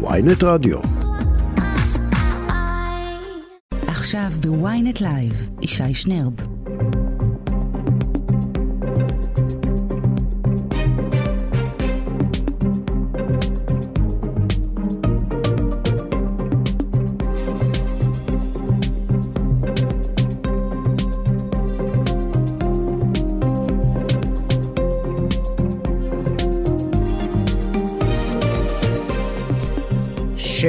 ויינט 0.00 0.42
רדיו. 0.42 0.78
עכשיו 3.86 4.30
בוויינט 4.40 5.00
לייב, 5.00 5.50
ישי 5.62 5.94
שנרב. 5.94 6.47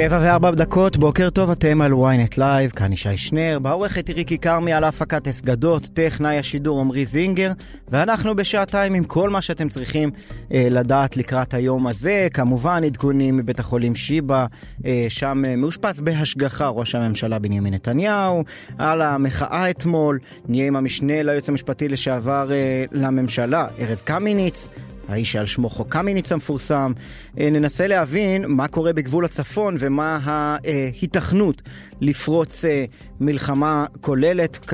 שבע 0.00 0.18
וארבע 0.22 0.50
דקות, 0.50 0.96
בוקר 0.96 1.30
טוב, 1.30 1.50
אתם 1.50 1.80
על 1.80 1.92
ynet 1.92 2.34
live, 2.38 2.76
כאן 2.76 2.92
ישי 2.92 3.16
שנר, 3.16 3.58
בעורכת 3.58 4.10
ריקי 4.10 4.38
כרמי 4.38 4.72
על 4.72 4.84
הפקת 4.84 5.28
אסגדות, 5.28 5.88
טכנאי 5.92 6.38
השידור 6.38 6.80
עמרי 6.80 7.06
זינגר, 7.06 7.52
ואנחנו 7.88 8.36
בשעתיים 8.36 8.94
עם 8.94 9.04
כל 9.04 9.30
מה 9.30 9.42
שאתם 9.42 9.68
צריכים 9.68 10.10
אה, 10.52 10.68
לדעת 10.70 11.16
לקראת 11.16 11.54
היום 11.54 11.86
הזה, 11.86 12.28
כמובן 12.32 12.84
עדכונים 12.84 13.36
מבית 13.36 13.58
החולים 13.58 13.94
שיבא, 13.94 14.46
אה, 14.86 15.06
שם 15.08 15.42
אה, 15.46 15.56
מאושפז 15.56 16.00
בהשגחה 16.00 16.68
ראש 16.68 16.94
הממשלה 16.94 17.38
בנימין 17.38 17.74
נתניהו, 17.74 18.44
על 18.78 19.02
המחאה 19.02 19.70
אתמול, 19.70 20.18
נהיה 20.48 20.66
עם 20.66 20.76
המשנה 20.76 21.22
ליועץ 21.22 21.48
המשפטי 21.48 21.88
לשעבר 21.88 22.52
אה, 22.52 22.84
לממשלה, 22.92 23.66
ארז 23.80 24.02
קמיניץ, 24.02 24.68
האיש 25.10 25.32
שעל 25.32 25.46
שמו 25.46 25.70
חוק 25.70 25.88
קמיניץ 25.88 26.32
המפורסם. 26.32 26.92
אה, 27.38 27.50
ננסה 27.50 27.86
להבין 27.86 28.44
מה 28.48 28.68
קורה 28.68 28.92
בגבול 28.92 29.24
הצפון 29.24 29.76
ומה 29.78 30.18
ההיתכנות 30.24 31.62
לפרוץ 32.00 32.64
אה, 32.64 32.84
מלחמה 33.20 33.84
כוללת 34.00 34.72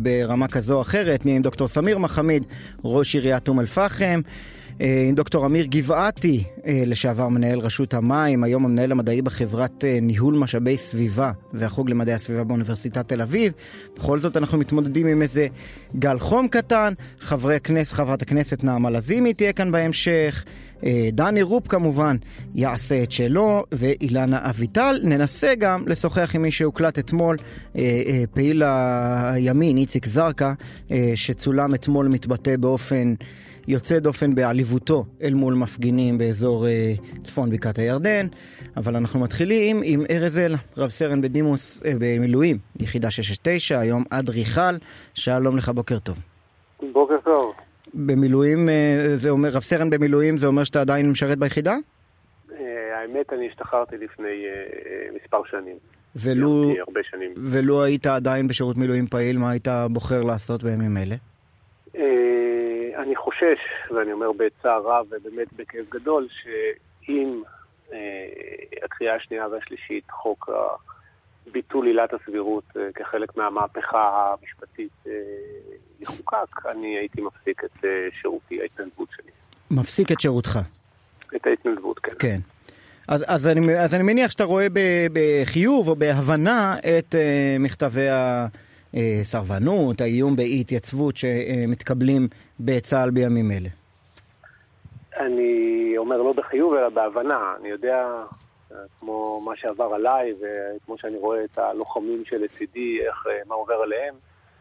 ברמה 0.00 0.48
כזו 0.48 0.74
או 0.74 0.82
אחרת. 0.82 1.24
נהיה 1.24 1.36
עם 1.36 1.42
דוקטור 1.42 1.68
סמיר 1.68 1.98
מחמיד, 1.98 2.44
ראש 2.84 3.14
עיריית 3.14 3.48
אום 3.48 3.60
אל-פחם. 3.60 4.20
אה, 4.80 5.06
עם 5.08 5.14
דוקטור 5.14 5.46
אמיר 5.46 5.66
גבעתי, 5.66 6.44
לשעבר 6.66 7.28
מנהל 7.28 7.58
רשות 7.58 7.94
המים, 7.94 8.44
היום 8.44 8.64
המנהל 8.64 8.92
המדעי 8.92 9.22
בחברת 9.22 9.84
ניהול 10.02 10.34
משאבי 10.34 10.78
סביבה 10.78 11.32
והחוג 11.52 11.90
למדעי 11.90 12.14
הסביבה 12.14 12.44
באוניברסיטת 12.44 13.08
תל 13.08 13.22
אביב. 13.22 13.52
בכל 13.96 14.18
זאת 14.18 14.36
אנחנו 14.36 14.58
מתמודדים 14.58 15.06
עם 15.06 15.22
איזה 15.22 15.46
גל 15.98 16.18
חום 16.18 16.48
קטן. 16.48 16.92
חברי 17.20 17.54
הכנסת, 17.54 17.92
חברת 17.92 18.22
הכנסת 18.22 18.64
נעמה 18.64 18.90
לזימי 18.90 19.34
תהיה 19.34 19.52
כאן 19.52 19.72
בהמשך. 19.72 20.44
דני 21.12 21.42
רופ 21.42 21.68
כמובן 21.68 22.16
יעשה 22.54 23.02
את 23.02 23.12
שלו, 23.12 23.64
ואילנה 23.72 24.50
אביטל. 24.50 25.00
ננסה 25.04 25.54
גם 25.54 25.88
לשוחח 25.88 26.30
עם 26.34 26.42
מי 26.42 26.50
שהוקלט 26.50 26.98
אתמול, 26.98 27.36
פעיל 28.34 28.62
הימין, 28.62 29.76
איציק 29.76 30.06
זרקא, 30.06 30.52
שצולם 31.14 31.74
אתמול 31.74 32.08
מתבטא 32.08 32.56
באופן... 32.56 33.14
יוצא 33.68 33.98
דופן 33.98 34.34
בעליבותו 34.34 35.04
אל 35.22 35.34
מול 35.34 35.54
מפגינים 35.54 36.18
באזור 36.18 36.66
אה, 36.66 36.92
צפון 37.22 37.50
בקעת 37.50 37.78
הירדן. 37.78 38.26
אבל 38.76 38.96
אנחנו 38.96 39.20
מתחילים 39.20 39.80
עם 39.84 40.04
ארז 40.10 40.38
אל, 40.38 40.54
רב 40.76 40.88
סרן 40.88 41.20
בדימוס 41.20 41.82
אה, 41.84 41.92
במילואים, 41.98 42.58
יחידה 42.80 43.10
669, 43.10 43.78
היום 43.78 44.04
אדריכל. 44.10 44.60
שלום 45.14 45.56
לך, 45.56 45.68
בוקר 45.68 45.98
טוב. 45.98 46.18
בוקר 46.92 47.16
טוב. 47.24 47.52
במילואים, 47.94 48.68
אה, 48.68 49.06
זה 49.14 49.30
אומר, 49.30 49.48
רב 49.48 49.62
סרן 49.62 49.90
במילואים, 49.90 50.36
זה 50.36 50.46
אומר 50.46 50.64
שאתה 50.64 50.80
עדיין 50.80 51.10
משרת 51.10 51.38
ביחידה? 51.38 51.76
אה, 52.52 53.00
האמת, 53.00 53.32
אני 53.32 53.48
השתחררתי 53.48 53.96
לפני 53.96 54.28
אה, 54.28 54.62
אה, 54.86 55.08
מספר 55.22 55.40
שנים. 55.50 55.76
ולו, 56.16 56.74
שנים. 57.02 57.34
ולו 57.36 57.82
היית 57.82 58.06
עדיין 58.06 58.48
בשירות 58.48 58.76
מילואים 58.76 59.06
פעיל, 59.06 59.38
מה 59.38 59.50
היית 59.50 59.68
בוחר 59.90 60.22
לעשות 60.22 60.62
בימים 60.62 60.96
אלה? 60.96 61.16
אני 62.98 63.16
חושש, 63.16 63.58
ואני 63.90 64.12
אומר 64.12 64.32
בצער 64.32 64.82
רב 64.82 65.06
ובאמת 65.10 65.52
בכאב 65.52 65.84
גדול, 65.90 66.28
שאם 66.30 67.42
אה, 67.92 67.98
הקריאה 68.84 69.14
השנייה 69.14 69.48
והשלישית, 69.48 70.10
חוק 70.10 70.50
ביטול 71.52 71.86
עילת 71.86 72.14
הסבירות 72.14 72.64
אה, 72.76 72.82
כחלק 72.94 73.36
מהמהפכה 73.36 74.34
המשפטית 74.40 74.92
אה, 75.06 75.12
יחוקק, 76.00 76.66
אני 76.66 76.98
הייתי 76.98 77.20
מפסיק 77.20 77.64
את 77.64 77.84
שירותי, 78.20 78.60
ההתנדבות 78.60 79.08
שלי. 79.16 79.30
מפסיק 79.70 80.12
את 80.12 80.20
שירותך. 80.20 80.58
את 81.36 81.46
ההתנדבות, 81.46 81.98
כן. 81.98 82.12
כן. 82.18 82.38
אז, 83.08 83.24
אז, 83.28 83.48
אני, 83.48 83.80
אז 83.80 83.94
אני 83.94 84.02
מניח 84.02 84.30
שאתה 84.30 84.44
רואה 84.44 84.66
ב, 84.72 84.78
בחיוב 85.12 85.88
או 85.88 85.96
בהבנה 85.96 86.76
את 86.78 87.14
אה, 87.14 87.56
מכתבי 87.60 88.06
הסרבנות, 88.94 90.00
האיום 90.00 90.36
באי 90.36 90.60
התייצבות 90.60 91.16
שמתקבלים 91.16 92.28
בצה"ל 92.60 93.10
בימים 93.10 93.50
אלה. 93.50 93.68
אני 95.16 95.94
אומר 95.96 96.22
לא 96.22 96.32
בחיוב 96.32 96.74
אלא 96.74 96.88
בהבנה. 96.88 97.54
אני 97.60 97.68
יודע, 97.68 98.06
כמו 99.00 99.40
מה 99.44 99.52
שעבר 99.56 99.94
עליי 99.94 100.34
וכמו 100.40 100.98
שאני 100.98 101.16
רואה 101.16 101.44
את 101.44 101.58
הלוחמים 101.58 102.22
שלצידי, 102.24 103.00
איך, 103.06 103.26
מה 103.46 103.54
עובר 103.54 103.74
עליהם, 103.74 104.14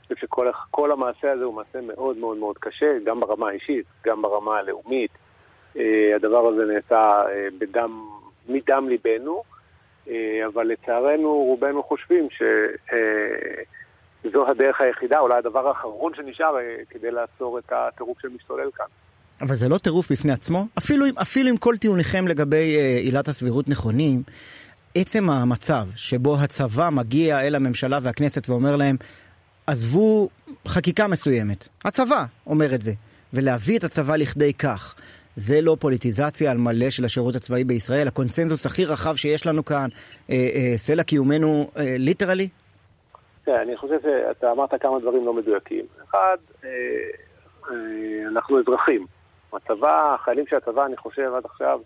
אני 0.10 0.16
חושב 0.16 0.28
שכל 0.28 0.92
המעשה 0.92 1.32
הזה 1.32 1.44
הוא 1.44 1.54
מעשה 1.54 1.82
מאוד 1.82 2.18
מאוד 2.18 2.38
מאוד 2.38 2.58
קשה, 2.58 2.98
גם 3.06 3.20
ברמה 3.20 3.50
האישית, 3.50 3.86
גם 4.06 4.22
ברמה 4.22 4.58
הלאומית. 4.58 5.12
הדבר 6.16 6.48
הזה 6.48 6.66
נעשה 6.74 7.24
בדם, 7.60 8.10
מדם 8.50 8.90
ליבנו, 8.90 9.44
אבל 10.48 10.68
לצערנו 10.68 11.34
רובנו 11.34 11.84
חושבים 11.84 12.28
שזו 14.30 14.48
הדרך 14.48 14.82
היחידה, 14.82 15.20
אולי 15.20 15.38
הדבר 15.38 15.68
האחרון 15.68 16.14
שנשאר 16.16 16.56
כדי 16.90 17.12
לעצור 17.12 17.60
את 17.60 17.72
הטירוף 17.72 18.18
שמשתולל 18.22 18.70
כאן. 18.76 18.86
אבל 19.42 19.56
זה 19.56 19.70
לא 19.70 19.78
טירוף 19.78 20.12
בפני 20.12 20.32
עצמו? 20.32 20.66
אפילו, 20.78 21.06
אפילו 21.22 21.50
אם 21.50 21.58
כל 21.58 21.78
טיעוניכם 21.78 22.28
לגבי 22.28 22.78
עילת 23.04 23.28
הסבירות 23.28 23.70
נכונים, 23.70 24.24
עצם 24.96 25.30
המצב 25.30 25.84
שבו 25.96 26.38
הצבא 26.38 26.90
מגיע 26.90 27.42
אל 27.42 27.56
הממשלה 27.56 28.00
והכנסת 28.02 28.50
ואומר 28.50 28.76
להם, 28.76 28.96
עזבו 29.68 30.30
חקיקה 30.68 31.08
מסוימת. 31.08 31.68
הצבא 31.86 32.26
אומר 32.48 32.76
את 32.76 32.82
זה. 32.82 32.92
ולהביא 33.34 33.78
את 33.78 33.84
הצבא 33.84 34.16
לכדי 34.16 34.54
כך. 34.54 34.96
זה 35.36 35.62
לא 35.62 35.78
פוליטיזציה 35.80 36.52
על 36.52 36.58
מלא 36.58 36.90
של 36.90 37.06
השירות 37.06 37.36
הצבאי 37.36 37.64
בישראל, 37.64 38.08
הקונצנזוס 38.08 38.66
הכי 38.66 38.86
רחב 38.86 39.16
שיש 39.16 39.46
לנו 39.46 39.66
כאן, 39.66 39.90
אה, 40.30 40.36
אה, 40.56 40.74
סלע 40.78 41.04
קיומנו 41.04 41.72
אה, 41.78 41.96
ליטרלי? 43.48 43.66
כן, 43.66 43.68
אני 43.68 43.78
חושב 43.78 44.02
שאתה 44.02 44.52
אמרת 44.52 44.82
כמה 44.82 45.00
דברים 45.00 45.26
לא 45.26 45.34
מדויקים. 45.34 45.86
אחד, 46.10 46.38
אה, 46.64 46.70
אה, 47.70 48.28
אנחנו 48.28 48.60
אזרחים. 48.60 49.06
הצבא, 49.54 50.14
החיילים 50.14 50.48
של 50.48 50.56
הצבא, 50.56 50.86
אני 50.86 50.98
חושב 50.98 51.34
עד 51.34 51.46
עכשיו, 51.46 51.80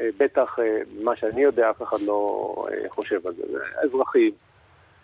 אה, 0.00 0.08
בטח 0.18 0.58
מה 1.02 1.16
שאני 1.16 1.42
יודע, 1.42 1.70
אף 1.70 1.82
אחד 1.82 2.00
לא 2.00 2.54
חושב 2.88 3.26
על 3.26 3.34
זה. 3.34 3.58
אזרחים 3.82 4.32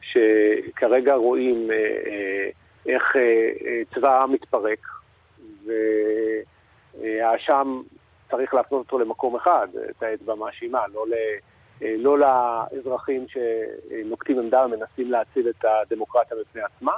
שכרגע 0.00 1.15
רואים 1.15 1.71
איך 2.87 3.16
צבא 3.95 4.19
העם 4.19 4.33
מתפרק, 4.33 4.78
והאשם 7.00 7.83
צריך 8.31 8.55
להפנות 8.55 8.87
אותו 8.87 8.99
למקום 8.99 9.37
אחד, 9.37 9.69
את 9.91 10.03
האצבע 10.03 10.34
מאשימה, 10.34 10.81
לא, 10.95 11.06
ל, 11.09 11.15
לא 11.83 12.19
לאזרחים 12.19 13.27
שנוקטים 13.29 14.39
עמדה 14.39 14.67
ומנסים 14.67 15.11
להציל 15.11 15.49
את 15.49 15.65
הדמוקרטיה 15.65 16.37
בפני 16.41 16.63
עצמה, 16.63 16.93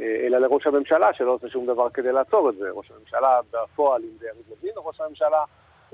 אה, 0.00 0.26
אלא 0.26 0.38
לראש 0.38 0.66
הממשלה 0.66 1.14
שלא 1.14 1.30
עושה 1.30 1.48
שום 1.48 1.66
דבר 1.66 1.90
כדי 1.90 2.12
לעצור 2.12 2.50
את 2.50 2.56
זה. 2.56 2.70
ראש 2.70 2.90
הממשלה 2.90 3.40
בפועל, 3.52 4.02
אם 4.02 4.18
זה 4.20 4.26
יריב 4.26 4.44
לוין, 4.50 4.72
או 4.76 4.86
ראש 4.86 5.00
הממשלה 5.00 5.44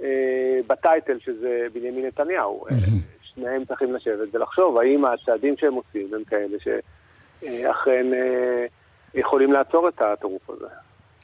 אה, 0.03 0.61
בטייטל 0.67 1.19
שזה 1.19 1.67
בנימין 1.73 2.07
נתניהו. 2.07 2.65
שניהם 3.23 3.65
צריכים 3.65 3.95
לשבת 3.95 4.29
ולחשוב 4.33 4.79
האם 4.79 5.05
הצעדים 5.05 5.57
שהם 5.57 5.75
עושים 5.75 6.15
הם 6.15 6.25
כאלה 6.25 6.57
שאכן 6.61 8.15
אה, 8.15 8.67
יכולים 9.15 9.53
לעצור 9.53 9.89
את 9.89 10.03
הטירוף 10.03 10.51
הזה. 10.51 10.67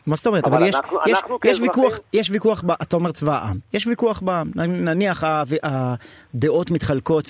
מה 0.06 0.16
זאת 0.16 0.26
אומרת? 0.26 0.44
אבל, 0.46 0.56
אבל 0.56 0.66
יש, 0.66 0.74
אנחנו, 0.74 0.98
יש, 1.06 1.18
אנחנו 1.18 1.38
יש, 1.44 1.60
ויכוח, 1.60 1.98
יש 2.12 2.30
ויכוח, 2.30 2.62
ב, 2.66 2.70
אתה 2.70 2.96
אומר 2.96 3.12
צבא 3.12 3.38
העם, 3.38 3.58
יש 3.72 3.86
ויכוח 3.86 4.20
בעם, 4.20 4.50
נניח 4.54 5.24
הדעות 5.62 6.70
מתחלקות 6.70 7.26
50-50, 7.26 7.28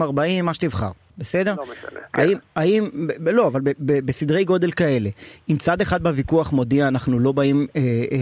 60-40, 0.00 0.42
מה 0.42 0.54
שתבחר. 0.54 0.90
בסדר? 1.18 1.54
לא 1.58 1.62
משנה. 1.62 2.00
כן. 2.12 2.22
האם, 2.22 2.38
האם, 2.56 2.88
ב- 3.18 3.28
לא, 3.28 3.46
אבל 3.46 3.60
ב- 3.60 3.70
ב- 3.78 4.06
בסדרי 4.06 4.44
גודל 4.44 4.70
כאלה, 4.70 5.10
אם 5.50 5.56
צד 5.56 5.80
אחד 5.80 6.02
בוויכוח 6.02 6.52
מודיע 6.52 6.88
אנחנו 6.88 7.18
לא 7.18 7.32
באים 7.32 7.66
אה, 7.76 7.80
אה, 7.80 8.16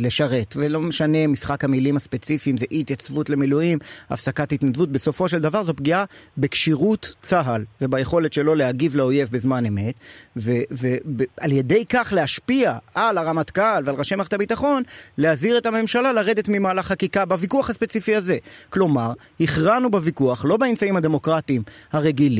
לשרת, 0.00 0.54
ולא 0.56 0.80
משנה 0.80 1.26
משחק 1.26 1.64
המילים 1.64 1.96
הספציפיים, 1.96 2.56
זה 2.56 2.66
אי 2.70 2.80
התייצבות 2.80 3.30
למילואים, 3.30 3.78
הפסקת 4.10 4.52
התנדבות, 4.52 4.92
בסופו 4.92 5.28
של 5.28 5.40
דבר 5.40 5.62
זו 5.62 5.74
פגיעה 5.74 6.04
בכשירות 6.38 7.14
צה"ל 7.22 7.64
וביכולת 7.80 8.32
שלו 8.32 8.54
להגיב 8.54 8.96
לאויב 8.96 9.28
בזמן 9.32 9.66
אמת, 9.66 9.94
ועל 10.36 11.52
ידי 11.52 11.84
כך 11.88 12.12
להשפיע 12.16 12.78
על 12.94 13.18
הרמטכ"ל 13.18 13.82
ועל 13.84 13.96
ראשי 13.96 14.14
מערכת 14.14 14.32
הביטחון, 14.32 14.82
להזהיר 15.18 15.58
את 15.58 15.66
הממשלה 15.66 16.12
לרדת 16.12 16.48
ממהלך 16.48 16.86
חקיקה 16.86 17.24
בוויכוח 17.24 17.70
הספציפי 17.70 18.16
הזה. 18.16 18.38
כלומר, 18.70 19.12
הכרענו 19.40 19.90
בוויכוח 19.90 20.44
לא 20.44 20.56
באמצעים 20.56 20.96
הדמוקרטיים 20.96 21.62
הרגילים, 21.92 22.37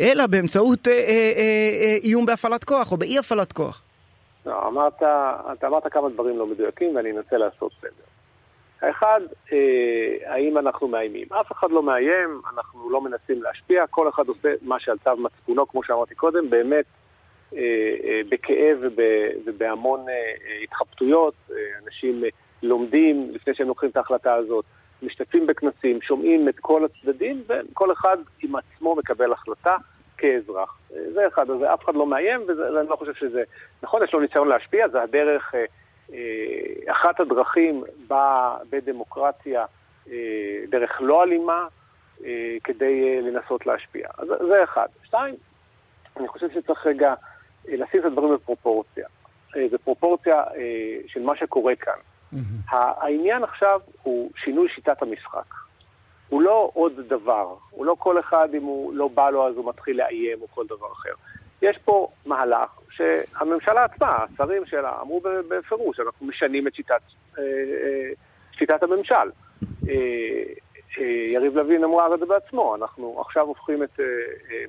אלא 0.00 0.26
באמצעות 0.26 0.88
אה, 0.88 0.92
אה, 0.92 0.98
אה, 0.98 1.70
אה, 1.82 1.96
איום 2.04 2.26
בהפעלת 2.26 2.64
כוח 2.64 2.92
או 2.92 2.96
באי 2.96 3.18
הפעלת 3.18 3.52
כוח. 3.52 3.82
לא, 4.46 4.68
אמרת, 4.68 5.02
אתה 5.52 5.66
אמרת 5.66 5.92
כמה 5.92 6.08
דברים 6.08 6.38
לא 6.38 6.46
מדויקים 6.46 6.96
ואני 6.96 7.10
אנסה 7.10 7.36
לעשות 7.36 7.72
סדר. 7.80 8.08
האחד, 8.82 9.20
אה, 9.52 10.32
האם 10.34 10.58
אנחנו 10.58 10.88
מאיימים? 10.88 11.26
אף 11.40 11.52
אחד 11.52 11.70
לא 11.70 11.82
מאיים, 11.82 12.40
אנחנו 12.54 12.90
לא 12.90 13.00
מנסים 13.00 13.42
להשפיע, 13.42 13.86
כל 13.86 14.08
אחד 14.08 14.28
עושה 14.28 14.48
מה 14.62 14.80
שעל 14.80 14.96
צו 15.04 15.16
מצפונו, 15.16 15.68
כמו 15.68 15.82
שאמרתי 15.82 16.14
קודם, 16.14 16.50
באמת 16.50 16.84
אה, 17.56 17.60
אה, 18.04 18.20
בכאב 18.28 18.78
וב, 18.80 18.98
ובהמון 19.46 20.00
אה, 20.08 20.14
אה, 20.14 20.62
התחבטויות. 20.62 21.34
אה, 21.50 21.56
אנשים 21.84 22.24
אה, 22.24 22.28
לומדים 22.62 23.30
לפני 23.32 23.54
שהם 23.54 23.68
לוקחים 23.68 23.90
את 23.90 23.96
ההחלטה 23.96 24.34
הזאת, 24.34 24.64
משתתפים 25.02 25.46
בכנסים, 25.46 26.02
שומעים 26.02 26.48
את 26.48 26.58
כל 26.58 26.84
הצדדים, 26.84 27.42
וכל 27.48 27.92
אחד 27.92 28.16
עם 28.42 28.56
עצמו 28.56 28.96
מקבל 28.96 29.32
החלטה 29.32 29.76
כאזרח. 30.18 30.78
אה, 30.96 31.12
זה 31.12 31.26
אחד, 31.28 31.50
אז 31.50 31.56
אף 31.74 31.84
אחד 31.84 31.94
לא 31.94 32.06
מאיים, 32.06 32.40
ואני 32.48 32.88
לא 32.88 32.96
חושב 32.96 33.14
שזה 33.14 33.42
נכון, 33.82 34.04
יש 34.04 34.12
לו 34.12 34.20
ניסיון 34.20 34.48
להשפיע, 34.48 34.88
זה 34.88 35.02
הדרך... 35.02 35.54
אה, 35.54 35.64
אה, 36.12 36.92
אחת 36.92 37.20
הדרכים 37.20 37.84
בדמוקרטיה, 38.70 39.64
דרך 40.68 41.00
לא 41.00 41.22
אלימה, 41.22 41.66
כדי 42.64 43.22
לנסות 43.22 43.66
להשפיע. 43.66 44.08
אז 44.18 44.28
זה 44.28 44.64
אחד. 44.64 44.86
שתיים, 45.04 45.34
אני 46.16 46.28
חושב 46.28 46.46
שצריך 46.54 46.86
רגע 46.86 47.14
לשים 47.68 48.00
את 48.00 48.04
הדברים 48.04 48.34
בפרופורציה. 48.34 49.06
בפרופורציה 49.56 50.42
של 51.06 51.22
מה 51.22 51.36
שקורה 51.36 51.76
כאן. 51.76 51.98
Mm-hmm. 52.32 52.76
העניין 52.76 53.44
עכשיו 53.44 53.80
הוא 54.02 54.30
שינוי 54.44 54.68
שיטת 54.68 55.02
המשחק. 55.02 55.54
הוא 56.28 56.42
לא 56.42 56.70
עוד 56.74 56.92
דבר, 57.08 57.54
הוא 57.70 57.86
לא 57.86 57.96
כל 57.98 58.20
אחד 58.20 58.48
אם 58.54 58.62
הוא 58.62 58.94
לא 58.94 59.08
בא 59.08 59.30
לו 59.30 59.48
אז 59.48 59.56
הוא 59.56 59.68
מתחיל 59.68 59.96
לאיים 59.96 60.38
או 60.42 60.46
כל 60.48 60.66
דבר 60.66 60.92
אחר. 60.92 61.12
יש 61.62 61.78
פה 61.84 62.08
מהלך 62.26 62.70
שהממשלה 62.90 63.84
עצמה, 63.84 64.24
השרים 64.24 64.66
שלה, 64.66 65.00
אמרו 65.00 65.20
בפירוש, 65.48 66.00
אנחנו 66.00 66.26
משנים 66.26 66.66
את 66.66 66.74
שיטת, 66.74 67.00
אה, 67.38 67.42
אה, 67.42 68.10
שיטת 68.52 68.82
הממשל. 68.82 69.30
אה, 69.88 69.94
יריב 71.28 71.56
לוין 71.56 71.84
אמר 71.84 72.14
את 72.14 72.20
זה 72.20 72.26
בעצמו, 72.26 72.76
אנחנו 72.76 73.20
עכשיו 73.20 73.46
הופכים 73.46 73.82
את 73.82 74.00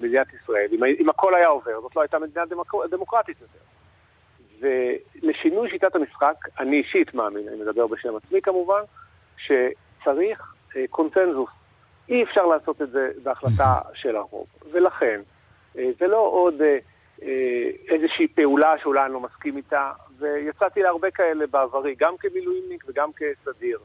מדינת 0.02 0.28
ישראל, 0.34 0.68
אם, 1.00 1.10
הכל 1.10 1.36
היה 1.36 1.48
עובר, 1.48 1.82
זאת 1.82 1.96
לא 1.96 2.02
הייתה 2.02 2.20
מדינה 2.20 2.46
דמוק, 2.46 2.76
דמוקרטית 2.92 3.38
יותר. 3.42 3.60
ולשינוי 4.60 5.70
שיטת 5.70 5.96
המשחק, 5.96 6.36
אני 6.60 6.78
אישית 6.78 7.14
מאמין, 7.14 7.48
אני 7.48 7.62
מדבר 7.62 7.88
בשם 7.88 8.16
עצמי 8.16 8.42
כמובן, 8.42 8.82
שצריך 9.38 10.54
קונצנזוס. 10.90 11.50
אי 12.10 12.24
אפשר 12.24 12.46
לעשות 12.46 12.82
את 12.82 12.92
זה 12.92 13.12
בהחלטה 13.24 13.80
של 13.94 14.16
הרוב. 14.16 14.48
ולכן, 14.72 15.22
זה 15.74 16.08
לא 16.08 16.18
עוד 16.18 16.62
אה, 17.24 17.70
איזושהי 17.88 18.28
פעולה 18.28 18.74
שאולי 18.82 19.06
אני 19.06 19.14
לא 19.14 19.20
מסכים 19.20 19.58
איתה, 19.58 19.92
ויצאתי 20.18 20.82
להרבה 20.82 21.12
כאלה 21.12 21.48
בעברי, 21.48 21.96
גם 22.00 22.18
כמילואימניק 22.18 22.84
וגם 22.88 23.10
כסדיר. 23.14 23.80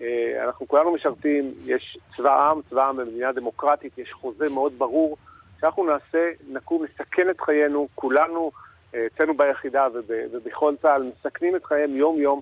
אה, 0.00 0.44
אנחנו 0.44 0.68
כולנו 0.68 0.92
משרתים, 0.92 1.52
יש 1.64 1.98
צבא 2.16 2.50
עם, 2.50 2.60
צבא 2.70 2.88
עם 2.88 2.96
במדינה 2.96 3.32
דמוקרטית, 3.32 3.98
יש 3.98 4.12
חוזה 4.12 4.48
מאוד 4.48 4.72
ברור, 4.78 5.16
שאנחנו 5.60 5.84
נעשה, 5.84 6.30
נקום, 6.48 6.84
נסכן 6.84 7.30
את 7.30 7.40
חיינו, 7.40 7.88
כולנו 7.94 8.50
אה, 8.54 8.65
אצלנו 8.90 9.36
ביחידה 9.36 9.86
ובכל 10.06 10.74
צה"ל, 10.82 11.02
מסכנים 11.02 11.56
את 11.56 11.64
חייהם 11.64 11.96
יום-יום 11.96 12.40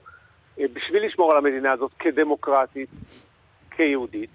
בשביל 0.59 1.07
לשמור 1.07 1.33
על 1.33 1.39
המדינה 1.39 1.73
הזאת 1.73 1.93
כדמוקרטית, 1.99 2.89
כיהודית, 3.71 4.31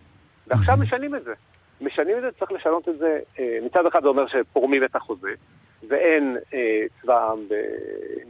ועכשיו 0.47 0.77
משנים 0.77 1.15
את 1.15 1.23
זה. 1.23 1.33
משנים 1.81 2.17
את 2.17 2.21
זה, 2.21 2.31
צריך 2.39 2.51
לשנות 2.51 2.89
את 2.89 2.97
זה. 2.97 3.19
מצד 3.61 3.85
אחד 3.85 4.01
זה 4.01 4.07
אומר 4.07 4.27
שפורמים 4.27 4.83
את 4.83 4.95
החוזה, 4.95 5.31
ואין 5.87 6.37
אה, 6.53 6.83
צבא 7.01 7.31
עם, 7.31 7.39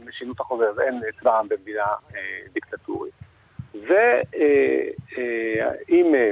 במשילות 0.00 0.40
החוזר, 0.40 0.72
ואין 0.76 1.00
צבא 1.20 1.38
עם 1.38 1.48
במדינה 1.48 1.86
אה, 2.14 2.20
דיקטטורית. 2.52 3.14
ואם 3.74 6.14
אה, 6.14 6.30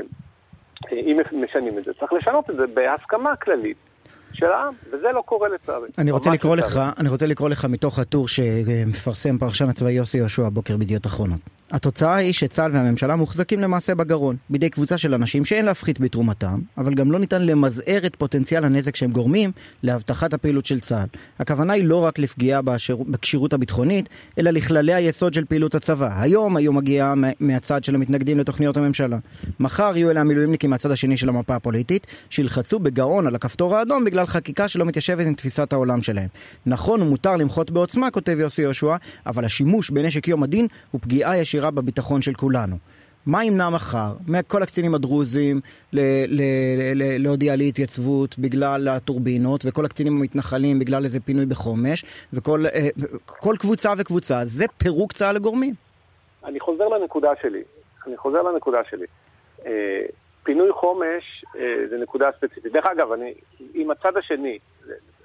אה, 0.93 0.93
אה, 0.93 1.23
משנים 1.33 1.79
את 1.79 1.85
זה, 1.85 1.95
צריך 1.95 2.13
לשנות 2.13 2.51
את 2.51 2.57
זה 2.57 2.67
בהסכמה 2.67 3.37
כללית 3.37 3.77
של 4.39 4.47
העם, 4.47 4.75
וזה 4.87 5.09
לא 5.15 5.23
קורה 5.27 5.49
לצערי. 5.49 5.89
אני 5.99 6.11
רוצה 6.11 6.31
לקרוא 6.31 6.57
לך, 6.57 6.81
אני 6.99 7.09
רוצה 7.09 7.27
לקרוא 7.27 7.49
לך 7.49 7.65
מתוך 7.65 7.99
הטור 7.99 8.29
שמפרסם 8.29 9.39
פרשן 9.39 9.69
הצבאי 9.69 9.93
יוסי 9.93 10.19
יהושע 10.19 10.47
הבוקר 10.47 10.77
בידיעות 10.77 11.07
אחרונות. 11.07 11.41
התוצאה 11.71 12.15
היא 12.15 12.33
שצה"ל 12.33 12.73
והממשלה 12.75 13.17
מוחזקים 13.17 13.61
למעשה 13.61 13.95
בגרון, 13.95 14.37
בידי 14.51 14.71
קבוצה 14.71 14.99
של 14.99 15.15
אנשים 15.15 15.45
שאין 15.45 15.65
להפחית 15.65 16.01
בתרומתם, 16.01 16.61
אבל 16.79 16.95
גם 16.95 17.13
לא 17.13 17.19
ניתן 17.19 17.43
למזער 17.43 18.07
את 18.07 18.17
פוטנציאל 18.17 18.65
הנזק 18.65 18.97
שהם 18.97 19.11
גורמים 19.11 19.53
להבטחת 19.83 20.35
הפעילות 20.35 20.67
של 20.67 20.81
צה"ל. 20.81 21.07
הכוונה 21.39 21.73
היא 21.73 21.85
לא 21.85 22.05
רק 22.05 22.19
לפגיעה 22.19 22.61
בכשירות 23.09 23.53
הביטחונית, 23.53 24.09
אלא 24.39 24.51
לכללי 24.51 24.95
היסוד 24.95 25.35
של 25.35 25.45
פעילות 25.45 25.75
הצבא. 25.75 26.21
היום 26.21 26.57
היו 26.57 26.73
מגיעה 26.73 27.15
מהצד 27.41 27.85
של 27.85 27.95
המתנגדים 27.95 28.39
לתוכניות 28.39 28.77
הממשלה. 28.77 29.19
מחר 29.61 29.93
יהיו 29.97 30.11
אלה 30.11 30.21
המילואימניקים 30.21 30.71
מהצד 30.71 30.91
השני 30.91 31.17
של 31.17 31.29
המפה 31.29 31.55
הפוליטית, 31.55 32.07
שילחצו 32.31 32.79
בגאון 32.79 33.27
על 33.27 33.35
הכפתור 33.35 33.77
האדום 33.77 34.05
בגלל 34.05 34.27
חקיקה 34.27 34.69
שלא 34.69 34.85
מתיישבת 34.85 35.27
עם 35.27 35.35
תפיסת 35.35 35.73
העולם 35.73 36.03
שלהם. 36.03 36.29
נכון 36.67 37.03
ומותר 37.03 37.37
למחות 37.37 37.71
בעוצמה, 37.71 38.11
כותב 38.11 38.37
יוסי 38.41 38.63
יהושע, 38.63 38.97
אבל 39.27 39.45
השימוש 39.45 39.91
בנשק 39.91 40.29
יום 40.29 40.43
הדין 40.43 40.67
הוא 40.91 41.01
פגיעה 41.01 41.39
ישירה 41.39 41.58
בביטחון 41.67 42.23
של 42.23 42.35
כולנו. 42.35 42.77
מה 43.27 43.45
ימנע 43.45 43.71
מחר 43.71 44.13
מכל 44.29 44.63
הקצינים 44.63 44.95
הדרוזים 44.95 45.61
להודיע 47.19 47.57
לי 47.57 47.69
התייצבות 47.69 48.39
בגלל 48.39 48.89
הטורבינות 48.89 49.61
וכל 49.67 49.85
הקצינים 49.85 50.17
המתנחלים 50.17 50.79
בגלל 50.79 51.05
איזה 51.05 51.21
פינוי 51.21 51.47
בחומש 51.47 52.05
וכל 52.33 52.67
אה, 52.67 52.89
כל 53.27 53.55
קבוצה 53.59 53.93
וקבוצה 53.99 54.45
זה 54.45 54.65
פירוק 54.79 55.13
צה"ל 55.13 55.35
לגורמים. 55.35 55.75
אני 56.45 56.61
חוזר 56.61 56.89
לנקודה 56.89 57.31
שלי, 57.43 57.63
אני 58.07 58.17
חוזר 58.17 58.43
לנקודה 58.43 58.79
שלי. 58.91 59.07
אה, 59.67 60.03
פינוי 60.43 60.73
חומש 60.73 61.45
אה, 61.57 61.75
זה 61.91 61.99
נקודה 61.99 62.31
ספציפית. 62.37 62.73
דרך 62.73 62.87
אגב, 62.87 63.13
אני, 63.13 63.35
עם 63.75 63.91
הצד 63.91 64.17
השני, 64.17 64.59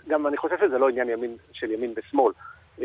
גם 0.08 0.28
אני 0.28 0.38
חושב 0.38 0.56
שזה 0.68 0.78
לא 0.78 0.90
עניין 0.90 1.10
ימין, 1.10 1.38
של 1.54 1.72
ימין 1.72 1.94
ושמאל, 1.98 2.34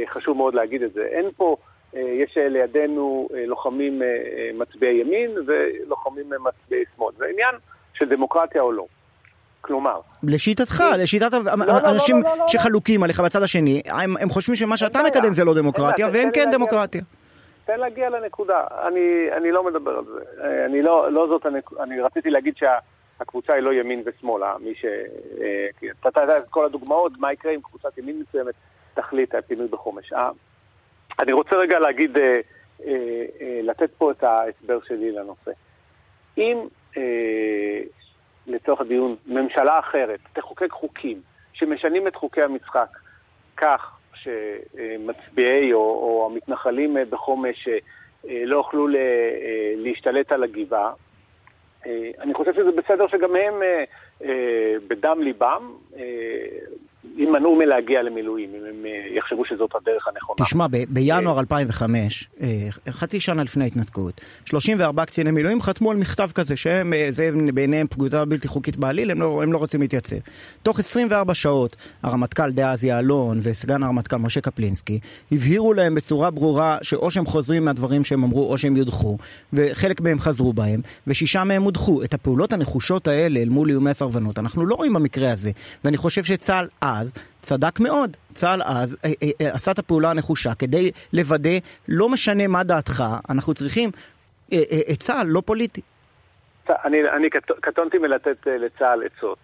חשוב 0.07 0.37
מאוד 0.37 0.55
להגיד 0.55 0.83
את 0.83 0.93
זה. 0.93 1.03
אין 1.03 1.31
פה, 1.37 1.57
יש 1.95 2.37
לידינו 2.37 3.29
לוחמים 3.47 4.03
מצביעי 4.55 5.01
ימין 5.01 5.31
ולוחמים 5.47 6.31
מצביעי 6.31 6.85
שמאל. 6.97 7.15
זה 7.19 7.25
עניין 7.25 7.55
של 7.95 8.09
דמוקרטיה 8.09 8.63
או 8.63 8.73
לא. 8.73 8.87
כלומר... 9.61 10.01
לשיטתך, 10.23 10.85
לשיטת 10.99 11.33
לא, 11.33 11.79
אנשים 11.91 12.23
לא, 12.23 12.31
לא, 12.31 12.39
לא, 12.39 12.49
שחלוקים 12.49 13.03
עליך 13.03 13.21
בצד 13.21 13.43
השני, 13.43 13.83
הם, 13.87 14.17
הם 14.17 14.29
חושבים 14.29 14.57
שמה 14.57 14.77
שאתה 14.77 15.03
מקדם 15.03 15.35
זה 15.35 15.45
לא 15.45 15.55
דמוקרטיה, 15.55 16.09
והם 16.13 16.29
כן 16.35 16.49
דמוקרטיה. 16.53 17.03
תן 17.65 17.81
להגיע 17.81 18.11
לנקודה. 18.11 18.65
אני, 18.87 19.29
אני 19.37 19.53
לא 19.53 19.65
מדבר 19.65 19.91
על 19.91 20.05
זה. 20.05 20.45
אה, 20.45 20.67
אני 20.67 20.83
לא, 20.83 21.13
לא 21.13 21.27
זאת 21.29 21.47
הנקודה, 21.47 21.83
אני 21.83 22.01
רציתי 22.01 22.31
להגיד 22.31 22.55
שהקבוצה 22.57 23.53
היא 23.53 23.63
לא 23.63 23.73
ימין 23.73 24.03
ושמאל, 24.07 24.43
מי 24.61 24.75
ש... 24.75 24.85
אה, 25.41 25.89
אתה 26.09 26.21
יודע 26.21 26.39
את 26.39 26.45
כל 26.51 26.65
הדוגמאות, 26.65 27.13
מה 27.19 27.33
יקרה 27.33 27.53
אם 27.53 27.61
קבוצת 27.61 27.99
ימין 27.99 28.23
מסוימת 28.29 28.55
תחליט 28.95 29.35
על 29.35 29.41
פינוי 29.41 29.69
בחומש. 29.69 30.13
אה, 31.19 31.25
אני 31.25 31.33
רוצה 31.33 31.57
רגע 31.57 31.79
להגיד, 31.79 32.19
לתת 33.63 33.91
פה 33.99 34.11
את 34.11 34.23
ההסבר 34.23 34.79
שלי 34.89 35.13
לנושא. 35.13 35.51
אם 36.39 36.59
לצורך 38.47 38.81
הדיון, 38.81 39.17
ממשלה 39.27 39.79
אחרת 39.79 40.21
תחוקק 40.33 40.71
חוקים 40.71 41.21
שמשנים 41.53 42.09
את 42.09 42.17
חוקי 42.17 42.43
המשחק 42.43 42.89
כך 43.57 43.99
שמצביעי 44.15 45.73
או, 45.73 45.79
או 45.79 46.31
המתנחלים 46.33 46.97
בחומש 47.11 47.69
אה, 48.29 48.43
לא 48.45 48.57
יוכלו 48.57 48.89
אה, 48.89 49.73
להשתלט 49.77 50.33
על 50.33 50.43
הגבעה. 50.43 50.93
אה, 51.87 52.11
אני 52.21 52.35
חושב 52.35 52.55
שזה 52.55 52.71
בסדר 52.71 53.07
שגם 53.09 53.37
הם 53.37 53.55
בדם 54.89 55.23
ליבם 55.23 55.73
יימנעו 57.17 57.57
מלהגיע 57.57 58.03
למילואים, 58.03 58.51
אם 58.55 58.61
הם 58.69 58.87
אה, 58.87 59.17
יחשבו 59.17 59.45
שזאת 59.45 59.71
הדרך 59.75 60.09
הנכונה. 60.09 60.47
תשמע, 60.47 60.67
ב- 60.71 60.85
בינואר 60.89 61.41
2005, 61.41 62.29
אה, 62.41 62.69
חצי 62.91 63.21
שנה 63.21 63.43
לפני 63.43 63.65
ההתנתקות, 63.65 64.21
34 64.45 65.05
קציני 65.05 65.31
מילואים 65.31 65.63
חתמו 65.63 65.91
על 65.91 65.97
מכתב 65.97 66.29
כזה, 66.35 66.57
שהם, 66.57 66.93
אה, 66.93 67.07
זה 67.11 67.31
בעיניהם 67.55 67.87
פקודה 67.87 68.25
בלתי 68.25 68.49
חוקית 68.49 68.77
בעליל, 68.77 69.11
הם 69.11 69.21
לא, 69.21 69.43
הם 69.43 69.53
לא 69.53 69.59
רוצים 69.59 69.81
להתייצב. 69.81 70.17
תוך 70.63 70.79
24 70.79 71.35
שעות, 71.35 71.77
הרמטכ"ל 72.03 72.51
דאז 72.51 72.85
יעלון 72.85 73.39
וסגן 73.43 73.83
הרמטכ"ל 73.83 74.17
משה 74.17 74.41
קפלינסקי 74.41 74.99
הבהירו 75.33 75.75
להם 75.75 75.95
בצורה 75.95 76.31
ברורה 76.31 76.79
שאו 76.83 77.11
שהם 77.11 77.27
חוזרים 77.27 77.65
מהדברים 77.65 78.05
שהם 78.05 78.25
אמרו 78.25 78.53
או 78.53 78.59
שהם 78.59 78.77
יודחו, 78.77 79.19
וחלק 79.53 80.01
מהם 80.01 80.19
חזרו 80.21 80.53
בהם, 80.53 80.81
ושישה 81.07 81.45
מהם 81.45 81.63
הודחו. 81.63 82.03
את 82.05 82.15
הפעולות 82.15 82.53
הנחושות 82.53 83.09
האלה 83.09 83.41
אל 83.41 83.49
מול 83.49 83.71
איומי 83.71 83.91
הסרבנות, 83.91 84.39
אנחנו 84.39 84.67
לא 84.67 84.75
רואים 84.75 84.93
במקרה 84.93 85.33
הזה, 85.33 85.51
ואני 85.85 85.97
חושב 85.97 86.25
שצה"ל 86.25 86.69
אז 86.81 86.98
צדק 87.41 87.81
מאוד. 87.81 88.17
צה"ל 88.35 88.63
אז 88.63 88.97
אה, 89.05 89.11
אה, 89.23 89.29
אה, 89.41 89.55
עשה 89.55 89.71
את 89.71 89.79
הפעולה 89.79 90.11
הנחושה 90.11 90.55
כדי 90.59 90.91
לוודא, 91.13 91.51
לא 91.89 92.09
משנה 92.09 92.49
מה 92.49 92.65
דעתך, 92.65 93.05
אנחנו 93.31 93.55
צריכים 93.55 93.91
אה, 94.53 94.59
אה, 94.73 94.81
את 94.93 95.01
צה"ל 95.01 95.27
לא 95.27 95.43
פוליטי. 95.47 95.81
אני, 96.85 96.99
אני 97.17 97.31
קט, 97.31 97.51
קטונתי 97.61 97.99
מלתת 97.99 98.47
לצה"ל 98.47 99.03
עצות. 99.07 99.39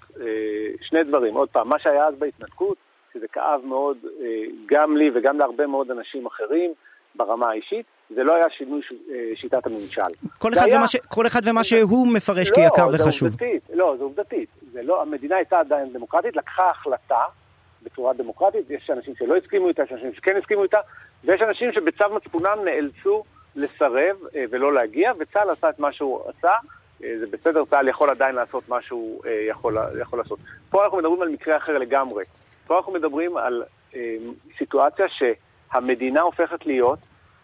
שני 0.81 1.05
דברים, 1.05 1.35
עוד 1.35 1.49
פעם, 1.49 1.69
מה 1.69 1.79
שהיה 1.79 2.07
אז 2.07 2.15
בהתנתקות, 2.19 2.77
שזה 3.15 3.27
כאב 3.33 3.61
מאוד 3.65 3.97
גם 4.67 4.97
לי 4.97 5.11
וגם 5.15 5.39
להרבה 5.39 5.67
מאוד 5.67 5.91
אנשים 5.91 6.27
אחרים 6.27 6.73
ברמה 7.15 7.51
האישית, 7.51 7.87
זה 8.15 8.23
לא 8.25 8.35
היה 8.35 8.45
שינוי 8.51 8.81
שיטת 9.35 9.67
הממשל. 9.67 10.01
כל 10.39 10.53
אחד, 10.53 10.67
היה... 10.67 10.89
ש, 10.89 10.97
כל 10.97 11.27
אחד 11.27 11.41
ומה 11.45 11.65
שהוא 11.65 12.09
מפרש 12.09 12.51
לא, 12.51 12.55
כיקר 12.55 12.89
וחשוב. 12.93 13.29
עובדתית, 13.29 13.63
לא, 13.75 13.95
זה 13.99 14.05
עובדתית. 14.05 14.49
זה 14.73 14.83
לא, 14.83 15.03
המדינה 15.03 15.37
הייתה 15.37 15.59
עדיין 15.59 15.93
דמוקרטית, 15.93 16.37
לקחה 16.37 16.71
החלטה 16.71 17.25
בצורה 17.95 18.13
דמוקרטית, 18.13 18.71
יש 18.71 18.91
אנשים 18.91 19.15
שלא 19.19 19.37
הסכימו 19.37 19.69
איתה, 19.69 19.83
יש 19.83 19.93
אנשים 19.93 20.15
שכן 20.15 20.37
הסכימו 20.37 20.63
איתה, 20.63 20.79
ויש 21.25 21.43
אנשים 21.43 21.73
שבצו 21.73 22.05
מצפונם 22.17 22.59
נאלצו 22.65 23.25
לסרב 23.57 24.17
אה, 24.37 24.45
ולא 24.51 24.73
להגיע, 24.73 25.13
וצה"ל 25.19 25.51
עשה 25.51 25.71
את 25.71 25.79
מה 25.79 25.93
שהוא 25.93 26.21
עשה. 26.29 26.53
אה, 27.05 27.15
זה 27.19 27.27
בסדר, 27.27 27.65
צה"ל 27.65 27.89
יכול 27.89 28.11
עדיין 28.11 28.35
לעשות 28.35 28.69
מה 28.69 28.83
שהוא 28.83 29.23
אה, 29.27 29.45
יכול, 29.49 29.79
יכול 30.01 30.19
לעשות. 30.19 30.39
פה 30.71 30.85
אנחנו 30.85 30.99
מדברים 30.99 31.23
על 31.23 31.29
מקרה 31.29 31.57
אחר 31.57 31.79
לגמרי. 31.79 32.25
פה 32.67 32.77
אנחנו 32.77 32.93
מדברים 32.93 33.37
על 33.37 33.63
סיטואציה 34.59 35.07
שהמדינה 35.09 36.21
הופכת 36.21 36.67
להיות 36.67 36.99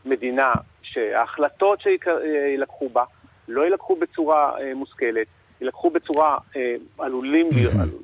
מדינה 0.04 0.52
שההחלטות 0.82 1.80
שיילקחו 1.80 2.88
בה 2.88 3.04
לא 3.48 3.62
יילקחו 3.62 3.96
בצורה 3.96 4.52
מושכלת, 4.74 5.26
יילקחו 5.60 5.90
בצורה, 5.90 6.38
אה, 6.56 6.74
עלולים, 6.98 7.48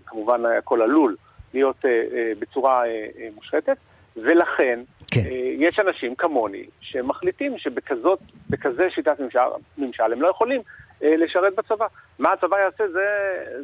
כמובן 0.06 0.46
הכל 0.46 0.82
עלול, 0.82 1.16
להיות 1.56 1.76
אה, 1.84 1.90
אה, 1.90 2.32
בצורה 2.38 2.84
אה, 2.86 3.06
אה, 3.18 3.28
מושחתת, 3.34 3.76
ולכן 4.16 4.80
כן. 5.10 5.20
אה, 5.20 5.54
יש 5.58 5.78
אנשים 5.78 6.14
כמוני 6.14 6.64
שמחליטים 6.80 7.58
שבכזה 7.58 8.90
שיטת 8.90 9.20
ממשל, 9.20 9.38
ממשל 9.78 10.12
הם 10.12 10.22
לא 10.22 10.28
יכולים 10.28 10.60
אה, 11.02 11.16
לשרת 11.16 11.54
בצבא. 11.56 11.86
מה 12.18 12.32
הצבא 12.32 12.56
יעשה, 12.58 12.84
זה, 12.92 13.06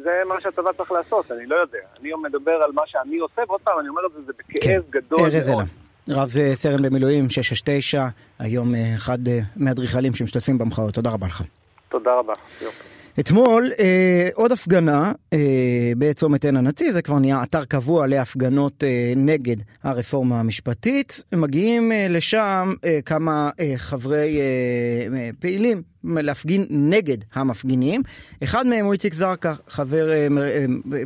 זה 0.03 0.21
מה 0.27 0.41
שהצבא 0.41 0.71
צריך 0.77 0.91
לעשות, 0.91 1.31
אני 1.31 1.45
לא 1.45 1.55
יודע. 1.55 1.79
אני 2.01 2.11
מדבר 2.23 2.51
על 2.51 2.71
מה 2.71 2.81
שאני 2.85 3.17
עושה, 3.17 3.41
ועוד 3.47 3.61
פעם, 3.61 3.79
אני 3.79 3.89
אומר 3.89 4.01
את 4.05 4.11
זה, 4.13 4.21
זה 4.21 4.33
בכאב 4.39 4.83
כן. 4.91 4.99
גדול 4.99 5.19
מאוד. 5.47 5.67
רב 6.09 6.29
סרן 6.53 6.81
במילואים 6.81 7.29
669, 7.29 8.07
היום 8.39 8.75
אה, 8.75 8.95
אחד 8.95 9.27
אה, 9.27 9.39
מהאדריכלים 9.55 10.15
שמשתתפים 10.15 10.57
במחאות. 10.57 10.93
תודה 10.93 11.09
רבה 11.09 11.27
לך. 11.27 11.41
תודה 11.89 12.13
רבה. 12.13 12.33
יופי. 12.61 12.83
אתמול 13.19 13.71
אה, 13.79 14.29
עוד 14.33 14.51
הפגנה 14.51 15.11
אה, 15.33 15.39
בצומת 15.97 16.45
עין 16.45 16.57
הנציב, 16.57 16.93
זה 16.93 17.01
כבר 17.01 17.19
נהיה 17.19 17.43
אתר 17.43 17.65
קבוע 17.65 18.07
להפגנות 18.07 18.83
אה, 18.83 19.13
נגד 19.15 19.55
הרפורמה 19.83 20.39
המשפטית. 20.39 21.23
מגיעים 21.31 21.91
אה, 21.91 22.07
לשם 22.09 22.73
אה, 22.85 22.99
כמה 23.05 23.49
אה, 23.59 23.73
חברי 23.77 24.39
אה, 24.39 25.17
אה, 25.17 25.29
פעילים 25.39 25.81
להפגין 26.03 26.65
נגד 26.69 27.17
המפגינים. 27.33 28.03
אחד 28.43 28.67
מהם 28.67 28.85
הוא 28.85 28.93
איציק 28.93 29.13
זרקא, 29.13 29.53
חבר 29.69 30.11
אה, 30.11 30.27
אה, 30.41 30.65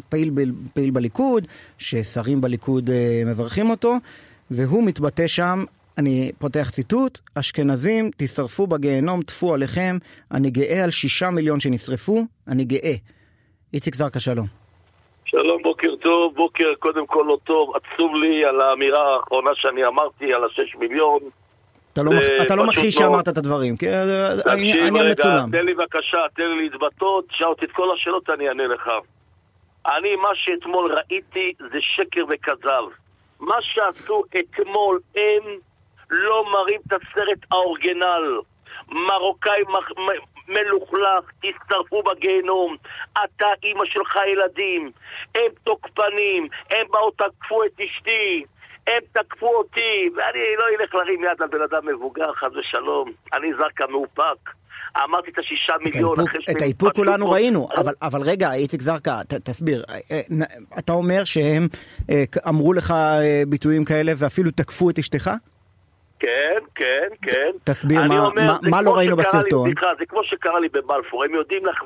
פעיל, 0.09 0.31
פעיל 0.73 0.91
בליכוד, 0.91 1.47
ששרים 1.77 2.41
בליכוד 2.41 2.89
אה, 2.89 3.23
מברכים 3.25 3.69
אותו, 3.69 3.97
והוא 4.51 4.83
מתבטא 4.83 5.27
שם 5.27 5.63
אני 5.97 6.31
פותח 6.39 6.69
ציטוט, 6.69 7.19
אשכנזים, 7.35 8.11
תשרפו 8.17 8.67
בגיהנום, 8.67 9.21
טפו 9.21 9.53
עליכם, 9.53 9.97
אני 10.31 10.49
גאה 10.49 10.83
על 10.83 10.91
שישה 10.91 11.29
מיליון 11.29 11.59
שנשרפו, 11.59 12.25
אני 12.47 12.65
גאה. 12.65 12.93
איציק 13.73 13.95
זרקא, 13.95 14.19
שלום. 14.19 14.47
שלום, 15.25 15.63
בוקר 15.63 15.95
טוב, 15.95 16.35
בוקר 16.35 16.73
קודם 16.79 17.07
כל 17.07 17.25
לא 17.27 17.37
טוב, 17.43 17.73
עצוב 17.75 18.15
לי 18.15 18.45
על 18.45 18.61
האמירה 18.61 19.15
האחרונה 19.15 19.51
שאני 19.55 19.85
אמרתי 19.85 20.33
על 20.33 20.43
השש 20.43 20.75
מיליון. 20.75 21.19
אתה 21.93 22.03
לא, 22.03 22.11
מח... 22.11 22.23
אתה 22.41 22.55
לא 22.55 22.65
מכחיש 22.65 22.95
לא... 22.95 23.01
שאמרת 23.01 23.29
את 23.29 23.37
הדברים, 23.37 23.77
כי 23.77 23.89
העניין 23.89 25.11
מצולם. 25.11 25.51
תן 25.51 25.65
לי 25.65 25.73
בבקשה, 25.73 26.17
תן 26.35 26.43
לי 26.43 26.69
להתבטאות, 26.69 27.27
תשאל 27.29 27.47
אותי 27.47 27.65
את 27.65 27.71
כל 27.71 27.87
השאלות, 27.95 28.29
אני 28.29 28.49
אענה 28.49 28.67
לך. 28.67 28.89
אני, 29.87 30.15
מה 30.15 30.29
שאתמול 30.33 30.93
ראיתי 30.93 31.53
זה 31.59 31.77
שקר 31.81 32.21
וכזב. 32.29 32.83
מה 33.39 33.55
שעשו 33.61 34.23
אתמול 34.39 34.99
הם 35.15 35.59
לא 36.09 36.45
מראים 36.51 36.81
את 36.87 36.93
הסרט 36.93 37.39
האורגנל. 37.51 38.39
מרוקאי 38.89 39.63
מלוכלך, 40.47 41.31
תצטרפו 41.39 42.03
בגיהנום. 42.03 42.75
אתה, 43.11 43.45
אימא 43.63 43.85
שלך, 43.85 44.15
ילדים. 44.31 44.91
הם 45.35 45.51
תוקפנים, 45.63 46.47
הם 46.69 46.87
באו 46.91 47.11
תקפו 47.11 47.63
את 47.63 47.79
אשתי. 47.79 48.43
הם 48.87 48.99
תקפו 49.11 49.47
אותי, 49.47 50.09
ואני 50.15 50.39
לא 50.57 50.63
אלך 50.79 50.95
להרים 50.95 51.23
יד 51.23 51.41
על 51.41 51.47
בן 51.47 51.61
אדם 51.61 51.87
מבוגר, 51.87 52.33
חס 52.33 52.51
ושלום. 52.59 53.11
אני 53.33 53.53
זרקה 53.53 53.87
מאופק. 53.87 54.49
אמרתי 55.03 55.31
את 55.31 55.39
השישה 55.39 55.73
מיליון 55.83 56.19
אחרי 56.19 56.41
ש... 56.41 56.49
את 56.49 56.61
האיפוק 56.61 56.95
כולנו 56.95 57.31
ראינו, 57.31 57.67
אבל, 57.77 57.93
אבל 58.01 58.21
רגע, 58.21 58.53
איציק 58.53 58.81
זרקא, 58.81 59.21
תסביר. 59.43 59.83
אה, 59.89 59.99
אה, 60.11 60.21
אתה 60.79 60.93
אומר 60.93 61.23
שהם 61.23 61.67
אה, 62.09 62.23
אמרו 62.49 62.73
לך 62.73 62.93
ביטויים 63.47 63.85
כאלה 63.85 64.11
ואפילו 64.17 64.51
תקפו 64.51 64.89
את 64.89 64.99
אשתך? 64.99 65.31
כן, 66.19 66.59
כן, 66.75 67.07
כן. 67.21 67.51
תסביר 67.63 68.03
מה, 68.03 68.25
אומר, 68.25 68.47
מה, 68.47 68.57
מה 68.69 68.81
לא 68.81 68.95
ראינו 68.95 69.15
בסרטון. 69.15 69.67
לי, 69.67 69.73
סליחה, 69.73 69.95
זה 69.99 70.05
כמו 70.05 70.23
שקרה 70.23 70.59
לי 70.59 70.69
בבלפור, 70.69 71.23
הם 71.23 71.35
יודעים 71.35 71.65
לך... 71.65 71.83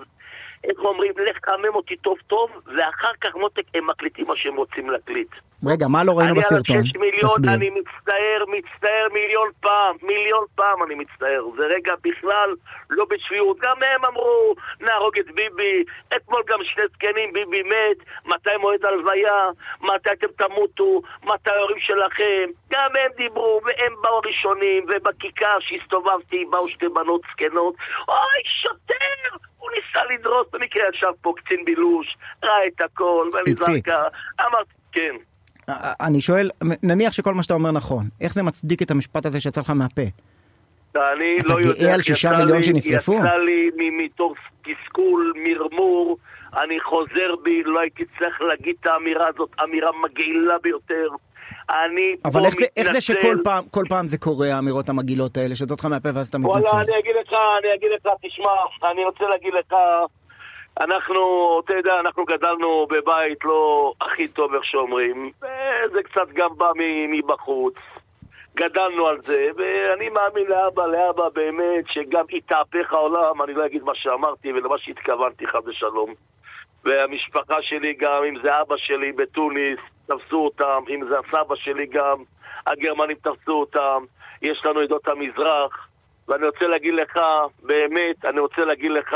איך 0.64 0.80
אומרים, 0.80 1.14
לך 1.18 1.38
תחמם 1.40 1.76
אותי 1.76 1.96
טוב 1.96 2.18
טוב, 2.28 2.50
ואחר 2.66 3.12
כך 3.22 3.36
מותק 3.36 3.64
הם 3.74 3.88
מקליטים 3.88 4.28
מה 4.28 4.34
שהם 4.36 4.56
רוצים 4.56 4.90
להקליט. 4.90 5.30
רגע, 5.66 5.88
מה 5.88 6.04
לא 6.04 6.12
ראינו 6.12 6.36
בסרטון? 6.36 6.78
אני 6.78 6.80
על 6.80 6.86
6 6.86 6.96
מיליון. 6.96 7.50
אני 7.50 7.70
מצטער, 7.70 8.44
מצטער 8.48 9.08
מיליון 9.14 9.50
פעם, 9.60 9.96
מיליון 10.02 10.46
פעם 10.56 10.84
אני 10.84 10.96
מצטער. 10.96 11.44
זה 11.58 11.64
רגע 11.66 11.94
בכלל 12.04 12.56
לא 12.90 13.06
בשפיות. 13.10 13.58
גם 13.60 13.76
הם 13.84 14.06
אמרו, 14.06 14.56
נהרוג 14.82 15.20
את 15.20 15.26
ביבי. 15.36 15.84
אתמול 16.16 16.44
גם 16.48 16.60
שני 16.64 16.84
זקנים, 16.94 17.34
ביבי 17.34 17.64
מת, 17.64 17.98
מתי 18.26 18.58
מועד 18.60 18.86
הלוויה, 18.86 19.50
מתי 19.82 20.10
אתם 20.12 20.28
תמותו, 20.38 21.02
מתי 21.24 21.52
ההורים 21.52 21.80
שלכם. 21.80 22.50
גם 22.74 22.90
הם 23.00 23.12
דיברו, 23.18 23.62
והם 23.66 23.94
באו 24.02 24.20
ראשונים, 24.20 24.86
ובכיכר 24.88 25.58
שהסתובבתי 25.60 26.46
באו 26.50 26.70
שתי 26.70 26.90
בנות 26.90 27.22
זקנות. 27.32 27.76
אוי, 28.08 28.42
שוטר! 28.62 29.38
הוא 29.58 29.70
ניסה 29.72 30.06
לדרוס, 30.14 30.48
במקרה 30.52 30.84
ישב 30.94 31.12
פה 31.22 31.34
קצין 31.38 31.66
בילוש, 31.66 32.18
ראה 32.44 32.68
את 32.68 32.82
הכל, 32.82 33.30
ואני 33.34 33.54
זרקה. 33.54 34.04
אמרתי, 34.42 34.74
כן. 34.92 35.16
אני 36.02 36.22
שואל, 36.22 36.50
נניח 36.84 37.14
שכל 37.14 37.34
מה 37.34 37.44
שאתה 37.44 37.54
אומר 37.54 37.72
נכון, 37.72 38.06
איך 38.22 38.34
זה 38.34 38.44
מצדיק 38.44 38.82
את 38.82 38.92
המשפט 38.92 39.26
הזה 39.26 39.42
שיצא 39.42 39.62
לך 39.62 39.70
מהפה? 39.70 40.02
אני 40.96 41.38
לא 41.50 41.60
יודע, 41.60 41.72
אתה 41.72 41.80
גאה 41.80 41.94
על 41.94 42.02
שישה 42.02 42.32
מיליון 42.38 42.64
שנשרפו? 42.64 43.14
יצא 43.14 43.36
לי 43.36 43.70
מתוך 44.06 44.34
תסכול, 44.62 45.34
מרמור, 45.44 46.18
אני 46.64 46.80
חוזר 46.80 47.36
בי, 47.44 47.64
לא 47.64 47.80
הייתי 47.80 48.04
צריך 48.20 48.42
להגיד 48.42 48.76
את 48.82 48.88
האמירה 48.88 49.28
הזאת, 49.28 49.50
אמירה 49.64 49.90
מגעילה 50.04 50.56
ביותר. 50.64 51.08
אני 51.70 52.16
פה 52.22 52.30
אבל 52.30 52.46
איך 52.78 52.92
זה, 52.92 53.02
שכל 53.02 53.38
פעם, 53.44 53.64
כל 53.72 53.84
פעם 53.90 54.08
זה 54.08 54.18
קורה, 54.18 54.56
האמירות 54.56 54.90
המגעילות 54.90 55.38
האלה, 55.38 55.56
שיוצאות 55.56 55.80
לך 55.80 55.86
מהפה 55.86 56.10
ואז 56.16 56.28
אתה 56.28 56.38
מתנצל? 56.38 56.60
וואלה, 56.60 56.82
אני 56.82 57.00
אגיד 57.00 57.16
לך, 57.22 57.34
אני 57.60 57.74
אגיד 57.76 57.90
לך, 57.96 58.14
תשמע, 58.22 58.90
אני 58.92 59.06
רוצה 59.06 59.24
להגיד 59.30 59.54
לך, 59.54 59.74
אנחנו, 60.80 61.60
אתה 61.66 61.74
יודע, 61.74 62.00
אנחנו 62.00 62.26
גדלנו 62.26 62.88
בבית 62.90 63.46
לא 63.46 63.94
הכי 64.02 64.28
טוב, 64.28 64.54
איך 64.54 64.66
שאומרים. 64.66 65.32
זה 65.94 66.04
קצת 66.04 66.28
גם 66.34 66.50
בא 66.58 66.72
מבחוץ. 67.10 67.76
גדלנו 68.56 69.08
על 69.08 69.22
זה, 69.22 69.50
ואני 69.58 70.10
מאמין 70.10 70.48
לאבא, 70.48 70.86
לאבא 70.86 71.30
באמת, 71.30 71.84
שגם 71.88 72.26
יתהפך 72.30 72.94
העולם, 72.94 73.42
אני 73.42 73.54
לא 73.54 73.66
אגיד 73.66 73.84
מה 73.84 73.96
שאמרתי 73.96 74.54
ולמה 74.54 74.78
שהתכוונתי, 74.78 75.48
חד 75.48 75.68
ושלום. 75.68 76.14
והמשפחה 76.84 77.62
שלי 77.62 77.94
גם, 77.94 78.24
אם 78.24 78.36
זה 78.44 78.62
אבא 78.62 78.78
שלי 78.78 79.12
בתוניס, 79.12 79.80
תפסו 80.08 80.46
אותם, 80.46 80.84
אם 80.90 81.08
זה 81.10 81.16
הסבא 81.20 81.56
שלי 81.56 81.86
גם, 81.86 82.24
הגרמנים 82.68 83.18
תפסו 83.18 83.52
אותם, 83.52 84.04
יש 84.42 84.66
לנו 84.66 84.80
עדות 84.80 85.08
המזרח, 85.08 85.88
ואני 86.28 86.46
רוצה 86.46 86.68
להגיד 86.68 86.94
לך, 86.94 87.20
באמת, 87.64 88.26
אני 88.26 88.40
רוצה 88.40 88.62
להגיד 88.66 88.92
לך, 88.92 89.16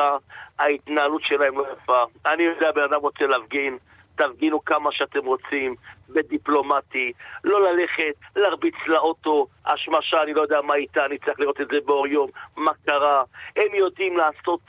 ההתנהלות 0.60 1.22
שלהם 1.22 1.58
לא 1.58 1.66
יפה. 1.74 2.04
אני 2.26 2.44
יודע, 2.44 2.72
בן 2.72 2.82
אדם 2.82 3.02
רוצה 3.02 3.26
להפגין, 3.26 3.78
תפגינו 4.16 4.66
כמה 4.66 4.90
שאתם 4.92 5.26
רוצים, 5.26 5.76
בדיפלומטי, 6.10 7.12
לא 7.44 7.72
ללכת, 7.72 8.16
להרביץ 8.36 8.76
לאוטו, 8.88 9.48
השמשה, 9.66 10.24
אני 10.24 10.34
לא 10.34 10.42
יודע 10.42 10.62
מה 10.62 10.76
איתה, 10.76 11.06
אני 11.06 11.18
צריך 11.18 11.40
לראות 11.40 11.62
את 11.62 11.68
זה 11.72 11.78
באור 11.86 12.08
יום, 12.08 12.30
מה 12.58 12.72
קרה. 12.86 13.24
הם 13.56 13.76
יודעים 13.76 14.18
לעשות, 14.18 14.60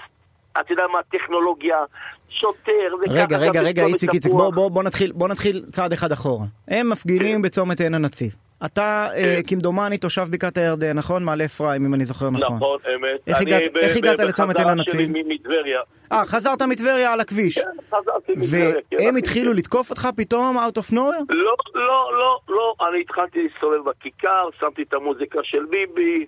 אתה 0.61 0.73
יודע 0.73 0.87
מה, 0.93 0.99
טכנולוגיה, 1.03 1.79
שוטר, 2.29 2.73
רגע, 3.09 3.39
רגע, 3.39 3.61
רגע, 3.61 3.87
איציק, 3.87 4.15
איציק, 4.15 4.33
בוא, 4.33 4.51
בוא, 4.51 4.71
בוא, 4.71 4.83
נתחיל, 4.83 5.13
בוא 5.13 5.29
נתחיל 5.29 5.65
צעד 5.71 5.93
אחד 5.93 6.13
אחורה. 6.13 6.47
הם 6.69 6.91
מפגינים 6.91 7.43
בצומת 7.43 7.81
עין 7.81 7.95
הנציב. 7.95 8.46
אתה, 8.65 9.09
אה. 9.17 9.41
כמדומני, 9.47 9.99
תושב 9.99 10.27
בקעת 10.31 10.59
הירדן, 10.59 10.99
נכון? 10.99 11.25
מעלה 11.25 11.45
אפרים, 11.45 11.85
אם 11.85 11.95
אני 11.95 12.05
זוכר 12.05 12.31
נכון. 12.31 12.57
נכון, 12.57 12.79
אמת. 12.95 13.21
איך, 13.83 13.97
הגעת, 13.97 14.21
לצומת 14.21 14.57
עין 14.57 14.69
הנציב? 14.69 15.11
אה, 16.13 16.25
חזרת 16.25 16.63
מטבריה 16.63 17.13
על 17.13 17.21
הכביש. 17.21 17.59
כן, 17.59 17.69
חזרתי 17.91 18.33
מטבריה. 18.37 18.75
כן, 18.91 18.97
והם 19.01 19.17
התחילו 19.17 19.53
לתקוף 19.53 19.91
אותך 19.91 20.09
פתאום, 20.17 20.59
out 20.59 20.79
of 20.79 20.93
nowhere? 20.93 21.25
לא, 21.29 21.57
לא, 21.75 22.11
לא, 22.19 22.41
לא. 22.49 22.75
אני 22.89 23.01
התחלתי 23.01 23.43
להסתובב 23.43 23.91
בכיכר, 23.91 24.49
שמתי 24.61 24.83
את 24.83 24.95
המוזיקה 24.95 25.39
של 25.43 25.65
ביבי, 25.71 26.27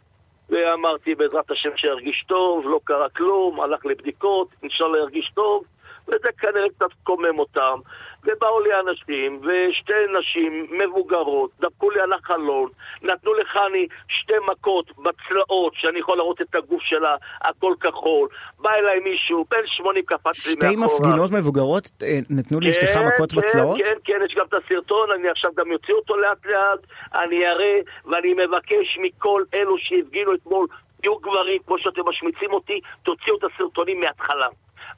ואמרתי 0.50 1.14
בעזרת 1.14 1.50
השם 1.50 1.70
שירגיש 1.76 2.24
טוב, 2.28 2.64
לא 2.64 2.80
קרה 2.84 3.08
כלום, 3.08 3.60
הלך 3.60 3.86
לבדיקות, 3.86 4.48
אינשאללה 4.62 4.98
ירגיש 4.98 5.30
טוב. 5.34 5.64
וזה 6.08 6.28
כנראה 6.38 6.68
קצת 6.76 6.92
קומם 7.02 7.38
אותם. 7.38 7.78
ובאו 8.24 8.60
לי 8.60 8.70
אנשים, 8.80 9.40
ושתי 9.42 9.92
נשים 10.18 10.66
מבוגרות, 10.70 11.50
דפקו 11.60 11.90
לי 11.90 12.00
על 12.00 12.12
החלון, 12.12 12.70
נתנו 13.02 13.34
לחני 13.34 13.86
שתי 14.08 14.32
מכות 14.52 14.86
בצלעות, 14.98 15.72
שאני 15.74 15.98
יכול 15.98 16.16
לראות 16.16 16.40
את 16.40 16.54
הגוף 16.54 16.82
שלה, 16.82 17.16
הכל 17.40 17.74
כחול. 17.80 18.28
בא 18.58 18.70
אליי 18.70 19.00
מישהו, 19.00 19.44
בן 19.50 19.66
80 19.66 20.04
קפץ 20.04 20.46
לי 20.46 20.54
מאחורה. 20.54 20.88
שתי 20.88 21.04
מפגינות 21.04 21.30
מבוגרות 21.30 21.90
אה, 22.02 22.18
נתנו 22.30 22.60
לאשתך 22.60 22.94
כן, 22.94 23.06
מכות 23.06 23.32
כן, 23.32 23.38
בצלעות? 23.38 23.78
כן, 23.78 23.94
כן, 24.04 24.18
יש 24.24 24.34
גם 24.34 24.46
את 24.46 24.54
הסרטון, 24.54 25.10
אני 25.10 25.28
עכשיו 25.28 25.50
גם 25.56 25.72
אוציא 25.72 25.94
אותו 25.94 26.16
לאט 26.16 26.46
לאט, 26.46 26.80
אני 27.14 27.46
אראה, 27.46 27.78
ואני 28.04 28.34
מבקש 28.34 28.98
מכל 29.02 29.42
אלו 29.54 29.78
שהפגינו 29.78 30.34
אתמול, 30.34 30.66
תהיו 31.00 31.16
גברים, 31.16 31.62
כמו 31.66 31.78
שאתם 31.78 32.02
משמיצים 32.08 32.52
אותי, 32.52 32.80
תוציאו 33.02 33.36
את 33.38 33.44
הסרטונים 33.44 34.00
מההתחלה. 34.00 34.48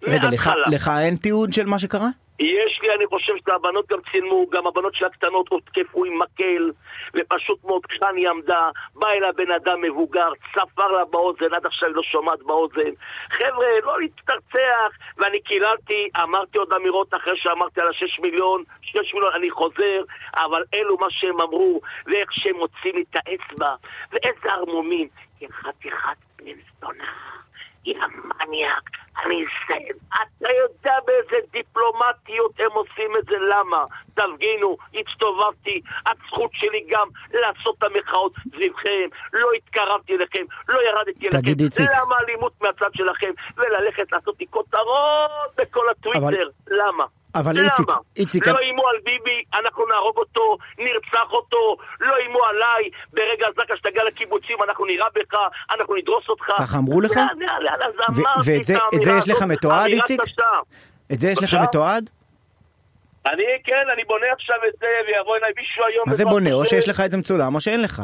רגע, 0.02 0.28
לך, 0.32 0.50
לך 0.70 0.90
אין 1.00 1.16
תיעוד 1.16 1.52
של 1.52 1.66
מה 1.66 1.78
שקרה? 1.78 2.08
יש 2.40 2.80
לי, 2.82 2.94
אני 2.94 3.06
חושב 3.06 3.32
שהבנות 3.46 3.86
גם 3.88 3.98
צילמו, 4.12 4.46
גם 4.50 4.66
הבנות 4.66 4.94
של 4.94 5.04
הקטנות 5.04 5.48
הותקפו 5.48 6.04
עם 6.04 6.18
מקל, 6.18 6.70
ופשוט 7.14 7.64
מאוד 7.64 7.86
כשאני 7.86 8.28
עמדה, 8.28 8.70
בא 8.94 9.08
אליה 9.08 9.32
בן 9.32 9.50
אדם 9.50 9.80
מבוגר, 9.80 10.32
צפר 10.54 10.86
לה 10.86 11.04
באוזן, 11.04 11.54
עד 11.54 11.66
עכשיו 11.66 11.88
היא 11.88 11.96
לא 11.96 12.02
שומעת 12.02 12.42
באוזן. 12.42 12.90
חבר'ה, 13.30 13.66
לא 13.84 14.00
להתרצח, 14.00 14.90
ואני 15.18 15.40
קיללתי, 15.40 16.08
אמרתי 16.22 16.58
עוד 16.58 16.72
אמירות 16.72 17.14
אחרי 17.14 17.36
שאמרתי 17.36 17.80
על 17.80 17.88
השש 17.88 18.20
מיליון, 18.20 18.64
שש 18.82 19.14
מיליון, 19.14 19.32
אני 19.34 19.50
חוזר, 19.50 20.02
אבל 20.36 20.62
אלו 20.74 20.96
מה 20.98 21.06
שהם 21.10 21.40
אמרו, 21.40 21.80
ואיך 22.06 22.32
שהם 22.32 22.56
מוצאים 22.56 22.94
לי 22.94 23.04
את 23.10 23.16
האצבע, 23.16 23.74
ואיזה 24.12 24.52
ערמומים, 24.52 25.08
כחתיכת 25.40 26.18
בן 26.38 26.56
זונה. 26.80 27.39
יא 27.84 27.94
מניאק, 28.40 28.90
אני 29.24 29.44
אסיים. 29.44 29.94
אתה 30.08 30.48
יודע 30.62 30.94
באיזה 31.06 31.46
דיפלומטיות 31.52 32.60
הם 32.60 32.72
עושים 32.72 33.16
את 33.18 33.24
זה, 33.24 33.36
למה? 33.38 33.84
תפגינו, 34.14 34.76
הצטובבתי, 34.94 35.80
הזכות 36.06 36.50
שלי 36.54 36.86
גם 36.88 37.08
לעשות 37.32 37.74
את 37.78 37.82
המחאות 37.82 38.32
סביבכם, 38.54 39.08
לא 39.32 39.48
התקרבתי 39.56 40.16
אליכם, 40.16 40.44
לא 40.68 40.78
ירדתי 40.88 41.24
אליכם. 41.24 41.38
תגיד 41.38 41.60
איציק. 41.60 41.90
למה 42.00 42.14
אלימות 42.20 42.52
מהצד 42.60 42.90
שלכם, 42.94 43.30
וללכת 43.56 44.12
לעשות 44.12 44.40
לי 44.40 44.46
כותרות 44.50 45.30
בכל 45.56 45.88
הטוויטר, 45.88 46.18
אבל... 46.18 46.50
למה? 46.66 47.04
אבל 47.34 47.58
איציק, 47.58 47.88
איציק... 48.16 48.46
לא 48.46 48.58
איימו 48.58 48.88
על 48.88 48.96
ביבי, 49.04 49.42
אנחנו 49.54 49.86
נהרוג 49.86 50.16
אותו, 50.16 50.58
נרצח 50.78 51.32
אותו, 51.32 51.76
לא 52.00 52.16
איימו 52.16 52.44
עליי, 52.44 52.90
ברגע 53.12 53.46
זקה 53.56 53.76
שתגיע 53.76 54.04
לקיבוצים, 54.04 54.62
אנחנו 54.62 54.84
נירה 54.84 55.06
בך, 55.14 55.38
אנחנו 55.74 55.94
נדרוס 55.94 56.28
אותך. 56.28 56.46
ככה 56.58 56.78
אמרו 56.78 57.00
לך? 57.00 57.20
ואת 58.44 58.64
זה 58.64 59.12
יש 59.18 59.28
לך 59.28 59.42
מתועד, 59.42 59.86
איציק? 59.86 60.20
את 61.12 61.18
זה 61.18 61.30
יש 61.30 61.42
לך 61.42 61.54
מתועד? 61.54 62.10
אני, 63.26 63.44
כן, 63.64 63.84
אני 63.94 64.04
בונה 64.04 64.26
עכשיו 64.32 64.56
את 64.68 64.74
זה, 64.80 64.86
ויבוא 65.06 65.36
אליי 65.36 65.52
מישהו 65.56 65.84
היום... 65.84 66.04
מה 66.08 66.14
זה 66.14 66.24
בונה? 66.24 66.52
או 66.52 66.66
שיש 66.66 66.88
לך 66.88 67.00
את 67.00 67.10
זה 67.10 67.16
מצולם, 67.16 67.54
או 67.54 67.60
שאין 67.60 67.82
לך. 67.82 68.02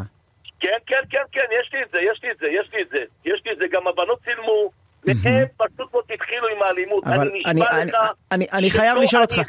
כן, 0.61 0.78
כן, 0.87 1.02
כן, 1.11 1.23
כן, 1.33 1.45
יש 1.61 1.71
לי 1.73 1.83
את 1.83 1.88
זה, 1.92 1.99
יש 2.00 2.21
לי 2.23 2.30
את 2.30 2.38
זה, 2.38 2.47
יש 2.47 2.68
לי 2.73 2.83
את 2.83 2.88
זה. 2.88 3.04
יש 3.25 3.42
לי 3.47 3.52
את 3.52 3.59
זה, 3.59 3.64
גם 3.71 3.87
הבנות 3.87 4.18
צילמו. 4.25 4.71
והם 5.05 5.47
פשוט 5.57 5.93
מאוד 5.93 6.05
התחילו 6.15 6.49
עם 6.49 6.62
האלימות. 6.62 7.05
אני 7.47 7.61
נשבע 7.61 7.85
לך... 7.85 7.95
אני 8.33 8.71
חייב 8.71 8.97
לשאול 8.97 9.23
אותך. 9.23 9.41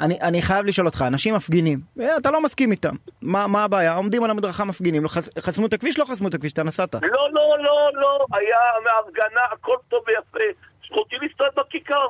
אני, 0.00 0.20
אני 0.20 0.42
חייב 0.42 0.66
לשאול 0.66 0.86
אותך, 0.86 1.04
אנשים 1.06 1.34
מפגינים, 1.34 1.78
אה, 2.00 2.16
אתה 2.16 2.30
לא 2.30 2.40
מסכים 2.40 2.70
איתם, 2.70 2.94
מה, 3.22 3.46
מה 3.46 3.64
הבעיה? 3.64 3.94
עומדים 3.94 4.24
על 4.24 4.30
המדרכה 4.30 4.64
מפגינים, 4.64 5.02
לא 5.02 5.08
חס, 5.08 5.28
חסמו 5.38 5.66
את 5.66 5.72
הכביש? 5.72 5.98
לא 5.98 6.04
חסמו 6.04 6.28
את 6.28 6.34
הכביש, 6.34 6.52
אתה 6.52 6.62
נסעת. 6.62 6.94
לא, 6.94 7.00
לא, 7.32 7.58
לא, 7.58 7.90
לא, 7.94 8.26
היה 8.32 8.58
מהפגנה, 8.84 9.40
הכל 9.52 9.76
טוב 9.88 10.04
ויפה, 10.06 10.44
זכותי 10.86 11.16
להסתובב 11.22 11.50
בכיכר. 11.56 12.06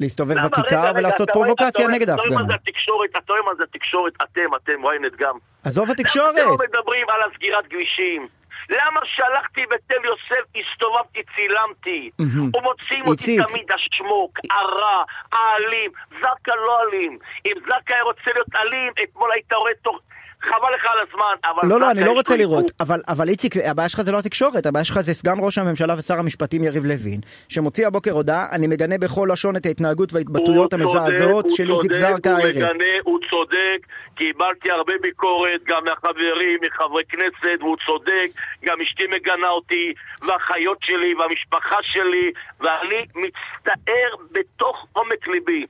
להסתובב 0.00 0.34
בכיכר 0.46 0.92
ולעשות 0.96 1.30
פרובוקציה 1.30 1.88
נגד 1.88 2.10
ההפגנה. 2.10 2.26
אתה 2.26 2.34
רואה 2.34 2.42
מה 2.42 2.46
זה 2.46 2.54
התקשורת, 2.54 3.10
אתה 3.10 3.32
רואה 3.32 3.42
מה 3.42 3.54
זה 3.56 3.62
התקשורת, 3.62 4.12
אתם, 4.16 4.54
אתם, 4.56 4.72
ynet 4.72 5.16
גם. 5.18 5.36
עזוב 5.64 5.90
התקשורת. 5.90 6.34
אתם 6.34 6.44
לא 6.44 6.56
מדברים 6.68 7.06
על 7.08 7.30
הסגירת 7.30 7.66
כבישים. 7.66 8.28
למה 8.70 9.00
שהלכתי 9.04 9.66
בתל 9.66 10.04
יוסף, 10.04 10.44
הסתובבתי, 10.56 11.20
צילמתי? 11.36 12.10
ומוצאים 12.56 13.06
אותי 13.06 13.38
תמיד 13.48 13.72
השמוק, 13.72 14.38
הרע, 14.50 15.02
האלים. 15.32 15.90
זקה 16.20 16.54
לא 16.56 16.82
אלים. 16.82 17.18
אם 17.46 17.52
זקה 17.64 17.94
היה 17.94 18.02
רוצה 18.02 18.30
להיות 18.34 18.54
אלים, 18.56 18.92
אתמול 19.02 19.32
היית 19.32 19.52
רואה 19.52 19.72
תוך... 19.82 19.98
חבל 20.42 20.74
לך 20.74 20.86
על 20.86 20.98
הזמן, 21.08 21.34
אבל... 21.44 21.68
לא, 21.68 21.80
לא, 21.80 21.90
אני 21.90 22.04
לא 22.04 22.12
רוצה 22.12 22.36
לראות, 22.36 22.70
אבל, 22.80 23.00
אבל 23.08 23.28
איציק, 23.28 23.56
הבעיה 23.64 23.88
שלך 23.88 24.02
זה 24.02 24.12
לא 24.12 24.18
התקשורת, 24.18 24.66
הבעיה 24.66 24.84
שלך 24.84 25.00
זה 25.00 25.14
סגן 25.14 25.36
ראש 25.40 25.58
הממשלה 25.58 25.94
ושר 25.98 26.18
המשפטים 26.18 26.64
יריב 26.64 26.84
לוין, 26.84 27.20
שמוציא 27.48 27.86
הבוקר 27.86 28.12
הודעה, 28.12 28.46
אני 28.52 28.66
מגנה 28.66 28.98
בכל 28.98 29.28
לשון 29.32 29.56
את 29.56 29.66
ההתנהגות 29.66 30.12
וההתבטאויות 30.12 30.72
המזעזעות 30.72 31.46
של 31.50 31.70
איציק 31.70 31.92
זרקא 31.92 32.28
הערב. 32.28 32.42
הוא 32.42 32.50
מגנה, 32.50 32.94
הוא 33.02 33.18
צודק, 33.30 33.86
קיבלתי 34.14 34.70
הרבה 34.70 34.92
ביקורת, 35.02 35.60
גם 35.64 35.84
מהחברים, 35.84 36.58
מחברי 36.66 37.02
כנסת, 37.08 37.60
והוא 37.60 37.76
צודק, 37.86 38.28
גם 38.64 38.80
אשתי 38.80 39.04
מגנה 39.06 39.48
אותי, 39.48 39.92
והאחיות 40.26 40.78
שלי, 40.82 41.14
והמשפחה 41.14 41.76
שלי, 41.82 42.32
ואני 42.60 43.06
מצטער 43.14 44.10
בתוך 44.32 44.86
עומק 44.92 45.28
ליבי. 45.28 45.66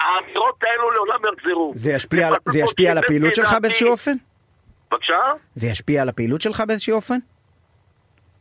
האמירות 0.00 0.64
האלו 0.64 0.90
לעולם 0.90 1.18
יחזרו. 1.32 1.72
זה 1.74 1.92
ישפיע, 1.92 2.28
זה 2.48 2.58
ישפיע 2.58 2.90
על 2.90 2.98
הפעילות 2.98 3.34
שלך 3.34 3.56
באיזשהו 3.62 3.90
אופן? 3.90 4.16
בבקשה? 4.90 5.20
זה 5.54 5.66
ישפיע 5.66 6.02
על 6.02 6.08
הפעילות 6.08 6.40
שלך 6.40 6.62
באיזשהו 6.66 6.96
אופן? 6.96 7.18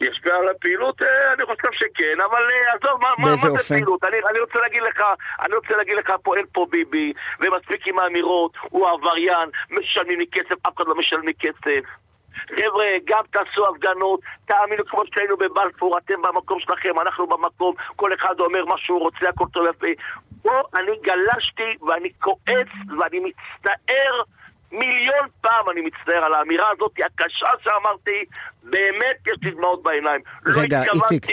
ישפיע 0.02 0.36
על 0.36 0.50
הפעילות? 0.50 1.02
אה, 1.02 1.34
אני 1.34 1.46
חושב 1.46 1.72
שכן, 1.74 2.22
אבל 2.30 2.44
אה, 2.52 2.74
עזוב, 2.74 3.02
מה, 3.02 3.10
מה, 3.18 3.30
מה 3.30 3.58
זה 3.58 3.68
פעילות? 3.68 4.04
אני, 4.04 4.18
אני 4.30 4.40
רוצה 4.40 4.60
להגיד 4.60 4.82
לך, 4.84 5.04
אני 5.46 5.56
רוצה 5.56 5.78
להגיד 5.78 5.98
לך, 5.98 6.12
פועל 6.24 6.46
פה 6.52 6.66
ביבי, 6.70 7.14
ומספיק 7.40 7.88
עם 7.88 8.00
האמירות, 8.00 8.52
הוא 8.62 8.88
עבריין, 8.88 9.50
משלמים 9.70 10.20
לי 10.20 10.26
כסף, 10.32 10.66
אף 10.68 10.78
אחד 10.78 10.88
לא 10.88 10.96
משלם 10.96 11.26
לי 11.28 11.34
כסף. 11.40 11.86
חבר'ה, 12.56 12.86
גם 13.06 13.24
תעשו 13.32 13.68
הפגנות, 13.68 14.20
תאמינו 14.46 14.86
כמו 14.86 15.02
שהיינו 15.16 15.38
בבלפור, 15.38 15.98
אתם 15.98 16.22
במקום 16.22 16.60
שלכם, 16.60 17.00
אנחנו 17.00 17.28
במקום, 17.28 17.76
כל 17.96 18.14
אחד 18.14 18.40
אומר 18.40 18.66
מה 18.66 18.76
שהוא 18.78 19.00
רוצה, 19.00 19.30
הכל 19.30 19.46
טוב 19.54 19.66
יפה. 19.70 19.88
פה 20.48 20.80
אני 20.80 20.92
גלשתי 21.02 21.78
ואני 21.88 22.10
כועס 22.20 22.68
ואני 23.00 23.20
מצטער 23.20 24.24
מיליון 24.72 25.28
פעם 25.42 25.70
אני 25.70 25.82
מצטער 25.82 26.24
על 26.24 26.34
האמירה 26.34 26.70
הזאת 26.72 26.92
הקשה 27.06 27.48
שאמרתי, 27.64 28.26
באמת 28.64 29.18
יש 29.28 29.38
לי 29.42 29.52
דמעות 29.52 29.84
בעיניים. 29.84 30.22
לא 30.46 30.62
רגע, 30.62 30.82
לא 30.94 31.02
איציק. 31.12 31.26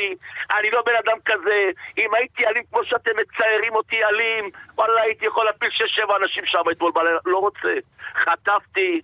אני 0.58 0.70
לא 0.70 0.82
בן 0.86 0.92
אדם 1.04 1.16
כזה. 1.24 1.70
אם 1.98 2.14
הייתי 2.14 2.46
אלים 2.46 2.62
כמו 2.70 2.84
שאתם 2.84 3.10
מציירים 3.20 3.74
אותי 3.74 4.04
אלים, 4.04 4.50
וואלה 4.74 5.02
הייתי 5.02 5.26
יכול 5.26 5.44
להפיל 5.44 5.70
שש-שבע 5.70 6.16
אנשים 6.16 6.46
שם 6.46 6.62
אתמול 6.70 6.92
בלילה. 6.94 7.18
לא 7.26 7.38
רוצה. 7.38 7.74
חטפתי, 8.16 9.00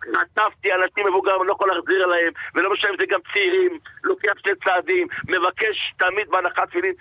חטפתי 0.00 0.72
אנשים 0.72 1.06
מבוגרים, 1.06 1.40
אני 1.40 1.48
לא 1.48 1.52
יכול 1.52 1.68
להחזיר 1.74 2.06
להם, 2.06 2.32
ולא 2.54 2.72
משנה 2.72 2.90
אם 2.90 2.96
זה 2.98 3.06
גם 3.08 3.20
צעירים, 3.32 3.78
לוקח 4.04 4.32
שני 4.38 4.52
צעדים, 4.64 5.06
מבקש 5.28 5.94
תמיד 5.98 6.28
בהנחת 6.28 6.68
תפילין, 6.68 6.94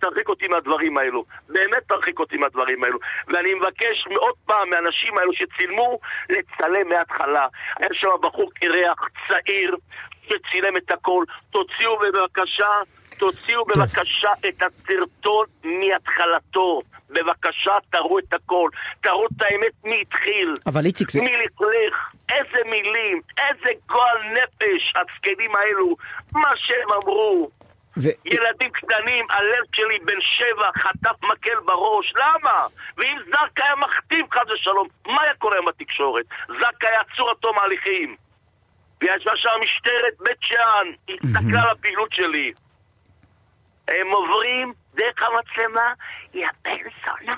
תרחיק 0.00 0.28
אותי 0.28 0.48
מהדברים 0.48 0.98
האלו. 0.98 1.24
באמת 1.48 1.82
תרחיק 1.88 2.18
אותי 2.18 2.36
מהדברים 2.36 2.84
האלו. 2.84 2.98
ואני 3.28 3.54
מבקש 3.54 4.06
עוד 4.16 4.34
פעם 4.46 4.70
מהאנשים 4.70 5.18
האלו 5.18 5.32
שצילמו, 5.32 5.98
לצלם 6.30 6.88
מההתחלה. 6.88 7.46
היה 7.76 7.88
שם 7.92 8.08
בחור 8.22 8.50
קרח, 8.54 9.08
צעיר, 9.28 9.76
שצילם 10.22 10.76
את 10.76 10.90
הכל. 10.90 11.24
תוציאו 11.50 11.98
בבקשה, 11.98 12.70
תוציאו 13.18 13.64
בבקשה 13.64 14.30
את 14.48 14.62
הסרטון 14.62 15.46
מהתחלתו. 15.64 16.82
בבקשה, 17.10 17.72
תראו 17.90 18.18
את 18.18 18.34
הכל. 18.34 18.70
תראו 19.00 19.26
את 19.26 19.42
האמת 19.42 19.72
מי 19.84 20.00
התחיל. 20.00 20.54
אבל 20.66 20.84
איציק 20.84 21.10
זה... 21.10 21.20
מי 21.20 21.36
לכלך, 21.36 22.12
איזה 22.32 22.70
מילים, 22.70 23.20
איזה 23.38 23.70
גועל 23.86 24.18
נפש, 24.32 24.92
הזקנים 24.96 25.50
האלו, 25.56 25.96
מה 26.32 26.56
שהם 26.56 26.88
אמרו. 27.02 27.50
ו... 28.02 28.08
ילדים 28.24 28.70
קטנים, 28.70 29.26
הלב 29.30 29.64
שלי 29.72 29.98
בן 29.98 30.20
שבע 30.20 30.70
חטף 30.76 31.22
מקל 31.22 31.60
בראש, 31.64 32.12
למה? 32.16 32.66
ואם 32.96 33.18
זרקא 33.30 33.62
היה 33.64 33.76
מכתיב 33.76 34.26
חס 34.34 34.50
ושלום, 34.54 34.88
מה 35.06 35.22
היה 35.22 35.34
קורה 35.34 35.58
עם 35.58 35.68
התקשורת? 35.68 36.24
זרקא 36.46 36.86
היה 36.86 37.00
עצור 37.00 37.30
עד 37.30 37.36
תום 37.36 37.58
ההליכים. 37.58 38.16
וישבה 39.00 39.32
שם 39.36 39.50
משטרת 39.62 40.14
בית 40.20 40.38
שאן, 40.40 40.86
הסתכלה 41.08 41.62
על 41.62 41.70
הפעילות 41.70 42.12
שלי. 42.12 42.52
הם 43.88 44.10
עוברים 44.10 44.72
דרך 44.94 45.22
המצלמה, 45.22 45.92
יא 46.34 46.48
בן 46.64 46.70
זונה. 47.04 47.36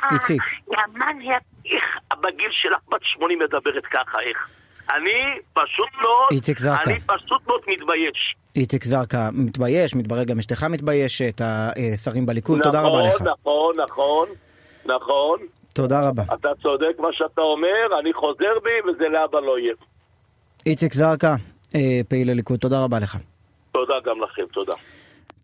יא 0.71 0.79
מניאק, 0.95 1.43
איך 1.67 1.99
בגיל 2.21 2.51
שלך 2.51 2.81
בת 2.89 3.05
80 3.05 3.39
מדברת 3.39 3.87
ככה, 3.87 4.21
איך? 4.21 4.49
אני 4.97 5.41
פשוט 5.53 5.89
מאוד, 6.03 6.29
איציק 6.31 6.59
זרקא. 6.59 6.91
אני 6.91 7.01
פשוט 7.01 7.47
מאוד 7.47 7.61
מתבייש. 7.69 8.35
איציק 8.57 8.85
זרקא 8.85 9.29
מתבייש, 9.33 9.95
מתברר 9.95 10.25
גם 10.25 10.39
אשתך 10.39 10.63
מתביישת, 10.63 11.41
השרים 11.41 12.27
בליכוד, 12.27 12.63
תודה 12.63 12.81
רבה 12.81 13.03
לך. 13.03 13.23
נכון, 13.23 13.75
נכון, 13.79 14.29
נכון. 14.85 15.39
תודה 15.75 16.09
רבה. 16.09 16.23
אתה 16.35 16.49
צודק 16.63 16.97
מה 16.99 17.09
שאתה 17.13 17.41
אומר, 17.41 18.01
אני 18.01 18.13
חוזר 18.13 18.59
בי 18.65 18.91
וזה 18.91 19.09
לאבא 19.09 19.41
לא 19.41 19.59
יהיה. 19.59 19.75
איציק 20.67 20.95
זרקא, 20.95 21.35
אה, 21.75 22.01
פעיל 22.09 22.31
הליכוד, 22.31 22.59
תודה 22.59 22.85
רבה 22.85 22.99
לך. 22.99 23.17
תודה 23.73 23.95
גם 24.05 24.23
לכם, 24.23 24.43
תודה. 24.53 24.75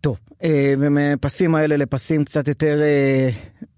טוב, 0.01 0.17
אה, 0.43 0.73
ומפסים 0.79 1.55
האלה 1.55 1.77
לפסים 1.77 2.25
קצת 2.25 2.47
יותר 2.47 2.81
אה, 2.81 3.29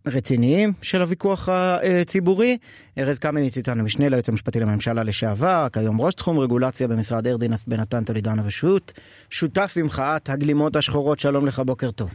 רציניים 0.07 0.73
של 0.81 1.01
הוויכוח 1.01 1.49
הציבורי. 1.51 2.57
ארז 2.97 3.19
קמיניץ 3.19 3.57
איתנו, 3.57 3.83
משנה 3.83 4.09
ליועץ 4.09 4.29
המשפטי 4.29 4.59
לממשלה 4.59 5.03
לשעבר, 5.03 5.67
כיום 5.73 6.01
ראש 6.01 6.13
תחום 6.13 6.39
רגולציה 6.39 6.87
במשרד 6.87 7.27
ארדינס 7.27 7.65
בנתן 7.67 8.03
טולידנה 8.03 8.41
ושות', 8.45 8.93
שותף 9.29 9.73
במחאת 9.77 10.29
הגלימות 10.29 10.75
השחורות, 10.75 11.19
שלום 11.19 11.47
לך, 11.47 11.59
בוקר 11.59 11.91
טוב. 11.91 12.09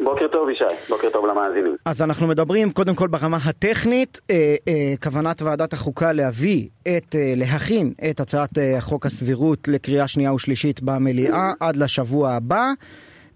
בוקר 0.00 0.26
טוב 0.32 0.48
ישי, 0.50 0.64
בוקר 0.88 1.08
טוב 1.12 1.26
למאזינים. 1.26 1.76
אז 1.84 2.02
אנחנו 2.02 2.26
מדברים 2.26 2.70
קודם 2.70 2.94
כל 2.94 3.08
ברמה 3.08 3.38
הטכנית, 3.44 4.20
אה, 4.30 4.54
אה, 4.68 4.94
כוונת 5.02 5.42
ועדת 5.42 5.72
החוקה 5.72 6.12
להביא 6.12 6.68
את, 6.82 7.14
אה, 7.14 7.32
להכין 7.36 7.92
את 8.10 8.20
הצעת 8.20 8.58
אה, 8.58 8.80
חוק 8.80 9.06
הסבירות 9.06 9.68
לקריאה 9.68 10.08
שנייה 10.08 10.34
ושלישית 10.34 10.82
במליאה 10.82 11.52
עד 11.60 11.76
לשבוע 11.76 12.30
הבא. 12.30 12.72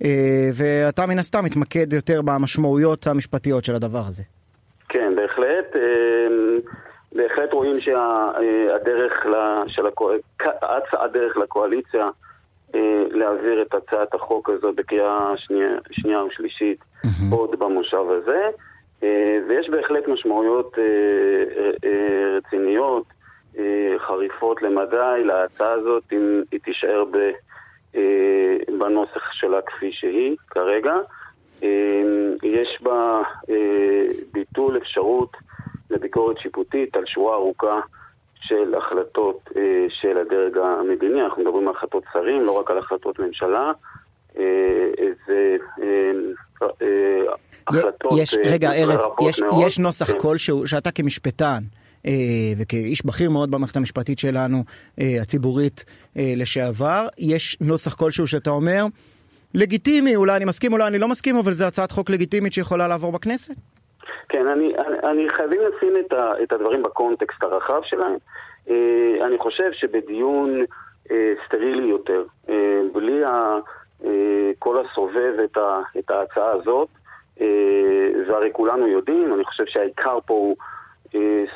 אה, 0.05 0.51
ואתה 0.55 1.07
מן 1.07 1.19
הסתם 1.19 1.45
מתמקד 1.45 1.93
יותר 1.93 2.23
במשמעויות 2.23 3.07
המשפטיות 3.07 3.65
של 3.65 3.75
הדבר 3.75 4.03
הזה. 4.09 4.23
כן, 4.89 5.13
בהחלט. 5.17 5.77
אה, 5.77 6.29
בהחלט 7.13 7.53
רואים 7.53 7.81
שהדרך 7.81 9.27
של 9.67 9.83
הדרך 10.93 11.37
לקואליציה 11.37 12.05
אה, 12.75 13.05
להעביר 13.11 13.63
את 13.63 13.75
הצעת 13.75 14.15
החוק 14.15 14.51
הזו 14.51 14.73
בקריאה 14.73 15.33
שנייה, 15.37 15.71
שנייה 15.91 16.25
ושלישית 16.25 16.79
mm-hmm. 16.83 17.35
עוד 17.35 17.59
במושב 17.59 18.05
הזה. 18.11 18.49
ויש 19.49 19.71
בהחלט 19.71 20.09
משמעויות 20.09 20.79
רציניות, 22.37 23.05
חריפות 23.99 24.63
למדי 24.63 25.25
להצעה 25.25 25.73
הזאת, 25.73 26.03
אם 26.13 26.43
היא 26.53 26.61
תישאר 26.65 27.05
ב... 27.11 27.31
אה, 27.97 28.57
בנוסח 28.79 29.33
שלה 29.33 29.63
כפי 29.67 29.93
שהיא 29.93 30.37
כרגע. 30.51 30.95
אה, 31.63 31.69
יש 32.43 32.79
בה 32.83 33.23
אה, 33.51 34.07
ביטול 34.33 34.77
אפשרות 34.77 35.37
לביקורת 35.91 36.39
שיפוטית 36.39 36.97
על 36.97 37.07
שורה 37.07 37.35
ארוכה 37.35 37.81
של 38.35 38.75
החלטות 38.75 39.51
של 39.89 40.19
הדרג 40.19 40.59
המדיני, 40.59 41.23
אנחנו 41.23 41.43
מדברים 41.43 41.69
על 41.69 41.75
החלטות 41.77 42.05
שרים, 42.13 42.43
לא 42.43 42.53
רק 42.53 42.71
על 42.71 42.79
החלטות 42.79 43.19
ממשלה. 43.19 43.73
זה 45.27 45.57
החלטות 47.67 48.13
יש, 48.19 48.35
רגע, 48.45 48.73
ארז, 48.73 49.01
יש, 49.29 49.41
יש 49.67 49.79
נוסח 49.79 50.13
כן. 50.13 50.19
כלשהו 50.19 50.67
שאתה 50.67 50.91
כמשפטן 50.91 51.63
וכאיש 52.59 53.07
בכיר 53.07 53.31
מאוד 53.31 53.51
במערכת 53.51 53.77
המשפטית 53.77 54.19
שלנו, 54.19 54.65
אה, 55.01 55.23
הציבורית 55.23 55.85
אה, 56.17 56.33
לשעבר, 56.37 57.07
יש 57.19 57.57
נוסח 57.61 57.95
כלשהו 57.95 58.27
שאתה 58.27 58.51
אומר, 58.51 58.85
לגיטימי, 59.55 60.17
אולי 60.17 60.37
אני 60.37 60.45
מסכים, 60.45 60.73
אולי 60.73 60.87
אני 60.87 60.99
לא 60.99 61.09
מסכים, 61.09 61.37
אבל 61.37 61.53
זו 61.53 61.65
הצעת 61.65 61.91
חוק 61.91 62.11
לגיטימית 62.11 62.53
שיכולה 62.53 62.89
לעבור 62.89 63.13
בכנסת? 63.13 63.55
כן, 64.29 64.47
אני, 64.47 64.73
אני, 64.87 65.11
אני 65.11 65.31
חייבים 65.31 65.61
לשים 65.61 65.93
את, 66.07 66.13
ה, 66.13 66.33
את 66.43 66.53
הדברים 66.53 66.83
בקונטקסט 66.83 67.43
הרחב 67.43 67.81
שלהם. 67.85 68.17
אני 69.27 69.39
חושב 69.39 69.71
שבדיון 69.73 70.65
סטרילי 71.47 71.89
יותר, 71.89 72.25
בלי 72.93 73.25
ה, 73.25 73.57
כל 74.59 74.85
הסובב 74.85 75.33
את, 75.45 75.57
ה, 75.57 75.81
את 75.99 76.11
ההצעה 76.11 76.53
הזאת, 76.53 76.89
והרי 78.29 78.51
כולנו 78.53 78.89
יודעים, 78.89 79.35
אני 79.35 79.45
חושב 79.45 79.65
שהעיקר 79.67 80.19
פה 80.27 80.35
הוא 80.35 80.57
אה, 80.61 80.80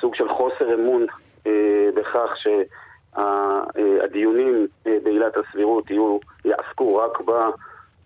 סוג 0.00 0.14
של 0.14 0.28
חוסר 0.28 0.74
אמון 0.74 1.06
אה, 1.46 1.88
בכך 1.94 2.36
שהדיונים 3.16 4.66
אה, 4.86 4.96
בעילת 5.02 5.36
הסבירות 5.36 5.90
יהיו, 5.90 6.18
יעסקו 6.44 6.96
רק 6.96 7.20
בה 7.20 7.50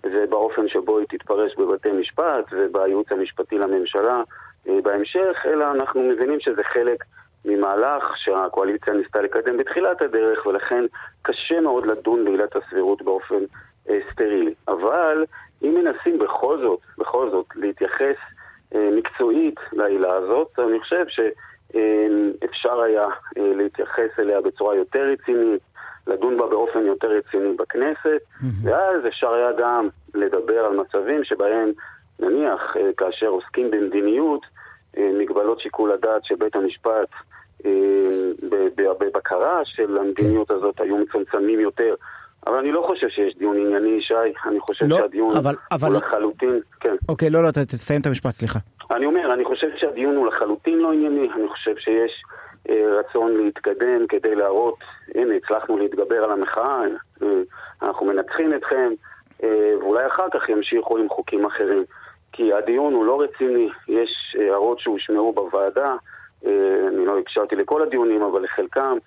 ובאופן 0.05 0.69
שבו 0.69 0.99
היא 0.99 1.07
תתפרש 1.09 1.57
בבתי 1.59 1.93
משפט 1.93 2.45
ובייעוץ 2.53 3.13
המשפטי 3.13 3.59
לממשלה 3.59 4.23
בהמשך, 4.67 5.47
אלא 5.47 5.71
אנחנו 5.71 6.03
מבינים 6.03 6.41
שזה 6.41 6.63
חלק 6.65 7.05
ממהלך 7.45 8.17
שהקואליציה 8.17 8.95
ניסתה 8.95 9.21
לקדם 9.21 9.57
בתחילת 9.57 10.03
הדרך, 10.03 10.47
ולכן 10.47 10.85
קשה 11.23 11.61
מאוד 11.61 11.87
לדון 11.87 12.25
בעילת 12.25 12.57
הסבירות 12.57 13.03
באופן 13.03 13.45
אה, 13.91 13.99
סטרילי. 14.13 14.55
אבל 14.69 15.25
אם 15.63 15.75
מנסים 15.75 16.19
בכל 16.19 16.59
זאת, 16.59 16.81
בכל 16.99 17.31
זאת, 17.31 17.47
להתייחס 17.55 18.03
אה, 18.03 18.38
מקצועית 18.75 19.61
לעילה 19.73 20.15
הזאת, 20.15 20.59
אני 20.59 20.81
חושב 20.81 21.05
שאפשר 21.09 22.81
היה 22.81 23.07
אה, 23.39 23.53
להתייחס 23.55 24.19
אליה 24.19 24.41
בצורה 24.41 24.77
יותר 24.77 25.03
רצינית, 25.13 25.63
לדון 26.07 26.39
בה 26.39 26.47
באופן 26.47 26.87
יותר 26.87 27.09
רציני 27.11 27.53
בכנסת, 27.57 28.21
ואז 28.63 29.07
אפשר 29.07 29.33
היה 29.33 29.53
גם 29.59 29.89
לדבר 30.15 30.65
על 30.65 30.77
מצבים 30.77 31.25
שבהם, 31.25 31.73
נניח, 32.21 32.77
אה, 32.77 32.91
כאשר 32.97 33.27
עוסקים 33.27 33.71
במדיניות, 33.71 34.47
מגבלות 34.97 35.61
שיקול 35.61 35.93
הדעת 35.93 36.25
של 36.25 36.35
בית 36.35 36.57
המשפט 36.57 37.09
בבקרה 38.99 39.61
של 39.65 39.99
המדיניות 39.99 40.51
הזאת 40.51 40.81
היו 40.81 40.97
מצומצמים 40.97 41.61
יותר. 41.61 41.95
אבל 42.47 42.57
אני 42.57 42.73
לא 42.73 42.85
חושב 42.87 43.09
שיש 43.09 43.37
דיון 43.39 43.57
ענייני, 43.57 43.89
ישי, 43.89 44.15
אני 44.47 44.61
חושב 44.61 44.85
לא, 44.89 44.97
שהדיון 44.97 45.37
אבל, 45.37 45.55
הוא 45.55 45.61
אבל... 45.73 45.97
לחלוטין, 45.97 46.61
כן. 46.81 46.95
אוקיי, 47.09 47.31
לא, 47.31 47.43
לא, 47.43 47.51
תסיים 47.51 48.01
את 48.01 48.07
המשפט, 48.07 48.31
סליחה. 48.31 48.59
אני 48.91 49.07
אומר, 49.07 49.35
אני 49.35 49.45
חושב 49.45 49.69
שהדיון 49.77 50.17
הוא 50.17 50.27
לחלוטין 50.27 50.79
לא 50.79 50.93
ענייני, 50.93 51.29
אני 51.35 51.49
חושב 51.49 51.77
שיש 51.77 52.23
אה, 52.69 52.99
רצון 52.99 53.37
להתקדם 53.37 54.07
כדי 54.09 54.35
להראות, 54.35 54.79
הנה, 55.15 55.35
הצלחנו 55.35 55.79
להתגבר 55.79 56.25
על 56.25 56.31
המחאה, 56.31 56.83
אה, 57.23 57.29
אנחנו 57.83 58.07
מנצחים 58.07 58.55
אתכם, 58.55 58.93
אה, 59.43 59.73
ואולי 59.81 60.07
אחר 60.07 60.27
כך 60.33 60.49
ימשיכו 60.49 60.99
עם 60.99 61.09
חוקים 61.09 61.47
אחרים. 61.47 61.85
כי 62.33 62.53
הדיון 62.53 62.93
הוא 62.93 63.05
לא 63.05 63.21
רציני, 63.21 63.69
יש 63.89 64.37
הערות 64.41 64.81
שהושמעו 64.81 65.33
בוועדה, 65.33 65.97
אה, 66.47 66.89
אני 66.89 67.07
לא 67.07 67.19
הקשרתי 67.19 67.57
לכל 67.57 67.83
הדיונים, 67.83 68.23
אבל 68.23 68.43
לחלקם. 68.43 68.99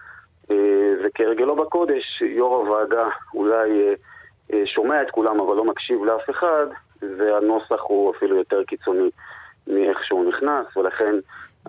אה, 0.52 0.56
וכהרגלו 1.06 1.56
בקודש, 1.56 2.22
יו"ר 2.22 2.56
הוועדה 2.56 3.08
אולי 3.34 3.70
אה, 3.70 3.94
אה, 4.54 4.64
שומע 4.66 5.02
את 5.02 5.12
כולם 5.12 5.40
אבל 5.40 5.56
לא 5.56 5.66
מקשיב 5.66 6.04
לאף 6.04 6.30
אחד, 6.30 6.66
והנוסח 7.02 7.82
הוא 7.82 8.14
אפילו 8.16 8.36
יותר 8.36 8.64
קיצוני 8.64 9.10
מאיך 9.68 10.04
שהוא 10.06 10.30
נכנס, 10.30 10.78
ולכן 10.78 11.16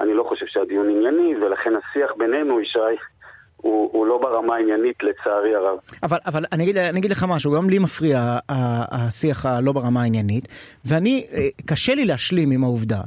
אני 0.01 0.15
לא 0.15 0.25
חושב 0.29 0.47
שהדיון 0.47 0.89
ענייני, 0.89 1.35
ולכן 1.37 1.73
השיח 1.77 2.11
בינינו, 2.19 2.61
ישי, 2.61 2.79
הוא, 3.57 3.91
הוא 3.93 4.07
לא 4.07 4.19
ברמה 4.19 4.55
העניינית 4.57 5.03
לצערי 5.03 5.55
הרב. 5.55 5.79
אבל, 6.03 6.19
אבל 6.27 6.45
אני, 6.53 6.65
אגיד, 6.65 6.77
אני 6.77 7.01
אגיד 7.01 7.11
לך 7.11 7.27
משהו, 7.29 7.53
גם 7.53 7.71
לי 7.71 7.79
מפריע 7.79 8.39
השיח 8.49 9.47
הלא 9.47 9.73
ברמה 9.73 10.03
העניינית, 10.03 10.49
ואני, 10.85 11.27
קשה 11.67 11.95
לי 11.95 12.05
להשלים 12.05 12.51
עם 12.51 12.65
העובדה 12.65 13.01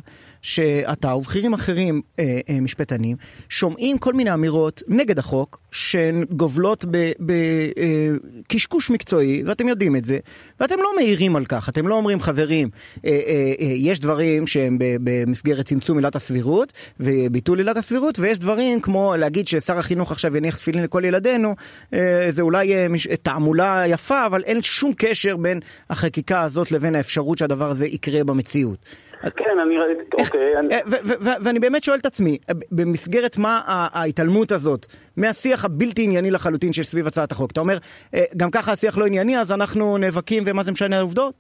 שאתה 0.46 1.16
ובכירים 1.16 1.54
אחרים, 1.54 2.02
אה, 2.20 2.40
אה, 2.50 2.62
משפטנים, 2.62 3.18
שומעים 3.50 3.98
כל 3.98 4.14
מיני 4.14 4.34
אמירות 4.34 4.84
נגד 4.88 5.20
החוק, 5.20 5.60
שהן 5.72 6.24
גובלות 6.32 6.86
בקשקוש 7.20 8.90
אה, 8.90 8.94
מקצועי, 8.94 9.44
ואתם 9.46 9.68
יודעים 9.68 9.96
את 9.96 10.06
זה, 10.06 10.20
ואתם 10.60 10.76
לא 10.78 10.90
מעירים 10.96 11.36
על 11.36 11.46
כך, 11.46 11.70
אתם 11.70 11.88
לא 11.88 11.96
אומרים, 11.96 12.20
חברים, 12.20 12.70
יש 13.60 14.00
דברים 14.00 14.48
שהם 14.48 14.78
במסגרת 14.80 15.66
צמצום 15.66 15.98
עילת 15.98 16.16
הסבירות 16.16 16.74
וביטול 17.00 17.58
עילת 17.58 17.78
הסבירות, 17.78 18.20
ויש 18.20 18.40
דברים 18.40 18.82
כמו 18.82 19.14
להגיד 19.18 19.48
ששר 19.48 19.78
החינוך 19.78 20.12
עכשיו 20.12 20.38
יניח 20.38 20.58
תפילין 20.58 20.84
לכל 20.84 21.06
ילדינו, 21.06 21.56
זה 22.30 22.42
אולי 22.42 22.74
תעמולה 23.24 23.84
יפה, 23.88 24.26
אבל 24.26 24.44
אין 24.44 24.62
שום 24.62 24.94
קשר 24.98 25.38
בין 25.38 25.60
החקיקה 25.90 26.42
הזאת 26.42 26.72
לבין 26.72 26.96
האפשרות 26.96 27.38
שהדבר 27.38 27.70
הזה 27.70 27.88
יקרה 27.88 28.24
במציאות. 28.24 28.78
כן, 29.36 29.60
אני 29.60 29.78
ראיתי, 29.78 30.04
אוקיי. 30.14 30.56
אה, 30.56 30.80
ואני 31.44 31.60
באמת 31.60 31.84
שואל 31.84 31.98
את 31.98 32.06
עצמי, 32.06 32.38
במסגרת 32.72 33.38
מה 33.38 33.62
ההתעלמות 33.94 34.52
הזאת 34.52 34.86
מהשיח 35.18 35.66
הבלתי 35.66 36.04
ענייני 36.04 36.32
לחלוטין 36.32 36.74
של 36.74 36.84
סביב 36.84 37.08
הצעת 37.08 37.32
החוק? 37.32 37.52
אתה 37.52 37.60
אומר, 37.60 37.78
אה, 38.16 38.20
גם 38.38 38.52
ככה 38.52 38.72
השיח 38.72 38.98
לא 38.98 39.06
ענייני, 39.06 39.40
אז 39.40 39.52
אנחנו 39.52 39.98
נאבקים 39.98 40.44
ומה 40.46 40.64
זה 40.64 40.72
משנה 40.72 40.98
העובדות? 40.98 41.34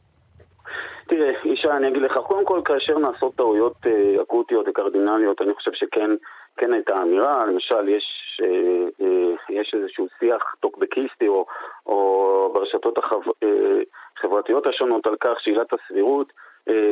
תראה, 1.07 1.31
ישי, 1.43 1.67
אני 1.67 1.87
אגיד 1.87 2.01
לך, 2.01 2.17
קודם 2.17 2.45
כל, 2.45 2.61
כאשר 2.65 2.97
נעשות 2.97 3.35
טעויות 3.35 3.75
אה, 3.85 4.21
אקוטיות 4.21 4.65
וקרדינליות, 4.67 5.41
אני 5.41 5.53
חושב 5.53 5.71
שכן 5.73 6.09
כן 6.57 6.73
הייתה 6.73 7.01
אמירה, 7.01 7.45
למשל, 7.45 7.89
יש, 7.89 8.05
אה, 8.43 9.05
אה, 9.05 9.33
יש 9.49 9.73
איזשהו 9.73 10.07
שיח 10.19 10.55
טוקבקיסטי 10.59 11.27
או, 11.27 11.45
או 11.85 12.51
ברשתות 12.53 12.97
החברתיות 12.97 14.65
החב, 14.65 14.73
השונות 14.73 15.07
על 15.07 15.15
כך 15.19 15.39
שעילת 15.39 15.73
הסבירות, 15.73 16.27
אה, 16.27 16.44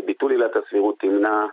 ביטול 0.05 0.31
עילת 0.31 0.55
הסבירות 0.55 0.99
תמנע 0.99 1.45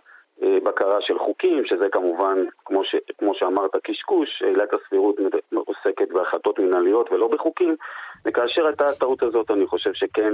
אה, 0.43 0.57
בקרה 0.63 1.01
של 1.01 1.19
חוקים, 1.19 1.65
שזה 1.65 1.85
כמובן, 1.91 2.37
כמו, 2.65 2.83
ש, 2.83 2.95
כמו 3.17 3.35
שאמרת, 3.35 3.71
קשקוש, 3.83 4.41
עילת 4.41 4.73
הסבירות 4.73 5.15
עוסקת 5.53 6.11
בהחלטות 6.11 6.59
מנהליות 6.59 7.11
ולא 7.11 7.27
בחוקים, 7.27 7.75
וכאשר 8.25 8.65
הייתה 8.65 8.87
הטעות 8.87 9.23
הזאת, 9.23 9.51
אני 9.51 9.67
חושב 9.67 9.93
שכן, 9.93 10.33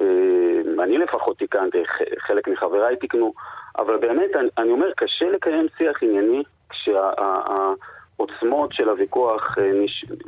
אה, 0.00 0.84
אני 0.84 0.98
לפחות 0.98 1.38
תיקנתי, 1.38 1.82
חלק 2.18 2.48
מחבריי 2.48 2.96
תיקנו, 2.96 3.32
אבל 3.78 3.96
באמת, 3.96 4.36
אני, 4.36 4.48
אני 4.58 4.72
אומר, 4.72 4.92
קשה 4.96 5.30
לקיים 5.30 5.66
שיח 5.78 6.02
ענייני 6.02 6.42
כשהעוצמות 6.70 8.72
של 8.72 8.88
הוויכוח 8.88 9.58
אה, 9.58 9.70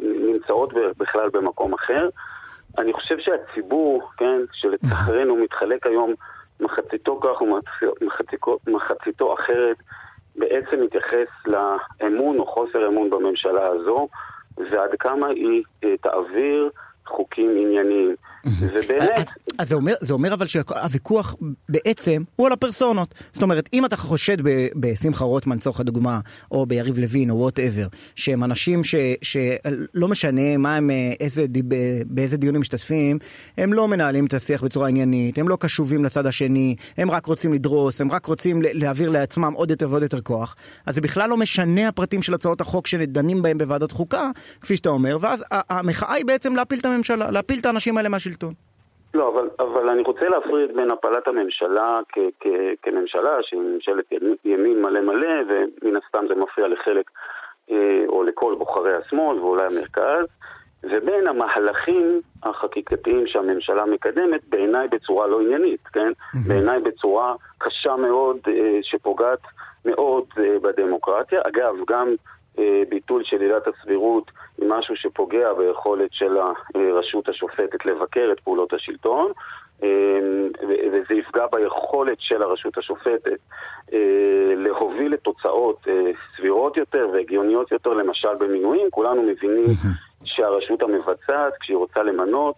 נמצאות 0.02 0.72
בכלל 0.98 1.28
במקום 1.28 1.74
אחר. 1.74 2.08
אני 2.78 2.92
חושב 2.92 3.18
שהציבור, 3.18 4.10
כן, 4.16 4.40
שלצערנו 4.52 5.36
מתחלק 5.36 5.86
היום 5.86 6.14
מחציתו 6.60 7.20
כך 7.20 7.42
ומחציתו 8.66 9.34
אחרת, 9.34 9.76
בעצם 10.36 10.80
מתייחס 10.80 11.28
לאמון 11.46 12.38
או 12.38 12.46
חוסר 12.46 12.88
אמון 12.88 13.10
בממשלה 13.10 13.66
הזו, 13.66 14.08
ועד 14.70 14.90
כמה 14.98 15.26
היא 15.28 15.62
אה, 15.84 15.96
תעביר 15.96 16.70
חוקים 17.06 17.50
ענייניים. 17.50 18.14
ובאמת... 18.60 19.10
אז, 19.58 19.68
זה, 19.68 19.74
אומר, 19.74 19.94
זה 20.00 20.12
אומר 20.12 20.34
אבל 20.34 20.46
שהוויכוח 20.46 21.36
בעצם 21.68 22.22
הוא 22.36 22.46
על 22.46 22.52
הפרסונות. 22.52 23.14
זאת 23.32 23.42
אומרת, 23.42 23.68
אם 23.72 23.84
אתה 23.84 23.96
חושד 23.96 24.36
בשמחה 24.76 25.24
רוטמן, 25.24 25.56
לצורך 25.56 25.80
הדוגמה, 25.80 26.20
או 26.50 26.66
ביריב 26.66 26.98
לוין, 26.98 27.30
או 27.30 27.36
וואטאבר, 27.36 27.86
שהם 28.16 28.44
אנשים 28.44 28.84
ש, 28.84 28.94
שלא 29.22 30.08
משנה 30.08 30.56
מה 30.56 30.76
הם, 30.76 30.90
איזה, 31.20 31.46
באיזה 32.06 32.36
דיונים 32.36 32.60
משתתפים, 32.60 33.18
הם 33.58 33.72
לא 33.72 33.88
מנהלים 33.88 34.26
את 34.26 34.34
השיח 34.34 34.64
בצורה 34.64 34.88
עניינית, 34.88 35.38
הם 35.38 35.48
לא 35.48 35.56
קשובים 35.60 36.04
לצד 36.04 36.26
השני, 36.26 36.76
הם 36.96 37.10
רק 37.10 37.26
רוצים 37.26 37.52
לדרוס, 37.52 38.00
הם 38.00 38.12
רק 38.12 38.26
רוצים 38.26 38.62
להעביר 38.62 39.10
לעצמם 39.10 39.52
עוד 39.52 39.70
יותר 39.70 39.90
ועוד 39.90 40.02
יותר 40.02 40.20
כוח, 40.20 40.56
אז 40.86 40.94
זה 40.94 41.00
בכלל 41.00 41.30
לא 41.30 41.36
משנה 41.36 41.88
הפרטים 41.88 42.22
של 42.22 42.34
הצעות 42.34 42.60
החוק 42.60 42.86
שדנים 42.86 43.42
בהם 43.42 43.58
בוועדת 43.58 43.92
חוקה, 43.92 44.30
כפי 44.60 44.76
שאתה 44.76 44.88
אומר, 44.88 45.18
ואז 45.20 45.44
המחאה 45.50 46.12
היא 46.12 46.24
בעצם 46.24 46.56
להפיל 46.56 46.78
את 46.78 46.84
הממשלה, 46.94 47.30
להפיל 47.30 47.58
את 47.60 47.66
האנשים 47.66 47.96
האלה 47.96 48.08
מהשלטון. 48.08 48.50
השלטון. 48.50 48.74
לא, 49.14 49.28
אבל, 49.28 49.48
אבל 49.58 49.88
אני 49.88 50.02
רוצה 50.02 50.28
להפריד 50.28 50.76
בין 50.76 50.90
הפלת 50.90 51.28
הממשלה 51.28 52.00
כ, 52.08 52.18
כ, 52.40 52.46
כממשלה, 52.82 53.30
שהיא 53.42 53.60
ממשלת 53.60 54.04
ימין 54.44 54.82
מלא 54.82 55.00
מלא, 55.00 55.28
ומן 55.48 55.96
הסתם 55.96 56.24
זה 56.28 56.34
מפריע 56.34 56.68
לחלק 56.68 57.10
אה, 57.70 58.04
או 58.08 58.22
לכל 58.22 58.54
בוחרי 58.58 58.92
השמאל 58.96 59.38
ואולי 59.38 59.66
המרכז, 59.66 60.26
ובין 60.82 61.26
המהלכים 61.26 62.20
החקיקתיים 62.42 63.26
שהממשלה 63.26 63.84
מקדמת, 63.86 64.40
בעיניי 64.48 64.88
בצורה 64.88 65.26
לא 65.26 65.40
עניינית, 65.40 65.86
כן? 65.92 66.08
Mm-hmm. 66.08 66.48
בעיניי 66.48 66.80
בצורה 66.80 67.34
קשה 67.58 67.96
מאוד, 67.96 68.38
אה, 68.48 68.78
שפוגעת 68.82 69.40
מאוד 69.84 70.24
אה, 70.38 70.56
בדמוקרטיה. 70.62 71.40
אגב, 71.46 71.74
גם 71.88 72.14
ביטול 72.88 73.24
של 73.24 73.40
עילת 73.40 73.62
הסבירות 73.66 74.30
היא 74.58 74.68
משהו 74.68 74.96
שפוגע 74.96 75.52
ביכולת 75.52 76.12
של 76.12 76.36
הרשות 76.74 77.28
השופטת 77.28 77.86
לבקר 77.86 78.28
את 78.32 78.40
פעולות 78.40 78.72
השלטון, 78.72 79.32
אה, 79.82 79.88
וזה 80.62 81.14
יפגע 81.14 81.46
ביכולת 81.52 82.20
של 82.20 82.42
הרשות 82.42 82.78
השופטת 82.78 83.38
אה, 83.92 84.52
להוביל 84.56 85.12
לתוצאות 85.12 85.86
סבירות 86.36 86.76
יותר 86.76 87.08
והגיוניות 87.12 87.72
יותר, 87.72 87.90
למשל 87.90 88.34
במינויים. 88.38 88.90
כולנו 88.90 89.22
מבינים 89.22 89.66
שהרשות 90.24 90.82
המבצעת, 90.82 91.52
כשהיא 91.60 91.76
רוצה 91.76 92.02
למנות, 92.02 92.56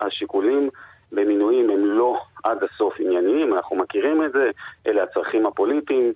השיקולים 0.00 0.68
במינויים 1.12 1.70
הם 1.70 1.84
לא 1.84 2.16
עד 2.44 2.58
הסוף 2.64 2.94
ענייניים, 3.00 3.54
אנחנו 3.54 3.76
מכירים 3.76 4.24
את 4.24 4.32
זה, 4.32 4.50
אלה 4.86 5.02
הצרכים 5.02 5.46
הפוליטיים, 5.46 6.06
אה, 6.06 6.12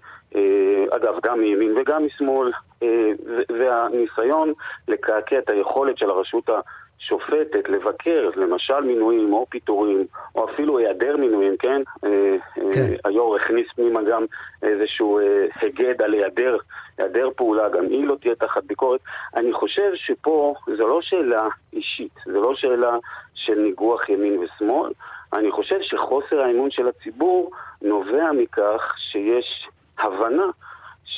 אגב, 0.91 1.15
גם 1.25 1.41
מימין 1.41 1.75
וגם 1.79 2.07
משמאל, 2.07 2.53
אה, 2.83 3.11
והניסיון 3.59 4.53
לקעקע 4.89 5.39
את 5.39 5.51
היכולת 5.51 5.99
של 5.99 6.11
הרשות 6.11 6.51
השופטת 6.99 7.69
לבקר, 7.69 8.31
למשל 8.37 8.81
מינויים 8.81 9.33
או 9.33 9.47
פיטורים, 9.51 10.07
או 10.35 10.51
אפילו 10.51 10.79
היעדר 10.79 11.17
מינויים, 11.17 11.57
כן? 11.57 11.83
אה, 12.05 12.37
כן. 12.73 12.93
היו"ר 13.05 13.37
הכניס 13.37 13.67
פנימה 13.77 14.01
גם 14.03 14.25
איזשהו 14.63 15.21
היגד 15.61 16.03
על 16.03 16.15
היעדר, 16.15 16.57
היעדר 16.99 17.29
פעולה, 17.37 17.69
גם 17.69 17.85
היא 17.85 18.07
לא 18.07 18.17
תהיה 18.21 18.35
תחת 18.35 18.65
ביקורת. 18.65 19.01
אני 19.37 19.53
חושב 19.53 19.91
שפה 19.95 20.55
זו 20.77 20.89
לא 20.89 21.03
שאלה 21.03 21.49
אישית, 21.73 22.13
זו 22.25 22.43
לא 22.43 22.55
שאלה 22.55 22.97
של 23.35 23.59
ניגוח 23.59 24.09
ימין 24.09 24.39
ושמאל. 24.39 24.93
אני 25.33 25.51
חושב 25.51 25.79
שחוסר 25.83 26.41
האמון 26.41 26.71
של 26.71 26.89
הציבור 26.89 27.51
נובע 27.83 28.33
מכך 28.33 28.95
שיש 28.99 29.69
הבנה 29.99 30.47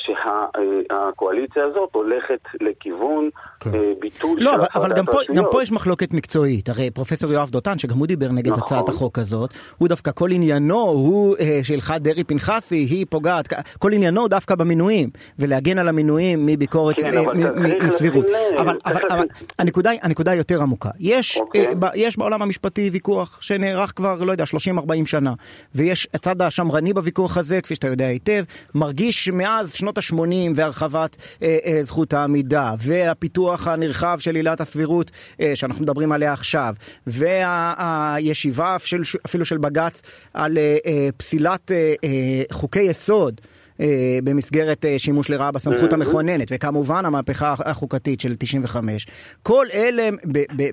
שהקואליציה 0.05 1.65
הזאת 1.65 1.89
הולכת 1.91 2.39
לכיוון 2.61 3.29
כן. 3.59 3.75
אה, 3.75 3.91
ביטול 3.99 4.39
לא, 4.41 4.51
של 4.51 4.61
הפרדת 4.61 4.97
הרשויות. 4.97 5.29
לא, 5.29 5.33
אבל 5.33 5.35
גם 5.35 5.51
פה 5.51 5.63
יש 5.63 5.71
מחלוקת 5.71 6.13
מקצועית. 6.13 6.69
הרי 6.69 6.91
פרופסור 6.91 7.31
יואב 7.31 7.49
דותן, 7.49 7.77
שגם 7.77 7.97
הוא 7.97 8.07
דיבר 8.07 8.27
נגד 8.31 8.51
נכון. 8.51 8.63
הצעת 8.63 8.89
החוק 8.89 9.19
הזאת, 9.19 9.53
הוא 9.77 9.87
דווקא 9.87 10.11
כל 10.15 10.31
עניינו 10.31 10.79
הוא 10.79 11.35
אה, 11.39 11.59
שהלכת 11.63 12.01
דרעי 12.01 12.23
פנחסי, 12.23 12.75
היא 12.75 13.05
פוגעת, 13.09 13.53
כל 13.79 13.93
עניינו 13.93 14.27
דווקא 14.27 14.55
במינויים, 14.55 15.09
ולהגן 15.39 15.77
על 15.77 15.87
המינויים 15.87 16.45
מביקורת, 16.45 16.95
כן, 16.95 17.17
אה, 17.17 17.33
מסבירות. 17.81 18.25
אבל, 18.59 18.77
אבל, 18.85 19.01
אבל 19.09 19.27
הנקודה, 19.59 19.91
הנקודה 20.01 20.33
יותר 20.33 20.61
עמוקה. 20.61 20.89
יש, 20.99 21.37
אוקיי. 21.37 21.73
יש 21.95 22.17
בעולם 22.17 22.41
המשפטי 22.41 22.89
ויכוח 22.89 23.37
שנערך 23.41 23.93
כבר, 23.95 24.23
לא 24.23 24.31
יודע, 24.31 24.43
30-40 24.43 25.05
שנה, 25.05 25.33
ויש 25.75 26.07
הצד 26.13 26.41
השמרני 26.41 26.93
בוויכוח 26.93 27.37
הזה, 27.37 27.61
כפי 27.61 27.75
שאתה 27.75 27.87
יודע 27.87 28.07
היטב, 28.07 28.43
מרגיש 28.75 29.29
מאז 29.29 29.73
שנות 29.73 29.90
ה-80 29.97 30.51
והרחבת 30.55 31.17
אה, 31.43 31.57
אה, 31.65 31.83
זכות 31.83 32.13
העמידה, 32.13 32.73
והפיתוח 32.79 33.67
הנרחב 33.67 34.19
של 34.19 34.35
עילת 34.35 34.61
הסבירות 34.61 35.11
אה, 35.41 35.51
שאנחנו 35.55 35.83
מדברים 35.83 36.11
עליה 36.11 36.33
עכשיו, 36.33 36.75
והישיבה 37.07 38.75
אפילו, 38.75 39.03
אפילו 39.25 39.45
של 39.45 39.57
בג"ץ 39.57 40.01
על 40.33 40.57
אה, 40.57 40.77
אה, 40.85 41.09
פסילת 41.17 41.71
אה, 41.71 41.93
אה, 42.03 42.43
חוקי 42.51 42.81
יסוד. 42.81 43.41
Uh, 43.71 43.83
במסגרת 44.23 44.85
uh, 44.85 44.87
שימוש 44.99 45.29
לרעה 45.29 45.51
בסמכות 45.51 45.93
המכוננת, 45.93 46.47
וכמובן 46.51 47.05
המהפכה 47.05 47.55
החוקתית 47.59 48.21
של 48.21 48.35
95. 48.35 49.07
כל 49.43 49.65
אלה 49.73 50.09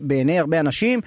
בעיני 0.00 0.38
הרבה 0.38 0.61
אנשים 0.61 1.00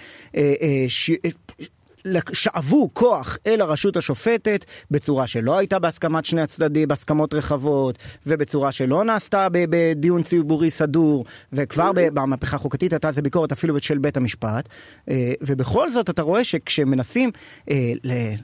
שאבו 2.33 2.89
כוח 2.93 3.37
אל 3.47 3.61
הרשות 3.61 3.97
השופטת 3.97 4.65
בצורה 4.91 5.27
שלא 5.27 5.57
הייתה 5.57 5.79
בהסכמת 5.79 6.25
שני 6.25 6.41
הצדדים, 6.41 6.87
בהסכמות 6.87 7.33
רחבות, 7.33 7.97
ובצורה 8.27 8.71
שלא 8.71 9.03
נעשתה 9.03 9.47
בדיון 9.51 10.23
ציבורי 10.23 10.71
סדור, 10.71 11.25
וכבר 11.53 11.91
במהפכה 11.93 12.55
החוקתית 12.55 12.93
הייתה 12.93 13.07
איזה 13.07 13.21
ביקורת 13.21 13.51
אפילו 13.51 13.79
של 13.79 13.97
בית 13.97 14.17
המשפט. 14.17 14.69
אה, 15.09 15.33
ובכל 15.41 15.91
זאת 15.91 16.09
אתה 16.09 16.21
רואה 16.21 16.43
שכשמנסים 16.43 17.31
אה, 17.69 17.91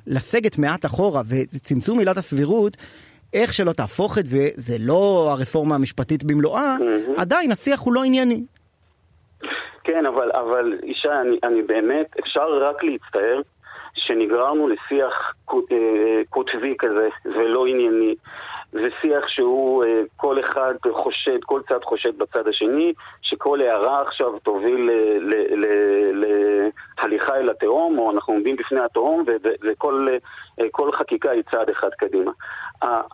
לסגת 0.08 0.58
מעט 0.58 0.86
אחורה 0.86 1.22
וצמצום 1.28 2.00
עילת 2.00 2.18
הסבירות, 2.18 2.78
איך 3.34 3.54
שלא 3.54 3.74
תהפוך 3.74 4.18
את 4.18 4.28
זה, 4.28 4.50
זה 4.56 4.78
לא 4.80 5.30
הרפורמה 5.32 5.76
המשפטית 5.76 6.24
במלואה, 6.24 6.76
עדיין 7.18 7.52
השיח 7.52 7.80
הוא 7.80 7.94
לא 7.94 8.04
ענייני. 8.04 8.44
כן, 9.88 10.06
אבל, 10.06 10.32
אבל 10.34 10.74
ישי, 10.84 11.10
אני, 11.10 11.40
אני 11.44 11.62
באמת, 11.62 12.20
אפשר 12.20 12.58
רק 12.58 12.84
להצטער 12.84 13.42
שנגררנו 13.96 14.68
לשיח 14.68 15.34
אה, 15.72 16.22
קוטבי 16.30 16.76
כזה 16.80 17.10
ולא 17.26 17.66
ענייני. 17.66 18.16
זה 18.72 18.88
שיח 19.02 19.28
שהוא, 19.28 19.84
אה, 19.84 20.02
כל 20.18 20.40
אחד 20.40 20.74
חושד, 20.92 21.44
כל 21.46 21.62
צד 21.70 21.84
חושד 21.84 22.18
בצד 22.18 22.48
השני, 22.48 22.94
שכל 23.22 23.62
הערה 23.62 24.02
עכשיו 24.02 24.40
תוביל 24.40 24.90
להליכה 26.14 27.36
אל 27.36 27.50
התהום, 27.50 28.00
או 28.00 28.12
אנחנו 28.12 28.34
עומדים 28.34 28.56
בפני 28.56 28.80
התהום, 28.80 29.24
וכל 29.64 30.08
אה, 30.60 30.98
חקיקה 30.98 31.32
היא 31.32 31.44
צעד 31.52 31.70
אחד 31.70 31.90
קדימה. 31.98 32.32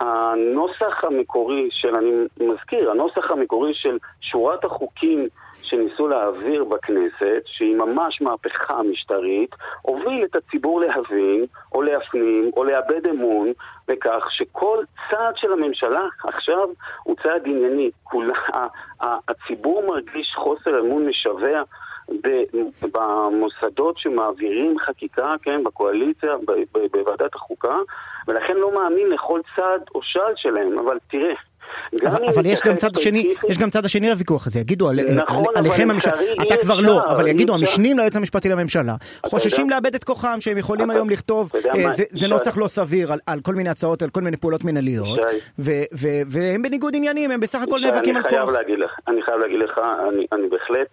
הנוסח 0.02 1.04
המקורי 1.04 1.68
של, 1.72 1.96
אני 1.96 2.12
מזכיר, 2.40 2.92
הנוסח 2.92 3.32
המקורי 3.32 3.74
של 3.74 3.98
שורת 4.22 4.66
החוקים 4.66 5.28
שניסו 5.74 6.08
להעביר 6.08 6.64
בכנסת, 6.64 7.42
שהיא 7.46 7.76
ממש 7.76 8.22
מהפכה 8.22 8.84
משטרית, 8.84 9.56
הוביל 9.82 10.26
את 10.26 10.36
הציבור 10.36 10.82
להבין, 10.82 11.46
או 11.72 11.82
להפנים, 11.82 12.52
או 12.58 12.64
לאבד 12.64 13.08
אמון, 13.08 13.52
בכך 13.88 14.28
שכל 14.30 14.84
צעד 15.10 15.38
של 15.38 15.54
הממשלה 15.54 16.08
עכשיו 16.24 16.68
הוא 17.04 17.16
צעד 17.24 17.42
ענייני. 17.46 17.92
כולה, 18.04 18.68
הציבור 19.02 19.84
מרגיש 19.88 20.34
חוסר 20.36 20.80
אמון 20.80 21.08
משווע 21.08 21.64
במוסדות 22.94 23.98
שמעבירים 23.98 24.80
חקיקה, 24.80 25.36
כן, 25.42 25.64
בקואליציה, 25.64 26.32
בוועדת 26.92 27.36
החוקה, 27.36 27.78
ולכן 28.28 28.58
לא 28.58 28.74
מאמין 28.74 29.10
לכל 29.10 29.40
צעד 29.56 29.82
או 29.96 30.00
שעל 30.04 30.34
שלהם. 30.36 30.80
אבל 30.80 30.98
תראה, 31.08 31.34
אבל, 32.08 32.26
אבל 32.28 32.46
יש 32.46 32.60
גם 32.66 32.76
צד 32.76 32.98
השני, 32.98 33.34
יש 33.50 33.58
גם 33.58 33.70
צד 33.70 33.86
השני 33.86 34.10
לוויכוח 34.10 34.48
הזה, 34.48 34.60
יגידו 34.60 34.90
על, 34.90 35.00
נכון, 35.16 35.46
על, 35.56 35.66
עליכם 35.66 35.92
המשלה, 35.92 36.12
אתה 36.42 36.58
כבר 36.58 36.80
לא, 36.80 37.12
אבל 37.12 37.28
יגידו 37.28 37.54
המשנים 37.54 37.98
ליועץ 37.98 38.16
המשפטי 38.16 38.50
לממשלה, 38.50 38.96
חוששים 39.26 39.70
לאבד 39.70 39.96
את 39.96 40.04
כוחם 40.04 40.38
שהם 40.40 40.58
יכולים 40.58 40.90
היום 40.90 41.10
לכתוב, 41.10 41.52
אה, 41.56 41.92
זה, 42.12 42.28
נוסח 42.28 42.58
לא 42.58 42.68
סביר 42.68 43.12
על, 43.28 43.40
כל 43.42 43.56
מיני 43.56 43.70
הצעות, 43.70 44.02
על 44.02 44.10
כל 44.10 44.22
מיני 44.22 44.38
פעולות 44.38 44.64
מנהליות, 44.64 45.20
והם 46.28 46.62
בניגוד 46.62 46.96
עניינים, 46.96 47.32
הם 47.32 47.40
בסך 47.40 47.62
הכל 47.62 47.80
נאבקים 47.80 48.16
על 48.16 48.22
כוח. 48.22 48.32
אני 49.08 49.22
חייב 49.22 49.40
להגיד 49.40 49.60
לך, 49.60 49.82
אני, 50.10 50.26
אני 50.32 50.50
בהחלט 50.50 50.88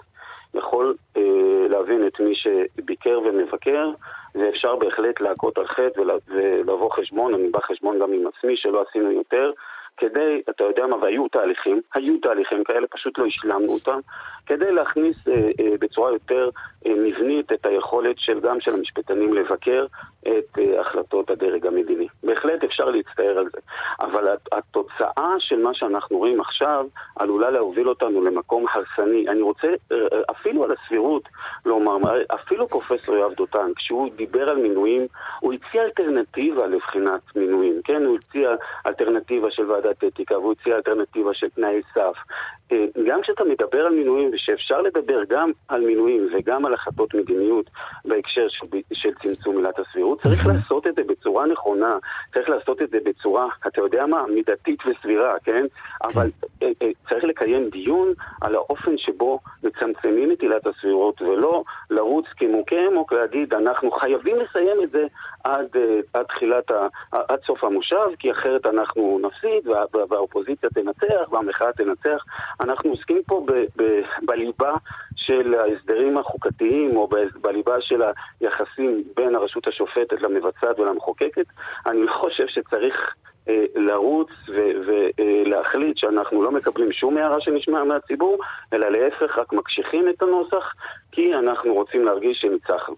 יכול 0.54 0.94
אה, 1.16 1.22
להבין 1.68 2.06
את 2.06 2.20
מי 2.20 2.34
שביקר 2.34 3.18
ומבקר, 3.20 3.90
ואפשר 4.34 4.76
בהחלט 4.76 5.20
להכות 5.20 5.58
על 5.58 5.66
חטא 5.66 6.00
ולבוא 6.28 6.90
חשבון, 6.90 7.34
אני 7.34 7.48
בא 7.48 7.58
חשבון 7.60 7.98
גם 7.98 8.12
עם 8.12 8.24
עצמי 8.26 8.56
שלא 8.56 8.84
עשינו 8.88 9.12
יותר. 9.12 9.50
כדי, 10.00 10.42
אתה 10.50 10.64
יודע 10.64 10.86
מה, 10.86 10.96
והיו 10.96 11.28
תהליכים, 11.28 11.80
היו 11.94 12.18
תהליכים 12.22 12.64
כאלה, 12.64 12.86
פשוט 12.90 13.18
לא 13.18 13.26
השלמנו 13.26 13.72
אותם, 13.72 14.00
כדי 14.46 14.72
להכניס 14.72 15.16
אה, 15.28 15.34
אה, 15.34 15.74
בצורה 15.80 16.12
יותר 16.12 16.50
אה, 16.86 16.92
מבנית 16.94 17.52
את 17.52 17.66
היכולת 17.66 18.18
של 18.18 18.40
גם 18.40 18.60
של 18.60 18.74
המשפטנים 18.74 19.34
לבקר 19.34 19.86
את 20.28 20.58
החלטות 20.80 21.30
הדרג 21.30 21.66
המדיני. 21.66 22.06
בהחלט 22.22 22.64
אפשר 22.64 22.84
להצטער 22.84 23.38
על 23.38 23.46
זה, 23.52 23.58
אבל 24.00 24.28
התוצאה 24.52 25.34
של 25.38 25.62
מה 25.62 25.74
שאנחנו 25.74 26.18
רואים 26.18 26.40
עכשיו 26.40 26.86
עלולה 27.16 27.50
להוביל 27.50 27.88
אותנו 27.88 28.24
למקום 28.24 28.66
הרסני. 28.72 29.28
אני 29.28 29.42
רוצה 29.42 29.68
אפילו 30.30 30.64
על 30.64 30.72
הסבירות 30.72 31.22
לומר, 31.64 31.96
אפילו 32.34 32.68
פרופסור 32.68 33.14
יואב 33.16 33.32
דותן, 33.32 33.70
כשהוא 33.76 34.10
דיבר 34.16 34.48
על 34.48 34.56
מינויים, 34.56 35.06
הוא 35.40 35.52
הציע 35.52 35.82
אלטרנטיבה 35.82 36.66
לבחינת 36.66 37.20
מינויים, 37.36 37.80
כן? 37.84 38.04
הוא 38.04 38.16
הציע 38.16 38.54
אלטרנטיבה 38.86 39.50
של 39.50 39.70
ועדת 39.70 40.04
אתיקה, 40.04 40.38
והוא 40.38 40.54
הציע 40.60 40.76
אלטרנטיבה 40.76 41.34
של 41.34 41.48
תנאי 41.48 41.80
סף. 41.94 42.16
גם 43.06 43.22
כשאתה 43.22 43.44
מדבר 43.44 43.86
על 43.86 43.92
מינויים, 43.94 44.30
ושאפשר 44.40 44.82
לדבר 44.82 45.24
גם 45.28 45.50
על 45.68 45.80
מינויים 45.80 46.28
וגם 46.34 46.66
על 46.66 46.74
החלטות 46.74 47.14
מדיניות 47.14 47.70
בהקשר 48.04 48.48
של, 48.48 48.66
של 48.92 49.10
צמצום 49.22 49.56
עילת 49.56 49.78
הסבירות, 49.78 50.22
צריך 50.22 50.46
לעשות 50.46 50.86
את 50.86 50.94
זה 50.94 51.02
בצורה 51.04 51.46
נכונה, 51.46 51.98
צריך 52.34 52.48
לעשות 52.48 52.82
את 52.82 52.90
זה 52.90 52.98
בצורה, 53.04 53.46
אתה 53.66 53.80
יודע 53.80 54.06
מה, 54.06 54.22
מידתית 54.34 54.80
וסבירה, 54.86 55.32
כן? 55.44 55.66
אבל 56.04 56.30
אה, 56.62 56.70
אה, 56.82 56.90
צריך 57.08 57.24
לקיים 57.24 57.68
דיון 57.70 58.12
על 58.40 58.54
האופן 58.54 58.98
שבו 58.98 59.38
מצמצמים 59.62 60.32
את 60.32 60.40
עילת 60.40 60.66
הסבירות, 60.66 61.22
ולא 61.22 61.62
לרוץ 61.90 62.26
כמוכה 62.36 62.86
אמוק 62.92 63.12
להגיד, 63.12 63.54
אנחנו 63.54 63.90
חייבים 63.90 64.36
לסיים 64.36 64.82
את 64.82 64.90
זה 64.90 65.06
עד, 65.44 65.68
עד 66.14 66.24
תחילת, 66.26 66.70
ה, 66.70 66.86
עד 67.12 67.40
סוף 67.46 67.64
המושב, 67.64 68.08
כי 68.18 68.30
אחרת 68.30 68.66
אנחנו 68.66 69.20
נפסיד 69.22 69.68
וה, 69.68 69.84
והאופוזיציה 70.10 70.70
תנצח 70.70 71.32
והמחאה 71.32 71.72
תנצח. 71.72 72.24
אנחנו 72.60 72.90
עוסקים 72.90 73.22
פה 73.26 73.42
ב, 73.46 73.52
ב, 73.76 74.00
בליבה 74.26 74.72
של 75.16 75.54
ההסדרים 75.54 76.18
החוקתיים 76.18 76.96
או 76.96 77.08
בליבה 77.40 77.80
של 77.80 78.02
היחסים 78.40 79.04
בין 79.16 79.34
הרשות 79.34 79.68
השופטת 79.68 80.22
למבצעת 80.22 80.78
ולמחוקקת. 80.78 81.46
אני 81.86 82.02
לא 82.02 82.12
חושב 82.12 82.46
שצריך 82.46 83.14
אה, 83.48 83.64
לרוץ 83.74 84.28
ולהחליט 84.48 85.96
שאנחנו 85.96 86.42
לא 86.42 86.50
מקבלים 86.50 86.92
שום 86.92 87.16
הערה 87.16 87.40
שנשמעה 87.40 87.84
מהציבור, 87.84 88.38
אלא 88.72 88.88
להפך, 88.88 89.38
רק 89.38 89.52
מקשיחים 89.52 90.08
את 90.08 90.22
הנוסח, 90.22 90.74
כי 91.12 91.34
אנחנו 91.34 91.74
רוצים 91.74 92.04
להרגיש 92.04 92.38
שניצחנו. 92.40 92.94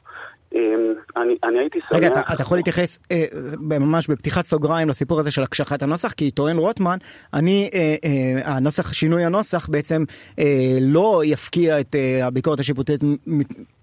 אמ, 0.55 0.95
אני, 1.17 1.37
אני 1.45 1.59
הייתי 1.59 1.81
שמח... 1.81 1.93
רגע, 1.93 2.07
אתה, 2.07 2.21
אתה 2.35 2.43
יכול 2.43 2.59
להתייחס 2.59 3.01
אה, 3.11 3.25
ממש 3.61 4.09
בפתיחת 4.11 4.45
סוגריים 4.45 4.89
לסיפור 4.89 5.21
הזה 5.21 5.31
של 5.31 5.43
הקשחת 5.43 5.83
הנוסח, 5.83 6.13
כי 6.13 6.31
טוען 6.31 6.57
רוטמן, 6.57 6.97
אני, 7.35 7.71
אה, 7.75 7.95
אה, 8.05 8.55
הנוסח, 8.55 8.93
שינוי 8.93 9.25
הנוסח 9.25 9.69
בעצם 9.69 10.05
אה, 10.39 10.45
לא 10.81 11.23
יפקיע 11.25 11.81
את 11.81 11.95
אה, 11.95 12.27
הביקורת 12.27 12.61
השיפוטית 12.61 13.01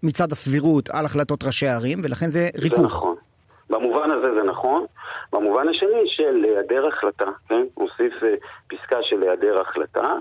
מצד 0.04 0.32
הסבירות 0.32 0.90
על 0.90 1.06
החלטות 1.06 1.44
ראשי 1.44 1.68
הערים, 1.68 2.02
ולכן 2.04 2.30
זה 2.30 2.50
ריכוך. 2.62 2.80
זה 2.80 2.86
נכון. 2.86 3.16
במובן 3.70 4.12
הזה 4.12 4.34
זה 4.34 4.44
נכון. 4.44 4.86
במובן 5.34 5.70
השני 5.70 6.04
של 6.06 6.44
היעדר 6.44 6.88
החלטה, 6.88 7.26
כן? 7.48 7.64
הוסיף 7.74 8.24
אה, 8.24 8.34
פסקה 8.68 8.98
של 9.02 9.24
היעדר 9.24 9.62
החלטה. 9.62 10.14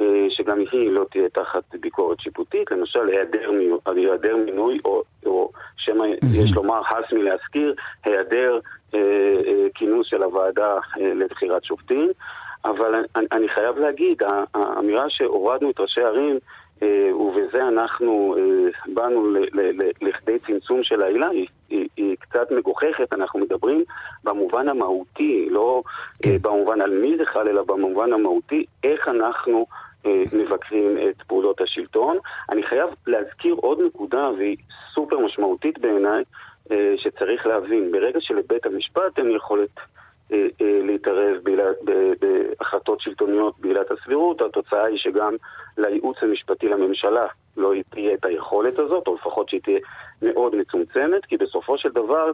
אה, 0.00 0.26
שגם 0.30 0.58
היא 0.72 0.90
לא 0.90 1.04
תהיה 1.10 1.28
תחת 1.28 1.62
ביקורת 1.80 2.20
שיפוטית, 2.20 2.70
למשל 2.70 3.08
היעדר, 3.08 3.50
היעדר 3.86 4.36
מינוי, 4.36 4.78
או, 4.84 5.02
או 5.26 5.50
שמא 5.76 6.04
יש 6.34 6.52
לומר, 6.52 6.80
הס 6.88 7.12
מלהזכיר, 7.12 7.74
היעדר 8.04 8.58
אה, 8.94 8.98
אה, 9.46 9.66
כינוס 9.74 10.06
של 10.06 10.22
הוועדה 10.22 10.74
אה, 10.74 11.14
לבחירת 11.14 11.64
שופטים. 11.64 12.10
אבל 12.64 12.94
אני, 13.16 13.26
אני 13.32 13.48
חייב 13.48 13.78
להגיד, 13.78 14.22
האמירה 14.54 15.04
שהורדנו 15.08 15.70
את 15.70 15.80
ראשי 15.80 16.00
הערים 16.00 16.38
אה, 16.82 17.16
ובזה 17.16 17.68
אנחנו 17.68 18.36
אה, 18.38 18.92
באנו 18.94 19.34
לכדי 20.02 20.38
צמצום 20.38 20.82
של 20.82 21.02
העילה, 21.02 21.28
היא, 21.28 21.46
היא, 21.70 21.88
היא 21.96 22.16
קצת 22.20 22.50
מגוחכת, 22.50 23.12
אנחנו 23.12 23.40
מדברים 23.40 23.84
במובן 24.24 24.68
המהותי, 24.68 25.48
לא 25.50 25.82
כן. 26.22 26.36
במובן 26.42 26.80
על 26.80 26.90
מי 26.90 27.16
זה 27.18 27.26
חל, 27.26 27.48
אלא 27.48 27.62
במובן 27.62 28.12
המהותי, 28.12 28.64
איך 28.84 29.08
אנחנו 29.08 29.66
מבקרים 30.32 30.98
את 30.98 31.22
פעולות 31.22 31.60
השלטון. 31.60 32.18
אני 32.50 32.62
חייב 32.62 32.90
להזכיר 33.06 33.54
עוד 33.54 33.78
נקודה, 33.86 34.30
והיא 34.38 34.56
סופר 34.94 35.18
משמעותית 35.18 35.78
בעיניי, 35.78 36.24
שצריך 36.96 37.46
להבין, 37.46 37.92
ברגע 37.92 38.20
שלבית 38.20 38.66
המשפט 38.66 39.18
אין 39.18 39.30
יכולת 39.30 39.70
אה, 40.32 40.46
אה, 40.60 40.80
להתערב 40.82 41.36
בהחלטות 42.20 43.00
שלטוניות 43.00 43.58
בעילת 43.60 43.90
הסבירות, 43.90 44.42
התוצאה 44.42 44.84
היא 44.84 44.98
שגם 44.98 45.36
לייעוץ 45.78 46.16
המשפטי 46.22 46.68
לממשלה 46.68 47.26
לא 47.56 47.72
תהיה 47.90 48.14
את 48.14 48.24
היכולת 48.24 48.78
הזאת, 48.78 49.06
או 49.06 49.14
לפחות 49.14 49.48
שהיא 49.48 49.60
תהיה 49.60 49.78
מאוד 50.22 50.54
מצומצמת, 50.56 51.24
כי 51.26 51.36
בסופו 51.36 51.78
של 51.78 51.88
דבר 51.88 52.30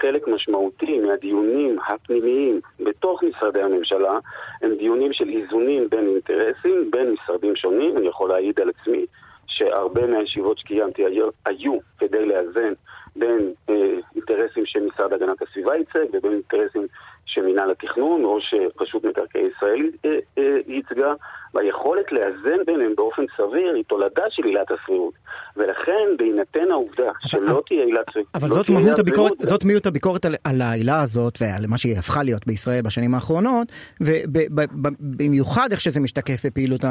חלק 0.00 0.28
משמעותי 0.28 0.98
מהדיונים 0.98 1.78
הפנימיים 1.88 2.60
בתוך 2.80 3.22
משרדי 3.22 3.62
הממשלה 3.62 4.18
הם 4.62 4.74
דיונים 4.74 5.12
של 5.12 5.28
איזונים 5.28 5.88
בין 5.90 6.08
אינטרסים, 6.08 6.90
בין 6.90 7.10
משרדים 7.12 7.56
שונים. 7.56 7.96
אני 7.96 8.08
יכול 8.08 8.28
להעיד 8.28 8.60
על 8.60 8.68
עצמי 8.68 9.06
שהרבה 9.46 10.06
מהישיבות 10.06 10.58
שקיימתי 10.58 11.04
היו, 11.04 11.28
היו 11.46 11.78
כדי 11.98 12.26
לאזן 12.26 12.72
בין 13.16 13.52
אה, 13.70 13.94
אינטרסים 14.14 14.66
שמשרד 14.66 15.12
הגנת 15.12 15.42
הסביבה 15.42 15.76
ייצג 15.76 16.04
ובין 16.12 16.32
אינטרסים 16.32 16.86
שמינהל 17.28 17.70
התכנון 17.70 18.24
או 18.24 18.38
שרשות 18.40 19.04
מקרקעי 19.04 19.42
ישראל 19.42 19.90
אה, 20.04 20.10
אה, 20.38 20.56
ייצגה, 20.66 21.12
והיכולת 21.54 22.12
לאזן 22.12 22.64
ביניהם 22.66 22.92
באופן 22.96 23.22
סביר 23.36 23.74
היא 23.74 23.84
תולדה 23.86 24.22
של 24.30 24.44
עילת 24.44 24.70
הסבירות. 24.70 25.14
ולכן, 25.56 26.16
בהינתן 26.18 26.70
העובדה 26.70 27.10
שלא 27.20 27.62
תהיה 27.66 27.84
עילת 27.84 28.10
סבירות... 28.10 28.28
אבל 28.34 28.48
לא 28.48 28.54
זאת 28.54 28.70
מהות 28.70 28.98
הביקורת, 28.98 29.32
זאת 29.42 29.64
מהות 29.64 29.86
הביקורת 29.86 30.24
על, 30.24 30.34
על 30.44 30.62
העילה 30.62 31.02
הזאת 31.02 31.38
ועל 31.40 31.66
מה 31.66 31.78
שהיא 31.78 31.98
הפכה 31.98 32.22
להיות 32.22 32.46
בישראל 32.46 32.82
בשנים 32.82 33.14
האחרונות, 33.14 33.68
ובמיוחד 34.00 35.68
איך 35.70 35.80
שזה 35.80 36.00
משתקף 36.00 36.46
בפעילות 36.46 36.84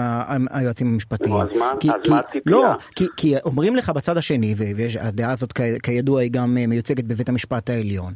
היועצים 0.52 0.88
המשפטיים. 0.88 1.36
אז 1.36 1.58
מה, 1.58 1.74
כי, 1.80 1.90
אז 1.90 1.96
כי, 2.04 2.10
מה 2.10 2.20
הציפייה? 2.20 2.42
לא, 2.46 2.68
כי, 2.96 3.06
כי 3.18 3.34
אומרים 3.46 3.76
לך 3.76 3.90
בצד 3.90 4.18
השני, 4.18 4.56
והדעה 4.58 5.32
הזאת 5.32 5.54
כידוע 5.84 6.22
היא 6.22 6.32
גם 6.32 6.58
אה, 6.58 6.68
מיוצגת 6.68 7.04
בבית 7.04 7.30
המשפט 7.30 7.70
העליון, 7.70 8.14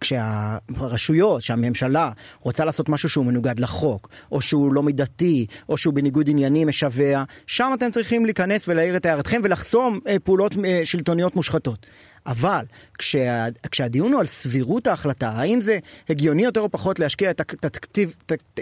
כשהרשויות, 0.00 1.42
שהממשלה 1.42 2.10
רוצה 2.40 2.64
לעשות 2.64 2.88
משהו 2.88 3.08
שהוא 3.08 3.26
מנוגד 3.26 3.60
לחוק, 3.60 4.08
או 4.32 4.40
שהוא 4.40 4.74
לא 4.74 4.82
מידתי, 4.82 5.46
או 5.68 5.76
שהוא 5.76 5.94
בניגוד 5.94 6.30
עניינים 6.30 6.68
משווע, 6.68 7.24
שם 7.46 7.70
אתם 7.74 7.90
צריכים 7.90 8.24
להיכנס 8.24 8.68
ולהעיר 8.68 8.96
את 8.96 9.06
הערתכם 9.06 9.40
ולחסום 9.44 10.00
אה, 10.08 10.18
פעולות 10.18 10.52
אה, 10.64 10.80
שלטוניות 10.84 11.36
מושחתות. 11.36 11.86
אבל 12.26 12.64
כשה, 12.98 13.44
כשהדיון 13.70 14.12
הוא 14.12 14.20
על 14.20 14.26
סבירות 14.26 14.86
ההחלטה, 14.86 15.28
האם 15.28 15.60
זה 15.60 15.78
הגיוני 16.08 16.44
יותר 16.44 16.60
או 16.60 16.68
פחות 16.68 16.98
להשקיע 16.98 17.30
את 17.30 17.40
התקציב, 17.40 18.14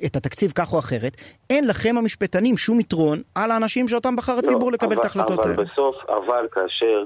את 0.06 0.16
התקציב 0.16 0.52
כך 0.54 0.72
או 0.72 0.78
אחרת, 0.78 1.16
אין 1.50 1.66
לכם 1.66 1.94
המשפטנים 1.98 2.56
שום 2.56 2.80
יתרון 2.80 3.22
על 3.34 3.50
האנשים 3.50 3.88
שאותם 3.88 4.16
בחר 4.16 4.38
הציבור 4.38 4.70
לא, 4.70 4.72
לקבל 4.72 4.92
אבל, 4.92 4.98
את 4.98 5.04
ההחלטות 5.04 5.38
האלה. 5.38 5.54
אבל 5.54 5.64
בסוף, 5.64 5.96
אבל 6.08 6.46
כאשר... 6.52 7.04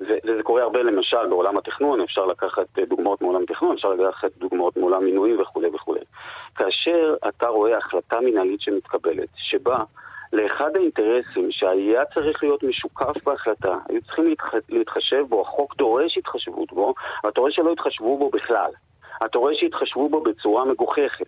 וזה 0.00 0.42
קורה 0.42 0.62
הרבה 0.62 0.82
למשל 0.82 1.26
בעולם 1.28 1.58
התכנון, 1.58 2.00
אפשר 2.00 2.26
לקחת 2.26 2.66
דוגמאות 2.88 3.22
מעולם 3.22 3.42
התכנון, 3.42 3.72
אפשר 3.74 3.88
לקחת 3.88 4.30
דוגמאות 4.36 4.76
מעולם 4.76 5.04
מינויים 5.04 5.40
וכולי 5.40 5.68
וכולי. 5.74 6.00
כאשר 6.54 7.14
אתה 7.28 7.48
רואה 7.48 7.78
החלטה 7.78 8.20
מנהלית 8.20 8.60
שמתקבלת, 8.60 9.28
שבה 9.36 9.78
לאחד 10.32 10.76
האינטרסים 10.76 11.50
שהיה 11.50 12.04
צריך 12.14 12.42
להיות 12.42 12.62
משוקף 12.62 13.24
בהחלטה, 13.24 13.76
היו 13.88 14.02
צריכים 14.02 14.26
להתח... 14.28 14.54
להתחשב 14.68 15.24
בו, 15.28 15.40
החוק 15.40 15.76
דורש 15.76 16.18
התחשבות 16.18 16.72
בו, 16.72 16.94
ואתה 17.24 17.40
רואה 17.40 17.52
שלא 17.52 17.72
התחשבו 17.72 18.18
בו 18.18 18.30
בכלל. 18.30 18.70
אתה 19.24 19.38
רואה 19.38 19.54
שהתחשבו 19.54 20.08
בו 20.08 20.20
בצורה 20.20 20.64
מגוחכת. 20.64 21.26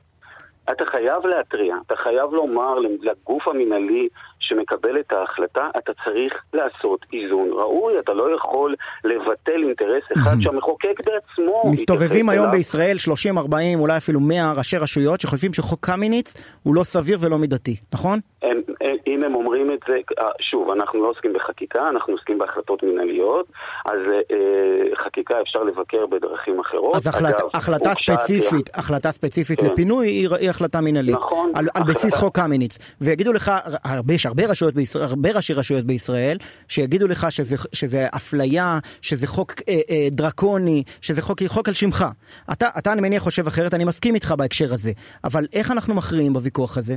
אתה 0.73 0.85
חייב 0.87 1.27
להתריע, 1.27 1.77
אתה 1.87 1.97
חייב 1.97 2.33
לומר 2.33 2.75
לגוף 2.79 3.49
המינהלי 3.49 4.09
שמקבל 4.41 5.01
את 5.01 5.13
ההחלטה, 5.13 5.69
אתה 5.79 5.93
צריך 6.05 6.33
לעשות 6.55 7.01
איזון 7.13 7.49
ראוי, 7.53 7.99
אתה 7.99 8.13
לא 8.13 8.37
יכול 8.37 8.75
לבטל 9.05 9.63
אינטרס 9.67 10.03
אחד 10.17 10.37
שהמחוקק 10.41 11.01
בעצמו... 11.07 11.63
מסתובבים 11.71 12.29
היום 12.29 12.45
אליו. 12.45 12.57
בישראל 12.59 12.99
30, 12.99 13.39
40, 13.39 13.81
אולי 13.81 13.97
אפילו 13.97 14.21
100 14.21 14.53
ראשי 14.57 14.77
רשויות 14.77 15.21
שחושבים 15.21 15.53
שחוק 15.53 15.87
קמיניץ 15.87 16.37
הוא 16.63 16.75
לא 16.75 16.85
סביר 16.85 17.19
ולא 17.21 17.39
מידתי, 17.39 17.77
נכון? 17.93 18.19
הם, 18.43 18.61
הם, 18.81 18.97
אם 19.07 19.25
הם 19.25 19.35
אומרים 19.35 19.73
את 19.73 19.79
זה, 19.89 19.95
אה, 20.19 20.29
שוב, 20.41 20.71
אנחנו 20.71 21.03
לא 21.03 21.09
עוסקים 21.09 21.33
בחקיקה, 21.33 21.89
אנחנו 21.89 22.13
עוסקים 22.13 22.39
בהחלטות 22.39 22.83
מינהליות, 22.83 23.47
אז 23.85 23.99
אה, 24.33 25.05
חקיקה 25.05 25.41
אפשר 25.41 25.63
לבקר 25.63 26.07
בדרכים 26.07 26.61
אחרות. 26.61 26.97
אז 26.97 27.07
החלט, 27.07 27.41
אגב, 27.41 27.49
החלטה 27.55 27.95
ספציפית, 27.95 28.69
עתיה. 28.69 28.81
החלטה 28.81 29.13
ספציפית 29.13 29.61
כן. 29.61 29.67
לפינוי 29.67 30.09
היא, 30.09 30.29
היא 30.41 30.51
החלטה 30.51 30.81
מינהלית. 30.81 31.15
נכון. 31.15 31.53
על, 31.55 31.69
על 31.75 31.83
בסיס 31.83 32.15
חוק 32.15 32.37
קמיניץ. 32.37 32.79
ויגידו 33.01 33.33
לך, 33.33 33.51
הרבה, 33.85 34.15
יש 34.15 34.27
הרבה, 34.27 34.47
רשויות 34.47 34.75
בישראל, 34.75 35.05
הרבה 35.05 35.29
ראשי 35.33 35.55
רשויות 35.55 35.85
בישראל, 35.85 36.39
שיגידו 36.69 37.09
לך 37.09 37.27
שזה, 37.33 37.57
שזה 37.73 38.07
אפליה, 38.17 38.79
שזה 39.03 39.27
חוק 39.27 39.53
אה, 39.69 39.75
אה, 39.91 40.09
דרקוני, 40.11 40.83
שזה 41.01 41.23
חוק, 41.23 41.43
חוק 41.47 41.69
על 41.69 41.75
שמך. 41.75 42.05
אתה, 42.53 42.69
אתה, 42.79 42.93
אני 42.93 43.01
מניח, 43.01 43.23
חושב 43.23 43.47
אחרת, 43.47 43.75
אני 43.75 43.85
מסכים 43.85 44.15
איתך 44.15 44.35
בהקשר 44.39 44.75
הזה. 44.75 44.93
אבל 45.25 45.47
איך 45.53 45.71
אנחנו 45.71 45.95
מכריעים 45.95 46.33
בוויכוח 46.33 46.79
הזה? 46.79 46.97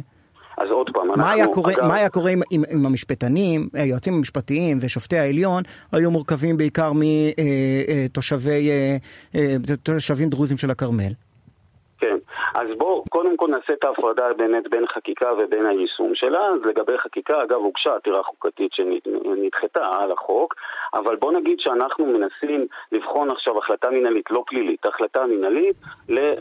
אז 0.57 0.69
עוד 0.69 0.89
פעם, 0.93 1.03
אנחנו... 1.09 1.23
מה 1.23 1.31
היה 1.31 1.47
קורה, 1.47 1.73
אגב... 1.73 1.85
מה 1.85 1.95
היה 1.95 2.09
קורה 2.09 2.31
עם, 2.31 2.41
עם, 2.51 2.63
עם 2.69 2.85
המשפטנים, 2.85 3.69
היועצים 3.73 4.13
המשפטיים 4.13 4.77
ושופטי 4.81 5.17
העליון, 5.17 5.63
היו 5.91 6.11
מורכבים 6.11 6.57
בעיקר 6.57 6.91
מתושבי, 6.95 8.69
אה, 8.69 8.97
אה, 9.35 9.55
תושבים 9.83 10.29
דרוזים 10.29 10.57
של 10.57 10.71
הכרמל? 10.71 11.13
אז 12.55 12.67
בואו 12.77 13.03
קודם 13.09 13.37
כל 13.37 13.47
נעשה 13.47 13.73
את 13.73 13.83
ההפרדה 13.83 14.23
באמת 14.37 14.63
בין 14.69 14.85
חקיקה 14.95 15.29
ובין 15.33 15.65
היישום 15.65 16.11
שלה. 16.15 16.39
אז 16.39 16.59
לגבי 16.69 16.97
חקיקה, 17.03 17.43
אגב, 17.43 17.57
הוגשה 17.57 17.95
עתירה 17.95 18.23
חוקתית 18.23 18.73
שנדחתה 18.73 19.85
על 19.99 20.11
החוק, 20.11 20.55
אבל 20.93 21.15
בואו 21.15 21.39
נגיד 21.39 21.59
שאנחנו 21.59 22.05
מנסים 22.05 22.67
לבחון 22.91 23.31
עכשיו 23.31 23.57
החלטה 23.57 23.89
מינהלית, 23.89 24.31
לא 24.31 24.43
פלילית, 24.47 24.85
החלטה 24.85 25.25
מינהלית 25.25 25.75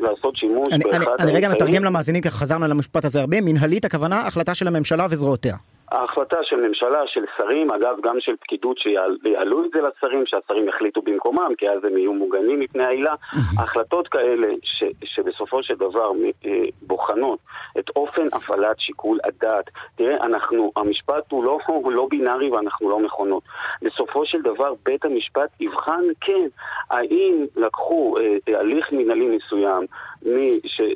לעשות 0.01 0.37
שימוש 0.37 0.69
אני, 0.73 0.85
באחד... 0.85 1.21
אני, 1.21 1.31
אני 1.31 1.37
רגע 1.39 1.49
מתרגם 1.49 1.85
למאזינים, 1.85 2.23
כי 2.23 2.31
חזרנו 2.31 2.67
למשפט 2.67 3.05
הזה 3.05 3.21
הרבה, 3.21 3.37
מנהלית 3.41 3.85
הכוונה 3.85 4.27
החלטה 4.27 4.55
של 4.55 4.69
הממשלה 4.69 5.07
וזרועותיה. 5.11 5.55
ההחלטה 5.93 6.37
של 6.43 6.57
ממשלה, 6.57 7.07
של 7.07 7.25
שרים, 7.37 7.71
אגב 7.71 7.97
גם 8.03 8.17
של 8.21 8.37
פקידות 8.41 8.79
שיעלו 8.79 9.65
את 9.65 9.71
זה 9.75 9.81
לשרים, 9.81 10.27
שהשרים 10.27 10.69
יחליטו 10.69 11.03
במקומם, 11.03 11.53
כי 11.59 11.71
אז 11.71 11.85
הם 11.85 11.99
יהיו 11.99 12.13
מוגנים 12.13 12.61
מפני 12.61 12.85
העילה. 12.85 13.15
החלטות 13.59 14.09
כאלה 14.09 14.49
ש, 14.63 14.85
שבסופו 15.05 15.63
של 15.63 15.75
דבר 15.75 16.13
אה, 16.45 16.51
בוחנות 16.83 17.39
את 17.79 17.91
אופן 17.97 18.27
הפעלת 18.33 18.81
שיקול 18.81 19.19
הדעת. 19.25 19.71
תראה, 19.97 20.17
אנחנו, 20.17 20.73
המשפט 20.77 21.33
הוא 21.33 21.45
לא, 21.45 21.59
הוא 21.67 21.93
לא 21.93 22.07
בינארי 22.11 22.51
ואנחנו 22.51 22.91
לא 22.91 23.01
מכונות. 23.01 23.43
בסופו 23.83 24.27
של 24.27 24.43
דבר 24.43 24.75
בית 24.85 25.05
המשפט 25.05 25.51
יבחן, 25.61 26.05
כן, 26.21 26.47
האם 26.91 27.47
לקחו 27.57 28.17
אה, 28.19 28.59
הליך 28.61 28.93
מנהלי 28.93 29.37
מסוים, 29.37 29.87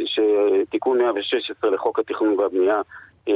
שתיקון 0.05 0.99
116 0.99 1.71
לחוק 1.71 1.99
התכנון 1.99 2.39
והבנייה 2.39 2.81
אה, 3.29 3.35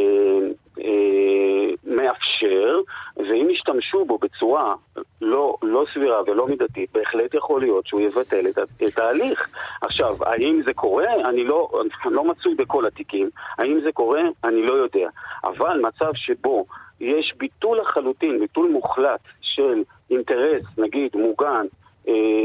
אה, 0.85 1.71
מאפשר, 1.85 2.81
ואם 3.17 3.49
ישתמשו 3.51 4.05
בו 4.05 4.19
בצורה 4.19 4.75
לא, 5.21 5.57
לא 5.63 5.85
סבירה 5.95 6.21
ולא 6.27 6.47
מידתית, 6.47 6.93
בהחלט 6.93 7.35
יכול 7.35 7.61
להיות 7.61 7.87
שהוא 7.87 8.01
יבטל 8.01 8.47
את, 8.47 8.59
את 8.89 8.99
ההליך. 8.99 9.49
עכשיו, 9.83 10.17
האם 10.21 10.63
זה 10.67 10.73
קורה? 10.73 11.15
אני 11.25 11.45
לא, 11.45 11.71
לא 12.05 12.25
מצוי 12.25 12.55
בכל 12.55 12.87
התיקים. 12.87 13.31
האם 13.59 13.81
זה 13.85 13.93
קורה? 13.93 14.23
אני 14.45 14.63
לא 14.63 14.73
יודע. 14.73 15.09
אבל 15.45 15.81
מצב 15.81 16.11
שבו 16.15 16.67
יש 17.01 17.35
ביטול 17.37 17.81
לחלוטין, 17.81 18.41
ביטול 18.41 18.71
מוחלט 18.71 19.21
של 19.41 19.83
אינטרס, 20.11 20.63
נגיד, 20.79 21.11
מוגן, 21.15 21.67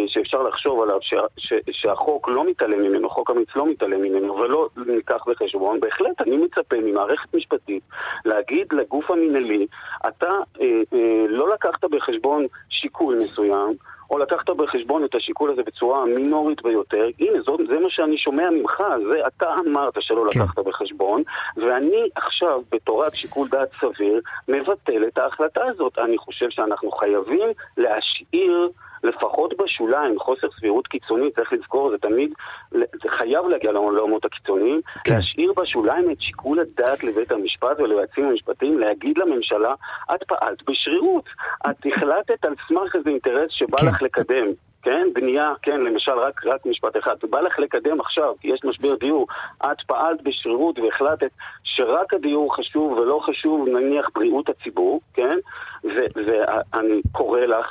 שאפשר 0.08 0.44
לחשוב 0.44 0.82
עליו, 0.82 0.98
ש, 1.02 1.14
ש, 1.38 1.54
שהחוק 1.72 2.30
לא 2.30 2.46
מתעלם 2.50 2.82
ממנו, 2.82 3.10
חוק 3.10 3.30
אמיץ 3.32 3.50
לא 3.56 3.68
מתעלם 3.68 4.02
ממנו, 4.02 4.36
ולא 4.36 4.70
ניקח 4.88 5.24
בחשבון, 5.28 5.80
בהחלט 5.80 6.22
אני 6.22 6.38
מצפה 6.38 6.76
ממערכת 6.84 7.34
משפטית 7.34 7.84
להגיד 8.26 8.68
לגוף 8.74 9.12
המינהלי, 9.12 9.68
אתה 10.08 10.30
אה, 10.62 10.82
אה, 10.94 11.26
לא 11.28 11.50
לקחת 11.54 11.86
בחשבון 11.86 12.46
שיקול 12.70 13.16
מסוים, 13.16 13.76
או 14.10 14.18
לקחת 14.18 14.50
בחשבון 14.50 15.06
את 15.06 15.16
השיקול 15.16 15.52
הזה 15.52 15.64
בצורה 15.64 16.06
מינורית 16.06 16.62
ביותר, 16.62 17.08
הנה, 17.20 17.42
זאת, 17.42 17.60
זה 17.68 17.80
מה 17.80 17.90
שאני 17.90 18.18
שומע 18.18 18.50
ממך, 18.50 18.84
זה 19.12 19.28
אתה 19.28 19.56
אמרת 19.60 19.94
שלא 20.00 20.26
כן. 20.32 20.40
לקחת 20.40 20.60
בחשבון, 20.60 21.24
ואני 21.58 22.10
עכשיו, 22.16 22.62
בתורת 22.72 23.16
שיקול 23.16 23.48
דעת 23.48 23.70
סביר, 23.82 24.22
מבטל 24.48 25.04
את 25.08 25.18
ההחלטה 25.18 25.62
הזאת. 25.66 26.00
אני 26.00 26.18
חושב 26.18 26.50
שאנחנו 26.50 26.92
חייבים 26.92 27.50
להשאיר... 27.78 28.70
לפחות 29.06 29.54
בשוליים, 29.58 30.20
חוסר 30.20 30.48
סבירות 30.60 30.88
קיצוני, 30.88 31.32
צריך 31.32 31.54
לזכור, 31.54 31.92
זה 31.92 31.98
תמיד, 31.98 32.34
זה 32.72 33.10
חייב 33.18 33.46
להגיע 33.46 33.72
לעולמות 33.72 34.26
הקיצוניים, 34.26 34.82
כן. 35.04 35.14
להשאיר 35.14 35.54
בשוליים 35.54 36.12
את 36.12 36.22
שיקול 36.22 36.60
הדעת 36.60 37.04
לבית 37.04 37.32
המשפט 37.32 37.80
וליועצים 37.80 38.26
המשפטיים, 38.26 38.80
להגיד 38.80 39.18
לממשלה, 39.18 39.74
את 40.16 40.24
פעלת 40.24 40.70
בשרירות, 40.70 41.26
את 41.70 41.76
החלטת 41.86 42.46
על 42.46 42.54
סמך 42.68 42.96
איזה 42.96 43.10
אינטרס 43.10 43.52
שבא 43.52 43.78
כן. 43.78 43.88
לך 43.88 44.02
לקדם. 44.02 44.48
כן, 44.86 45.08
בנייה, 45.14 45.54
כן, 45.62 45.82
למשל, 45.82 46.12
רק, 46.12 46.46
רק 46.46 46.66
משפט 46.66 46.98
אחד. 46.98 47.16
בא 47.30 47.42
לך 47.42 47.60
לקדם 47.60 48.02
עכשיו, 48.02 48.34
כי 48.42 48.48
יש 48.48 48.60
משבר 48.64 48.96
דיור, 48.96 49.28
את 49.58 49.82
פעלת 49.88 50.24
בשרירות 50.24 50.80
והחלטת 50.80 51.32
שרק 51.64 52.14
הדיור 52.14 52.56
חשוב 52.56 52.92
ולא 52.92 53.20
חשוב, 53.26 53.68
נניח, 53.68 54.10
בריאות 54.16 54.50
הציבור, 54.50 55.02
כן? 55.14 55.38
ואני 55.84 57.02
קורא 57.12 57.40
לך 57.40 57.66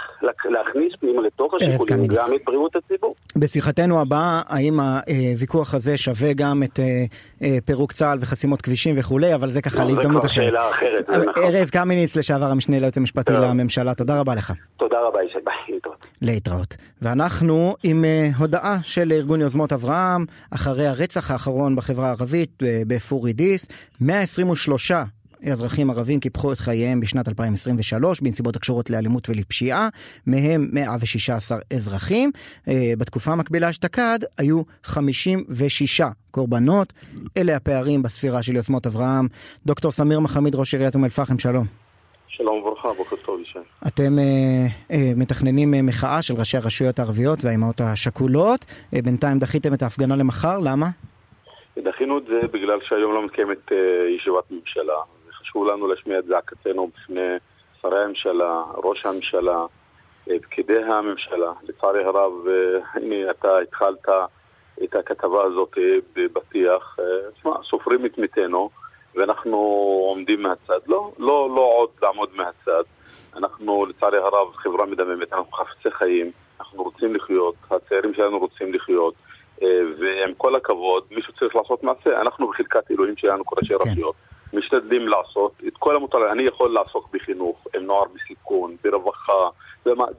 להכניס 0.44 0.92
פנימה 1.00 1.22
לתוך 1.22 1.54
השיקולים 1.54 2.06
גם 2.06 2.34
את 2.34 2.40
בריאות 2.46 2.76
הציבור. 2.76 3.14
בשיחתנו 3.36 4.00
הבאה, 4.00 4.42
האם 4.48 4.80
הוויכוח 4.80 5.74
הזה 5.74 5.96
שווה 5.96 6.32
גם 6.32 6.62
את 6.62 6.80
אה, 6.80 7.04
אה, 7.42 7.58
פירוק 7.64 7.92
צה"ל 7.92 8.18
וחסימות 8.20 8.62
כבישים 8.62 8.94
וכולי, 8.98 9.34
אבל 9.34 9.50
זה 9.50 9.62
ככה 9.62 9.84
להזדמנות 9.84 10.24
אחרת. 10.24 10.54
נכון. 11.10 11.42
ארז 11.44 11.70
קמיניץ, 11.70 12.16
לשעבר 12.16 12.46
המשנה 12.46 12.78
ליועץ 12.78 12.96
המשפטי 12.96 13.32
לממשלה, 13.32 13.94
תודה 13.94 14.20
רבה 14.20 14.34
לך. 14.34 14.52
תודה 14.76 15.00
רבה, 15.00 15.22
ישי, 15.22 15.38
ביי, 15.44 15.78
להתראות. 16.22 16.76
ואנחנו 17.02 17.74
עם 17.82 18.04
הודעה 18.38 18.78
של 18.82 19.12
ארגון 19.12 19.40
יוזמות 19.40 19.72
אברהם, 19.72 20.24
אחרי 20.50 20.86
הרצח 20.86 21.30
האחרון 21.30 21.76
בחברה 21.76 22.06
הערבית 22.08 22.62
בפורי 22.86 23.32
דיס, 23.32 23.68
123 24.00 24.92
אזרחים 25.52 25.90
ערבים 25.90 26.20
קיפחו 26.20 26.52
את 26.52 26.58
חייהם 26.58 27.00
בשנת 27.00 27.28
2023 27.28 28.20
בנסיבות 28.20 28.56
הקשורות 28.56 28.90
לאלימות 28.90 29.28
ולפשיעה, 29.30 29.88
מהם 30.26 30.68
116 30.72 31.58
אזרחים. 31.72 32.30
Uh, 32.34 32.70
בתקופה 32.98 33.32
המקבילה 33.32 33.70
אשתקד 33.70 34.18
היו 34.38 34.62
56 34.84 36.00
קורבנות. 36.30 36.92
אלה 37.36 37.56
הפערים 37.56 38.02
בספירה 38.02 38.42
של 38.42 38.56
יוזמות 38.56 38.86
אברהם. 38.86 39.28
דוקטור 39.66 39.92
סמיר 39.92 40.20
מחמיד, 40.20 40.54
ראש 40.54 40.74
עיריית 40.74 40.94
אום 40.94 41.04
אל-פחם, 41.04 41.38
שלום. 41.38 41.66
שלום 42.28 42.58
וברכה, 42.58 42.88
בוקר 42.92 43.16
טוב 43.16 43.40
ישי. 43.40 43.58
אתם 43.86 44.18
אה, 44.18 44.66
אה, 44.90 45.12
מתכננים 45.16 45.74
אה, 45.74 45.82
מחאה 45.82 46.22
של 46.22 46.34
ראשי 46.34 46.56
הרשויות 46.56 46.98
הערביות 46.98 47.38
והאימהות 47.44 47.80
השכולות. 47.80 48.66
אה, 48.94 49.02
בינתיים 49.02 49.38
דחיתם 49.38 49.74
את 49.74 49.82
ההפגנה 49.82 50.16
למחר, 50.16 50.58
למה? 50.58 50.86
דחינו 51.78 52.18
את 52.18 52.24
זה 52.26 52.40
בגלל 52.52 52.78
שהיום 52.88 53.12
לא 53.12 53.24
מתקיימת 53.24 53.72
אה, 53.72 53.76
ישיבת 54.16 54.44
ממשלה. 54.50 54.94
וחשוב 55.54 55.66
לנו 55.66 55.86
להשמיע 55.86 56.18
את 56.18 56.24
זעקתנו 56.24 56.86
בפני 56.86 57.36
שרי 57.82 58.04
הממשלה, 58.04 58.62
ראש 58.74 59.06
הממשלה, 59.06 59.66
אה, 60.30 60.36
פקידי 60.42 60.82
הממשלה. 60.82 61.52
לצערי 61.62 62.04
הרב, 62.04 62.32
אה, 62.48 62.78
הנה 62.94 63.30
אתה 63.30 63.58
התחלת 63.58 64.08
את 64.84 64.94
הכתבה 64.94 65.44
הזאת 65.44 65.78
אה, 65.78 65.96
בפתיח. 66.16 66.96
תשמע, 67.34 67.52
סופרים 67.70 68.06
את 68.06 68.18
מתינו. 68.18 68.70
ואנחנו 69.14 69.56
עומדים 70.08 70.42
מהצד. 70.42 70.80
לא, 70.86 71.12
לא, 71.18 71.48
לא 71.56 71.72
עוד 71.78 71.90
לעמוד 72.02 72.28
מהצד. 72.34 72.82
אנחנו, 73.36 73.86
לצערי 73.86 74.18
הרב, 74.18 74.54
חברה 74.54 74.86
מדממת, 74.86 75.32
אנחנו 75.32 75.52
חפצי 75.52 75.90
חיים, 75.90 76.30
אנחנו 76.60 76.82
רוצים 76.82 77.14
לחיות, 77.14 77.54
הצעירים 77.70 78.14
שלנו 78.14 78.38
רוצים 78.38 78.74
לחיות, 78.74 79.14
אה, 79.62 79.80
ועם 79.98 80.34
כל 80.36 80.56
הכבוד, 80.56 81.04
מישהו 81.10 81.32
צריך 81.32 81.56
לעשות 81.56 81.82
מעשה. 81.82 82.20
אנחנו 82.20 82.48
בחלקת 82.48 82.90
אלוהים 82.90 83.16
שלנו, 83.16 83.44
כל 83.44 83.56
ראשי 83.62 83.74
כן. 83.78 83.90
רשויות, 83.90 84.14
משתדלים 84.54 85.08
לעשות 85.08 85.52
את 85.68 85.76
כל 85.78 85.96
המותר. 85.96 86.32
אני 86.32 86.42
יכול 86.42 86.70
לעסוק 86.70 87.08
בחינוך, 87.12 87.66
עם 87.74 87.82
נוער 87.82 88.04
בסיכון, 88.14 88.76
ברווחה, 88.84 89.48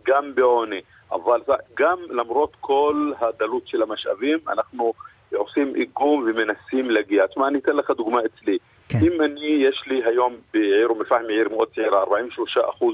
גם 0.05 0.35
בעוני, 0.35 0.81
אבל 1.11 1.41
גם 1.77 1.97
למרות 2.09 2.55
כל 2.59 3.11
הדלות 3.19 3.67
של 3.67 3.81
המשאבים, 3.81 4.39
אנחנו 4.47 4.93
עושים 5.35 5.75
איגום 5.75 6.25
ומנסים 6.27 6.91
להגיע. 6.91 7.27
תשמע, 7.27 7.47
אני 7.47 7.59
אתן 7.59 7.75
לך 7.75 7.91
דוגמה 7.91 8.19
אצלי. 8.25 8.57
כן. 8.89 8.97
אם 9.01 9.21
אני, 9.21 9.45
יש 9.45 9.83
לי 9.87 10.03
היום 10.05 10.35
בעיר 10.53 10.87
אום 10.87 10.99
אל-פחם, 10.99 11.23
עיר 11.29 11.49
מאוד 11.49 11.67
צעירה, 11.75 12.03
43% 12.03 12.07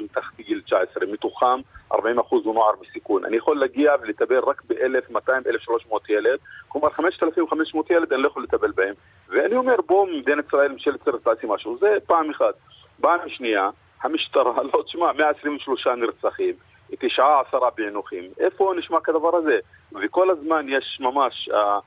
מתחת 0.04 0.40
לגיל 0.40 0.62
19, 0.62 1.06
מתוכם 1.12 1.60
40% 1.94 1.96
הוא 2.30 2.54
נוער 2.54 2.72
בסיכון. 2.82 3.26
אני 3.26 3.38
יכול 3.38 3.60
להגיע 3.60 3.94
ולטפל 4.02 4.40
רק 4.40 4.62
ב-1,200-1,300 4.68 5.96
ילד, 6.10 6.40
כלומר 6.68 6.90
5,500 6.90 7.92
ילד 7.92 8.14
אני 8.14 8.22
לא 8.22 8.28
יכול 8.28 8.44
לטפל 8.44 8.72
בהם. 8.72 8.94
ואין 9.30 9.46
אני 9.46 9.56
אומר, 9.56 9.76
בוא 9.88 10.08
מדינת 10.08 10.48
ישראל, 10.48 10.72
ממשלת 10.72 11.02
ישראל 11.02 11.18
תעשי 11.18 11.48
משהו. 11.50 11.78
זה 11.78 11.98
פעם 12.06 12.30
אחת. 12.30 12.54
פעם 13.02 13.20
שנייה, 13.28 13.70
המשטרה, 14.02 14.64
לא, 14.74 14.84
תשמע, 14.86 15.12
123 15.14 15.88
נרצחים, 15.88 16.54
תשעה 17.00 17.42
עשרה 17.48 17.72
פענוחים. 17.72 18.24
איפה 18.40 18.74
נשמע 18.78 19.00
כדבר 19.00 19.36
הזה? 19.36 19.60
וכל 20.02 20.30
הזמן 20.30 20.66
יש 20.70 20.98
ממש, 21.00 21.50
אה, 21.54 21.80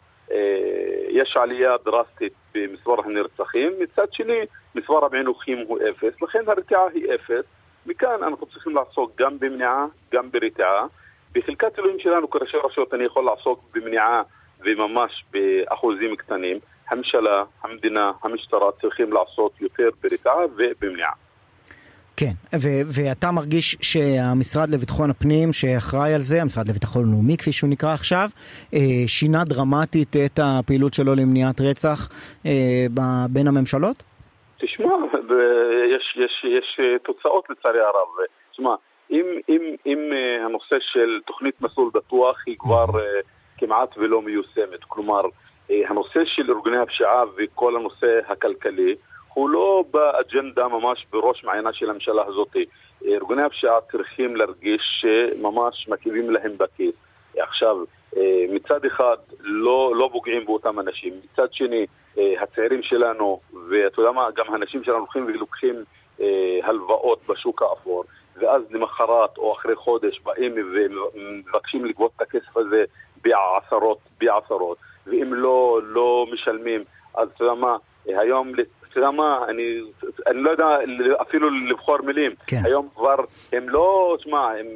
יש 1.10 1.36
עלייה 1.36 1.76
דרסטית 1.84 2.32
במספר 2.54 2.94
הנרצחים, 3.04 3.72
מצד 3.78 4.12
שני, 4.12 4.40
מספר 4.74 5.04
הפענוחים 5.04 5.58
הוא 5.66 5.78
אפס, 5.90 6.22
לכן 6.22 6.38
הרתיעה 6.46 6.82
היא 6.94 7.14
אפס. 7.14 7.44
מכאן 7.86 8.22
אנחנו 8.22 8.46
צריכים 8.46 8.74
לעסוק 8.74 9.12
גם 9.16 9.38
במניעה, 9.38 9.86
גם 10.12 10.30
ברתיעה. 10.30 10.86
בחלקת 11.32 11.78
אלוהים 11.78 11.98
שלנו 11.98 12.30
כראשי 12.30 12.56
רשויות 12.64 12.94
אני 12.94 13.04
יכול 13.04 13.24
לעסוק 13.24 13.60
במניעה 13.74 14.22
וממש 14.60 15.24
באחוזים 15.30 16.16
קטנים. 16.16 16.58
הממשלה, 16.88 17.44
המדינה, 17.62 18.12
המשטרה 18.22 18.72
צריכים 18.80 19.12
לעשות 19.12 19.52
יותר 19.60 19.88
ברתיעה 20.02 20.36
ובמניעה. 20.56 21.12
כן, 22.16 22.32
ו- 22.62 22.84
ואתה 22.94 23.30
מרגיש 23.32 23.76
שהמשרד 23.82 24.68
לביטחון 24.68 25.10
הפנים 25.10 25.52
שאחראי 25.52 26.14
על 26.14 26.20
זה, 26.20 26.42
המשרד 26.42 26.68
לביטחון 26.68 27.10
לאומי 27.10 27.36
כפי 27.36 27.52
שהוא 27.52 27.70
נקרא 27.70 27.94
עכשיו, 27.94 28.28
אה, 28.74 28.78
שינה 29.06 29.44
דרמטית 29.44 30.16
את 30.26 30.38
הפעילות 30.42 30.94
שלו 30.94 31.14
למניעת 31.14 31.60
רצח 31.60 32.08
אה, 32.46 32.86
בין 33.30 33.46
הממשלות? 33.46 34.02
תשמע, 34.58 34.94
יש, 35.96 36.16
יש, 36.16 36.44
יש 36.44 36.80
תוצאות 37.02 37.44
לצערי 37.50 37.80
הרב. 37.80 38.08
תשמע, 38.52 38.74
אם, 39.10 39.26
אם, 39.48 39.62
אם 39.86 39.98
הנושא 40.44 40.76
של 40.80 41.20
תוכנית 41.26 41.54
מסלול 41.60 41.90
בטוח 41.94 42.36
היא 42.46 42.56
כבר 42.58 42.86
כמעט 43.58 43.98
ולא 43.98 44.22
מיושמת, 44.22 44.84
כלומר, 44.88 45.22
הנושא 45.70 46.24
של 46.24 46.50
ארגוני 46.50 46.78
הפשיעה 46.78 47.22
וכל 47.36 47.76
הנושא 47.76 48.20
הכלכלי 48.28 48.94
הוא 49.34 49.50
לא 49.50 49.84
באג'נדה 49.90 50.68
ממש 50.68 51.06
בראש 51.10 51.44
מעיינה 51.44 51.72
של 51.72 51.90
הממשלה 51.90 52.22
הזאת. 52.26 52.56
ארגוני 53.06 53.42
הפשיעה 53.42 53.80
צריכים 53.92 54.36
להרגיש 54.36 54.82
שממש 55.00 55.88
מקיבים 55.88 56.30
להם 56.30 56.58
בכיס. 56.58 56.94
עכשיו, 57.38 57.76
מצד 58.48 58.84
אחד 58.84 59.16
לא, 59.40 59.92
לא 59.96 60.08
פוגעים 60.12 60.44
באותם 60.44 60.80
אנשים, 60.80 61.12
מצד 61.24 61.52
שני 61.52 61.86
הצעירים 62.16 62.82
שלנו, 62.82 63.40
ואתה 63.68 64.00
יודע 64.00 64.12
מה, 64.12 64.28
גם 64.36 64.52
האנשים 64.52 64.84
שלנו 64.84 64.98
הולכים 64.98 65.24
ולוקחים 65.26 65.84
הלוואות 66.62 67.20
בשוק 67.28 67.62
האפור, 67.62 68.04
ואז 68.36 68.62
למחרת 68.70 69.38
או 69.38 69.52
אחרי 69.52 69.76
חודש 69.76 70.20
באים 70.20 70.54
ומבקשים 70.56 71.84
לגבות 71.84 72.12
את 72.16 72.22
הכסף 72.22 72.56
הזה 72.56 72.84
בעשרות, 73.22 73.98
בעשרות, 74.20 74.78
ואם 75.06 75.34
לא, 75.34 75.80
לא 75.82 76.26
משלמים, 76.32 76.84
אז 77.14 77.28
אתה 77.34 77.44
יודע 77.44 77.54
מה, 77.54 77.76
היום 78.06 78.52
אתה 78.94 79.02
יודע 79.02 79.10
מה, 79.10 79.38
אני, 79.48 79.62
אני 80.26 80.42
לא 80.42 80.50
יודע 80.50 80.64
אפילו 81.22 81.50
לבחור 81.50 81.98
מילים. 82.06 82.30
כן. 82.46 82.60
היום 82.64 82.88
כבר, 82.96 83.16
הם 83.52 83.68
לא, 83.68 84.16
תשמע, 84.20 84.38
הם 84.38 84.66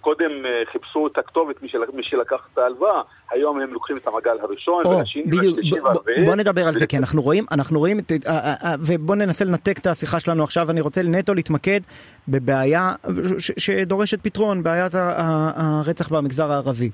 קודם 0.00 0.30
חיפשו 0.72 1.06
את 1.06 1.18
הכתובת, 1.18 1.62
מי, 1.62 1.68
מי 1.94 2.02
שלקח 2.02 2.48
את 2.52 2.58
ההלוואה, 2.58 3.02
היום 3.30 3.60
הם 3.60 3.72
לוקחים 3.72 3.96
את 3.96 4.06
המעגל 4.06 4.36
הראשון, 4.40 4.84
או, 4.84 4.90
והשני 4.90 5.22
והרביעי. 5.82 6.24
בוא 6.24 6.34
נדבר 6.34 6.68
על 6.68 6.74
זה, 6.74 6.86
כי 6.86 6.98
אנחנו 6.98 7.22
רואים, 7.22 7.44
אנחנו 7.50 7.78
רואים, 7.78 7.98
את, 7.98 8.12
ובוא 8.80 9.16
ננסה 9.16 9.44
לנתק 9.44 9.78
את 9.78 9.86
השיחה 9.86 10.20
שלנו 10.20 10.44
עכשיו, 10.44 10.70
אני 10.70 10.80
רוצה 10.80 11.02
נטו 11.02 11.34
להתמקד 11.34 11.80
בבעיה 12.28 12.92
שדורשת 13.38 14.22
פתרון, 14.22 14.62
בעיית 14.62 14.92
הרצח 14.94 16.08
במגזר 16.08 16.52
הערבי. 16.52 16.90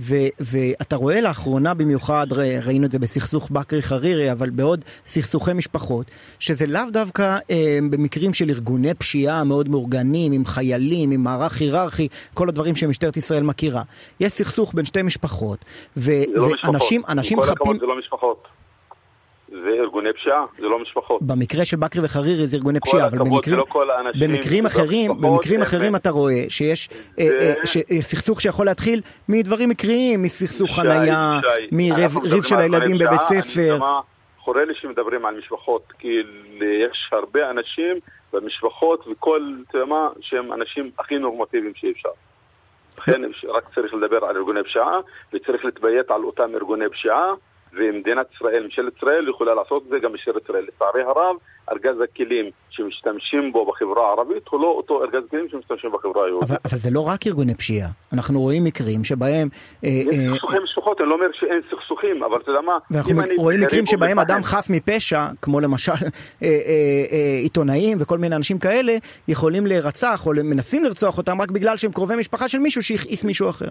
ו- 0.00 0.28
ואתה 0.40 0.96
רואה 0.96 1.20
לאחרונה 1.20 1.74
במיוחד, 1.74 2.26
ראינו 2.62 2.86
את 2.86 2.92
זה 2.92 2.98
בסכסוך 2.98 3.50
בכרי 3.50 3.82
חרירי, 3.82 4.32
אבל 4.32 4.50
בעוד 4.50 4.84
סכסוכי 5.04 5.52
משפחות, 5.52 6.10
שזה 6.38 6.66
לאו 6.66 6.82
דווקא 6.92 7.38
אה, 7.50 7.78
במקרים 7.90 8.34
של 8.34 8.50
ארגוני 8.50 8.94
פשיעה 8.94 9.44
מאוד 9.44 9.68
מאורגנים, 9.68 10.32
עם 10.32 10.44
חיילים, 10.44 11.10
עם 11.10 11.22
מערך 11.22 11.60
היררכי, 11.60 12.08
כל 12.34 12.48
הדברים 12.48 12.76
שמשטרת 12.76 13.16
ישראל 13.16 13.42
מכירה. 13.42 13.82
יש 14.20 14.32
סכסוך 14.32 14.74
בין 14.74 14.84
שתי 14.84 15.02
משפחות, 15.02 15.64
ו- 15.96 16.10
לא 16.28 16.42
ואנשים 16.42 17.38
משפחות. 17.38 17.44
חפים... 17.44 17.52
הכבוד, 17.52 17.80
זה 17.80 17.86
לא 17.86 17.98
משפחות. 17.98 18.48
זה 19.50 19.68
ארגוני 19.80 20.12
פשיעה, 20.12 20.44
זה 20.58 20.66
לא 20.66 20.78
משפחות. 20.78 21.22
במקרה 21.22 21.64
של 21.64 21.76
בכרי 21.76 22.04
וחרירי 22.04 22.46
זה 22.46 22.56
ארגוני 22.56 22.80
פשיעה, 22.80 23.06
אבל 23.06 23.18
במקרים, 23.18 23.56
לא 23.56 23.64
כל 23.68 23.90
האנשים, 23.90 24.20
במקרים 24.20 24.66
אחרים, 24.66 25.10
משפחות, 25.10 25.30
במקרים 25.30 25.62
אחרים 25.62 25.96
אתה 25.96 26.10
רואה 26.10 26.44
שיש 26.48 26.88
זה... 27.16 27.22
אה, 27.90 28.02
סכסוך 28.02 28.40
שיכול 28.40 28.66
להתחיל 28.66 29.00
מדברים 29.28 29.68
מקריים, 29.68 30.22
מסכסוך 30.22 30.76
חנייה, 30.76 31.40
מריב 31.72 32.42
של 32.42 32.56
הילדים 32.56 32.98
בבית 32.98 33.22
ספר. 33.22 33.78
חורה 34.38 34.64
לי 34.64 34.74
שמדברים 34.74 35.26
על 35.26 35.38
משפחות, 35.38 35.92
כי 35.98 36.08
יש 36.60 37.10
הרבה 37.12 37.50
אנשים 37.50 37.96
במשפחות 38.32 39.04
וכל, 39.08 39.54
אתה 39.68 39.78
יודע 39.78 39.86
מה, 39.86 40.08
שהם 40.20 40.52
אנשים 40.52 40.90
הכי 40.98 41.18
נורמטיביים 41.18 41.72
שאפשר. 41.74 42.08
לכן 42.98 43.22
רק 43.48 43.68
צריך 43.74 43.94
לדבר 43.94 44.24
על 44.24 44.36
ארגוני 44.36 44.62
פשיעה 44.64 45.00
וצריך 45.32 45.64
להתביית 45.64 46.10
על 46.10 46.24
אותם 46.24 46.50
ארגוני 46.54 46.88
פשיעה 46.88 47.32
ומדינת 47.72 48.26
ישראל, 48.34 48.64
ממשלת 48.64 48.96
ישראל 48.96 49.28
יכולה 49.28 49.54
לעשות 49.54 49.82
את 49.82 49.88
זה, 49.88 49.98
גם 49.98 50.14
משטרת 50.14 50.42
ישראל. 50.44 50.64
לצערי 50.68 51.02
הרב, 51.02 51.36
ארגז 51.72 52.00
הכלים 52.00 52.50
שמשתמשים 52.70 53.52
בו 53.52 53.66
בחברה 53.66 54.08
הערבית 54.08 54.48
הוא 54.48 54.60
לא 54.60 54.66
אותו 54.66 55.04
ארגז 55.04 55.22
כלים 55.30 55.48
שמשתמשים 55.50 55.92
בחברה 55.92 56.24
היהודית. 56.24 56.50
אבל, 56.50 56.56
אבל 56.64 56.78
זה 56.78 56.90
לא 56.90 57.08
רק 57.08 57.26
ארגוני 57.26 57.54
פשיעה, 57.54 57.88
אנחנו 58.12 58.40
רואים 58.40 58.64
מקרים 58.64 59.04
שבהם... 59.04 59.48
יש 59.82 60.06
אה, 60.06 60.34
סכסוכי 60.34 60.56
אה, 60.56 60.62
משפחות, 60.62 61.00
אני 61.00 61.08
לא 61.08 61.14
אומר 61.14 61.26
שאין 61.32 61.60
סכסוכים, 61.70 62.22
אבל 62.22 62.38
אתה 62.42 62.50
יודע 62.50 62.60
מה... 62.60 62.78
ואנחנו 62.90 63.24
רואים 63.38 63.60
מקרים 63.60 63.86
שבהם 63.86 64.18
אדם 64.18 64.42
חף 64.42 64.66
מפשע, 64.70 65.26
כמו 65.42 65.60
למשל 65.60 65.92
אה, 65.92 65.98
אה, 66.42 66.48
אה, 67.12 67.38
עיתונאים 67.42 67.98
וכל 68.00 68.18
מיני 68.18 68.36
אנשים 68.36 68.58
כאלה, 68.58 68.96
יכולים 69.28 69.66
להירצח 69.66 70.26
או 70.26 70.32
מנסים 70.44 70.84
לרצוח 70.84 71.18
אותם 71.18 71.42
רק 71.42 71.50
בגלל 71.50 71.76
שהם 71.76 71.92
קרובי 71.92 72.16
משפחה 72.16 72.48
של 72.48 72.58
מישהו 72.58 72.82
שהכעיס 72.82 73.24
מישהו 73.24 73.48
אחר. 73.48 73.68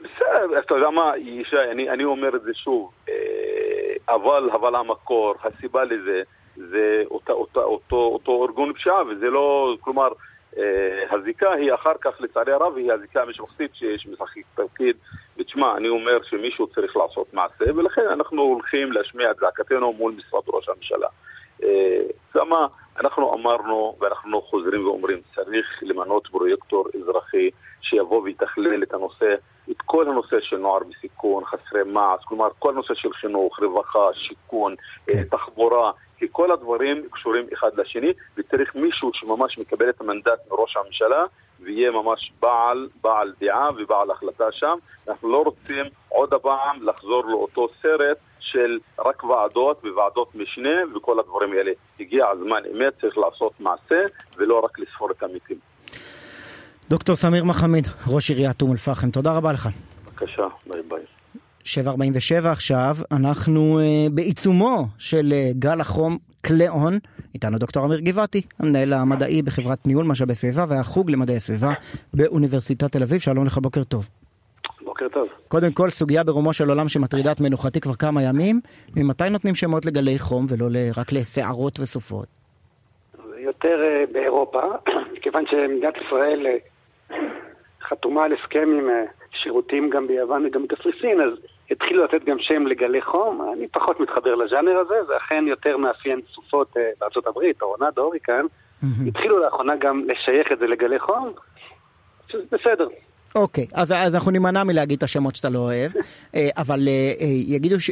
בסדר, 0.00 0.58
אתה 0.58 0.74
יודע 0.74 0.90
מה, 0.90 1.12
ישי, 1.16 1.56
אני, 1.70 1.90
אני 1.90 2.04
אומר 2.04 2.36
את 2.36 2.42
זה 2.42 2.54
שוב, 2.54 2.90
אבל, 4.08 4.50
אבל 4.52 4.74
המקור, 4.74 5.34
הסיבה 5.44 5.84
לזה, 5.84 6.22
זה 6.56 7.02
אותה, 7.10 7.32
אותה, 7.32 7.60
אותו, 7.60 7.96
אותו 7.96 8.44
ארגון 8.44 8.72
פשיעה, 8.72 9.02
וזה 9.08 9.30
לא, 9.30 9.76
כלומר, 9.80 10.08
הזיקה 11.10 11.52
היא 11.52 11.74
אחר 11.74 11.94
כך, 12.00 12.20
לצערי 12.20 12.52
הרב, 12.52 12.76
היא 12.76 12.92
הזיקה 12.92 13.22
המשפחתית 13.22 13.70
שיש 13.74 14.06
משחק 14.06 14.42
תפקיד. 14.54 14.96
ותשמע, 15.38 15.76
אני 15.76 15.88
אומר 15.88 16.22
שמישהו 16.22 16.66
צריך 16.66 16.96
לעשות 16.96 17.34
מעשה, 17.34 17.64
ולכן 17.76 18.06
אנחנו 18.08 18.42
הולכים 18.42 18.92
להשמיע 18.92 19.30
את 19.30 19.36
זעקתנו 19.36 19.92
מול 19.92 20.12
משרד 20.12 20.42
ראש 20.48 20.68
הממשלה. 20.68 21.08
למה 22.34 22.66
אנחנו 23.00 23.34
אמרנו, 23.34 23.96
ואנחנו 24.00 24.42
חוזרים 24.42 24.86
ואומרים, 24.86 25.18
צריך 25.34 25.82
למנות 25.82 26.26
פרויקטור 26.26 26.88
אזרחי 27.00 27.50
שיבוא 27.80 28.22
ויתכלל 28.22 28.82
את 28.82 28.94
הנושא, 28.94 29.34
את 29.70 29.82
כל 29.84 30.08
הנושא 30.08 30.36
של 30.40 30.56
נוער 30.56 30.80
בסיכון, 30.90 31.44
חסרי 31.44 31.82
מעש, 31.86 32.24
כלומר 32.24 32.48
כל 32.58 32.70
הנושא 32.70 32.94
של 32.94 33.12
חינוך, 33.12 33.60
רווחה, 33.60 34.14
שיכון, 34.14 34.74
כן. 35.06 35.24
תחבורה, 35.24 35.92
כי 36.18 36.26
כל 36.32 36.50
הדברים 36.52 37.08
קשורים 37.12 37.46
אחד 37.52 37.70
לשני, 37.80 38.12
וצריך 38.36 38.76
מישהו 38.76 39.10
שממש 39.14 39.58
מקבל 39.58 39.88
את 39.88 40.00
המנדט 40.00 40.40
מראש 40.50 40.76
הממשלה, 40.76 41.24
ויהיה 41.60 41.90
ממש 41.90 42.32
בעל, 42.40 42.88
בעל 43.02 43.32
דעה 43.40 43.68
ובעל 43.76 44.10
החלטה 44.10 44.52
שם. 44.52 44.76
אנחנו 45.08 45.32
לא 45.32 45.42
רוצים 45.42 45.84
עוד 46.08 46.34
פעם 46.34 46.82
לחזור 46.82 47.24
לאותו 47.26 47.68
סרט 47.82 48.18
של 48.40 48.78
רק 48.98 49.24
ועדות 49.24 49.84
וועדות 49.84 50.34
משנה 50.34 50.96
וכל 50.96 51.20
הדברים 51.20 51.52
האלה. 51.52 51.72
הגיע 52.00 52.28
הזמן 52.28 52.62
אמת, 52.74 53.00
צריך 53.00 53.18
לעשות 53.18 53.52
מעשה 53.60 54.02
ולא 54.36 54.60
רק 54.60 54.78
לספור 54.78 55.10
את 55.10 55.22
המתים. 55.22 55.73
דוקטור 56.90 57.16
סמיר 57.16 57.44
מחמיד, 57.44 57.86
ראש 58.06 58.30
עיריית 58.30 58.62
אום 58.62 58.72
אל-פחם, 58.72 59.10
תודה 59.10 59.32
רבה 59.32 59.52
לך. 59.52 59.68
בבקשה, 60.06 60.42
ביי 60.66 60.82
ביי. 60.88 61.00
747 61.64 62.52
עכשיו, 62.52 62.96
אנחנו 63.12 63.80
uh, 63.80 64.12
בעיצומו 64.12 64.86
של 64.98 65.32
uh, 65.32 65.58
גל 65.58 65.80
החום 65.80 66.18
קליאון, 66.40 66.98
איתנו 67.34 67.58
דוקטור 67.58 67.86
אמיר 67.86 67.98
גבעתי, 68.00 68.42
המנהל 68.58 68.92
המדעי 68.92 69.42
בחברת 69.42 69.86
ניהול 69.86 70.04
משאבי 70.04 70.34
סביבה 70.34 70.64
והחוג 70.68 71.10
למדעי 71.10 71.36
הסביבה 71.36 71.72
באוניברסיטת 72.14 72.92
תל 72.92 73.02
אביב, 73.02 73.20
שלום 73.20 73.46
לך, 73.46 73.58
בוקר 73.58 73.84
טוב. 73.84 74.08
בוקר 74.80 75.08
טוב. 75.08 75.28
קודם 75.48 75.72
כל, 75.72 75.90
סוגיה 75.90 76.24
ברומו 76.24 76.52
של 76.52 76.68
עולם 76.68 76.88
שמטרידה 76.88 77.32
את 77.32 77.40
מנוחתי 77.40 77.80
כבר 77.80 77.94
כמה 77.94 78.22
ימים, 78.22 78.60
ממתי 78.96 79.30
נותנים 79.30 79.54
שמות 79.54 79.86
לגלי 79.86 80.18
חום 80.18 80.46
ולא 80.48 80.66
רק 80.96 81.12
לסערות 81.12 81.80
וסופות? 81.80 82.26
יותר 83.38 83.82
uh, 83.82 84.12
באירופה, 84.12 84.60
מכיוון 85.16 85.44
שמדינת 85.50 85.94
ישראל 86.06 86.46
חתומה 87.82 88.24
על 88.24 88.32
הסכם 88.32 88.68
עם 88.78 88.88
uh, 88.88 89.36
שירותים 89.42 89.90
גם 89.90 90.06
ביוון 90.06 90.46
וגם 90.46 90.62
בקפריסין, 90.62 91.20
אז 91.20 91.32
התחילו 91.70 92.04
לתת 92.04 92.24
גם 92.24 92.36
שם 92.40 92.66
לגלי 92.66 93.02
חום, 93.02 93.52
אני 93.56 93.68
פחות 93.68 94.00
מתחבר 94.00 94.34
לז'אנר 94.34 94.78
הזה, 94.78 94.94
זה 95.06 95.16
אכן 95.16 95.44
יותר 95.48 95.76
מאפיין 95.76 96.20
סופות 96.34 96.76
uh, 96.76 96.80
בארצות 97.00 97.26
הברית, 97.26 97.58
טורנדו, 97.58 98.02
הוריקן. 98.02 98.46
התחילו 99.06 99.38
לאחרונה 99.38 99.76
גם 99.76 100.02
לשייך 100.06 100.52
את 100.52 100.58
זה 100.58 100.66
לגלי 100.66 100.98
חום, 100.98 101.32
שזה 102.28 102.42
בסדר. 102.52 102.88
אוקיי, 103.34 103.66
אז, 103.74 103.92
אז 103.92 104.14
אנחנו 104.14 104.30
נימנע 104.30 104.64
מלהגיד 104.64 104.96
את 104.96 105.02
השמות 105.02 105.36
שאתה 105.36 105.48
לא 105.48 105.58
אוהב, 105.58 105.92
אבל 106.56 106.78
uh, 106.78 107.20
uh, 107.20 107.24
יגידו 107.24 107.80
ש... 107.80 107.90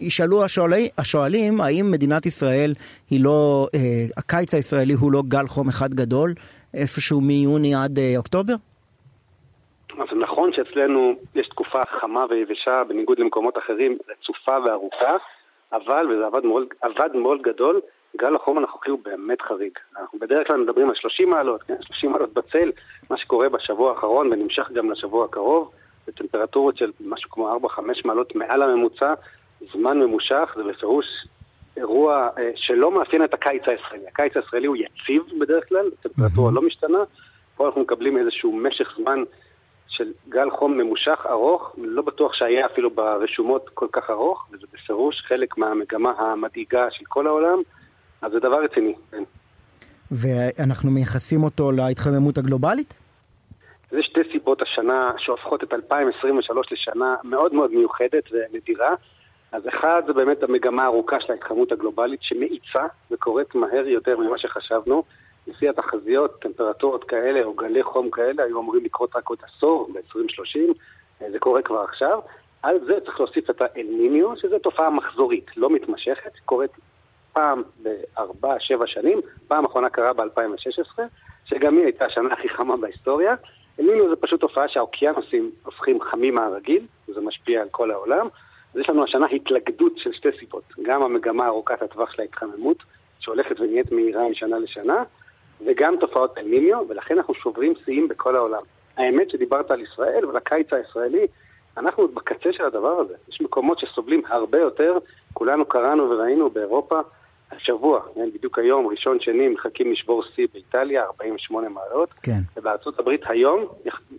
ישאלו 0.00 0.44
השואלי, 0.44 0.88
השואלים 0.98 1.60
האם 1.60 1.90
מדינת 1.90 2.26
ישראל 2.26 2.74
היא 3.10 3.20
לא, 3.20 3.68
אה, 3.74 4.06
הקיץ 4.16 4.54
הישראלי 4.54 4.92
הוא 4.92 5.12
לא 5.12 5.22
גל 5.28 5.46
חום 5.48 5.68
אחד 5.68 5.94
גדול, 5.94 6.34
איפשהו 6.74 7.20
מיוני 7.20 7.74
עד 7.74 7.98
אה, 7.98 8.14
אוקטובר? 8.16 8.54
אז 9.98 10.16
נכון 10.16 10.52
שאצלנו 10.52 11.14
יש 11.34 11.48
תקופה 11.48 11.82
חמה 12.00 12.24
ויבשה, 12.30 12.84
בניגוד 12.88 13.18
למקומות 13.18 13.58
אחרים, 13.58 13.98
רצופה 14.08 14.56
וארוכה, 14.64 15.16
אבל, 15.72 16.06
וזה 16.12 16.26
עבד 16.26 16.44
מאוד, 16.44 16.66
עבד 16.80 17.16
מאוד 17.16 17.42
גדול, 17.42 17.80
גל 18.16 18.34
החום 18.34 18.58
הנוכחי 18.58 18.90
הוא 18.90 18.98
באמת 19.04 19.42
חריג. 19.42 19.72
אנחנו 20.00 20.18
בדרך 20.18 20.46
כלל 20.46 20.56
מדברים 20.56 20.88
על 20.88 20.94
30 20.94 21.30
מעלות, 21.30 21.62
כן? 21.62 21.74
30 21.82 22.12
מעלות 22.12 22.32
בצל, 22.32 22.70
מה 23.10 23.16
שקורה 23.18 23.48
בשבוע 23.48 23.90
האחרון 23.90 24.32
ונמשך 24.32 24.70
גם 24.72 24.90
לשבוע 24.90 25.24
הקרוב, 25.24 25.70
בטמפרטורות 26.06 26.76
של 26.76 26.92
משהו 27.00 27.30
כמו 27.30 27.56
4-5 27.66 27.80
מעלות 28.04 28.34
מעל 28.34 28.62
הממוצע, 28.62 29.14
זמן 29.72 29.98
ממושך, 29.98 30.54
זה 30.56 30.62
בפירוש 30.64 31.06
אירוע 31.78 32.28
אה, 32.38 32.50
שלא 32.56 32.92
מאפיין 32.98 33.24
את 33.24 33.34
הקיץ 33.34 33.62
הישראלי. 33.66 34.08
הקיץ 34.08 34.36
הישראלי 34.36 34.66
הוא 34.66 34.76
יציב 34.76 35.22
בדרך 35.40 35.68
כלל, 35.68 35.90
טמפרטורה 36.02 36.52
לא 36.52 36.62
משתנה, 36.62 36.98
פה 37.56 37.66
אנחנו 37.66 37.80
מקבלים 37.80 38.18
איזשהו 38.18 38.52
משך 38.52 38.94
זמן 38.96 39.22
של 39.88 40.12
גל 40.28 40.50
חום 40.50 40.78
ממושך, 40.78 41.26
ארוך, 41.30 41.74
לא 41.78 42.02
בטוח 42.02 42.34
שהיה 42.34 42.66
אפילו 42.66 42.90
ברשומות 42.90 43.70
כל 43.74 43.86
כך 43.92 44.10
ארוך, 44.10 44.48
וזה 44.52 44.66
בפירוש 44.72 45.20
חלק 45.20 45.58
מהמגמה 45.58 46.10
המדאיגה 46.18 46.86
של 46.90 47.04
כל 47.08 47.26
העולם, 47.26 47.58
אז 48.22 48.32
זה 48.32 48.40
דבר 48.40 48.62
רציני, 48.62 48.94
כן. 49.10 49.22
ואנחנו 50.10 50.90
מייחסים 50.90 51.44
אותו 51.44 51.72
להתחממות 51.72 52.38
הגלובלית? 52.38 52.94
זה 53.90 54.02
שתי 54.02 54.20
סיבות 54.32 54.62
השנה 54.62 55.10
שהופכות 55.18 55.64
את 55.64 55.72
2023 55.72 56.72
לשנה 56.72 57.14
מאוד 57.24 57.54
מאוד 57.54 57.72
מיוחדת 57.72 58.24
ונדירה. 58.32 58.94
אז 59.52 59.68
אחד 59.68 60.02
זה 60.06 60.12
באמת 60.12 60.42
המגמה 60.42 60.82
הארוכה 60.82 61.20
של 61.20 61.32
ההתחממות 61.32 61.72
הגלובלית 61.72 62.22
שמאיצה 62.22 62.86
וקורית 63.10 63.54
מהר 63.54 63.86
יותר 63.86 64.18
ממה 64.18 64.38
שחשבנו. 64.38 65.02
לפי 65.46 65.68
התחזיות, 65.68 66.40
טמפרטורות 66.40 67.04
כאלה 67.04 67.44
או 67.44 67.54
גלי 67.54 67.82
חום 67.82 68.10
כאלה 68.10 68.42
היו 68.42 68.60
אמורים 68.60 68.84
לקרות 68.84 69.16
רק 69.16 69.28
עוד 69.28 69.38
עשור, 69.42 69.88
ב-2030, 69.92 70.58
זה 71.30 71.38
קורה 71.38 71.62
כבר 71.62 71.80
עכשיו. 71.80 72.20
על 72.62 72.78
זה 72.86 73.00
צריך 73.04 73.20
להוסיף 73.20 73.50
את 73.50 73.62
האלניניו, 73.62 74.36
שזו 74.36 74.58
תופעה 74.58 74.90
מחזורית, 74.90 75.56
לא 75.56 75.70
מתמשכת, 75.70 76.32
קורית 76.44 76.70
פעם 77.32 77.62
בארבע, 77.82 78.54
שבע 78.58 78.86
שנים, 78.86 79.20
פעם 79.48 79.64
אחרונה 79.64 79.90
קרה 79.90 80.12
ב-2016, 80.12 81.00
שגם 81.44 81.76
היא 81.76 81.84
הייתה 81.84 82.04
השנה 82.04 82.32
הכי 82.32 82.48
חמה 82.48 82.76
בהיסטוריה. 82.76 83.34
אלניניו 83.80 84.08
זה 84.08 84.16
פשוט 84.16 84.40
תופעה 84.40 84.68
שהאוקיינוסים 84.68 85.50
הופכים 85.64 86.00
חמים 86.00 86.34
מהרגיל, 86.34 86.86
וזה 87.08 87.20
משפיע 87.20 87.62
על 87.62 87.68
כל 87.70 87.90
העולם. 87.90 88.28
אז 88.78 88.82
יש 88.82 88.90
לנו 88.90 89.04
השנה 89.04 89.26
התלכדות 89.26 89.92
של 89.98 90.12
שתי 90.12 90.28
סיבות, 90.38 90.62
גם 90.82 91.02
המגמה 91.02 91.46
ארוכת 91.46 91.82
הטווח 91.82 92.12
של 92.12 92.22
ההתחממות, 92.22 92.76
שהולכת 93.20 93.60
ונהיית 93.60 93.92
מהירה 93.92 94.28
משנה 94.28 94.58
לשנה, 94.58 95.02
וגם 95.66 95.94
תופעות 96.00 96.38
אלניניו, 96.38 96.84
ולכן 96.88 97.16
אנחנו 97.16 97.34
שוברים 97.34 97.72
שיאים 97.84 98.08
בכל 98.08 98.36
העולם. 98.36 98.62
האמת 98.96 99.30
שדיברת 99.30 99.70
על 99.70 99.80
ישראל 99.80 100.26
ועל 100.26 100.36
הקיץ 100.36 100.72
הישראלי, 100.72 101.26
אנחנו 101.76 102.02
עוד 102.02 102.14
בקצה 102.14 102.52
של 102.52 102.64
הדבר 102.64 103.00
הזה. 103.00 103.14
יש 103.28 103.40
מקומות 103.40 103.78
שסובלים 103.78 104.22
הרבה 104.28 104.58
יותר, 104.58 104.98
כולנו 105.32 105.64
קראנו 105.64 106.10
וראינו 106.10 106.50
באירופה 106.50 107.00
השבוע, 107.52 108.00
כן, 108.14 108.30
בדיוק 108.34 108.58
היום, 108.58 108.86
ראשון, 108.86 109.20
שני, 109.20 109.48
מחכים 109.48 109.92
לשבור 109.92 110.22
שיא 110.34 110.46
באיטליה, 110.52 111.02
48 111.02 111.68
מעלות. 111.68 112.12
כן. 112.12 112.40
ובארצות 112.56 112.98
הברית 112.98 113.20
היום, 113.24 113.66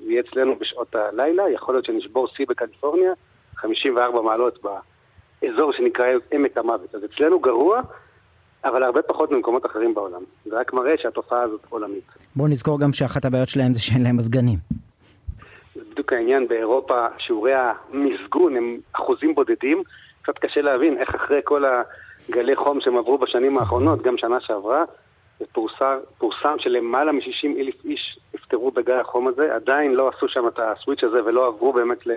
יהיה 0.02 0.22
אצלנו 0.22 0.56
בשעות 0.56 0.96
הלילה, 0.96 1.50
יכול 1.50 1.76
להיות 1.76 1.86
שנשבור 1.86 2.28
שיא 2.28 2.46
בקליפורניה, 2.50 3.14
54 3.62 4.22
מעלות 4.22 4.60
באזור 5.42 5.74
שנקרא 5.74 6.06
עמק 6.32 6.58
המוות. 6.58 6.96
אז 6.96 7.02
אצלנו 7.06 7.40
גרוע, 7.40 7.82
אבל 8.66 8.84
הרבה 8.84 9.02
פחות 9.02 9.32
ממקומות 9.32 9.66
אחרים 9.66 9.94
בעולם. 9.94 10.22
זה 10.46 10.60
רק 10.60 10.74
מראה 10.74 10.94
שהתופעה 10.98 11.42
הזאת 11.42 11.62
עולמית. 11.70 12.04
בואו 12.36 12.48
נזכור 12.48 12.80
גם 12.80 12.94
שאחת 12.94 13.26
הבעיות 13.26 13.50
שלהם 13.50 13.74
זה 13.74 13.80
שאין 13.80 14.04
להם 14.04 14.18
מזגנים. 14.18 14.60
זה 15.76 15.82
בדיוק 15.92 16.14
העניין 16.14 16.48
באירופה, 16.48 17.08
שיעורי 17.18 17.54
המזגון 17.54 18.56
הם 18.56 18.78
אחוזים 18.94 19.36
בודדים. 19.36 19.84
קצת 20.22 20.38
קשה 20.38 20.62
להבין 20.62 20.98
איך 20.98 21.16
אחרי 21.16 21.40
כל 21.44 21.64
הגלי 22.30 22.56
חום 22.56 22.82
שהם 22.82 22.98
עברו 22.98 23.18
בשנים 23.18 23.58
האחרונות, 23.58 24.02
גם 24.02 24.18
שנה 24.18 24.42
שעברה, 24.42 24.84
פורסם, 25.52 25.98
פורסם 26.18 26.56
שלמעלה 26.60 27.12
מ-60 27.12 27.60
אלף 27.60 27.86
איש 27.86 28.20
נפטרו 28.34 28.72
בגל 28.72 29.00
החום 29.00 29.28
הזה, 29.28 29.56
עדיין 29.56 29.94
לא 29.94 30.10
עשו 30.10 30.28
שם 30.28 30.48
את 30.48 30.60
הסוויץ' 30.60 31.04
הזה 31.04 31.24
ולא 31.26 31.48
עברו 31.48 31.74
באמת 31.74 32.08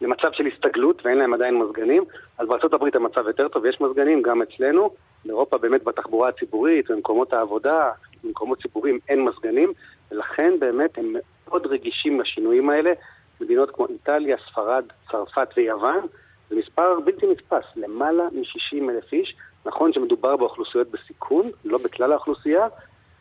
למצב 0.00 0.32
של 0.32 0.46
הסתגלות 0.46 1.06
ואין 1.06 1.18
להם 1.18 1.34
עדיין 1.34 1.58
מזגנים. 1.58 2.04
אז 2.38 2.48
בארה"ב 2.48 2.96
המצב 2.96 3.26
יותר 3.26 3.48
טוב, 3.48 3.66
יש 3.66 3.80
מזגנים 3.80 4.22
גם 4.22 4.42
אצלנו. 4.42 4.90
באירופה 5.24 5.58
באמת 5.58 5.84
בתחבורה 5.84 6.28
הציבורית, 6.28 6.90
במקומות 6.90 7.32
העבודה, 7.32 7.90
במקומות 8.24 8.62
ציבוריים 8.62 8.98
אין 9.08 9.24
מזגנים, 9.24 9.72
ולכן 10.10 10.52
באמת 10.58 10.98
הם 10.98 11.16
מאוד 11.48 11.66
רגישים 11.66 12.20
לשינויים 12.20 12.70
האלה. 12.70 12.92
מדינות 13.40 13.70
כמו 13.70 13.86
איטליה, 13.86 14.36
ספרד, 14.50 14.84
צרפת 15.10 15.48
ויוון, 15.56 16.06
זה 16.50 16.56
מספר 16.56 17.00
בלתי 17.00 17.26
נתפס, 17.26 17.64
למעלה 17.76 18.22
מ-60 18.32 18.90
אלף 18.90 19.12
איש. 19.12 19.36
נכון 19.66 19.92
שמדובר 19.92 20.36
באוכלוסיות 20.36 20.90
בסיכון, 20.90 21.50
לא 21.64 21.78
בכלל 21.84 22.12
האוכלוסייה, 22.12 22.68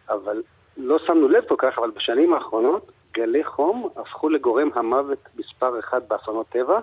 אבל 0.09 0.41
לא 0.77 0.99
שמנו 1.07 1.29
לב 1.29 1.43
כל 1.47 1.55
כך, 1.57 1.77
אבל 1.77 1.91
בשנים 1.91 2.33
האחרונות 2.33 2.91
גלי 3.13 3.43
חום 3.43 3.89
הפכו 3.95 4.29
לגורם 4.29 4.69
המוות 4.75 5.19
מספר 5.37 5.79
אחד 5.79 6.01
באסונות 6.07 6.49
טבע. 6.49 6.79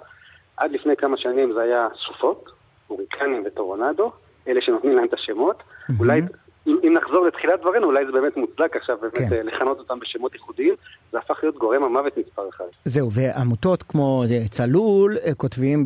עד 0.56 0.70
לפני 0.72 0.96
כמה 0.96 1.16
שנים 1.16 1.52
זה 1.52 1.60
היה 1.60 1.88
סופות, 2.06 2.50
הוריקנים 2.86 3.42
וטורונדו, 3.46 4.12
אלה 4.48 4.60
שנותנים 4.60 4.96
להם 4.96 5.04
את 5.04 5.14
השמות. 5.14 5.62
Mm-hmm. 5.62 5.92
אולי, 5.98 6.20
אם, 6.66 6.78
אם 6.84 6.94
נחזור 6.94 7.26
לתחילת 7.26 7.60
דברינו, 7.60 7.86
אולי 7.86 8.06
זה 8.06 8.12
באמת 8.12 8.36
מוצדק 8.36 8.76
עכשיו 8.76 8.96
באמת 9.02 9.14
כן. 9.14 9.46
לכנות 9.46 9.78
אותם 9.78 9.98
בשמות 10.00 10.34
ייחודיים, 10.34 10.74
זה 11.12 11.18
הפך 11.18 11.38
להיות 11.42 11.58
גורם 11.58 11.82
המוות 11.82 12.18
מספר 12.18 12.48
אחד. 12.48 12.64
זהו, 12.84 13.08
ועמותות 13.12 13.82
כמו 13.82 14.24
צלול 14.50 15.16
כותבים 15.36 15.84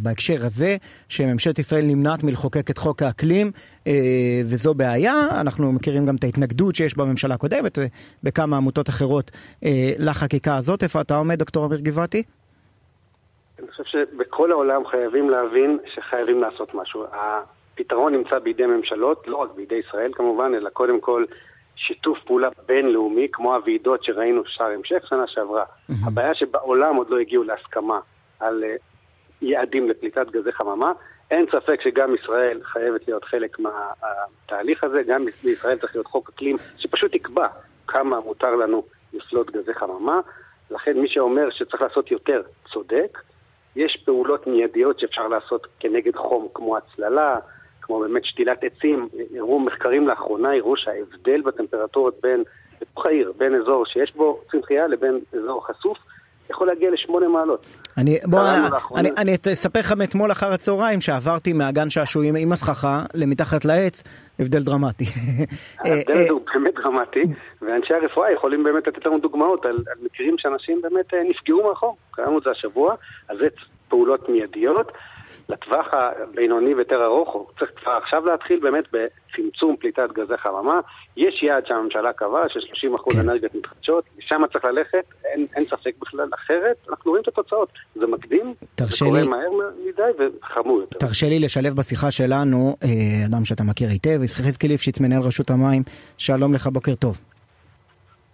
בהקשר 0.00 0.44
הזה 0.44 0.76
שממשלת 1.08 1.58
ישראל 1.58 1.84
נמנעת 1.84 2.24
מלחוקק 2.24 2.70
את 2.70 2.78
חוק 2.78 3.02
האקלים, 3.02 3.50
וזו 4.44 4.74
בעיה. 4.74 5.40
אנחנו 5.40 5.72
מכירים 5.72 6.06
גם 6.06 6.16
את 6.16 6.24
ההתנגדות 6.24 6.74
שיש 6.76 6.96
בממשלה 6.96 7.34
הקודמת 7.34 7.78
בכמה 8.22 8.56
עמותות 8.56 8.88
אחרות 8.88 9.30
לחקיקה 9.98 10.56
הזאת. 10.56 10.82
איפה 10.82 11.00
אתה 11.00 11.16
עומד, 11.16 11.38
דוקטור 11.38 11.66
אמיר 11.66 11.80
גבעתי? 11.80 12.22
אני 13.58 13.68
חושב 13.68 13.82
שבכל 13.84 14.52
העולם 14.52 14.86
חייבים 14.86 15.30
להבין 15.30 15.78
שחייבים 15.94 16.40
לעשות 16.40 16.74
משהו. 16.74 17.04
הפתרון 17.80 18.14
נמצא 18.14 18.38
בידי 18.38 18.66
ממשלות, 18.66 19.28
לא 19.28 19.36
רק 19.36 19.50
בידי 19.56 19.74
ישראל 19.74 20.12
כמובן, 20.14 20.54
אלא 20.54 20.70
קודם 20.70 21.00
כל 21.00 21.24
שיתוף 21.76 22.18
פעולה 22.24 22.48
בינלאומי, 22.66 23.28
כמו 23.32 23.54
הוועידות 23.54 24.04
שראינו 24.04 24.42
שער 24.46 24.70
המשך 24.70 25.06
שנה 25.08 25.26
שעברה. 25.26 25.64
Mm-hmm. 25.64 25.92
הבעיה 26.06 26.34
שבעולם 26.34 26.96
עוד 26.96 27.10
לא 27.10 27.18
הגיעו 27.18 27.44
להסכמה 27.44 28.00
על 28.40 28.64
uh, 28.64 28.82
יעדים 29.42 29.88
לפליטת 29.88 30.30
גזי 30.30 30.52
חממה. 30.52 30.92
אין 31.30 31.46
ספק 31.52 31.80
שגם 31.82 32.14
ישראל 32.14 32.60
חייבת 32.62 33.08
להיות 33.08 33.24
חלק 33.24 33.58
מהתהליך 33.58 34.84
הזה, 34.84 35.02
גם 35.02 35.24
בישראל 35.44 35.78
צריך 35.78 35.94
להיות 35.94 36.06
חוק 36.06 36.30
אקלים 36.34 36.56
שפשוט 36.78 37.14
יקבע 37.14 37.48
כמה 37.86 38.20
מותר 38.20 38.56
לנו 38.56 38.82
לפלוט 39.12 39.50
גזי 39.50 39.74
חממה. 39.74 40.20
לכן 40.70 40.98
מי 41.00 41.08
שאומר 41.08 41.50
שצריך 41.50 41.82
לעשות 41.82 42.10
יותר, 42.10 42.42
צודק. 42.72 43.18
יש 43.76 44.02
פעולות 44.04 44.46
מיידיות 44.46 45.00
שאפשר 45.00 45.28
לעשות 45.28 45.66
כנגד 45.80 46.16
חום, 46.16 46.48
כמו 46.54 46.76
הצללה, 46.76 47.36
כמו 47.88 48.00
באמת 48.00 48.24
שתילת 48.24 48.64
עצים. 48.64 49.08
הראו 49.36 49.60
מחקרים 49.60 50.08
לאחרונה, 50.08 50.48
הראו 50.54 50.76
שההבדל 50.76 51.40
בטמפרטורות 51.40 52.14
בין, 52.22 52.42
בתוך 52.80 53.06
העיר, 53.06 53.32
בין 53.38 53.54
אזור 53.54 53.86
שיש 53.86 54.12
בו 54.16 54.40
צמחייה 54.50 54.86
לבין 54.86 55.20
אזור 55.32 55.66
חשוף, 55.66 55.98
יכול 56.50 56.66
להגיע 56.66 56.90
לשמונה 56.90 57.28
מעלות. 57.28 57.66
אני, 57.98 58.18
בוא, 58.24 58.40
אני, 58.96 59.10
אני 59.16 59.34
אספר 59.52 59.80
לך 59.80 59.92
מאתמול 59.92 60.32
אחר 60.32 60.52
הצהריים 60.52 61.00
שעברתי 61.00 61.52
מהגן 61.52 61.90
שעשועים 61.90 62.36
עם 62.36 62.52
הסככה 62.52 63.02
למתחת 63.14 63.64
לעץ, 63.64 64.02
הבדל 64.38 64.62
דרמטי. 64.62 65.04
ההבדל 65.84 66.12
הזה 66.12 66.30
הוא 66.30 66.40
באמת 66.54 66.74
דרמטי, 66.74 67.22
ואנשי 67.62 67.94
הרפואה 67.94 68.32
יכולים 68.32 68.64
באמת 68.64 68.86
לתת 68.86 69.06
לנו 69.06 69.18
דוגמאות 69.18 69.64
על, 69.64 69.76
על 69.76 69.96
מקרים 70.04 70.34
שאנשים 70.38 70.82
באמת 70.82 71.14
נפגעו 71.30 71.68
מהחום. 71.68 71.94
קראנו 72.10 72.38
את 72.38 72.42
זה 72.42 72.50
השבוע, 72.50 72.94
אז 73.28 73.38
זה 73.38 73.46
פעולות 73.88 74.28
מיידיות. 74.28 74.92
לטווח 75.48 75.86
הבינוני 75.92 76.74
ויותר 76.74 77.04
ארוך, 77.04 77.32
הוא 77.32 77.46
צריך 77.58 77.70
כבר 77.76 77.92
עכשיו 77.92 78.24
להתחיל 78.26 78.60
באמת 78.60 78.84
בצמצום 78.92 79.76
פליטת 79.76 80.12
גזי 80.12 80.36
חממה. 80.36 80.80
יש 81.16 81.42
יעד 81.42 81.66
שהממשלה 81.66 82.12
קבעה 82.12 82.48
של 82.48 82.60
30% 82.60 83.12
כן. 83.12 83.20
אנרגיות 83.20 83.54
מתחדשות, 83.54 84.04
לשם 84.18 84.42
צריך 84.52 84.64
ללכת, 84.64 85.04
אין, 85.24 85.44
אין 85.56 85.64
ספק 85.64 85.94
בכלל, 86.00 86.28
אחרת 86.34 86.76
אנחנו 86.90 87.10
רואים 87.10 87.22
את 87.22 87.28
התוצאות. 87.28 87.68
זה 87.94 88.06
מקדים, 88.06 88.54
זה 88.78 89.04
קורה 89.04 89.20
לי... 89.20 89.28
מהר 89.28 89.50
מדי 89.86 90.24
וחמור 90.42 90.80
יותר. 90.80 90.98
תרשה 90.98 91.28
לי 91.28 91.38
לשלב 91.38 91.74
בשיחה 91.74 92.10
שלנו 92.10 92.76
אה, 92.82 92.88
אדם 93.26 93.44
שאתה 93.44 93.62
מכיר 93.64 93.88
היטב, 93.88 94.22
יחזקאל 94.22 94.68
ליפשיץ, 94.68 95.00
מנהל 95.00 95.22
רשות 95.22 95.50
המים, 95.50 95.82
שלום 96.18 96.54
לך, 96.54 96.66
בוקר 96.66 96.94
טוב. 96.94 97.18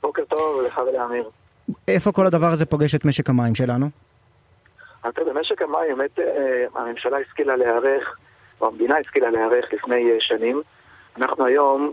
בוקר 0.03 0.23
טוב 0.25 0.63
לך 0.67 0.79
ולאמיר. 0.79 1.31
איפה 1.89 2.13
כל 2.13 2.27
הדבר 2.27 2.47
הזה 2.53 2.67
פוגש 2.67 2.95
את 2.95 3.05
משק 3.05 3.31
המים 3.31 3.55
שלנו? 3.55 3.91
אתה 5.09 5.25
במשק 5.25 5.63
המים, 5.63 5.97
באמת 5.97 6.19
אה, 6.19 6.65
הממשלה 6.75 7.19
השכילה 7.19 7.57
להיערך, 7.57 8.17
או 8.61 8.67
המדינה 8.67 8.99
השכילה 8.99 9.31
להיערך 9.31 9.65
לפני 9.73 10.11
אה, 10.11 10.17
שנים. 10.21 10.63
אנחנו 11.17 11.47
היום, 11.47 11.93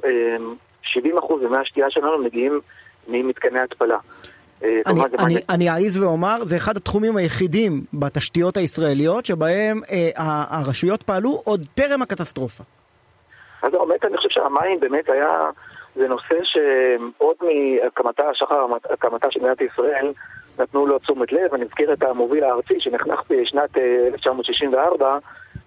70% 0.83 0.97
ממי 1.41 1.57
השתייה 1.57 1.89
שלנו 1.89 2.17
מגיעים 2.17 2.59
ממתקני 3.07 3.59
התפלה. 3.59 3.97
אני, 4.63 5.01
אני, 5.19 5.35
אני 5.49 5.69
אעז 5.69 6.03
ואומר, 6.03 6.43
זה 6.43 6.57
אחד 6.57 6.77
התחומים 6.77 7.17
היחידים 7.17 7.83
בתשתיות 7.93 8.57
הישראליות 8.57 9.25
שבהם 9.25 9.81
אה, 9.91 10.09
הרשויות 10.49 11.03
פעלו 11.03 11.41
עוד 11.45 11.65
טרם 11.75 12.01
הקטסטרופה. 12.01 12.63
אז 13.63 13.71
באמת 13.71 14.05
אני 14.05 14.17
חושב 14.17 14.29
שהמים 14.29 14.79
באמת 14.79 15.09
היה, 15.09 15.49
זה 15.95 16.07
נושא 16.07 16.35
שעוד 16.43 17.35
מהקמתה, 17.41 18.23
שחר 18.33 18.65
הקמתה 18.89 19.27
של 19.31 19.39
מדינת 19.39 19.61
ישראל, 19.61 20.11
נתנו 20.61 20.85
לו 20.85 20.99
תשומת 20.99 21.31
לב, 21.31 21.53
אני 21.53 21.65
אזכיר 21.65 21.93
את 21.93 22.03
המוביל 22.03 22.43
הארצי 22.43 22.79
שנחנך 22.79 23.21
בשנת 23.29 23.77
1964, 23.77 25.05
אה, 25.05 25.17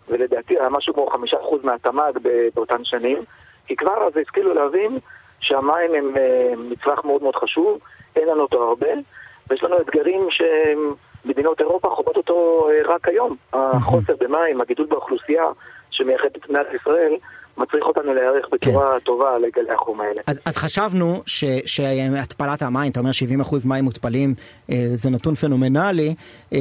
ולדעתי 0.09 0.59
היה 0.59 0.69
משהו 0.69 0.95
כמו 0.95 1.07
חמישה 1.07 1.37
אחוז 1.41 1.65
מהתמ"ג 1.65 2.13
באותן 2.55 2.85
שנים, 2.85 3.19
כי 3.67 3.77
כבר 3.77 4.07
אז 4.07 4.17
השכילו 4.17 4.55
להבין 4.55 4.99
שהמים 5.41 5.95
הם 5.95 6.17
אה, 6.17 6.53
מצרך 6.57 7.05
מאוד 7.05 7.23
מאוד 7.23 7.37
חשוב, 7.37 7.79
אין 8.17 8.29
לנו 8.29 8.43
אותו 8.43 8.69
הרבה, 8.69 8.89
ויש 9.51 9.65
לנו 9.65 9.81
אתגרים 9.81 10.29
שמדינות 10.31 11.61
אירופה 11.61 11.89
חוות 11.89 12.17
אותו 12.17 12.69
אה, 12.71 12.95
רק 12.95 13.09
היום. 13.09 13.37
החוסר 13.53 14.15
במים, 14.21 14.61
הגידול 14.61 14.87
באוכלוסייה 14.87 15.45
שמייחד 15.91 16.29
את 16.37 16.49
מדינת 16.49 16.67
ישראל, 16.75 17.17
מצריך 17.57 17.85
אותנו 17.85 18.15
להיערך 18.15 18.49
בצורה 18.53 18.93
כן. 18.93 18.99
טובה 18.99 19.39
לגלי 19.39 19.71
החום 19.71 20.01
האלה. 20.01 20.23
אז, 20.27 20.41
אז 20.47 20.57
חשבנו 20.57 21.23
ש, 21.27 21.45
שהתפלת 21.67 22.63
המים, 22.63 22.93
אתה 22.93 23.01
אומר 23.01 23.11
70% 23.43 23.69
מים 23.69 23.85
מותפלים, 23.85 24.35
אה, 24.71 24.77
זה 24.95 25.11
נתון 25.11 25.35
פנומנלי, 25.35 26.15
אה, 26.53 26.59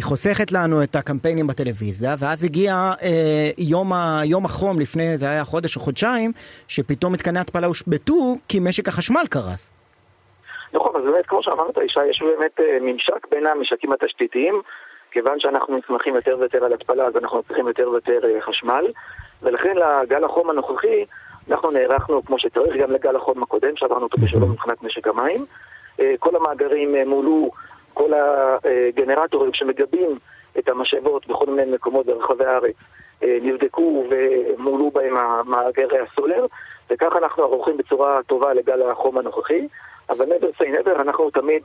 חוסכת 0.00 0.52
לנו 0.52 0.82
את 0.82 0.96
הקמפיינים 0.96 1.46
בטלוויזיה, 1.46 2.14
ואז 2.18 2.44
הגיע 2.44 2.92
אה, 3.02 3.50
יום, 3.58 3.92
ה, 3.92 4.20
יום 4.24 4.44
החום 4.44 4.80
לפני, 4.80 5.18
זה 5.18 5.26
היה 5.26 5.44
חודש 5.44 5.76
או 5.76 5.80
חודשיים, 5.80 6.32
שפתאום 6.68 7.12
מתקני 7.12 7.38
התפלה 7.38 7.66
הושבתו 7.66 8.36
כי 8.48 8.60
משק 8.60 8.88
החשמל 8.88 9.24
קרס. 9.30 9.72
נכון, 10.72 10.96
אז 10.96 11.02
באמת, 11.02 11.26
כמו 11.26 11.42
שאמרת, 11.42 11.76
ישי, 11.84 12.06
יש 12.10 12.22
באמת 12.22 12.60
אה, 12.60 12.78
ממשק 12.80 13.26
בין 13.30 13.46
המשקים 13.46 13.92
התשתיתיים. 13.92 14.62
כיוון 15.10 15.40
שאנחנו 15.40 15.78
נסמכים 15.78 16.14
יותר 16.14 16.36
ויותר 16.38 16.64
על 16.64 16.72
התפלה, 16.72 17.04
אז 17.06 17.16
אנחנו 17.16 17.42
צריכים 17.42 17.68
יותר 17.68 17.90
ויותר 17.90 18.20
אה, 18.24 18.40
חשמל. 18.40 18.84
ולכן 19.42 19.74
לגל 19.76 20.24
החום 20.24 20.50
הנוכחי, 20.50 21.04
אנחנו 21.50 21.70
נערכנו 21.70 22.24
כמו 22.24 22.38
שצריך 22.38 22.76
גם 22.76 22.90
לגל 22.90 23.16
החום 23.16 23.42
הקודם, 23.42 23.76
שעברנו 23.76 24.02
אותו 24.02 24.18
בשלום 24.18 24.50
מבחינת 24.50 24.82
משק 24.82 25.06
המים. 25.06 25.44
אה, 26.00 26.14
כל 26.18 26.36
המאגרים 26.36 26.94
אה, 26.96 27.04
מולאו, 27.04 27.50
כל 27.94 28.10
הגנרטורים 28.14 29.54
שמגבים 29.54 30.18
את 30.58 30.68
המשאבות 30.68 31.26
בכל 31.26 31.46
מיני 31.46 31.72
מקומות 31.72 32.06
ברחבי 32.06 32.44
הארץ 32.44 32.74
אה, 33.22 33.38
נבדקו 33.42 34.04
ומולאו 34.10 34.90
בהם 34.90 35.14
מאגרי 35.46 35.98
הסולר, 35.98 36.46
וכך 36.90 37.12
אנחנו 37.16 37.42
ערוכים 37.42 37.76
בצורה 37.76 38.20
טובה 38.26 38.54
לגל 38.54 38.90
החום 38.90 39.18
הנוכחי. 39.18 39.68
אבל 40.10 40.26
נבר 40.26 40.48
סי 40.58 40.70
נבר, 40.70 41.00
אנחנו 41.00 41.30
תמיד 41.30 41.62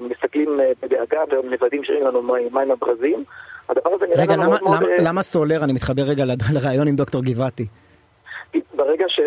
מסתכלים 0.00 0.60
בדאגה 0.82 1.20
ומוודאים 1.30 1.84
שאין 1.84 2.04
לנו 2.04 2.22
מים 2.52 2.70
הברזים. 2.70 3.24
הדבר 3.68 3.90
הזה 3.94 4.06
נראה 4.06 4.22
רגע, 4.22 4.36
לנו 4.36 4.42
למה, 4.42 4.58
מאוד... 4.62 4.82
רגע, 4.82 5.02
למה 5.02 5.22
סולר? 5.22 5.64
אני 5.64 5.72
מתחבר 5.72 6.02
רגע 6.02 6.24
לרעיון 6.54 6.88
עם 6.88 6.96
דוקטור 6.96 7.22
גבעתי. 7.22 7.66
ברגע, 8.74 9.04
ש... 9.08 9.20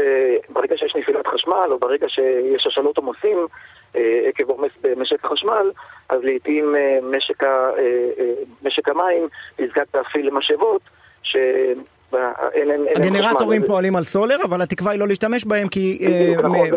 ברגע 0.49 0.77
שיש 0.77 0.95
נפילת 0.95 1.27
חשמל, 1.27 1.67
או 1.71 1.79
ברגע 1.79 2.09
שיש 2.09 2.67
השאלות 2.67 2.97
עומסים 2.97 3.47
אה, 3.95 4.19
עקב 4.27 4.49
עומס 4.49 4.71
במשק 4.81 5.25
החשמל, 5.25 5.71
אז 6.09 6.19
לעיתים 6.23 6.75
אה, 6.75 6.97
משק, 7.17 7.43
ה... 7.43 7.69
אה, 7.77 8.33
משק 8.63 8.89
המים 8.89 9.27
נזקק 9.59 9.85
להפעיל 9.95 10.29
משאבות, 10.29 10.81
ש... 11.23 11.37
הגנרטורים 12.95 13.65
פועלים 13.65 13.95
על 13.95 14.03
סולר, 14.03 14.35
אבל 14.43 14.61
התקווה 14.61 14.91
היא 14.91 14.99
לא 14.99 15.07
להשתמש 15.07 15.45
בהם 15.45 15.67
כי 15.67 16.07
נכון, 16.37 16.67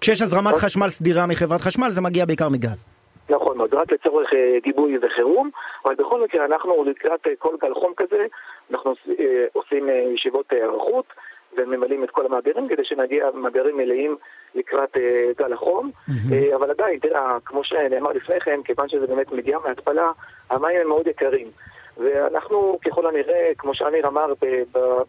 כשיש 0.00 0.22
הזרמת 0.22 0.54
חשמל 0.54 0.88
סדירה 0.88 1.26
מחברת 1.26 1.60
חשמל 1.60 1.90
זה 1.90 2.00
מגיע 2.00 2.24
בעיקר 2.24 2.48
מגז. 2.48 2.84
נכון 3.30 3.58
מאוד, 3.58 3.74
רק 3.74 3.92
לצורך 3.92 4.32
אה, 4.34 4.58
גיבוי 4.62 4.98
וחירום, 5.02 5.50
אבל 5.84 5.94
בכל 5.94 6.22
מקרה 6.24 6.44
אנחנו 6.44 6.84
לקראת 6.84 7.26
אה, 7.26 7.32
כל 7.38 7.56
גל 7.62 7.74
חום 7.74 7.92
כזה, 7.96 8.26
אנחנו 8.70 8.94
אה, 9.20 9.44
עושים 9.52 9.88
ישיבות 10.14 10.52
היערכות 10.52 11.06
וממלאים 11.56 12.04
את 12.04 12.10
כל 12.10 12.26
המאגרים 12.26 12.68
כדי 12.68 12.84
שנגיע 12.84 13.30
מאגרים 13.34 13.76
מלאים 13.76 14.16
לקראת 14.54 14.96
גל 15.38 15.52
החום, 15.52 15.90
mm-hmm. 16.08 16.54
אבל 16.54 16.70
עדיין, 16.70 16.98
תראה, 16.98 17.38
כמו 17.44 17.64
שנאמר 17.64 18.12
לפני 18.12 18.40
כן, 18.40 18.60
כיוון 18.64 18.88
שזה 18.88 19.06
באמת 19.06 19.32
מגיע 19.32 19.58
מהתפלה, 19.58 20.12
המים 20.50 20.80
הם 20.80 20.88
מאוד 20.88 21.06
יקרים. 21.06 21.50
ואנחנו 21.96 22.78
ככל 22.84 23.06
הנראה, 23.06 23.50
כמו 23.58 23.74
שאמיר 23.74 24.08
אמר 24.08 24.32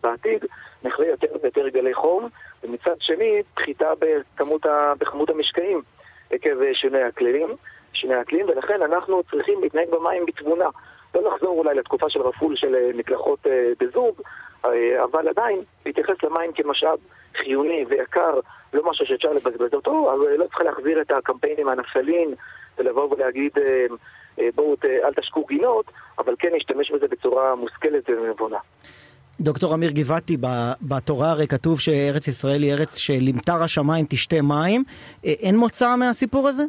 בעתיד, 0.04 0.46
נחווה 0.84 1.08
יותר 1.08 1.28
ויותר 1.42 1.68
גלי 1.68 1.94
חום, 1.94 2.30
ומצד 2.64 2.96
שני, 3.00 3.42
פחיתה 3.56 3.94
בכמות, 4.00 4.66
בכמות 5.00 5.30
המשקעים 5.30 5.82
עקב 6.32 6.74
שינוי 6.74 7.04
הכללים. 7.04 7.48
שני 7.94 8.14
האקלים, 8.14 8.46
ולכן 8.50 8.82
אנחנו 8.82 9.22
צריכים 9.32 9.62
להתנהג 9.62 9.88
במים 9.90 10.26
בתבונה. 10.26 10.70
לא 11.16 11.34
לחזור 11.34 11.60
אולי 11.60 11.76
לתקופה 11.76 12.10
של 12.10 12.22
רפול 12.22 12.56
של 12.56 12.76
אה, 12.76 12.90
מקלחות 12.96 13.48
אה, 13.48 13.72
בזוג, 13.80 14.22
אה, 14.66 15.04
אבל 15.04 15.28
עדיין 15.28 15.62
להתייחס 15.86 16.16
למים 16.24 16.52
כמשאב 16.56 16.98
חיוני 17.38 17.86
ויקר, 17.90 18.40
לא 18.74 18.90
משהו 18.90 19.06
שאפשר 19.06 19.32
לבזבז 19.32 19.74
אותו, 19.74 20.14
אבל 20.14 20.36
לא 20.38 20.46
צריך 20.46 20.62
להחזיר 20.62 21.02
את 21.02 21.12
הקמפיינים 21.12 21.70
הנפליים 21.70 22.36
ולבוא 22.78 23.14
ולהגיד 23.14 23.52
בואו 24.56 24.76
אל 24.84 25.14
תשקו 25.14 25.46
גינות, 25.46 25.86
אבל 26.18 26.36
כן 26.40 26.50
להשתמש 26.54 26.92
בזה 26.92 27.08
בצורה 27.08 27.56
מושכלת 27.56 28.10
ונבונה. 28.10 28.58
דוקטור 29.40 29.74
אמיר 29.74 29.92
גבעתי, 29.92 30.38
בתורה 30.82 31.30
הרי 31.30 31.48
כתוב 31.48 31.80
שארץ 31.80 32.28
ישראל 32.28 32.64
היא 32.64 32.74
ארץ 32.74 32.96
שלמטר 32.96 33.64
השמיים 33.64 34.06
תשתה 34.10 34.42
מים. 34.42 34.84
אין 35.24 35.58
מוצא 35.58 35.96
מהסיפור 35.96 36.48
הזה? 36.48 36.64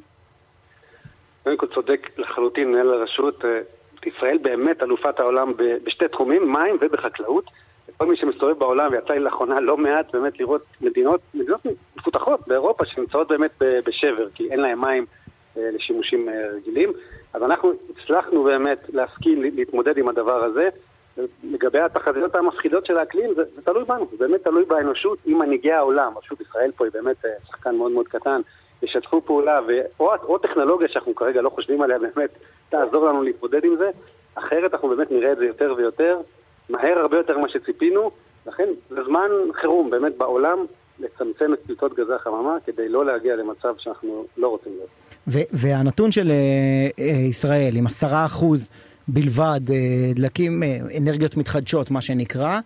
קודם 1.44 1.56
כל 1.56 1.66
צודק 1.66 2.10
לחלוטין 2.18 2.72
מנהל 2.72 2.92
הרשות. 2.92 3.44
אה, 3.44 3.60
ישראל 4.06 4.38
באמת 4.38 4.82
אלופת 4.82 5.20
העולם 5.20 5.52
בשתי 5.84 6.08
תחומים, 6.08 6.52
מים 6.52 6.78
ובחקלאות. 6.80 7.44
כל 7.96 8.06
מי 8.06 8.16
שמסתובב 8.16 8.58
בעולם, 8.58 8.92
ויצא 8.92 9.12
לי 9.12 9.20
לאחרונה 9.20 9.60
לא 9.60 9.76
מעט 9.76 10.14
באמת 10.14 10.40
לראות 10.40 10.62
מדינות, 10.80 11.20
מדינות 11.34 11.60
מפותחות 11.96 12.48
באירופה 12.48 12.84
שנמצאות 12.84 13.28
באמת 13.28 13.50
בשבר, 13.60 14.28
כי 14.34 14.50
אין 14.50 14.60
להם 14.60 14.80
מים 14.80 15.06
אה, 15.56 15.70
לשימושים 15.72 16.28
אה, 16.28 16.34
רגילים. 16.56 16.92
אז 17.32 17.42
אנחנו 17.42 17.72
הצלחנו 17.90 18.42
באמת 18.42 18.78
להשכיל 18.88 19.50
להתמודד 19.54 19.98
עם 19.98 20.08
הדבר 20.08 20.44
הזה. 20.44 20.68
לגבי 21.44 21.80
התחזיות 21.80 22.36
המפחידות 22.36 22.86
של 22.86 22.98
האקלים, 22.98 23.34
זה, 23.34 23.42
זה 23.54 23.62
תלוי 23.62 23.84
בנו, 23.84 24.06
זה 24.10 24.16
באמת 24.18 24.44
תלוי 24.44 24.64
באנושות 24.64 25.18
עם 25.26 25.38
מנהיגי 25.38 25.72
העולם. 25.72 26.12
רשות 26.18 26.40
ישראל 26.40 26.70
פה 26.76 26.84
היא 26.84 26.92
באמת 26.92 27.16
שחקן 27.48 27.76
מאוד 27.76 27.92
מאוד 27.92 28.08
קטן. 28.08 28.40
ישתפו 28.82 29.20
פעולה, 29.20 29.58
או, 30.00 30.12
או 30.22 30.38
טכנולוגיה 30.38 30.88
שאנחנו 30.88 31.14
כרגע 31.14 31.42
לא 31.42 31.50
חושבים 31.50 31.82
עליה 31.82 31.98
באמת 31.98 32.30
תעזור 32.68 33.08
לנו 33.08 33.22
להתמודד 33.22 33.64
עם 33.64 33.76
זה, 33.78 33.90
אחרת 34.34 34.74
אנחנו 34.74 34.88
באמת 34.88 35.10
נראה 35.10 35.32
את 35.32 35.38
זה 35.38 35.44
יותר 35.44 35.74
ויותר, 35.76 36.18
מהר 36.68 36.98
הרבה 36.98 37.16
יותר 37.16 37.38
ממה 37.38 37.48
שציפינו, 37.48 38.10
לכן 38.46 38.68
זה 38.90 39.04
זמן 39.04 39.28
חירום 39.60 39.90
באמת 39.90 40.16
בעולם 40.16 40.58
לצמצם 40.98 41.54
את 41.54 41.58
פליטות 41.66 41.94
גזי 41.94 42.12
החממה 42.12 42.56
כדי 42.66 42.88
לא 42.88 43.06
להגיע 43.06 43.36
למצב 43.36 43.74
שאנחנו 43.78 44.26
לא 44.36 44.48
רוצים 44.48 44.72
להיות. 44.72 45.48
והנתון 45.52 46.12
של 46.12 46.30
uh, 46.30 47.00
ישראל 47.02 47.76
עם 47.76 47.86
עשרה 47.86 48.26
אחוז 48.26 48.70
בלבד 49.08 49.60
uh, 49.68 49.72
דלקים, 50.14 50.62
אנרגיות 51.00 51.36
מתחדשות 51.36 51.90
מה 51.90 52.00
שנקרא, 52.00 52.60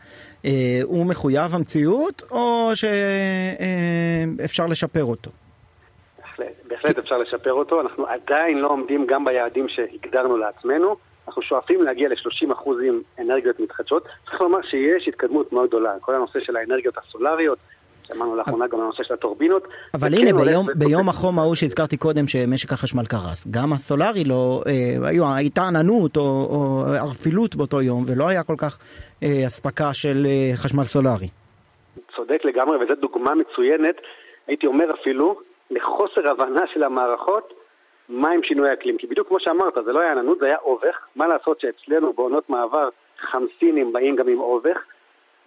הוא 0.83 1.07
מחויב 1.07 1.55
המציאות 1.55 2.23
או 2.31 2.71
שאפשר 4.39 4.67
לשפר 4.67 5.05
אותו? 5.05 5.31
בהחלט 6.69 6.99
אפשר 6.99 7.19
לשפר 7.19 7.53
אותו. 7.53 7.81
אנחנו 7.81 8.07
עדיין 8.07 8.59
לא 8.59 8.69
עומדים 8.69 9.07
גם 9.07 9.25
ביעדים 9.25 9.69
שהגדרנו 9.69 10.37
לעצמנו. 10.37 10.97
אנחנו 11.29 11.43
שואפים 11.43 11.83
להגיע 11.83 12.09
ל-30% 12.09 12.69
אנרגיות 13.19 13.61
מתחדשות. 13.61 14.05
צריך 14.25 14.41
לומר 14.41 14.63
שיש 14.63 15.09
התקדמות 15.09 15.53
מאוד 15.53 15.69
גדולה. 15.69 15.93
כל 16.01 16.15
הנושא 16.15 16.41
של 16.41 16.57
האנרגיות 16.57 16.95
הסולריות, 16.99 17.59
שמענו 18.09 18.37
לאחרונה 18.37 18.67
גם 18.67 18.81
הנושא 18.81 19.03
של 19.03 19.15
הטורבינות. 19.15 19.69
אבל 19.95 20.15
הנה, 20.15 20.33
ביום, 20.33 20.67
ביום 20.75 21.09
החום 21.09 21.39
ההוא 21.39 21.55
שהזכרתי 21.55 21.97
קודם 21.97 22.27
שמשק 22.27 22.73
החשמל 22.73 23.07
קרס, 23.07 23.47
גם 23.51 23.73
הסולארי 23.73 24.25
לא, 24.25 24.63
אה, 24.67 25.09
היו, 25.09 25.35
הייתה 25.35 25.63
עננות 25.63 26.17
או, 26.17 26.23
או 26.23 26.85
ערפילות 26.95 27.57
באותו 27.57 27.83
יום, 27.83 28.05
ולא 28.07 28.29
היה 28.29 28.43
כל 28.43 28.57
כך 28.59 28.79
אה, 29.23 29.47
אספקה 29.47 29.93
של 29.93 30.27
אה, 30.27 30.57
חשמל 30.57 30.85
סולארי. 30.85 31.29
צודק 32.17 32.45
לגמרי, 32.45 32.77
וזו 32.77 32.95
דוגמה 32.95 33.35
מצוינת, 33.35 33.97
הייתי 34.47 34.67
אומר 34.67 34.85
אפילו, 35.01 35.41
לחוסר 35.71 36.31
הבנה 36.31 36.67
של 36.67 36.83
המערכות 36.83 37.53
מה 38.09 38.31
עם 38.31 38.43
שינוי 38.43 38.73
אקלים. 38.73 38.97
כי 38.99 39.07
בדיוק 39.07 39.29
כמו 39.29 39.41
שאמרת, 39.41 39.75
זה 39.85 39.93
לא 39.93 40.01
היה 40.01 40.13
עננות, 40.13 40.39
זה 40.39 40.47
היה 40.47 40.57
אובך. 40.63 41.07
מה 41.17 41.27
לעשות 41.27 41.61
שאצלנו 41.61 42.13
בעונות 42.13 42.51
מעבר 42.51 42.89
חמסינים 43.19 43.93
באים 43.93 44.17
גם 44.17 44.29
עם 44.29 44.41
אובך, 44.41 44.79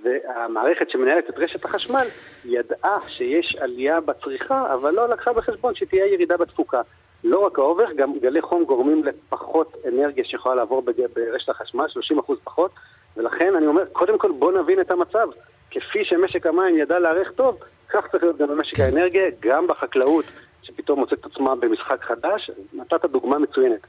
והמערכת 0.03 0.89
שמנהלת 0.89 1.29
את 1.29 1.37
רשת 1.37 1.65
החשמל 1.65 2.07
ידעה 2.45 2.97
שיש 3.07 3.55
עלייה 3.55 3.99
בצריכה, 3.99 4.73
אבל 4.73 4.91
לא 4.91 5.09
לקחה 5.09 5.33
בחשבון 5.33 5.75
שתהיה 5.75 6.05
ירידה 6.05 6.37
בתפוקה. 6.37 6.81
לא 7.23 7.45
רק 7.45 7.59
האובך, 7.59 7.91
גם 7.95 8.19
גלי 8.19 8.41
חום 8.41 8.63
גורמים 8.63 9.03
לפחות 9.03 9.75
אנרגיה 9.87 10.23
שיכולה 10.23 10.55
לעבור 10.55 10.83
ברשת 11.15 11.49
החשמל, 11.49 11.85
30% 12.19 12.33
פחות, 12.43 12.71
ולכן 13.17 13.55
אני 13.55 13.67
אומר, 13.67 13.85
קודם 13.91 14.17
כל 14.17 14.31
בוא 14.31 14.51
נבין 14.51 14.81
את 14.81 14.91
המצב. 14.91 15.27
כפי 15.71 16.05
שמשק 16.05 16.45
המים 16.45 16.77
ידע 16.77 16.99
להיערך 16.99 17.31
טוב, 17.31 17.57
כך 17.89 18.07
צריך 18.11 18.23
להיות 18.23 18.37
גם 18.37 18.47
במשק 18.47 18.75
כן. 18.75 18.83
האנרגיה, 18.83 19.23
גם 19.39 19.67
בחקלאות, 19.67 20.25
שפתאום 20.61 20.99
מוצאת 20.99 21.25
עצמה 21.25 21.55
במשחק 21.55 22.03
חדש. 22.03 22.51
נתת 22.73 23.05
דוגמה 23.05 23.39
מצוינת. 23.39 23.79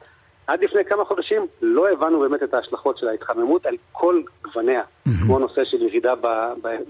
עד 0.46 0.64
לפני 0.64 0.84
כמה 0.84 1.04
חודשים 1.04 1.46
לא 1.62 1.88
הבנו 1.88 2.20
באמת 2.20 2.42
את 2.42 2.54
ההשלכות 2.54 2.98
של 2.98 3.08
ההתחממות 3.08 3.66
על 3.66 3.76
כל 3.92 4.22
גווניה, 4.42 4.82
mm-hmm. 4.82 5.10
כמו 5.24 5.36
הנושא 5.36 5.64
של 5.64 5.82
ירידה 5.82 6.14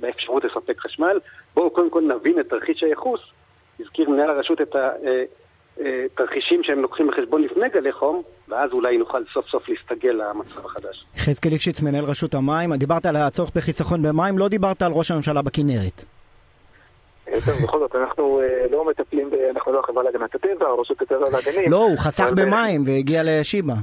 באפשרות 0.01 0.45
לספק 0.45 0.80
חשמל. 0.80 1.20
בואו 1.55 1.70
קודם 1.70 1.90
כל 1.90 2.03
נבין 2.03 2.40
את 2.40 2.49
תרחיש 2.49 2.82
הייחוס. 2.82 3.20
הזכיר 3.80 4.11
מנהל 4.11 4.30
הרשות 4.30 4.61
את 4.61 4.76
אה, 5.80 6.04
שהם 6.62 6.78
לוקחים 6.78 7.06
בחשבון 7.06 7.42
לפני 7.42 7.68
גלי 7.68 7.92
חום, 7.92 8.22
ואז 8.48 8.70
אולי 8.72 8.98
נוכל 8.98 9.22
סוף 9.32 9.48
סוף 9.48 9.68
להסתגל 9.68 10.10
למצב 10.10 10.66
החדש. 10.66 11.04
חזקאל 11.18 11.50
ליפשיץ, 11.50 11.82
מנהל 11.82 12.04
רשות 12.04 12.34
המים, 12.34 12.74
דיברת 12.74 13.06
על 13.06 13.16
הצורך 13.16 13.50
בחיסכון 13.56 14.02
במים, 14.02 14.38
לא 14.38 14.48
דיברת 14.48 14.82
על 14.82 14.92
ראש 14.92 15.10
הממשלה 15.10 15.42
בכנרת. 15.42 16.04
בכל 17.62 17.78
זאת, 17.78 17.96
אנחנו 17.96 18.40
אה, 18.40 18.66
לא 18.70 18.84
מטפלים, 18.84 19.30
אנחנו 19.56 19.72
לא 19.72 19.80
החברה 19.80 20.02
להגנת 20.02 20.34
הטבע, 20.34 20.66
או 20.66 20.80
רשות 20.80 21.02
הטבע 21.02 21.26
והגנים. 21.32 21.70
לא, 21.70 21.76
הוא 21.76 21.98
חסך 21.98 22.30
במים 22.36 22.84
והגיע 22.86 23.22
לשיבא. 23.24 23.74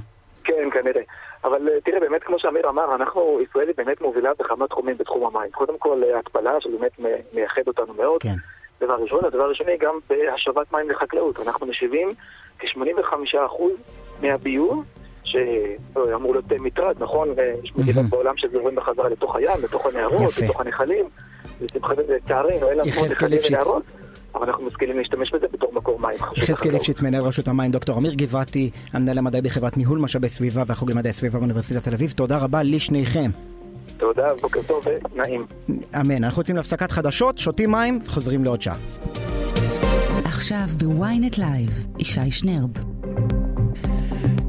כן, 0.43 0.69
כנראה. 0.73 1.01
אבל 1.43 1.69
אה, 1.69 1.81
תראה, 1.81 1.99
באמת, 1.99 2.23
כמו 2.23 2.39
שאמיר 2.39 2.69
אמר, 2.69 2.95
אנחנו, 2.95 3.39
ישראל 3.49 3.67
היא 3.67 3.75
באמת 3.77 4.01
מובילה 4.01 4.29
בכמה 4.39 4.67
תחומים 4.67 4.97
בתחום 4.97 5.25
המים. 5.25 5.51
קודם 5.51 5.77
כל, 5.77 6.03
אה, 6.03 6.19
התפלה, 6.19 6.61
שבאמת 6.61 6.91
מייחד 7.33 7.61
אותנו 7.67 7.93
מאוד. 7.93 8.21
כן. 8.21 8.35
דבר 8.82 8.95
ראשון. 9.01 9.25
הדבר 9.25 9.49
השני, 9.51 9.77
גם 9.80 9.93
בהשבת 10.09 10.73
מים 10.73 10.89
לחקלאות. 10.89 11.39
אנחנו 11.39 11.67
משיבים 11.67 12.13
כ-85% 12.59 13.63
מהביוב 14.21 14.84
שאמור 15.23 16.34
להיות 16.34 16.45
מטרד, 16.59 16.95
נכון? 16.99 17.27
יש 17.63 17.73
מדינות 17.75 18.05
בעולם 18.05 18.34
שזורמים 18.38 18.75
בחזרה 18.75 19.09
לתוך 19.09 19.36
הים, 19.36 19.61
לתוך 19.63 19.86
הנהרות, 19.86 20.38
לתוך 20.43 20.61
הנחלים. 20.61 21.05
לצערנו, 22.09 22.69
אין 22.69 22.77
לנו 22.77 22.89
נחלים 23.11 23.39
ונהרות. 23.49 23.84
אבל 24.36 24.47
אנחנו 24.47 24.65
משכילים 24.65 24.97
להשתמש 24.97 25.32
בזה 25.32 25.47
בתור 25.51 25.73
מקור 25.73 25.99
מים. 25.99 26.17
יחזקאל 26.38 26.71
ליפשיץ, 26.71 27.01
מנהל 27.01 27.21
רשות 27.21 27.47
המים, 27.47 27.71
דוקטור 27.71 27.97
אמיר 27.97 28.13
גבעתי, 28.13 28.69
המנהל 28.93 29.17
המדעי 29.17 29.41
בחברת 29.41 29.77
ניהול 29.77 29.99
משאבי 29.99 30.30
סביבה 30.30 30.63
והחוג 30.67 30.91
למדעי 30.91 31.13
סביבה 31.13 31.39
באוניברסיטת 31.39 31.84
תל 31.84 31.93
אביב. 31.93 32.11
תודה 32.11 32.38
רבה 32.38 32.63
לשניכם. 32.63 33.30
תודה, 34.00 34.28
בוקר 34.41 34.60
טוב 34.68 34.84
ונעים. 35.14 35.45
אמן. 36.00 36.24
אנחנו 36.24 36.39
יוצאים 36.41 36.58
להפסקת 36.58 36.91
חדשות, 36.91 37.38
שותים 37.38 37.72
מים, 37.72 38.00
חוזרים 38.08 38.43
לעוד 38.43 38.62
שעה. 38.62 38.76
עכשיו 40.26 40.66
ב 40.78 40.89
ynet 40.89 41.38
live, 41.38 41.88
ישי 42.00 42.32
שנרב. 42.32 42.70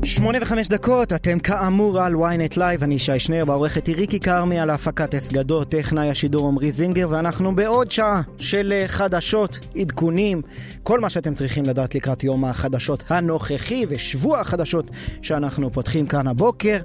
שמונה 0.05 0.39
וחמש 0.43 0.69
דקות, 0.69 1.13
אתם 1.13 1.39
כאמור 1.39 2.01
על 2.01 2.15
ynet 2.15 2.57
live, 2.57 2.83
אני 2.83 2.95
ישי 2.95 3.19
שנרב, 3.19 3.45
העורכת 3.45 3.87
היא 3.87 3.97
ריקי 3.97 4.21
כרמי 4.21 4.61
על 4.61 4.71
ההפקת 4.71 5.15
אסגדות, 5.15 5.71
טכנאי 5.71 6.11
השידור 6.11 6.49
עמרי 6.49 6.73
זינגר, 6.73 7.07
ואנחנו 7.11 7.57
בעוד 7.57 7.93
שעה 7.93 8.23
של 8.39 8.73
אה, 8.73 8.89
חדשות, 8.89 9.59
עדכונים, 9.77 10.43
כל 10.83 11.01
מה 11.01 11.11
שאתם 11.11 11.35
צריכים 11.35 11.65
לדעת 11.65 11.95
לקראת 11.95 12.25
יום 12.25 12.45
החדשות 12.45 13.05
הנוכחי 13.09 13.87
ושבוע 13.89 14.41
החדשות 14.41 14.91
שאנחנו 15.23 15.73
פותחים 15.73 16.07
כאן 16.07 16.27
הבוקר. 16.27 16.77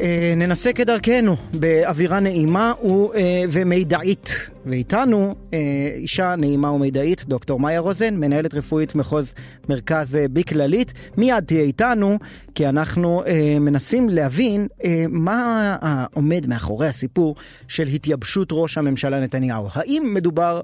אה, 0.00 0.34
ננסה 0.36 0.72
כדרכנו 0.72 1.36
באווירה 1.54 2.20
נעימה 2.20 2.72
אה, 3.14 3.42
ומידעית. 3.50 4.50
ואיתנו 4.68 5.34
אה, 5.54 5.58
אישה 5.94 6.34
נעימה 6.36 6.70
ומידעית, 6.70 7.24
דוקטור 7.24 7.60
מאיה 7.60 7.80
רוזן, 7.80 8.16
מנהלת 8.16 8.54
רפואית 8.54 8.94
מחוז 8.94 9.34
מרכז 9.68 10.16
אה, 10.16 10.28
בי 10.28 10.44
כללית. 10.44 10.92
מיד 11.16 11.44
תהיה 11.44 11.62
איתנו, 11.62 12.18
כי 12.54 12.68
אנחנו 12.68 13.22
אה, 13.26 13.56
מנסים 13.60 14.08
להבין 14.08 14.66
אה, 14.84 15.04
מה 15.08 15.76
עומד 16.14 16.46
מאחורי 16.46 16.88
הסיפור 16.88 17.34
של 17.68 17.86
התייבשות 17.86 18.48
ראש 18.52 18.78
הממשלה 18.78 19.20
נתניהו. 19.20 19.68
האם 19.72 20.10
מדובר 20.14 20.60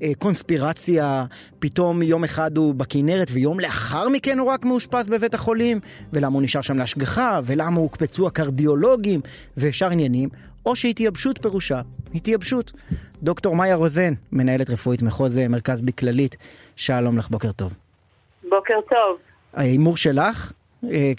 בקונספירציה, 0.00 1.24
פתאום 1.58 2.02
יום 2.02 2.24
אחד 2.24 2.56
הוא 2.56 2.74
בכנרת 2.74 3.28
ויום 3.32 3.60
לאחר 3.60 4.08
מכן 4.08 4.38
הוא 4.38 4.48
רק 4.48 4.64
מאושפז 4.64 5.08
בבית 5.08 5.34
החולים, 5.34 5.80
ולמה 6.12 6.34
הוא 6.34 6.42
נשאר 6.42 6.60
שם 6.60 6.78
להשגחה, 6.78 7.40
ולמה 7.44 7.80
הוקפצו 7.80 8.26
הקרדיולוגים 8.26 9.20
ושאר 9.56 9.90
עניינים, 9.90 10.28
או 10.66 10.76
שהתייבשות 10.76 11.42
פירושה 11.42 11.80
התייבשות. 12.14 12.72
דוקטור 13.22 13.56
מאיה 13.56 13.74
רוזן, 13.74 14.12
מנהלת 14.32 14.70
רפואית 14.70 15.02
מחוז 15.02 15.38
אה, 15.38 15.48
מרכז 15.48 15.82
בי 15.82 15.92
כללית, 15.92 16.36
שלום 16.76 17.18
לך, 17.18 17.28
בוקר 17.28 17.52
טוב. 17.52 17.72
בוקר 18.48 18.80
טוב. 18.80 19.18
ההימור 19.54 19.96
שלך, 19.96 20.52
אה, 20.84 21.12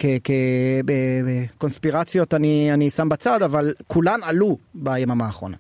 בקונספירציות 0.86 2.34
אני, 2.34 2.70
אני 2.74 2.90
שם 2.90 3.10
בצד, 3.10 3.42
אבל 3.42 3.74
כולן 3.88 4.20
עלו 4.24 4.58
ביממה 4.74 5.26
האחרונה. 5.26 5.58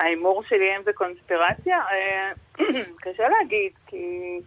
ההימור 0.00 0.42
שלי 0.48 0.76
אם 0.76 0.82
זה 0.84 0.92
קונספירציה? 0.92 1.76
אה, 1.76 2.32
קשה 3.02 3.28
להגיד, 3.28 3.72
כי 3.86 4.38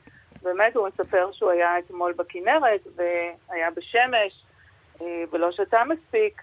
באמת 0.44 0.76
הוא 0.76 0.88
מספר 0.88 1.30
שהוא 1.32 1.52
היה 1.52 1.80
אתמול 1.80 2.14
בכנרת 2.18 2.88
והיה 2.96 3.70
בשמש 3.72 4.44
ולא 5.32 5.52
שתה 5.52 5.82
מספיק. 5.90 6.42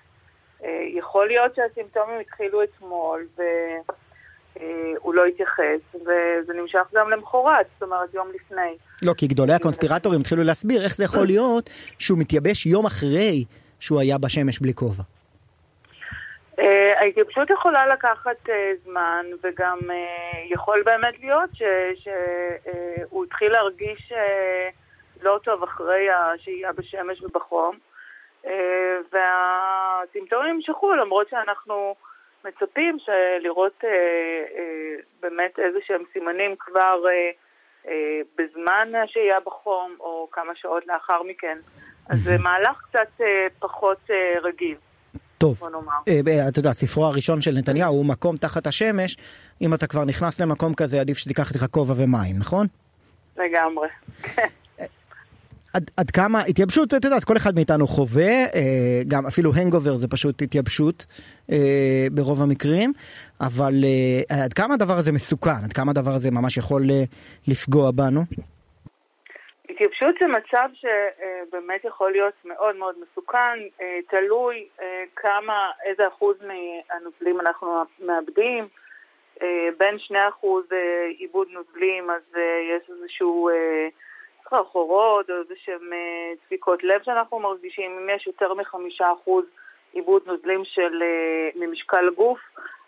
אה, 0.65 0.83
יכול 0.95 1.27
להיות 1.27 1.55
שהסימפטומים 1.55 2.21
התחילו 2.21 2.63
אתמול 2.63 3.27
והוא 3.37 5.15
לא 5.15 5.25
התייחס, 5.25 5.81
וזה 5.95 6.53
נמשך 6.55 6.83
גם 6.95 7.11
למחרת, 7.11 7.67
זאת 7.73 7.83
אומרת 7.83 8.15
יום 8.15 8.29
לפני. 8.35 8.77
לא, 9.03 9.13
כי 9.17 9.27
גדולי 9.27 9.53
הקונספירטורים 9.53 10.21
התחילו 10.21 10.43
להסביר 10.43 10.85
איך 10.85 10.97
זה 10.97 11.05
יכול 11.05 11.27
להיות 11.27 11.71
שהוא 11.99 12.19
מתייבש 12.19 12.67
יום 12.67 12.87
אחרי 12.87 13.45
שהוא 13.81 14.01
היה 14.01 14.19
בשמש 14.19 14.59
בלי 14.59 14.75
כובע. 14.75 15.03
אה, 16.59 16.93
ההתייבשות 17.01 17.51
יכולה 17.51 17.87
לקחת 17.87 18.49
אה, 18.49 18.73
זמן, 18.85 19.27
וגם 19.43 19.79
יכול 20.51 20.83
באמת 20.87 21.21
להיות 21.21 21.51
שהוא 21.95 23.25
התחיל 23.25 23.53
להרגיש 23.53 24.13
לא 25.23 25.39
טוב 25.45 25.63
אחרי 25.63 26.07
השהייה 26.11 26.73
בשמש 26.73 27.23
ובחום. 27.23 27.79
אה, 28.47 28.97
והסימפטומים 29.13 30.57
נמשכו, 30.57 30.95
למרות 30.95 31.29
שאנחנו 31.29 31.95
מצפים 32.45 32.97
לראות 33.41 33.85
אה, 33.85 33.89
אה, 33.89 34.97
באמת 35.23 35.59
איזה 35.59 35.79
שהם 35.87 36.03
סימנים 36.13 36.55
כבר 36.59 37.03
בזמן 38.39 38.93
השהייה 39.05 39.41
בחום, 39.47 39.97
או 40.01 40.29
כמה 40.33 40.53
שעות 40.57 40.87
לאחר 40.87 41.23
מכן. 41.23 41.59
אז 42.09 42.19
זה 42.23 42.39
מהלך 42.39 42.83
קצת 42.89 43.25
פחות 43.59 44.11
רגיל. 44.43 44.77
טוב, 45.39 45.63
את 46.49 46.57
יודעת, 46.57 46.77
ספרו 46.77 47.07
הראשון 47.07 47.41
של 47.41 47.51
נתניהו 47.51 47.95
הוא 47.95 48.07
מקום 48.07 48.37
תחת 48.37 48.67
השמש, 48.67 49.17
אם 49.63 49.75
אתה 49.75 49.87
כבר 49.87 50.05
נכנס 50.05 50.41
למקום 50.41 50.75
כזה 50.75 51.01
עדיף 51.01 51.19
שתיקח 51.19 51.51
איתך 51.51 51.67
כובע 51.71 51.95
ומים, 51.97 52.39
נכון? 52.39 52.67
לגמרי. 53.37 53.89
עד, 55.75 55.91
עד 55.97 56.11
כמה 56.11 56.41
התייבשות, 56.49 56.95
את 56.95 57.05
יודעת, 57.05 57.25
כל 57.25 57.37
אחד 57.37 57.55
מאיתנו 57.55 57.87
חווה, 57.87 58.33
אה, 58.55 59.01
גם 59.09 59.27
אפילו 59.27 59.51
הנגובר 59.55 59.97
זה 59.97 60.09
פשוט 60.09 60.43
התייבשות 60.43 61.07
אה, 61.53 62.07
ברוב 62.13 62.43
המקרים, 62.43 62.93
אבל 63.41 63.73
אה, 63.85 64.45
עד 64.45 64.53
כמה 64.53 64.75
הדבר 64.75 64.95
הזה 64.95 65.13
מסוכן, 65.13 65.61
עד 65.65 65.73
כמה 65.73 65.91
הדבר 65.91 66.11
הזה 66.11 66.31
ממש 66.31 66.57
יכול 66.57 66.83
לפגוע 67.49 67.91
בנו? 67.91 68.21
התייבשות 69.71 70.15
זה 70.21 70.27
מצב 70.27 70.69
שבאמת 70.81 71.85
יכול 71.85 72.13
להיות 72.13 72.35
מאוד 72.45 72.77
מאוד 72.77 72.95
מסוכן, 73.03 73.59
תלוי 74.11 74.69
כמה, 75.17 75.71
איזה 75.85 76.09
אחוז 76.09 76.37
מהנוזלים 76.41 77.41
אנחנו 77.41 77.83
מאבדים. 78.07 78.69
בין 79.79 79.97
2% 80.11 80.15
עיבוד 81.19 81.49
נוזלים, 81.51 82.11
אז 82.11 82.23
יש 82.71 82.91
איזשהו 82.91 83.49
סחרחורות 84.51 85.31
או 85.31 85.35
איזה 85.35 85.55
שהם 85.65 85.93
אה, 85.93 86.33
דפיקות 86.47 86.85
לב 86.85 87.03
שאנחנו 87.03 87.39
מרגישים, 87.39 87.99
אם 87.99 88.11
יש 88.17 88.27
יותר 88.27 88.55
מחמישה 88.55 89.13
אחוז 89.13 89.45
עיבוד 89.93 90.23
נוזלים 90.27 90.65
של, 90.65 91.03
אה, 91.03 91.49
ממשקל 91.55 92.11
גוף, 92.17 92.39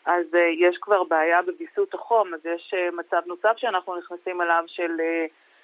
אז 0.04 0.24
אה, 0.34 0.48
יש 0.58 0.76
כבר 0.80 1.04
בעיה 1.04 1.42
בוויסות 1.42 1.94
החום, 1.94 2.34
אז 2.34 2.40
יש 2.46 2.74
מצב 2.92 3.20
נוסף 3.26 3.52
שאנחנו 3.56 3.96
נכנסים 3.96 4.42
אליו 4.42 4.64
של 4.66 5.00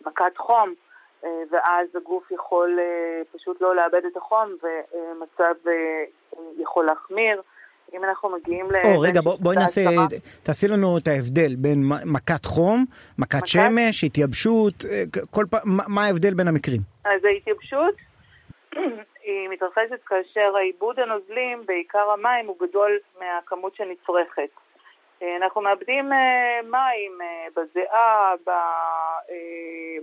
מכת 0.07 0.36
חום, 0.36 0.74
ואז 1.22 1.86
הגוף 1.94 2.30
יכול 2.30 2.78
פשוט 3.32 3.61
לא 3.61 3.76
לאבד 3.76 4.05
את 4.05 4.16
החום 4.16 4.49
ומצב 4.62 5.55
יכול 6.59 6.84
להחמיר. 6.84 7.42
אם 7.95 8.05
אנחנו 8.05 8.28
מגיעים 8.28 8.70
ל... 8.70 8.76
או, 8.84 9.01
רגע, 9.01 9.20
בוא, 9.20 9.36
בואי 9.41 9.57
נעשה, 9.57 9.80
תעשי 10.43 10.68
לנו 10.68 10.99
את 10.99 11.09
ההבדל 11.09 11.57
בין 11.57 11.78
מכת 12.05 12.45
חום, 12.45 12.84
מכת 13.18 13.34
מכת 13.34 13.47
שמש, 13.47 14.05
התייבשות, 14.05 14.74
אה, 14.91 15.03
כל 15.30 15.45
פעם, 15.51 15.61
מה 15.89 16.05
ההבדל 16.05 16.34
בין 16.34 16.49
המקרים? 16.49 16.80
אז 17.05 17.24
ההתייבשות 17.24 17.95
היא 19.24 19.49
מתרחשת 19.49 20.01
כאשר 20.07 20.57
העיבוד 20.57 21.01
הנוזלים, 21.01 21.62
בעיקר 21.66 22.11
המים, 22.11 22.47
הוא 22.47 22.57
גדול 22.61 22.99
מהכמות 23.20 23.74
שנצרכת. 23.74 24.51
אנחנו 25.36 25.61
מאבדים 25.61 26.09
מים 26.70 27.18
בזיעה, 27.57 28.34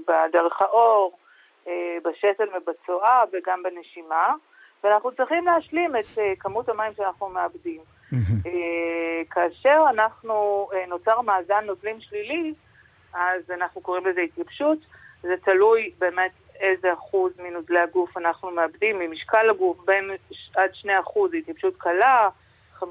בדרך 0.08 0.62
האור, 0.62 1.18
בשתן 2.04 2.44
ובצואה 2.56 3.24
וגם 3.34 3.64
בנשימה, 3.64 4.34
ואנחנו 4.86 5.12
צריכים 5.12 5.46
להשלים 5.46 5.96
את 5.96 6.06
כמות 6.40 6.70
המים 6.70 6.94
שאנחנו 6.98 7.30
מאבדים. 7.30 7.82
כאשר 9.32 9.86
אנחנו, 9.90 10.70
נוצר 10.88 11.22
מאזן 11.22 11.64
נוזלים 11.66 12.02
שלילי, 12.02 12.54
אז 13.14 13.52
אנחנו 13.52 13.82
קוראים 13.82 14.06
לזה 14.06 14.22
התייבשות. 14.22 14.78
זה 15.22 15.36
תלוי 15.44 15.92
באמת 16.00 16.32
איזה 16.60 16.94
אחוז 16.94 17.34
מנוזלי 17.40 17.80
הגוף 17.80 18.18
אנחנו 18.18 18.52
מאבדים, 18.52 19.00
ממשקל 19.00 19.50
הגוף, 19.50 19.78
בין 19.86 20.12
עד 20.56 20.70
2% 20.84 20.88
זה 21.32 21.38
התייבשות 21.38 21.78
קלה, 21.78 22.30
5% 22.80 22.86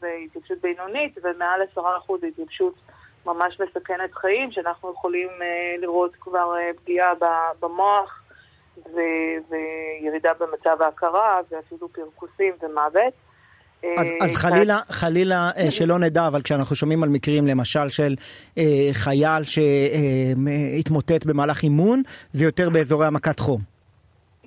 זה 0.00 0.18
התייבשות 0.24 0.58
בינונית, 0.58 1.18
ומעל 1.22 1.60
10% 1.76 1.80
זה 2.20 2.26
התייבשות 2.26 2.74
ממש 3.26 3.60
מסכנת 3.60 4.14
חיים, 4.14 4.52
שאנחנו 4.52 4.92
יכולים 4.92 5.28
uh, 5.28 5.80
לראות 5.80 6.16
כבר 6.20 6.54
uh, 6.54 6.80
פגיעה 6.80 7.12
במוח 7.60 8.22
ו- 8.94 9.54
וירידה 10.02 10.30
במצב 10.40 10.82
ההכרה, 10.82 11.40
ואפילו 11.50 11.88
פרכוסים 11.88 12.54
ומוות. 12.62 13.14
אז, 13.82 14.06
אה, 14.06 14.26
אז 14.26 14.36
חלילה, 14.36 14.78
חלילה 14.90 15.50
אה, 15.56 15.70
שלא 15.70 15.98
נדע, 15.98 16.26
אבל 16.26 16.42
כשאנחנו 16.42 16.76
שומעים 16.76 17.02
על 17.02 17.08
מקרים 17.08 17.46
למשל 17.46 17.88
של 17.88 18.14
אה, 18.58 18.88
חייל 18.92 19.42
שהתמוטט 19.44 21.26
במהלך 21.26 21.62
אימון, 21.62 22.02
זה 22.32 22.44
יותר 22.44 22.70
באזורי 22.70 23.06
המכת 23.06 23.40
חום. 23.40 23.60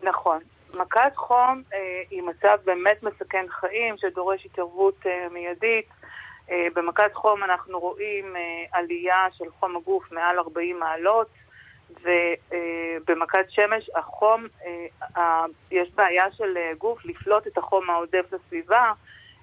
נכון. 0.04 0.40
מכת 0.74 1.16
חום 1.16 1.62
אה, 1.74 1.78
היא 2.10 2.22
מצב 2.24 2.58
באמת 2.66 3.04
מסכן 3.04 3.46
חיים, 3.50 3.96
שדורש 3.98 4.46
התערבות 4.46 4.96
אה, 5.06 5.28
מיידית. 5.32 5.86
אה, 6.52 6.68
במכת 6.76 7.14
חום 7.14 7.44
אנחנו 7.44 7.80
רואים 7.80 8.36
אה, 8.36 8.42
עלייה 8.80 9.26
של 9.38 9.46
חום 9.60 9.76
הגוף 9.76 10.12
מעל 10.12 10.40
40 10.40 10.80
מעלות, 10.80 11.28
ובמכת 12.02 13.46
שמש 13.50 13.90
החום, 13.96 14.48
אה, 15.18 15.46
יש 15.72 15.90
בעיה 15.96 16.32
של 16.32 16.58
אה, 16.58 16.72
גוף 16.78 17.06
לפלוט 17.06 17.48
את 17.48 17.58
החום 17.58 17.90
העודף 17.90 18.26
לסביבה. 18.32 18.92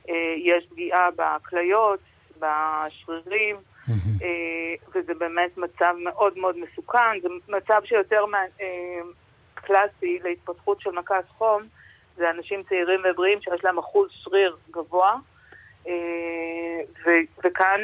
אה, 0.08 0.34
יש 0.36 0.66
פגיעה 0.70 1.08
בכליות, 1.16 2.00
בשרירים, 2.38 3.56
וזה 4.94 5.14
באמת 5.14 5.58
מצב 5.58 5.94
מאוד 5.98 6.38
מאוד 6.38 6.56
מסוכן. 6.58 7.20
זה 7.22 7.28
מצב 7.48 7.80
שיותר 7.84 8.24
אה, 8.34 9.00
קלאסי 9.54 10.18
להתפתחות 10.24 10.80
של 10.80 10.90
מכת 10.90 11.24
חום, 11.28 11.62
זה 12.16 12.30
אנשים 12.30 12.62
צעירים 12.62 13.00
ובריאים 13.10 13.40
שיש 13.40 13.64
להם 13.64 13.78
אחוז 13.78 14.10
שריר 14.12 14.56
גבוה. 14.70 15.16
וכאן 17.44 17.80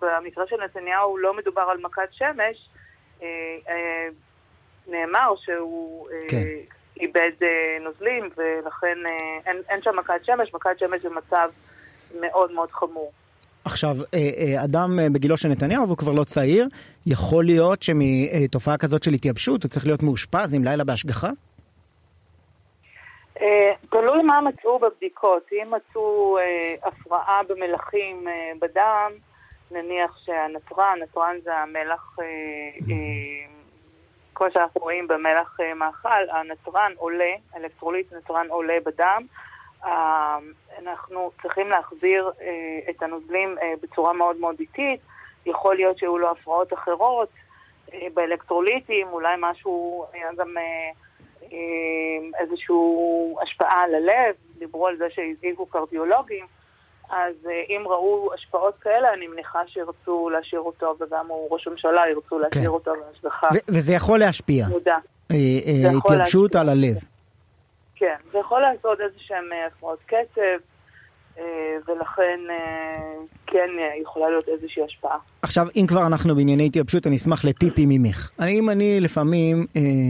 במקרה 0.00 0.46
של 0.46 0.64
נתניהו 0.64 1.18
לא 1.18 1.34
מדובר 1.34 1.62
על 1.62 1.78
מכת 1.78 2.08
שמש, 2.10 2.68
נאמר 4.86 5.34
שהוא 5.44 6.08
כן. 6.28 6.46
איבד 7.00 7.30
אה, 7.42 7.48
נוזלים, 7.80 8.28
ולכן 8.36 8.98
אה, 9.06 9.38
אין, 9.46 9.62
אין 9.68 9.82
שם 9.82 9.90
מכת 9.98 10.24
שמש, 10.24 10.54
מכת 10.54 10.78
שמש 10.78 11.02
זה 11.02 11.08
מצב 11.08 11.48
מאוד 12.20 12.52
מאוד 12.52 12.70
חמור. 12.70 13.12
עכשיו, 13.64 13.96
אה, 14.14 14.64
אדם 14.64 14.98
בגילו 15.12 15.36
של 15.36 15.48
נתניהו, 15.48 15.86
והוא 15.86 15.96
כבר 15.96 16.12
לא 16.12 16.24
צעיר, 16.24 16.66
יכול 17.06 17.44
להיות 17.44 17.82
שמתופעה 17.82 18.78
כזאת 18.78 19.02
של 19.02 19.12
התייבשות 19.12 19.62
הוא 19.62 19.70
צריך 19.70 19.86
להיות 19.86 20.02
מאושפז 20.02 20.54
עם 20.54 20.64
לילה 20.64 20.84
בהשגחה? 20.84 21.28
תלוי 23.90 24.22
מה 24.22 24.40
מצאו 24.40 24.78
בבדיקות. 24.78 25.42
אם 25.52 25.72
מצאו 25.74 26.38
הפרעה 26.82 27.40
במלחים 27.48 28.26
בדם, 28.60 29.12
נניח 29.70 30.18
שהנתרן, 30.24 30.98
נתרן 31.02 31.36
זה 31.44 31.56
המלח 31.56 32.16
כמו 34.40 34.50
שאנחנו 34.52 34.80
רואים 34.80 35.08
במלח 35.08 35.56
אה, 35.60 35.74
מאכל, 35.74 36.30
הנתרן 36.30 36.92
עולה, 36.96 37.32
אלקטרוליט 37.56 38.12
נתרן 38.12 38.46
עולה 38.48 38.76
בדם. 38.86 39.22
אה, 39.84 40.38
אנחנו 40.78 41.30
צריכים 41.42 41.68
להחזיר 41.68 42.30
אה, 42.40 42.90
את 42.90 43.02
הנוזלים 43.02 43.56
בצורה 43.82 44.12
מאוד 44.12 44.36
מאוד 44.36 44.56
איטית. 44.60 45.00
יכול 45.46 45.76
להיות 45.76 45.98
שהיו 45.98 46.18
לו 46.18 46.30
הפרעות 46.30 46.72
אחרות 46.72 47.28
באלקטרוליטים, 48.14 49.08
אולי 49.12 49.34
משהו, 49.38 50.06
היה 50.12 50.28
גם 50.36 50.54
איזושהי 52.38 52.76
השפעה 53.42 53.82
על 53.82 53.94
הלב, 53.94 54.34
דיברו 54.58 54.86
על 54.86 54.96
זה 54.96 55.10
שהזעיקו 55.10 55.66
קרדיולוגים. 55.66 56.46
אז 57.10 57.34
אה, 57.46 57.62
אם 57.68 57.82
ראו 57.88 58.30
השפעות 58.34 58.74
כאלה, 58.80 59.14
אני 59.14 59.26
מניחה 59.26 59.58
שירצו 59.66 60.30
להשאיר 60.30 60.60
אותו, 60.60 60.94
וגם 61.00 61.26
ראש 61.50 61.66
הממשלה 61.66 62.02
ירצו 62.10 62.38
להשאיר 62.38 62.62
כן. 62.62 62.68
אותו 62.68 62.92
בהשגחה. 63.06 63.48
וזה 63.68 63.92
יכול 63.92 64.18
להשפיע. 64.18 64.66
מודע. 64.68 64.96
אה, 65.30 65.36
אה, 65.36 65.90
התייבשות 65.98 66.54
על 66.54 66.68
הלב. 66.68 66.96
כן, 67.94 68.14
זה 68.32 68.38
יכול 68.38 68.60
לעשות 68.60 69.00
איזה 69.00 69.16
שהם 69.18 69.44
הפרעות 69.66 69.98
קצב, 70.06 70.42
ולכן 71.88 72.40
כן 73.46 73.68
יכולה 74.02 74.28
להיות 74.28 74.48
איזושהי 74.48 74.82
השפעה. 74.84 75.18
עכשיו, 75.42 75.66
אם 75.76 75.84
כבר 75.88 76.06
אנחנו 76.06 76.34
בענייני 76.34 76.66
התייבשות, 76.66 77.06
אני 77.06 77.16
אשמח 77.16 77.44
לטיפים 77.44 77.88
ממך. 77.88 78.30
אם 78.48 78.70
אני 78.70 79.00
לפעמים 79.00 79.66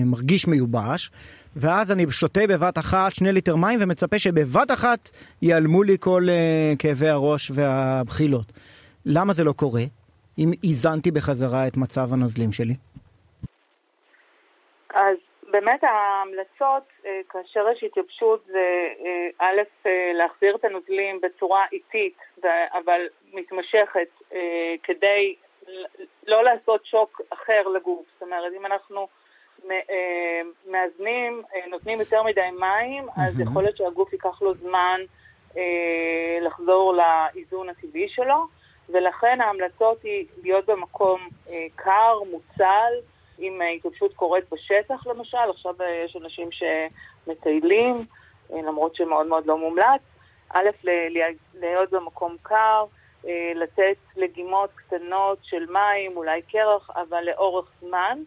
מרגיש 0.07 0.49
מיובש, 0.49 1.11
ואז 1.57 1.93
אני 1.93 2.05
שותה 2.11 2.41
בבת 2.49 2.79
אחת 2.79 3.13
שני 3.13 3.33
ליטר 3.33 3.57
מים 3.57 3.79
ומצפה 3.83 4.19
שבבת 4.19 4.71
אחת 4.71 5.11
ייעלמו 5.43 5.83
לי 5.83 5.97
כל 6.01 6.23
uh, 6.27 6.77
כאבי 6.79 7.09
הראש 7.09 7.51
והבחילות. 7.55 8.47
למה 9.07 9.33
זה 9.33 9.45
לא 9.45 9.53
קורה? 9.53 9.83
אם 10.39 10.51
איזנתי 10.65 11.11
בחזרה 11.11 11.67
את 11.67 11.77
מצב 11.77 12.13
הנוזלים 12.13 12.53
שלי? 12.53 12.75
אז 14.95 15.17
באמת 15.51 15.85
ההמלצות, 15.85 16.83
אה, 17.07 17.21
כאשר 17.29 17.67
יש 17.73 17.85
התייבשות, 17.85 18.45
זה 18.47 18.89
אה, 19.05 19.49
א', 19.49 19.89
להחזיר 20.15 20.57
את 20.57 20.65
הנוזלים 20.65 21.21
בצורה 21.21 21.65
איטית, 21.73 22.19
אבל 22.73 23.01
מתמשכת, 23.33 24.09
כדי 24.83 25.35
לא 26.27 26.45
לעשות 26.45 26.87
שוק 26.87 27.21
אחר 27.31 27.69
לגוף. 27.75 28.07
זאת 28.13 28.23
אומרת, 28.23 28.53
אם 28.57 28.67
אנחנו... 28.67 29.09
אה, 29.71 30.41
מאזנים, 30.67 31.43
אה, 31.55 31.61
נותנים 31.71 32.01
יותר 32.01 32.23
מדי 32.23 32.51
מים, 32.61 33.07
אז 33.17 33.41
יכול 33.41 33.63
להיות 33.63 33.77
שהגוף 33.77 34.13
ייקח 34.13 34.43
לו 34.43 34.55
זמן 34.55 35.01
אה, 35.57 36.39
לחזור 36.41 36.95
לאיזון 36.95 37.69
הטבעי 37.69 38.09
שלו, 38.09 38.47
ולכן 38.89 39.41
ההמלצות 39.41 40.03
היא 40.03 40.27
להיות 40.43 40.67
במקום 40.67 41.29
קר, 41.77 42.19
מוצל, 42.31 42.93
אם 43.39 43.61
התייבשות 43.77 44.15
קורית 44.15 44.45
בשטח 44.53 45.07
למשל, 45.07 45.51
עכשיו 45.51 45.75
יש 46.05 46.17
אנשים 46.17 46.49
שמטיילים, 46.53 48.05
למרות 48.51 48.95
שמאוד 48.97 49.27
מאוד 49.27 49.47
לא 49.47 49.59
מומלץ. 49.59 50.01
א', 50.49 50.69
להיות 51.55 51.91
במקום 51.91 52.37
קר, 52.43 52.85
לתת 53.55 53.97
לגימות 54.17 54.71
קטנות 54.75 55.39
של 55.43 55.67
מים, 55.71 56.17
אולי 56.17 56.43
קרח, 56.43 56.91
אבל 56.97 57.25
לאורך 57.25 57.71
זמן. 57.81 58.19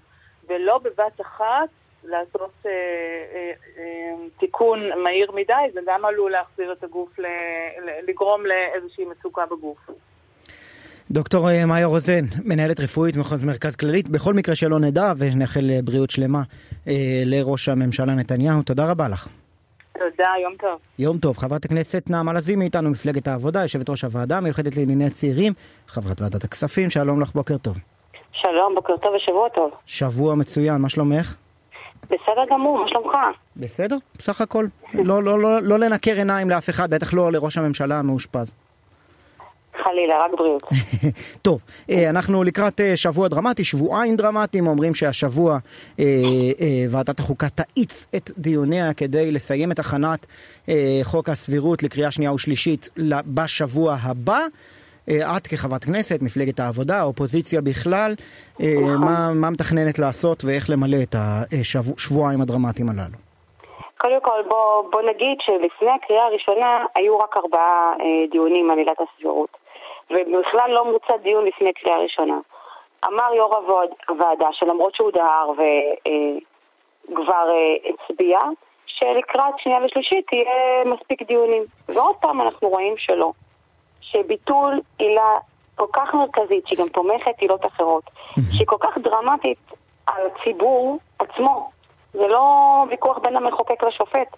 ולא 0.49 0.77
בבת 0.77 1.21
אחת 1.21 1.69
לעשות 2.03 2.51
אה, 2.65 2.71
אה, 2.71 3.51
אה, 3.77 4.13
תיקון 4.39 4.79
מהיר 5.03 5.31
מדי, 5.31 5.53
זה 5.73 5.79
גם 5.85 6.05
עלול 6.05 6.31
להחזיר 6.31 6.71
את 6.71 6.83
הגוף, 6.83 7.19
ל, 7.19 7.25
לגרום 8.07 8.43
לאיזושהי 8.45 9.05
מצוקה 9.05 9.45
בגוף. 9.45 9.89
דוקטור 11.11 11.49
אה, 11.49 11.65
מאיה 11.65 11.85
רוזן, 11.85 12.25
מנהלת 12.43 12.79
רפואית 12.79 13.17
מחוז 13.17 13.43
מרכז 13.43 13.75
כללית, 13.75 14.09
בכל 14.09 14.33
מקרה 14.33 14.55
שלא 14.55 14.79
נדע 14.79 15.13
ונאחל 15.17 15.69
אה, 15.69 15.79
בריאות 15.83 16.09
שלמה 16.09 16.41
אה, 16.87 17.23
לראש 17.25 17.69
הממשלה 17.69 18.15
נתניהו, 18.15 18.63
תודה 18.63 18.91
רבה 18.91 19.07
לך. 19.07 19.27
תודה, 19.93 20.29
יום 20.43 20.53
טוב. 20.59 20.79
יום 20.99 21.17
טוב. 21.17 21.37
חברת 21.37 21.65
הכנסת 21.65 22.09
נעמה 22.09 22.33
לזימי 22.33 22.65
איתנו, 22.65 22.89
מפלגת 22.89 23.27
העבודה, 23.27 23.61
יושבת 23.61 23.89
ראש 23.89 24.03
הוועדה 24.03 24.37
המיוחדת 24.37 24.77
לענייני 24.77 25.09
צעירים, 25.09 25.53
חברת 25.87 26.21
ועדת 26.21 26.43
הכספים, 26.43 26.89
שלום 26.89 27.21
לך, 27.21 27.31
בוקר 27.31 27.57
טוב. 27.57 27.77
שלום, 28.33 28.75
בוקר 28.75 28.97
טוב 28.97 29.13
ושבוע 29.15 29.49
טוב. 29.49 29.71
שבוע 29.85 30.35
מצוין, 30.35 30.81
מה 30.81 30.89
שלומך? 30.89 31.35
בסדר 32.05 32.45
גמור, 32.51 32.77
מה 32.77 32.87
שלומך? 32.87 33.17
בסדר, 33.55 33.97
בסך 34.17 34.41
הכל. 34.41 34.65
לא, 34.93 35.23
לא, 35.23 35.39
לא, 35.39 35.61
לא 35.61 35.79
לנקר 35.79 36.13
עיניים 36.15 36.49
לאף 36.49 36.69
אחד, 36.69 36.89
בטח 36.89 37.13
לא 37.13 37.31
לראש 37.31 37.57
הממשלה 37.57 37.99
המאושפז. 37.99 38.51
חלילה, 39.83 40.25
רק 40.25 40.31
בריאות. 40.37 40.63
טוב, 41.41 41.59
אה, 41.89 42.09
אנחנו 42.09 42.43
לקראת 42.43 42.81
אה, 42.81 42.97
שבוע 42.97 43.27
דרמטי, 43.27 43.63
שבועיים 43.63 44.15
דרמטיים, 44.15 44.67
אומרים 44.67 44.95
שהשבוע 44.95 45.57
אה, 45.99 46.05
ועדת 46.89 47.19
החוקה 47.19 47.49
תאיץ 47.49 48.07
את 48.15 48.31
דיוניה 48.37 48.93
כדי 48.93 49.31
לסיים 49.31 49.71
את 49.71 49.79
הכנת 49.79 50.25
חוק 51.03 51.29
הסבירות 51.29 51.83
לקריאה 51.83 52.11
שנייה 52.11 52.33
ושלישית 52.33 52.89
בשבוע 53.25 53.97
הבא. 54.01 54.39
אה, 55.09 55.37
את 55.37 55.47
כחברת 55.47 55.83
כנסת, 55.83 56.21
מפלגת 56.21 56.59
העבודה, 56.59 56.99
האופוזיציה 56.99 57.61
בכלל, 57.61 58.15
אה, 58.61 58.67
מה, 58.99 59.31
מה 59.33 59.49
מתכננת 59.49 59.99
לעשות 59.99 60.43
ואיך 60.45 60.69
למלא 60.69 60.97
את 61.03 61.15
השבועיים 61.15 62.41
הדרמטיים 62.41 62.89
הללו? 62.89 63.17
קודם 63.97 64.21
כל 64.21 64.41
בוא, 64.49 64.91
בוא 64.91 65.01
נגיד 65.01 65.37
שלפני 65.41 65.89
הקריאה 65.91 66.25
הראשונה 66.25 66.85
היו 66.95 67.17
רק 67.17 67.37
ארבעה 67.37 67.93
אה, 67.99 68.05
דיונים 68.31 68.71
על 68.71 68.77
עילת 68.77 68.97
הסבירות. 69.01 69.57
ובכלל 70.11 70.69
לא 70.71 70.91
מוצע 70.91 71.17
דיון 71.23 71.45
לפני 71.45 71.73
קריאה 71.73 71.97
ראשונה. 71.97 72.37
אמר 73.07 73.33
יו"ר 73.37 73.55
הוועד- 73.55 73.95
הוועדה 74.09 74.47
שלמרות 74.51 74.95
שהוא 74.95 75.11
דהר 75.11 75.51
וכבר 77.09 77.47
הצביע, 77.89 78.39
שלקראת 78.85 79.53
שנייה 79.57 79.79
ושלישית 79.85 80.25
יהיה 80.33 80.45
מספיק 80.85 81.21
דיונים. 81.27 81.63
ועוד 81.89 82.15
פעם 82.15 82.41
אנחנו 82.41 82.69
רואים 82.69 82.93
שלא. 82.97 83.31
שביטול 84.13 84.79
עילה 84.97 85.37
כל 85.75 85.85
כך 85.93 86.13
מרכזית, 86.13 86.67
שהיא 86.67 86.79
גם 86.79 86.87
תומכת 86.89 87.37
עילות 87.37 87.65
אחרות, 87.65 88.03
שהיא 88.51 88.67
כל 88.67 88.77
כך 88.79 88.97
דרמטית 88.97 89.57
על 90.07 90.21
הציבור 90.25 90.99
עצמו, 91.19 91.69
זה 92.13 92.27
לא 92.27 92.85
ויכוח 92.89 93.17
בין 93.17 93.35
המחוקק 93.35 93.83
לשופט, 93.83 94.37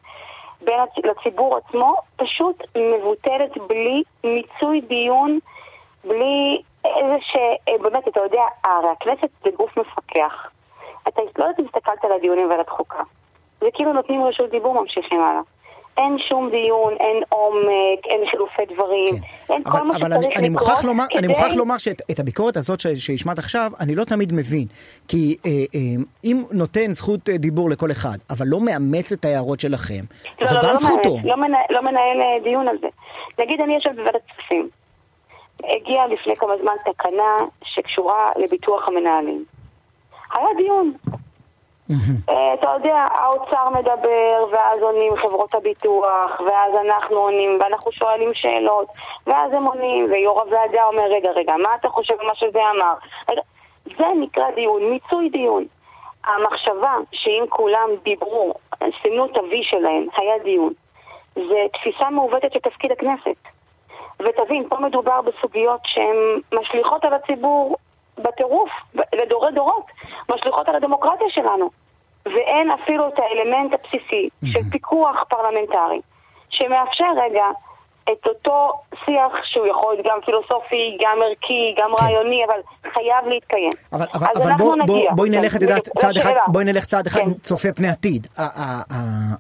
בין 0.62 0.80
הצ- 0.80 1.08
לציבור 1.08 1.58
עצמו, 1.58 1.96
פשוט 2.16 2.64
מבוטלת 2.78 3.58
בלי 3.68 4.04
מיצוי 4.24 4.82
דיון, 4.82 5.40
בלי 6.04 6.62
איזה 6.86 7.16
ש... 7.22 7.36
אה, 7.70 7.78
באמת, 7.82 8.08
אתה 8.08 8.20
יודע, 8.20 8.44
הרי 8.64 8.90
הכנסת 8.90 9.30
זה 9.44 9.50
גוף 9.58 9.78
מפקח. 9.78 10.50
אתה 11.08 11.22
לא 11.38 11.44
יודעת 11.44 11.60
אם 11.60 11.66
הסתכלת 11.66 12.06
על 12.06 12.12
הדיונים 12.12 12.50
ועל 12.50 12.60
החוקה. 12.60 13.04
זה 13.62 13.68
כאילו 13.74 13.94
נותנים 13.94 14.24
רשות 14.24 14.50
דיבור, 14.50 14.82
ממשיכים 14.82 15.22
הלאה. 15.24 15.42
אין 15.98 16.18
שום 16.30 16.50
דיון, 16.50 16.93
אין 17.00 17.24
עומק, 17.30 18.06
אין 18.06 18.30
חילופי 18.30 18.62
דברים, 18.74 19.16
אין 19.50 19.64
כל 19.64 19.70
אבל, 19.72 19.82
מה 19.84 19.96
אבל 19.96 20.10
שצריך 20.10 20.18
אני, 20.18 20.36
אני 20.36 20.50
לקרות 20.50 20.68
מוכרח 20.70 20.84
לומר, 20.84 21.04
אני 21.12 21.18
כדי- 21.18 21.28
מוכרח 21.28 21.54
לומר 21.54 21.78
שאת 21.78 22.02
את 22.12 22.20
הביקורת 22.20 22.58
הזאת 22.58 22.80
שהשמעת 22.80 23.39
עכשיו, 23.39 23.72
אני 23.80 23.96
לא 23.96 24.04
תמיד 24.04 24.34
מבין. 24.34 24.66
כי 25.08 25.38
אה, 25.46 25.52
אה, 25.52 25.80
אם 26.24 26.43
נותן 26.52 26.91
זכות 26.93 27.30
אה, 27.30 27.38
דיבור 27.38 27.70
לכל 27.70 27.91
אחד, 27.91 28.18
אבל 28.30 28.46
לא 28.48 28.60
מאמץ 28.62 29.12
את 29.12 29.26
ההערות 29.26 29.60
שלכם, 29.60 30.04
לא, 30.41 30.48
זו 30.48 30.56
לא, 30.56 30.62
גם 30.62 30.70
לא, 30.70 30.78
זכותו. 30.78 31.18
לא, 31.24 31.36
מנהל, 31.38 31.64
לא 31.70 31.82
מנהל 31.82 32.22
אה, 32.22 32.43
דיון 32.43 32.68
על 32.68 32.78
זה. 32.82 32.88
נגיד 33.39 33.62
אני 33.62 33.76
יושבת 33.76 33.96
בוועדת 33.96 34.22
כספים. 34.28 34.70
הגיעה 35.64 36.08
לפני 36.08 36.36
כמה 36.36 36.54
זמן 36.62 36.74
תקנה 36.93 37.38
שקשורה 37.64 38.32
לביטוח 38.36 38.88
המנהלים. 38.88 39.46
היה 40.34 40.48
דיון. 40.58 40.93
אה, 42.30 42.54
אתה 42.54 42.70
יודע, 42.78 43.06
האוצר 43.12 43.70
מדבר, 43.70 44.46
ואז 44.52 44.82
עונים 44.82 45.16
חברות 45.16 45.56
הביטוח, 45.56 46.42
ואז 46.46 46.74
אנחנו 46.86 47.18
עונים, 47.18 47.60
ואנחנו 47.62 47.92
שואלים 47.92 48.34
שאלות, 48.34 48.88
ואז 49.28 49.54
הם 49.54 49.64
עונים, 49.64 50.12
ויו"ר 50.12 50.42
הוועדה 50.42 50.86
אומר, 50.86 51.04
רגע, 51.04 51.32
רגע, 51.32 51.54
מה 51.58 51.70
אתה 51.76 51.90
חושב 51.90 52.14
מה 52.24 52.36
שזה 52.36 52.60
אמר? 52.76 52.94
זה 53.98 54.06
נקרא 54.20 54.52
דיון, 54.52 54.90
מיצוי 54.90 55.30
דיון. 55.30 55.66
המחשבה 56.26 56.94
שאם 57.12 57.44
כולם 57.50 57.90
דיברו, 58.04 58.54
סימנו 59.02 59.26
את 59.26 59.38
ה-V 59.38 59.54
שלהם, 59.62 60.08
היה 60.18 60.40
דיון. 60.44 60.74
זה 61.36 61.66
תפיסה 61.74 62.10
מעוותת 62.10 62.54
של 62.54 62.60
תפקיד 62.60 62.92
הכנסת. 62.92 63.38
ותבין, 64.20 64.70
פה 64.70 64.80
מדובר 64.80 65.22
בסוגיות 65.22 65.80
שהן 65.84 66.16
משליכות 66.54 67.06
על 67.06 67.14
הציבור 67.14 67.78
בטירוף, 68.18 68.70
לדורי 69.13 69.51
דורות, 69.51 69.86
משליכות 70.30 70.70
על 70.70 70.76
הדמוקרטיה 70.76 71.28
שלנו. 71.30 71.70
ואין 72.26 72.72
אפילו 72.72 73.07
את 73.07 73.20
האלמנט 73.20 73.74
הבסיסי 73.74 74.30
של 74.45 74.59
פיקוח 74.72 75.24
פרלמנטרי, 75.30 76.01
שמאפשר 76.49 77.11
רגע 77.18 77.45
את 78.11 78.28
אותו 78.28 78.74
שיח 79.05 79.32
שהוא 79.43 79.68
יכול 79.68 79.93
להיות 79.93 80.05
גם 80.07 80.20
פילוסופי, 80.26 80.97
גם 81.01 81.18
ערכי, 81.22 81.76
גם 81.78 81.91
רעיוני, 81.99 82.45
אבל 82.45 82.59
חייב 82.93 83.28
להתקיים. 83.28 83.72
אבל, 83.93 84.05
אבל, 84.13 84.28
אז 84.32 84.38
אבל 84.38 84.51
אנחנו 84.51 84.66
בוא, 84.66 84.76
בוא, 84.76 84.97
נגיע. 84.97 85.11
בואי 85.16 85.30
נלך, 85.30 85.55
את 85.55 85.59
כן, 85.59 85.66
יודעת, 85.66 85.89
צעד 85.97 86.18
אחד. 86.18 86.32
בואי 86.47 86.66
נלך 86.66 86.86
צעד 86.86 87.07
אחד 87.07 87.20
כן. 87.20 87.34
צופה 87.34 87.74
פני 87.76 87.88
עתיד. 87.88 88.28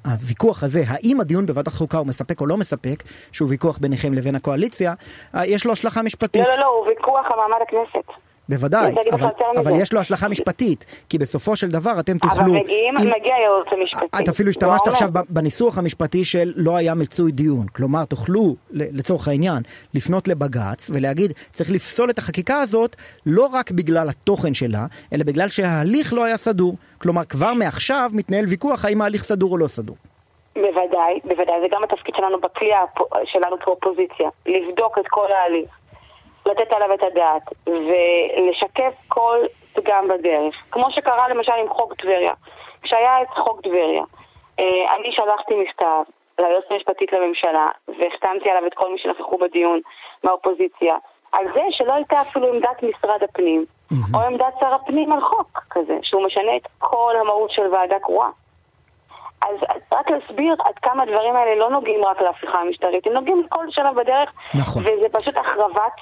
הוויכוח 0.05 0.63
הזה, 0.63 0.83
האם 0.87 1.19
הדיון 1.19 1.45
בוועדת 1.45 1.73
חוקה 1.73 1.97
הוא 1.97 2.07
מספק 2.07 2.41
או 2.41 2.45
לא 2.45 2.57
מספק, 2.57 3.03
שהוא 3.31 3.49
ויכוח 3.49 3.77
ביניכם 3.77 4.13
לבין 4.13 4.35
הקואליציה, 4.35 4.93
אה, 5.35 5.45
יש 5.45 5.65
לו 5.65 5.71
השלכה 5.71 6.01
משפטית. 6.01 6.43
לא, 6.43 6.49
לא, 6.49 6.57
לא, 6.57 6.65
הוא 6.65 6.87
ויכוח 6.87 7.25
על 7.31 7.39
מעמד 7.39 7.61
הכנסת. 7.61 8.24
בוודאי, 8.49 8.93
אבל, 9.11 9.27
אבל. 9.57 9.71
יש 9.75 9.93
לו 9.93 9.99
השלכה 9.99 10.27
משפטית, 10.27 10.85
כי 11.09 11.17
בסופו 11.17 11.55
של 11.55 11.69
דבר 11.71 11.99
אתם 11.99 12.17
אבל 12.23 12.29
תוכלו... 12.31 12.53
מגיעים, 12.53 12.97
אם- 12.97 13.09
מגיע 13.19 13.35
הייעוץ 13.35 13.67
המשפטי. 13.71 14.23
את 14.23 14.29
אפילו 14.29 14.49
השתמשת 14.49 14.81
ואומר, 14.81 14.91
עכשיו 14.93 15.09
בניסוח 15.29 15.77
המשפטי 15.77 16.25
של 16.25 16.53
לא 16.55 16.75
היה 16.75 16.95
מצוי 16.95 17.31
דיון. 17.31 17.67
כלומר, 17.67 18.05
תוכלו, 18.05 18.55
לצורך 18.71 19.27
העניין, 19.27 19.63
לפנות 19.93 20.27
לבג"ץ 20.27 20.89
ולהגיד, 20.93 21.33
צריך 21.51 21.71
לפסול 21.71 22.09
את 22.09 22.17
החקיקה 22.17 22.61
הזאת 22.61 22.95
לא 23.25 23.45
רק 23.53 23.71
בגלל 23.71 24.09
התוכן 24.09 24.53
שלה, 24.53 24.85
אלא 25.13 25.23
בגלל 25.23 25.49
שההליך 25.49 26.13
לא 26.13 26.23
היה 26.25 26.37
סדור. 26.37 26.75
כלומר, 27.01 27.23
כבר 27.25 27.53
מעכשיו 27.53 28.09
מתנהל 28.13 28.45
ויכוח 28.45 28.85
האם 28.85 29.01
ההליך 29.01 29.23
סדור 29.23 29.51
או 29.51 29.57
לא 29.57 29.67
סדור. 29.67 29.95
בוודאי, 30.55 31.19
בוודאי, 31.23 31.55
זה 31.61 31.67
גם 31.71 31.83
התפקיד 31.83 32.15
שלנו 32.17 32.39
בכלי 32.41 32.69
שלנו 33.25 33.59
כאופוזיציה, 33.59 34.29
לבדוק 34.45 34.97
את 34.99 35.05
כל 35.09 35.27
ההליך, 35.31 35.69
לתת 36.45 36.71
עליו 36.71 36.93
את 36.93 37.03
הדעת, 37.03 37.41
ולשקף 37.67 38.93
כל 39.07 39.37
פגם 39.73 40.07
בדרך. 40.07 40.55
כמו 40.71 40.91
שקרה 40.91 41.29
למשל 41.29 41.51
עם 41.51 41.69
חוק 41.69 41.93
טבריה. 41.93 42.33
כשהיה 42.81 43.21
את 43.21 43.29
חוק 43.29 43.61
טבריה, 43.61 44.03
אה, 44.59 44.95
אני 44.95 45.11
שלחתי 45.11 45.53
מכתב 45.55 46.03
ליועצת 46.39 46.71
המשפטית 46.71 47.13
לממשלה, 47.13 47.67
והחתמתי 47.87 48.49
עליו 48.49 48.67
את 48.67 48.73
כל 48.73 48.91
מי 48.91 48.97
שנכחו 48.97 49.37
בדיון 49.37 49.79
מהאופוזיציה, 50.23 50.95
על 51.31 51.45
זה 51.53 51.61
שלא 51.71 51.93
הייתה 51.93 52.21
אפילו 52.21 52.53
עמדת 52.53 52.83
משרד 52.83 53.23
הפנים, 53.23 53.65
או 54.13 54.19
עמדת 54.19 54.53
שר 54.59 54.73
הפנים 54.73 55.11
על 55.11 55.21
חוק 55.21 55.63
כזה, 55.69 55.97
שהוא 56.01 56.25
משנה 56.25 56.55
את 56.55 56.67
כל 56.79 57.13
המהות 57.21 57.51
של 57.51 57.73
ועדה 57.73 57.99
קרואה. 57.99 58.29
אז 59.41 59.55
רק 59.91 60.11
להסביר 60.11 60.55
עד 60.59 60.79
כמה 60.81 61.03
הדברים 61.03 61.35
האלה 61.35 61.55
לא 61.55 61.69
נוגעים 61.69 62.05
רק 62.05 62.21
להפיכה 62.21 62.59
המשטרית, 62.59 63.07
הם 63.07 63.13
נוגעים 63.13 63.43
לכל 63.45 63.65
שלב 63.69 63.95
בדרך, 63.95 64.31
נכון. 64.53 64.83
וזה 64.83 65.09
פשוט 65.11 65.37
החרבת 65.37 65.93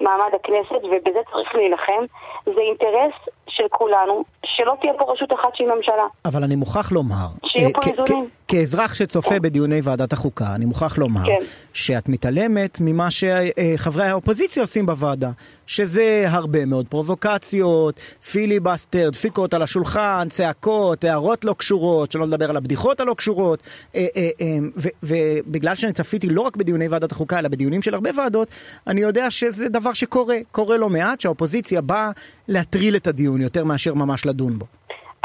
מעמד 0.00 0.34
הכנסת, 0.34 0.84
ובזה 0.84 1.20
צריך 1.32 1.54
להילחם. 1.54 2.04
זה 2.44 2.60
אינטרס 2.60 3.14
של 3.50 3.64
כולנו, 3.70 4.24
שלא 4.44 4.76
תהיה 4.80 4.92
פה 4.98 5.12
רשות 5.12 5.32
אחת 5.32 5.56
שהיא 5.56 5.68
ממשלה. 5.76 6.06
אבל 6.24 6.44
אני 6.44 6.56
מוכרח 6.56 6.92
לומר, 6.92 7.26
שיהיו 7.46 7.66
אה, 7.66 7.72
פה 7.72 7.90
איזונים. 7.90 8.28
כאזרח 8.48 8.94
שצופה 8.94 9.40
בדיוני 9.40 9.80
ועדת 9.82 10.12
החוקה, 10.12 10.54
אני 10.54 10.64
מוכרח 10.64 10.98
לומר 10.98 11.26
כן. 11.26 11.38
שאת 11.72 12.08
מתעלמת 12.08 12.78
ממה 12.80 13.08
שחברי 13.10 14.04
האופוזיציה 14.04 14.62
עושים 14.62 14.86
בוועדה, 14.86 15.30
שזה 15.66 16.24
הרבה 16.28 16.64
מאוד 16.64 16.86
פרובוקציות, 16.88 18.00
פיליבסטר, 18.30 19.10
דפיקות 19.10 19.54
על 19.54 19.62
השולחן, 19.62 20.26
צעקות, 20.30 21.04
הערות 21.04 21.44
לא 21.44 21.52
קשורות, 21.52 22.12
שלא 22.12 22.26
לדבר 22.26 22.50
על 22.50 22.56
הבדיחות 22.56 23.00
הלא 23.00 23.14
קשורות, 23.14 23.62
אה, 23.94 24.06
אה, 24.16 24.58
ובגלל 25.02 25.74
שאני 25.74 25.92
צפיתי 25.92 26.28
לא 26.28 26.40
רק 26.40 26.56
בדיוני 26.56 26.88
ועדת 26.88 27.12
החוקה, 27.12 27.38
אלא 27.38 27.48
בדיונים 27.48 27.82
של 27.82 27.94
הרבה 27.94 28.10
ועדות, 28.16 28.48
אני 28.86 29.00
יודע 29.00 29.30
שזה 29.30 29.68
דבר 29.68 29.92
שקורה, 29.92 30.36
קורה 30.52 30.76
לא 30.76 30.88
מעט, 30.88 31.20
שהאופוזיציה 31.20 31.80
באה 31.80 32.10
להטריל 32.48 32.96
את 32.96 33.06
הדיון 33.06 33.39
יותר 33.40 33.64
מאשר 33.64 33.94
ממש 33.94 34.26
לדון 34.26 34.58
בו. 34.58 34.66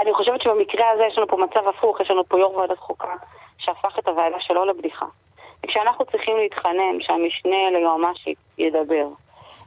אני 0.02 0.14
חושבת 0.14 0.42
שבמקרה 0.42 0.90
הזה 0.94 1.04
יש 1.08 1.18
לנו 1.18 1.28
פה 1.28 1.38
מצב 1.38 1.68
הפוך, 1.68 2.02
יש 2.02 2.12
לנו 2.12 2.26
פה 2.26 2.40
יו"ר 2.40 2.58
ועדת 2.58 2.80
חוקה 2.80 3.14
שהפך 3.58 4.00
את 4.00 4.08
הוועדה 4.08 4.40
שלו 4.40 4.66
לבדיחה. 4.66 5.06
וכשאנחנו 5.66 6.06
צריכים 6.06 6.38
להתחנן 6.38 7.02
שהמשנה 7.02 7.72
ליועמ"שית 7.72 8.38
ידבר, 8.58 9.08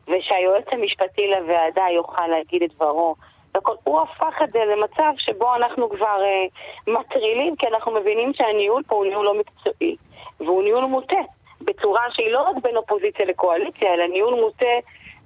ושהיועץ 0.08 0.64
המשפטי 0.72 1.26
לוועדה 1.28 1.84
יוכל 1.94 2.26
להגיד 2.26 2.62
את 2.62 2.74
דברו, 2.74 3.14
והכל, 3.54 3.74
הוא 3.84 4.00
הפך 4.00 4.42
את 4.44 4.52
זה 4.52 4.58
למצב 4.58 5.12
שבו 5.16 5.54
אנחנו 5.54 5.90
כבר 5.90 6.20
אה, 6.22 6.46
מטרילים, 6.94 7.56
כי 7.56 7.66
אנחנו 7.66 7.92
מבינים 7.92 8.32
שהניהול 8.34 8.82
פה 8.86 8.94
הוא 8.94 9.06
ניהול 9.06 9.26
לא 9.26 9.34
מקצועי, 9.34 9.96
והוא 10.40 10.62
ניהול 10.62 10.84
מוטה, 10.84 11.20
בצורה 11.60 12.02
שהיא 12.10 12.32
לא 12.32 12.42
רק 12.42 12.56
בין 12.62 12.76
אופוזיציה 12.76 13.26
לקואליציה, 13.26 13.94
אלא 13.94 14.06
ניהול 14.06 14.34
מוטה 14.34 14.74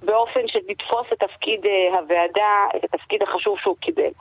באופן 0.05 0.47
שתתפוס 0.47 1.07
את 1.13 1.19
תפקיד 1.19 1.65
אה, 1.65 1.99
הוועדה, 1.99 2.65
את 2.75 2.83
התפקיד 2.83 3.23
החשוב 3.23 3.59
שהוא 3.59 3.75
קיבל. 3.79 4.11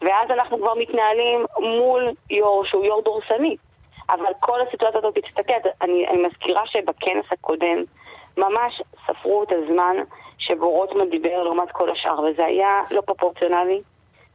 ואז 0.00 0.30
אנחנו 0.30 0.58
כבר 0.58 0.74
מתנהלים 0.74 1.46
מול 1.58 2.10
יו"ר 2.30 2.64
שהוא 2.64 2.84
יו"ר 2.84 3.02
דורסני. 3.02 3.56
אבל 4.10 4.32
כל 4.40 4.60
הסיטואציה 4.60 4.98
הזאת, 4.98 5.18
תסתכל, 5.18 5.68
אני, 5.82 6.08
אני 6.08 6.26
מזכירה 6.26 6.66
שבכנס 6.66 7.24
הקודם 7.30 7.84
ממש 8.36 8.82
ספרו 9.06 9.42
את 9.42 9.52
הזמן 9.52 9.96
שבו 10.38 10.70
רוטמן 10.70 11.10
דיבר 11.10 11.42
לעומת 11.42 11.72
כל 11.72 11.90
השאר, 11.90 12.20
וזה 12.20 12.44
היה 12.44 12.82
לא 12.90 13.00
פרופורציונלי 13.00 13.80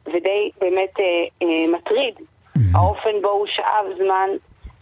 ודי 0.06 0.50
באמת 0.60 1.00
אה, 1.00 1.04
אה, 1.42 1.72
מטריד, 1.72 2.14
האופן 2.74 3.22
בו 3.22 3.28
הוא 3.28 3.46
שאב 3.46 3.86
זמן 3.98 4.28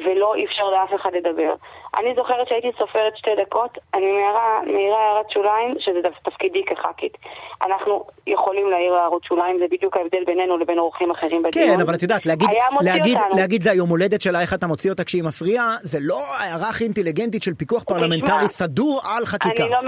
ולא 0.04 0.34
אפשר 0.44 0.64
לאף 0.70 1.00
אחד 1.00 1.10
לדבר. 1.14 1.54
אני 1.98 2.14
זוכרת 2.16 2.48
שהייתי 2.48 2.70
סופרת 2.78 3.16
שתי 3.16 3.30
דקות, 3.42 3.78
אני 3.94 4.12
מעירה, 4.12 4.60
מעירה 4.66 4.98
הערת 4.98 5.30
שוליים, 5.30 5.74
שזה 5.78 5.98
תפקידי 6.24 6.64
כח"כית. 6.64 7.16
אנחנו 7.62 8.04
יכולים 8.26 8.70
להעיר 8.70 8.94
הערות 8.94 9.24
שוליים, 9.24 9.58
זה 9.58 9.64
בדיוק 9.70 9.96
ההבדל 9.96 10.24
בינינו 10.26 10.58
לבין 10.58 10.78
אורחים 10.78 11.10
אחרים 11.10 11.42
בדיון. 11.42 11.76
כן, 11.76 11.80
אבל 11.80 11.94
את 11.94 12.02
יודעת, 12.02 12.26
להגיד, 12.26 12.48
להגיד, 12.80 13.18
אותנו. 13.18 13.36
להגיד 13.36 13.62
זה 13.62 13.70
היום 13.70 13.88
הולדת 13.88 14.20
שלה, 14.20 14.40
איך 14.40 14.54
אתה 14.54 14.66
מוציא 14.66 14.90
אותה 14.90 15.04
כשהיא 15.04 15.22
מפריעה, 15.24 15.74
זה 15.82 15.98
לא 16.02 16.18
הערה 16.38 16.68
הכי 16.68 16.84
אינטליגנטית 16.84 17.42
של 17.42 17.54
פיקוח 17.54 17.82
פרלמנטרי 17.82 18.48
סדור 18.48 19.00
על 19.04 19.26
חקיקה. 19.26 19.64
אני 19.64 19.70
לא. 19.70 19.80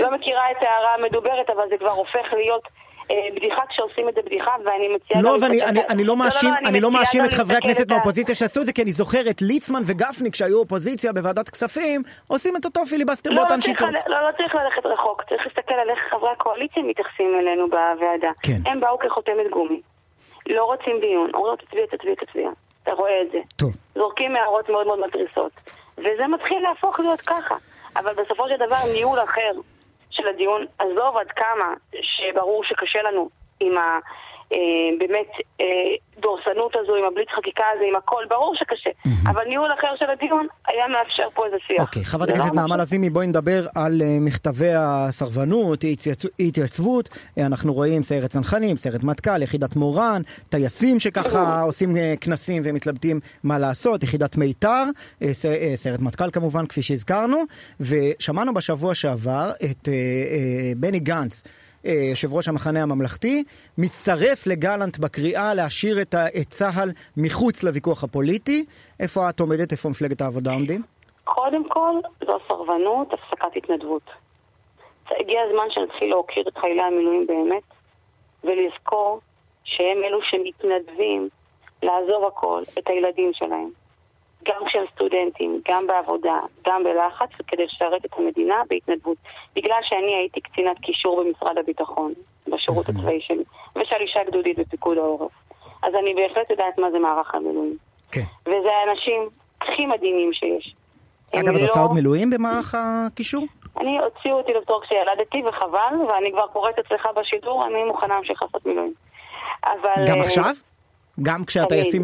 לא 0.00 0.10
מכירה 0.16 0.50
את 0.50 0.56
ההערה 0.60 0.94
המדוברת, 0.94 1.50
אבל 1.50 1.68
זה 1.68 1.76
כבר 1.78 1.90
הופך 1.90 2.32
להיות 2.32 2.62
בדיחה 3.36 3.62
כשעושים 3.68 4.08
את 4.08 4.14
זה 4.14 4.20
בדיחה, 4.22 4.50
ואני 4.64 4.88
מציעה... 4.88 5.22
לא, 5.22 5.36
ואני 5.42 5.62
אני, 5.62 5.80
אני 5.88 6.04
לא 6.04 6.16
מאשים, 6.16 6.50
אני 6.66 6.80
לא 6.80 6.90
מאשים 6.90 7.24
את 7.24 7.32
חברי 7.32 7.56
הכנסת 7.56 7.88
מהאופוזיציה 7.88 8.34
שעשו 8.34 8.60
את 8.60 8.66
זה, 8.66 8.72
כי 8.72 8.82
אני 8.82 8.92
זוכר 8.92 9.30
את 9.30 9.42
ליצמן 9.42 9.82
וגפני, 9.86 10.30
כשהיו 10.30 10.58
אופוזיציה 10.58 11.12
בוועדת 11.12 11.48
כספים, 11.48 12.02
עושים 12.28 12.56
את 12.56 12.64
אותו 12.64 12.84
פיליבסטר 12.84 13.30
לא, 13.30 13.36
באותן 13.36 13.54
לא 13.54 13.60
שיטות. 13.60 13.88
לא, 14.06 14.22
לא 14.22 14.32
צריך 14.36 14.54
ללכת 14.54 14.86
רחוק, 14.86 15.22
צריך 15.28 15.46
להסתכל 15.46 15.74
על 15.74 15.90
איך 15.90 15.98
חברי 16.10 16.30
הקואליציה 16.30 16.82
מתייחסים 16.82 17.38
אלינו 17.40 17.68
בוועדה. 17.68 18.30
כן. 18.42 18.60
הם 18.66 18.80
באו 18.80 18.98
כחותמת 18.98 19.50
גומי. 19.50 19.80
לא 20.48 20.64
רוצים 20.64 21.00
דיון, 21.00 21.30
אומרים 21.34 21.56
תצביע, 21.56 21.86
תצביע, 21.86 22.14
תצביע. 22.14 22.50
אתה 22.82 22.92
רואה 22.92 23.22
את 23.22 23.30
זה. 23.32 23.38
טוב. 23.56 23.76
זורקים 23.94 24.36
הערות 24.36 24.68
מאוד 24.68 24.86
מאוד 24.86 25.00
מתריסות. 25.06 25.52
וזה 25.98 26.26
מתחיל 26.26 26.62
להפוך 26.62 27.00
להיות 27.00 27.20
ככה. 27.20 27.54
אבל 27.96 28.14
בסופו 28.14 28.48
של 28.48 28.56
דבר 28.56 28.76
ניהול 28.92 29.18
אחר 29.24 29.52
של 30.10 30.28
הדיון, 30.28 30.66
עזוב 30.78 31.16
עד 31.16 31.30
כמה 31.30 31.74
שברור 32.02 32.64
שקשה 32.64 33.02
לנו 33.02 33.28
עם 33.60 33.78
ה... 33.78 33.98
אה, 34.52 34.58
באמת 34.98 35.30
אה, 35.60 35.66
דורסנות 36.18 36.76
הזו, 36.76 36.96
עם 36.96 37.04
הבליץ 37.04 37.28
חקיקה 37.36 37.64
הזה, 37.74 37.84
עם 37.88 37.96
הכל, 37.96 38.24
ברור 38.28 38.54
שקשה. 38.54 38.90
אבל 39.26 39.44
ניהול 39.44 39.70
אחר 39.78 39.96
של 39.98 40.10
הדיון 40.10 40.46
היה 40.68 40.88
מאפשר 40.88 41.28
פה 41.34 41.46
איזה 41.46 41.56
שיח. 41.66 41.80
אוקיי, 41.80 42.04
חברת 42.04 42.28
לא 42.28 42.34
הכנסת 42.34 42.54
נעמה. 42.54 42.76
לזימי, 42.76 43.10
בואי 43.10 43.26
נדבר 43.26 43.66
על 43.74 44.02
אה, 44.02 44.16
מכתבי 44.20 44.72
הסרבנות, 44.76 45.84
התייצבות. 46.40 47.08
אנחנו 47.38 47.74
רואים 47.74 48.02
סיירת 48.02 48.30
צנחנים, 48.30 48.76
סיירת 48.76 49.02
מטכ"ל, 49.02 49.42
יחידת 49.42 49.76
מורן, 49.76 50.22
טייסים 50.48 51.00
שככה 51.00 51.62
עושים 51.62 51.96
כנסים 52.20 52.62
ומתלבטים 52.64 53.20
מה 53.44 53.58
לעשות, 53.58 54.02
יחידת 54.02 54.36
מיתר, 54.36 54.84
סיירת 55.76 56.00
מטכ"ל 56.00 56.30
כמובן, 56.30 56.66
כפי 56.66 56.82
שהזכרנו, 56.82 57.44
ושמענו 57.80 58.54
בשבוע 58.54 58.94
שעבר 58.94 59.50
את 59.64 59.88
בני 60.76 60.98
גנץ. 60.98 61.42
אה, 61.86 61.92
יושב 62.10 62.32
ראש 62.32 62.48
המחנה 62.48 62.82
הממלכתי, 62.82 63.44
מצטרף 63.78 64.46
לגלנט 64.46 64.98
בקריאה 64.98 65.54
להשאיר 65.54 66.02
את, 66.02 66.14
צה"ל 66.48 66.90
מחוץ 67.16 67.62
לוויכוח 67.62 68.04
הפוליטי. 68.04 68.64
איפה 69.00 69.30
את 69.30 69.40
עומדת? 69.40 69.72
איפה 69.72 69.88
מפלגת 69.88 70.20
העבודה 70.20 70.52
עומדים? 70.52 70.82
קודם 71.24 71.68
כל, 71.68 71.94
זו 72.26 72.38
סרבנות, 72.48 73.12
הפסקת 73.12 73.56
התנדבות. 73.56 74.10
הגיע 75.20 75.40
הזמן 75.48 75.64
שנתחיל 75.70 76.10
להוקיר 76.10 76.44
את 76.48 76.58
חיילי 76.58 76.82
המילואים 76.82 77.26
באמת, 77.26 77.62
ולזכור 78.44 79.20
שהם 79.64 79.98
אלו 80.04 80.18
שמתנדבים 80.22 81.28
לעזוב 81.82 82.24
הכל, 82.24 82.62
את 82.78 82.88
הילדים 82.88 83.30
שלהם. 83.34 83.79
גם 84.48 84.66
כשהם 84.66 84.84
סטודנטים, 84.94 85.60
גם 85.68 85.86
בעבודה, 85.86 86.40
גם 86.66 86.84
בלחץ, 86.84 87.28
כדי 87.46 87.64
לשרת 87.64 88.04
את 88.04 88.10
המדינה 88.18 88.62
בהתנדבות. 88.70 89.16
בגלל 89.56 89.80
שאני 89.82 90.14
הייתי 90.14 90.40
קצינת 90.40 90.78
קישור 90.78 91.22
במשרד 91.22 91.58
הביטחון, 91.58 92.12
בשירות 92.48 92.88
הצבאי 92.88 93.20
שלי, 93.20 93.44
ושלישה 93.76 94.20
גדודית 94.26 94.58
בפיקוד 94.58 94.98
העורף. 94.98 95.32
אז 95.82 95.94
אני 95.94 96.14
בהחלט 96.14 96.50
יודעת 96.50 96.78
מה 96.78 96.90
זה 96.90 96.98
מערך 96.98 97.34
המילואים. 97.34 97.76
כן. 98.12 98.22
וזה 98.46 98.68
האנשים 98.86 99.28
הכי 99.60 99.86
מדהימים 99.86 100.32
שיש. 100.32 100.74
אגב, 101.36 101.48
את 101.48 101.60
לא- 101.60 101.66
עושה 101.66 101.80
עוד 101.80 101.92
מילואים 101.92 102.30
במערך 102.30 102.74
הקישור? 102.78 103.46
אני, 103.80 103.98
הוציאו 103.98 104.34
אותי 104.38 104.52
לבדוק 104.52 104.84
כשילדתי, 104.84 105.42
וחבל, 105.48 105.94
ואני 106.08 106.32
כבר 106.32 106.46
קוראת 106.46 106.78
אצלך 106.78 107.08
בשידור, 107.16 107.66
אני 107.66 107.84
מוכנה 107.84 108.14
להמשיך 108.14 108.42
לעשות 108.42 108.66
מילואים. 108.66 108.94
אבל... 109.64 110.04
גם 110.06 110.18
אה, 110.18 110.22
עכשיו? 110.22 110.54
גם 111.22 111.44
כשהטייסים 111.44 112.02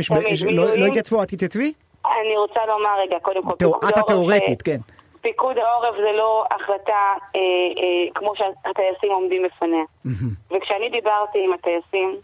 לא-. 0.50 0.76
לא 0.76 0.86
התייצבו, 0.86 1.22
את 1.22 1.28
תתייצבי? 1.28 1.72
אני 2.20 2.36
רוצה 2.36 2.66
לומר 2.66 3.00
רגע, 3.00 3.20
קודם 3.20 3.42
כל... 3.42 3.56
פיקוד 3.58 3.84
את 3.88 3.98
התיאורטית, 3.98 4.60
אה, 4.60 4.64
כן. 4.64 4.80
פיקוד 5.20 5.58
העורף 5.58 5.96
זה 5.96 6.12
לא 6.12 6.44
החלטה 6.50 7.14
אה, 7.36 7.40
אה, 7.82 8.12
כמו 8.14 8.32
שהטייסים 8.36 9.12
עומדים 9.12 9.42
בפניה. 9.42 9.84
וכשאני 10.50 10.90
דיברתי 10.90 11.44
עם 11.44 11.52
הטייסים, 11.52 12.16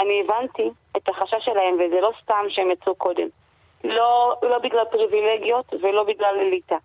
אני 0.00 0.22
הבנתי 0.24 0.70
את 0.96 1.08
החשש 1.08 1.44
שלהם, 1.44 1.74
וזה 1.74 2.00
לא 2.00 2.10
סתם 2.22 2.44
שהם 2.48 2.70
יצאו 2.70 2.94
קודם. 2.94 3.28
לא, 3.84 4.34
לא 4.42 4.58
בגלל 4.58 4.84
פריבילגיות 4.90 5.74
ולא 5.82 6.04
בגלל 6.04 6.34
אליטה, 6.40 6.76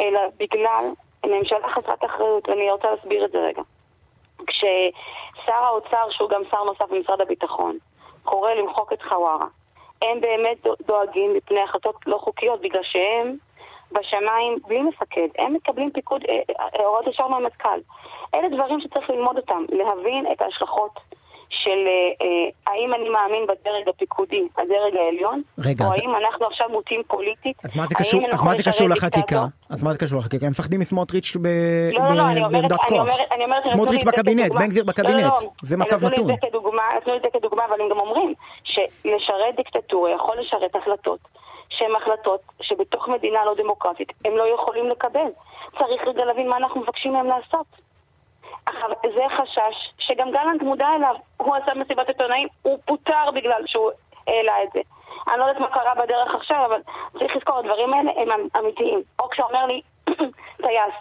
אלא 0.00 0.20
בגלל 0.36 0.84
ממשלה 1.26 1.68
חסרת 1.68 2.04
אחריות, 2.04 2.48
ואני 2.48 2.70
רוצה 2.70 2.88
להסביר 2.90 3.24
את 3.24 3.30
זה 3.30 3.38
רגע. 3.38 3.62
כששר 4.46 5.54
האוצר, 5.54 6.10
שהוא 6.10 6.30
גם 6.30 6.42
שר 6.50 6.64
נוסף 6.64 6.88
במשרד 6.90 7.20
הביטחון, 7.20 7.78
קורא 8.24 8.52
למחוק 8.52 8.92
את 8.92 9.02
חווארה, 9.02 9.46
הם 10.02 10.20
באמת 10.20 10.56
דו- 10.64 10.74
דואגים 10.86 11.34
מפני 11.34 11.60
החלטות 11.60 11.96
לא 12.06 12.18
חוקיות, 12.18 12.60
בגלל 12.60 12.82
שהם 12.82 13.36
בשמיים 13.92 14.58
בלי 14.66 14.82
מפקד, 14.82 15.28
הם 15.38 15.54
מקבלים 15.54 15.90
פיקוד, 15.90 16.24
אה, 16.28 16.40
אה, 16.60 16.86
הוראות 16.86 17.06
ישר 17.06 17.28
מהמטכ"ל. 17.28 17.80
אלה 18.34 18.48
דברים 18.48 18.80
שצריך 18.80 19.10
ללמוד 19.10 19.36
אותם, 19.36 19.64
להבין 19.68 20.26
את 20.32 20.42
ההשלכות 20.42 21.00
של 21.48 21.86
אה, 21.86 22.26
אה, 22.26 22.65
האם 22.76 22.94
אני 22.94 23.08
מאמין 23.08 23.42
בדרג 23.46 23.88
הפיקודי, 23.88 24.42
הדרג 24.58 24.96
העליון, 24.96 25.42
רגע, 25.58 25.84
או 25.84 25.90
אז- 25.92 25.98
האם 25.98 26.14
אנחנו 26.14 26.46
עכשיו 26.46 26.68
מוטים 26.70 27.02
פוליטית. 27.06 27.56
אז 27.64 27.76
מה 27.76 27.86
זה 27.86 27.94
קשור- 27.94 28.20
אז 28.32 28.42
מה 28.42 28.56
זה 28.56 28.62
קשור? 28.62 28.88
לחקיקה? 28.88 29.44
אז 29.70 29.82
מה 29.82 29.92
זה 29.92 29.98
קשור 29.98 30.18
לחקיקה? 30.18 30.46
הם 30.46 30.50
מפחדים 30.50 30.80
מסמוטריץ' 30.80 31.36
ב- 31.42 31.46
לא, 31.92 32.04
לא, 32.08 32.14
לא, 32.16 32.22
אני 32.22 32.40
ב- 32.40 32.44
אומרת, 32.44 32.72
אני. 32.88 32.98
אומרת, 32.98 33.32
אני 33.32 33.44
אומרת, 33.44 33.66
סמוטריץ' 33.68 34.04
זה 34.04 34.10
בקבינט. 34.10 34.52
בן 34.52 34.68
גביר 34.68 34.82
לא, 34.82 34.88
בקבינט. 34.88 35.22
לא, 35.22 35.28
לא. 35.28 35.50
זה 35.62 35.74
הם 35.74 35.80
מצב 35.82 35.96
נתנו 35.96 36.08
לי 36.08 36.14
נתון. 36.14 36.26
זה 36.26 36.48
כדוגמה, 36.48 36.82
נתנו 36.96 37.12
לי 37.12 37.18
את 37.18 37.22
זה 37.22 37.38
כדוגמה, 37.38 37.62
אבל 37.64 37.80
הם 37.80 37.88
גם 37.90 37.98
אומרים 38.00 38.34
שלשרת 38.64 39.56
דיקטטורה 39.56 40.10
יכול 40.10 40.36
לשרת 40.40 40.76
החלטות 40.76 41.18
שהן 41.68 41.90
החלטות 41.96 42.40
שבתוך 42.62 43.08
מדינה 43.08 43.44
לא 43.44 43.54
דמוקרטית 43.54 44.12
הם 44.24 44.36
לא 44.36 44.44
יכולים 44.54 44.88
לקבל. 44.90 45.28
צריך 45.78 46.02
רגע 46.06 46.24
להבין 46.24 46.48
מה 46.48 46.56
אנחנו 46.56 46.80
מבקשים 46.80 47.12
מהם 47.12 47.26
לעשות. 47.26 47.66
עכשיו, 48.66 48.90
זה 49.14 49.22
חשש 49.36 49.92
שגם 49.98 50.30
גלנט 50.30 50.62
מודע 50.62 50.88
אליו. 50.96 51.14
הוא 51.36 51.54
עשה 51.56 51.74
מסיבת 51.74 52.08
עיתונאים, 52.08 52.48
הוא 52.62 52.78
פוטר 52.84 53.30
בגלל 53.34 53.62
שהוא 53.66 53.90
העלה 54.26 54.62
את 54.62 54.68
זה. 54.72 54.80
אני 55.28 55.38
לא 55.38 55.44
יודעת 55.44 55.60
מה 55.60 55.68
קרה 55.68 55.94
בדרך 55.94 56.34
עכשיו, 56.34 56.64
אבל 56.66 56.80
צריך 57.18 57.36
לזכור, 57.36 57.58
הדברים 57.58 57.94
האלה 57.94 58.10
הם 58.16 58.32
אמ- 58.32 58.48
אמיתיים. 58.58 59.02
או 59.18 59.28
כשאומר 59.28 59.66
לי 59.66 59.80
טייס, 60.66 60.94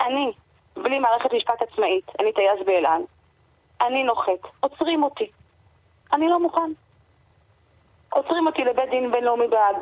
אני, 0.00 0.32
בלי 0.76 0.98
מערכת 0.98 1.32
משפט 1.32 1.62
עצמאית, 1.62 2.04
אני 2.20 2.32
טייס 2.32 2.66
באל 2.66 2.86
על, 2.86 3.02
אני 3.82 4.02
נוחת, 4.04 4.32
עוצרים 4.60 5.02
אותי. 5.02 5.30
אני 6.12 6.28
לא 6.28 6.40
מוכן. 6.40 6.70
עוצרים 8.12 8.46
אותי 8.46 8.64
לבית 8.64 8.90
דין 8.90 9.10
בינלאומי 9.12 9.48
בהאג, 9.48 9.76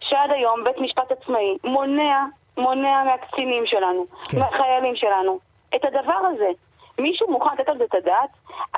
שעד 0.00 0.30
היום 0.30 0.64
בית 0.64 0.78
משפט 0.78 1.12
עצמאי 1.12 1.56
מונע, 1.64 2.24
מונע 2.56 3.04
מהקצינים 3.04 3.66
שלנו, 3.66 4.06
כן. 4.28 4.38
מהחיילים 4.38 4.96
שלנו, 4.96 5.38
את 5.76 5.84
הדבר 5.84 6.20
הזה. 6.34 6.48
מישהו 6.98 7.30
מוכן 7.30 7.50
לתת 7.58 7.68
על 7.68 7.78
זה 7.78 7.84
את 7.84 7.94
הדעת? 7.94 8.30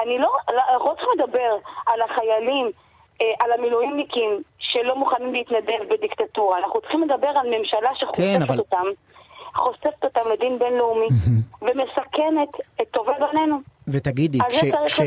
אני 0.02 0.18
לא, 0.18 0.30
אנחנו 0.72 0.88
לא 0.88 0.94
צריכים 0.94 1.10
לדבר 1.18 1.56
על 1.86 2.00
החיילים, 2.02 2.70
אה, 3.22 3.26
על 3.40 3.52
המילואימניקים 3.52 4.30
שלא 4.58 4.98
מוכנים 4.98 5.32
להתנדב 5.32 5.80
בדיקטטורה. 5.90 6.58
אנחנו 6.58 6.80
צריכים 6.80 7.02
לדבר 7.02 7.28
על 7.28 7.46
ממשלה 7.58 7.90
שחושפת 7.94 8.16
כן, 8.16 8.42
אבל- 8.42 8.58
אותם, 8.58 8.84
חושפת 9.54 10.04
אותם 10.04 10.20
לדין 10.32 10.58
בינלאומי, 10.58 11.06
ומסכנת 11.62 12.48
את 12.82 12.86
טובי 12.90 13.12
בנינו. 13.20 13.56
ותגידי, 13.88 14.38
כש- 14.50 14.64
כש-. 14.86 15.00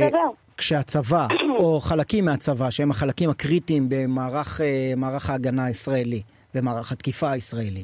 כשהצבא, 0.57 1.28
או 1.57 1.80
חלקים 1.80 2.26
מהצבא, 2.26 2.70
שהם 2.70 2.91
החלקים 2.91 3.30
הקריטיים 3.30 3.86
במערך 3.90 4.61
אה, 4.61 4.66
מערך 4.98 5.30
ההגנה 5.30 5.66
הישראלי 5.66 6.22
ומערך 6.56 6.91
התקיפה 6.91 7.32
הישראלי, 7.32 7.84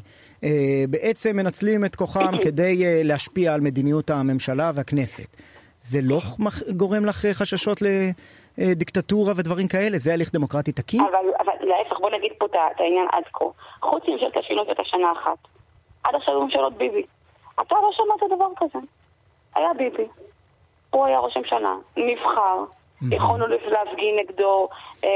בעצם 0.89 1.35
מנצלים 1.35 1.85
את 1.85 1.95
כוחם 1.95 2.31
כדי 2.45 2.85
אה, 2.85 3.01
להשפיע 3.03 3.53
על 3.53 3.61
מדיניות 3.61 4.09
הממשלה 4.09 4.71
והכנסת. 4.75 5.37
זה 5.81 5.99
לא 6.03 6.21
גורם 6.77 7.05
לך 7.05 7.25
אה, 7.25 7.33
חששות 7.33 7.81
לדיקטטורה 8.57 9.33
ודברים 9.35 9.67
כאלה? 9.67 9.97
זה 9.97 10.13
הליך 10.13 10.33
דמוקרטי 10.33 10.71
תקין? 10.71 11.01
אבל, 11.01 11.29
אבל 11.39 11.53
להפך, 11.61 11.99
בוא 11.99 12.09
נגיד 12.09 12.31
פה 12.37 12.45
את 12.45 12.79
העניין 12.79 13.07
עד 13.11 13.23
כה. 13.33 13.45
חוץ 13.81 14.03
מממשלת 14.07 14.37
השינוי 14.37 14.65
זאת 14.67 14.79
השנה 14.79 15.11
אחת. 15.11 15.37
עד 16.03 16.15
עכשיו 16.15 16.33
היו 16.33 16.43
ממשלות 16.43 16.73
ביבי. 16.77 17.03
אתה 17.61 17.75
לא 17.75 17.89
שמעת 17.91 18.31
דבר 18.37 18.47
כזה. 18.57 18.79
היה 19.55 19.73
ביבי. 19.73 20.07
הוא 20.89 21.05
היה 21.05 21.19
ראש 21.19 21.37
ממשלה, 21.37 21.75
נבחר. 21.97 22.63
יכולנו 23.11 23.45
להפגין 23.47 24.15
נגדו, 24.19 24.69
אה, 25.03 25.09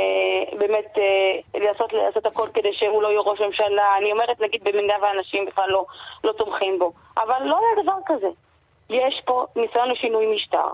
באמת 0.60 0.98
אה, 0.98 1.60
לעשות, 1.60 1.94
לעשות 1.94 2.26
הכל 2.26 2.48
כדי 2.54 2.74
שהוא 2.74 3.04
לא 3.04 3.08
יהיה 3.08 3.20
ראש 3.20 3.42
ממשלה. 3.42 3.84
אני 3.98 4.12
אומרת, 4.12 4.42
נגיד, 4.42 4.64
במידה 4.64 4.94
והאנשים 5.02 5.46
בכלל 5.46 5.70
לא, 5.70 5.86
לא 6.24 6.32
תומכים 6.32 6.80
בו. 6.80 6.92
אבל 7.18 7.44
לא 7.46 7.58
היה 7.60 7.84
דבר 7.84 7.96
כזה. 8.06 8.28
יש 8.90 9.22
פה 9.26 9.46
ניסיון 9.56 9.90
לשינוי 9.90 10.36
משטר. 10.36 10.68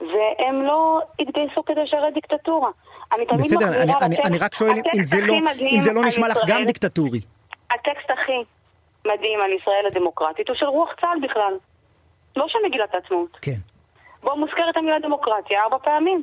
והם 0.00 0.62
לא 0.66 1.00
התגייסו 1.20 1.64
כדי 1.64 1.82
לשרת 1.82 2.14
דיקטטורה. 2.14 2.70
אני 3.14 3.26
תמיד 3.26 3.40
בסדר, 3.40 3.56
מחזירה 3.58 3.82
אני- 3.82 3.92
אני- 4.02 4.22
אני 4.24 4.38
רק 4.38 4.54
שואל 4.54 4.70
אם 4.96 5.04
זה 5.04 5.16
לא- 5.26 5.34
אם 5.72 5.80
זה 5.80 5.92
לא 5.92 6.04
נשמע 6.04 6.28
לך 6.28 6.38
גם 6.46 6.64
דיקטטורי. 6.64 7.20
הטקסט 7.70 8.10
הכי 8.10 8.42
מדהים 9.04 9.40
על 9.40 9.52
ישראל 9.52 9.86
הדמוקרטית 9.86 10.48
הוא 10.48 10.56
של 10.56 10.66
רוח 10.66 10.88
צה"ל 11.00 11.18
בכלל. 11.22 11.54
לא 12.36 12.48
של 12.48 12.58
מגילת 12.66 12.94
העצמאות. 12.94 13.36
כן. 13.42 13.56
בו 14.22 14.36
מוזכרת 14.36 14.76
המילה 14.76 14.98
דמוקרטיה 14.98 15.62
ארבע 15.62 15.78
פעמים. 15.78 16.22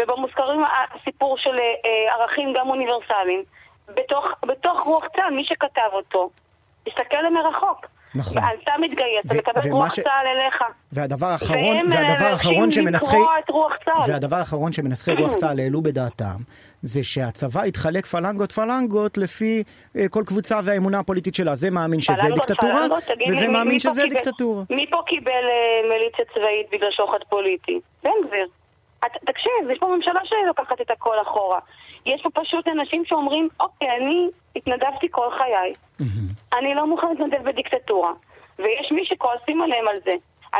ובו 0.00 0.16
מוזכרים 0.16 0.60
הסיפור 0.94 1.38
של 1.38 1.50
אה, 1.58 2.14
ערכים 2.22 2.52
גם 2.58 2.68
אוניברסליים. 2.70 3.42
בתוך, 3.88 4.24
בתוך 4.46 4.80
רוח 4.80 5.04
צה"ל, 5.16 5.34
מי 5.34 5.44
שכתב 5.44 5.90
אותו, 5.92 6.30
הסתכל 6.86 7.16
למרחוק. 7.26 7.86
נכון. 8.14 8.42
אתה 8.62 8.72
מתגייס, 8.80 9.26
אתה 9.26 9.34
מקבל 9.34 9.70
רוח 9.70 9.94
ש- 9.94 10.00
צה"ל 10.00 10.26
אליך. 10.26 10.62
והדבר 10.92 11.26
האחרון, 11.26 11.92
והדבר 11.92 12.26
האחרון 12.26 12.70
שמנסחי... 12.70 13.06
לקרוע 13.16 13.38
את 13.44 13.50
רוח 13.50 13.72
צה"ל. 13.84 14.10
והדבר 14.12 14.36
האחרון 14.36 14.72
שמנסחי 14.72 15.12
רוח 15.14 15.34
צה"ל 15.40 15.60
העלו 15.60 15.82
בדעתם, 15.82 16.36
זה 16.82 17.04
שהצבא 17.04 17.66
יתחלק 17.66 18.06
פלנגות 18.06 18.52
פלנגות 18.52 19.18
לפי 19.18 19.62
אה, 19.96 20.08
כל 20.08 20.22
קבוצה 20.26 20.60
והאמונה 20.64 20.98
הפוליטית 20.98 21.34
שלה. 21.34 21.54
זה 21.54 21.70
מאמין 21.70 22.00
שזה 22.00 22.16
פלנגות, 22.22 22.38
דיקטטורה, 22.48 22.72
פלנגות, 22.72 23.02
תגיד 23.02 23.28
וזה 23.28 23.40
מי- 23.40 23.52
מאמין 23.52 23.72
מי 23.74 23.80
שזה 23.80 24.02
קיבל- 24.02 24.14
דיקטטורה. 24.14 24.62
מי 24.70 24.86
פה 24.90 25.02
קיבל 25.06 25.30
אה, 25.30 25.88
מיליציה 25.88 26.24
צבאית 26.34 26.66
בגלל 26.72 26.90
שוחד 26.90 27.18
פוליטי? 27.28 27.80
בן 28.04 28.10
גביר. 28.26 28.46
את- 29.06 29.24
תקשיב, 29.26 29.70
יש 29.72 29.78
פה 29.78 29.86
ממשלה 29.96 30.20
שלוקחת 30.24 30.80
את 30.80 30.90
הכל 30.90 31.14
אחורה. 31.22 31.58
יש 32.06 32.22
פה 32.22 32.30
פשוט 32.42 32.68
אנשים 32.68 33.02
שאומרים, 33.06 33.48
אוקיי, 33.60 33.88
אני 34.00 34.26
התנדבתי 34.56 35.06
כל 35.10 35.26
חיי. 35.38 35.72
אני 36.58 36.74
לא 36.74 36.86
מוכן 36.86 37.06
להתנדב 37.10 37.48
בדיקטטורה. 37.48 38.12
ויש 38.58 38.92
מי 38.92 39.04
שכועסים 39.04 39.62
עליהם 39.62 39.88
על 39.88 39.96
זה. 40.04 40.10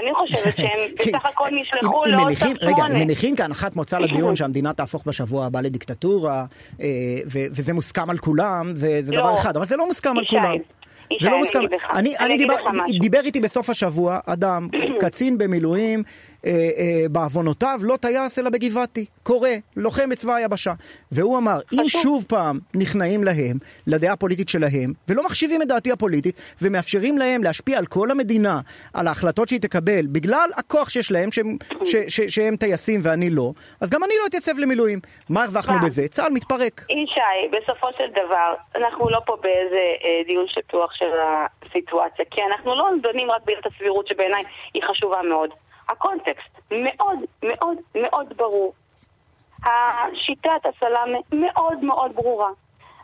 אני 0.01 0.15
חושבת 0.15 0.57
שהם 0.61 0.81
כי- 1.03 1.11
בסך 1.13 1.27
הכל 1.27 1.49
נשלחו 1.53 2.03
לעוד 2.07 2.25
מניחים- 2.25 2.57
צו 2.57 2.67
רגע. 2.67 2.87
אם 2.87 2.93
מניחים 2.93 3.37
כהנחת 3.37 3.77
מוצא 3.77 3.99
לדיון 3.99 4.37
שהמדינה 4.37 4.73
תהפוך 4.73 5.03
בשבוע 5.07 5.47
הבא 5.47 5.61
לדיקטטורה, 5.61 6.45
אה, 6.81 6.87
וזה 7.27 7.73
מוסכם 7.75 8.11
על 8.11 8.19
כולם, 8.19 8.71
זה 8.75 9.03
זה 9.03 9.13
לא. 9.13 9.21
דבר 9.21 9.35
אחד, 9.35 9.57
אבל 9.57 9.67
זה 9.67 9.77
לא 9.77 9.87
מוסכם 9.87 10.19
על 10.19 10.25
כולם. 10.25 10.55
זה 11.21 11.31
לא 11.31 11.39
מוסכם. 11.39 11.59
אני, 11.59 11.69
אני 11.93 12.17
אני 12.27 12.37
דיבר. 12.37 12.55
דיבר 13.01 13.21
איתי 13.25 13.41
בסוף 13.41 13.71
השבוע 13.71 14.19
אדם, 14.27 14.69
קצין 15.01 15.39
במילואים, 15.39 16.03
בעוונותיו 17.11 17.81
לא 17.83 17.97
טייס 17.97 18.39
אלא 18.39 18.51
בגבעתי, 18.51 19.07
קורא, 19.23 19.49
לוחם 19.77 20.11
בצבא 20.11 20.35
היבשה. 20.35 20.73
והוא 21.13 21.39
אמר, 21.39 21.59
אם. 21.73 21.89
שוב 21.89 22.25
פעם 22.29 22.59
נכנעים 22.75 23.25
להם, 23.25 23.59
לדעה 23.87 24.13
הפוליטית 24.13 24.49
שלהם, 24.49 24.93
ולא 25.09 25.25
מחשיבים 25.25 25.63
את 25.63 25.69
דעתי 25.69 25.93
הפוליטית, 25.93 26.57
ומאפשרים 26.63 27.19
להם 27.19 27.43
להשפיע 27.43 27.79
על 27.79 27.87
כל 27.87 28.11
המדינה, 28.11 28.61
על 28.95 29.07
ההחלטות 29.07 29.49
שהיא 29.49 29.61
תקבל, 29.61 30.07
בגלל 30.07 30.51
הכוח 30.57 30.89
שיש 30.89 31.13
להם, 31.13 31.33
שהם, 31.33 31.57
ש, 31.85 31.97
ש, 32.09 32.21
שהם 32.21 32.57
טייסים 32.57 33.01
ואני 33.03 33.31
לא, 33.31 33.53
אז 33.81 33.91
גם 33.91 34.05
אני 34.05 34.13
לא 34.23 34.27
אתייצב 34.27 34.59
למילואים. 34.59 34.99
מה 35.29 35.43
הרווחנו? 35.43 35.77
בזה? 35.87 36.09
צה"ל 36.09 36.33
מתפרק. 36.33 36.81
ישי, 36.91 37.49
בסופו 37.53 37.87
של 37.99 38.11
דבר, 38.13 38.55
אנחנו 38.77 39.11
לא 39.11 39.21
פה 39.27 39.37
באיזה 39.43 39.83
אה, 40.05 40.23
דיון 40.27 40.47
שטוח 40.49 40.93
של 40.95 41.11
הסיטואציה, 41.63 42.25
כי 42.31 42.41
אנחנו 42.43 42.75
לא 42.75 42.91
דנים 43.03 43.31
רק 43.31 43.43
בעילת 43.45 43.67
הסבירות 43.67 44.07
שבעיניי 44.07 44.43
היא 44.75 44.83
חשובה 44.89 45.23
מאוד. 45.23 45.51
הקונטקסט 45.91 46.61
מאוד 46.71 47.19
מאוד 47.43 47.77
מאוד 47.95 48.33
ברור. 48.37 48.75
השיטת 49.65 50.67
הסלאמה 50.67 51.19
מאוד 51.33 51.85
מאוד 51.85 52.13
ברורה. 52.15 52.51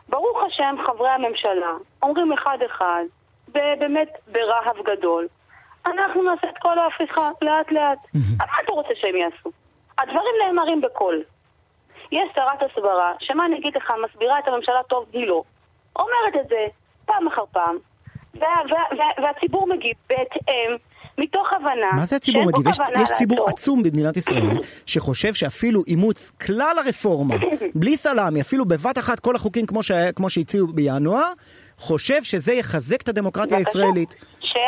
ברוך 0.09 0.43
השם, 0.47 0.75
חברי 0.85 1.09
הממשלה 1.09 1.71
אומרים 2.01 2.33
אחד 2.33 2.57
אחד, 2.65 3.03
ב- 3.51 3.79
באמת 3.79 4.09
ברהב 4.31 4.75
גדול, 4.85 5.27
אנחנו 5.85 6.23
נעשה 6.23 6.49
את 6.49 6.57
כל 6.61 6.79
ההפיכה 6.79 7.29
לאט 7.41 7.71
לאט. 7.71 7.99
מה 8.13 8.45
אתה 8.63 8.71
רוצה 8.71 8.89
שהם 8.95 9.15
יעשו? 9.15 9.49
הדברים 9.97 10.33
נאמרים 10.45 10.81
בקול. 10.81 11.23
יש 12.11 12.29
שרת 12.35 12.63
הסברה, 12.71 13.13
שמה 13.19 13.45
אני 13.45 13.57
אגיד 13.57 13.75
לך, 13.77 13.93
מסבירה 14.05 14.39
את 14.39 14.47
הממשלה 14.47 14.83
טוב, 14.83 15.05
היא 15.13 15.27
לא. 15.27 15.43
אומרת 15.95 16.35
את 16.41 16.47
זה 16.49 16.65
פעם 17.05 17.27
אחר 17.27 17.43
פעם, 17.51 17.77
וה, 18.33 18.47
וה, 18.69 18.83
וה, 18.97 19.23
והציבור 19.23 19.67
מגיב 19.67 19.95
בהתאם, 20.09 20.77
מתוך 21.17 21.53
הבנה 21.53 21.91
מה 21.93 22.05
זה 22.05 22.15
הציבור 22.15 22.45
מגיב? 22.45 22.67
יש, 22.67 22.79
יש 23.01 23.11
ציבור 23.11 23.37
לעצור. 23.37 23.49
עצום 23.49 23.83
במדינת 23.83 24.17
ישראל 24.17 24.57
שחושב 24.85 25.33
שאפילו 25.33 25.83
אימוץ 25.87 26.31
כלל 26.45 26.75
הרפורמה, 26.85 27.35
בלי 27.75 27.97
סלאמי, 27.97 28.41
אפילו 28.41 28.65
בבת 28.65 28.97
אחת 28.97 29.19
כל 29.19 29.35
החוקים 29.35 29.65
כמו, 29.65 29.83
שהיה, 29.83 30.11
כמו 30.11 30.29
שהציעו 30.29 30.67
בינואר, 30.67 31.31
חושב 31.77 32.23
שזה 32.23 32.53
יחזק 32.53 33.01
את 33.01 33.09
הדמוקרטיה. 33.09 33.57
הישראלית. 33.57 34.15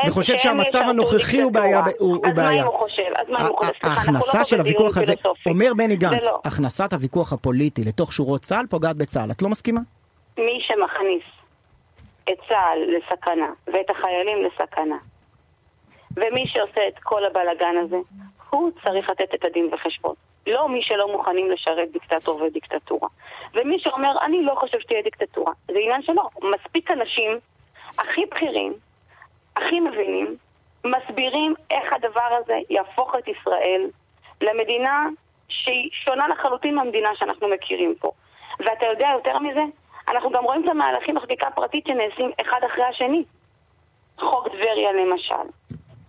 וחושב 0.07 0.37
שהמצב 0.37 0.79
הנוכחי 0.79 1.41
הוא 1.41 1.51
בעיה. 1.51 1.79
אז 1.79 2.35
מה. 2.35 2.51
אם 2.51 2.63
הוא 2.63 2.77
חושב? 2.77 3.03
אז 3.17 3.29
מה 3.29 3.39
אם 3.41 3.45
הוא 3.45 3.57
חושב? 3.57 3.71
לא 3.83 3.89
ההכנסה 3.89 4.37
פה 4.37 4.43
של 4.43 4.59
הוויכוח 4.59 4.97
הזה. 4.97 5.13
אומר 5.45 5.73
בני 5.77 5.95
גנץ, 5.95 6.23
לא. 6.23 6.41
הכנסת 6.45 6.93
הוויכוח 6.93 7.33
הפוליטי 7.33 7.83
לתוך 7.83 8.13
שורות 8.13 8.41
צה"ל 8.41 8.65
פוגעת 8.69 8.95
בצה"ל. 8.95 9.31
את 9.31 9.41
לא 9.41 9.49
מסכימה? 9.49 9.81
מי 10.37 10.59
שמכניס 10.61 11.23
את 12.23 12.37
צה"ל 12.49 12.79
לסכנה 12.97 13.49
ואת 13.67 13.89
החיילים 13.89 14.37
לסכנה, 14.45 14.95
ומי 16.17 16.47
שעושה 16.47 16.87
את 16.87 16.99
כל 17.03 17.25
הבלגן 17.25 17.75
הזה, 17.83 17.97
הוא 18.49 18.71
צריך 18.83 19.09
לתת 19.09 19.35
את 19.35 19.45
הדין 19.45 19.69
וחשבון. 19.71 20.15
לא 20.47 20.69
מי 20.69 20.81
שלא 20.83 21.11
מוכנים 21.11 21.51
לשרת 21.51 21.91
דיקטטור 21.91 22.41
ודיקטטורה. 22.41 23.07
ומי 23.53 23.79
שאומר, 23.79 24.11
אני 24.25 24.43
לא 24.43 24.55
חושב 24.55 24.79
שתהיה 24.79 25.01
דיקטטורה, 25.01 25.53
זה 25.67 25.79
עניין 25.79 26.01
שלו. 26.01 26.21
מספיק 26.41 26.91
אנשים 26.91 27.39
הכי 27.97 28.25
בכירים, 28.25 28.73
הכי 29.55 29.79
מבינים, 29.79 30.35
מסבירים 30.85 31.53
איך 31.71 31.93
הדבר 31.93 32.39
הזה 32.39 32.59
יהפוך 32.69 33.15
את 33.15 33.27
ישראל 33.27 33.89
למדינה 34.41 35.07
שהיא 35.49 35.89
שונה 35.91 36.27
לחלוטין 36.27 36.75
מהמדינה 36.75 37.09
שאנחנו 37.15 37.47
מכירים 37.47 37.95
פה. 37.99 38.11
ואתה 38.59 38.85
יודע 38.85 39.07
יותר 39.13 39.39
מזה? 39.39 39.63
אנחנו 40.09 40.31
גם 40.31 40.43
רואים 40.43 40.63
את 40.63 40.69
המהלכים 40.69 41.15
בחקיקה 41.15 41.51
פרטית 41.51 41.87
שנעשים 41.87 42.31
אחד 42.41 42.59
אחרי 42.65 42.83
השני. 42.83 43.23
חוק 44.19 44.47
טבריה 44.47 44.91
למשל, 44.91 45.49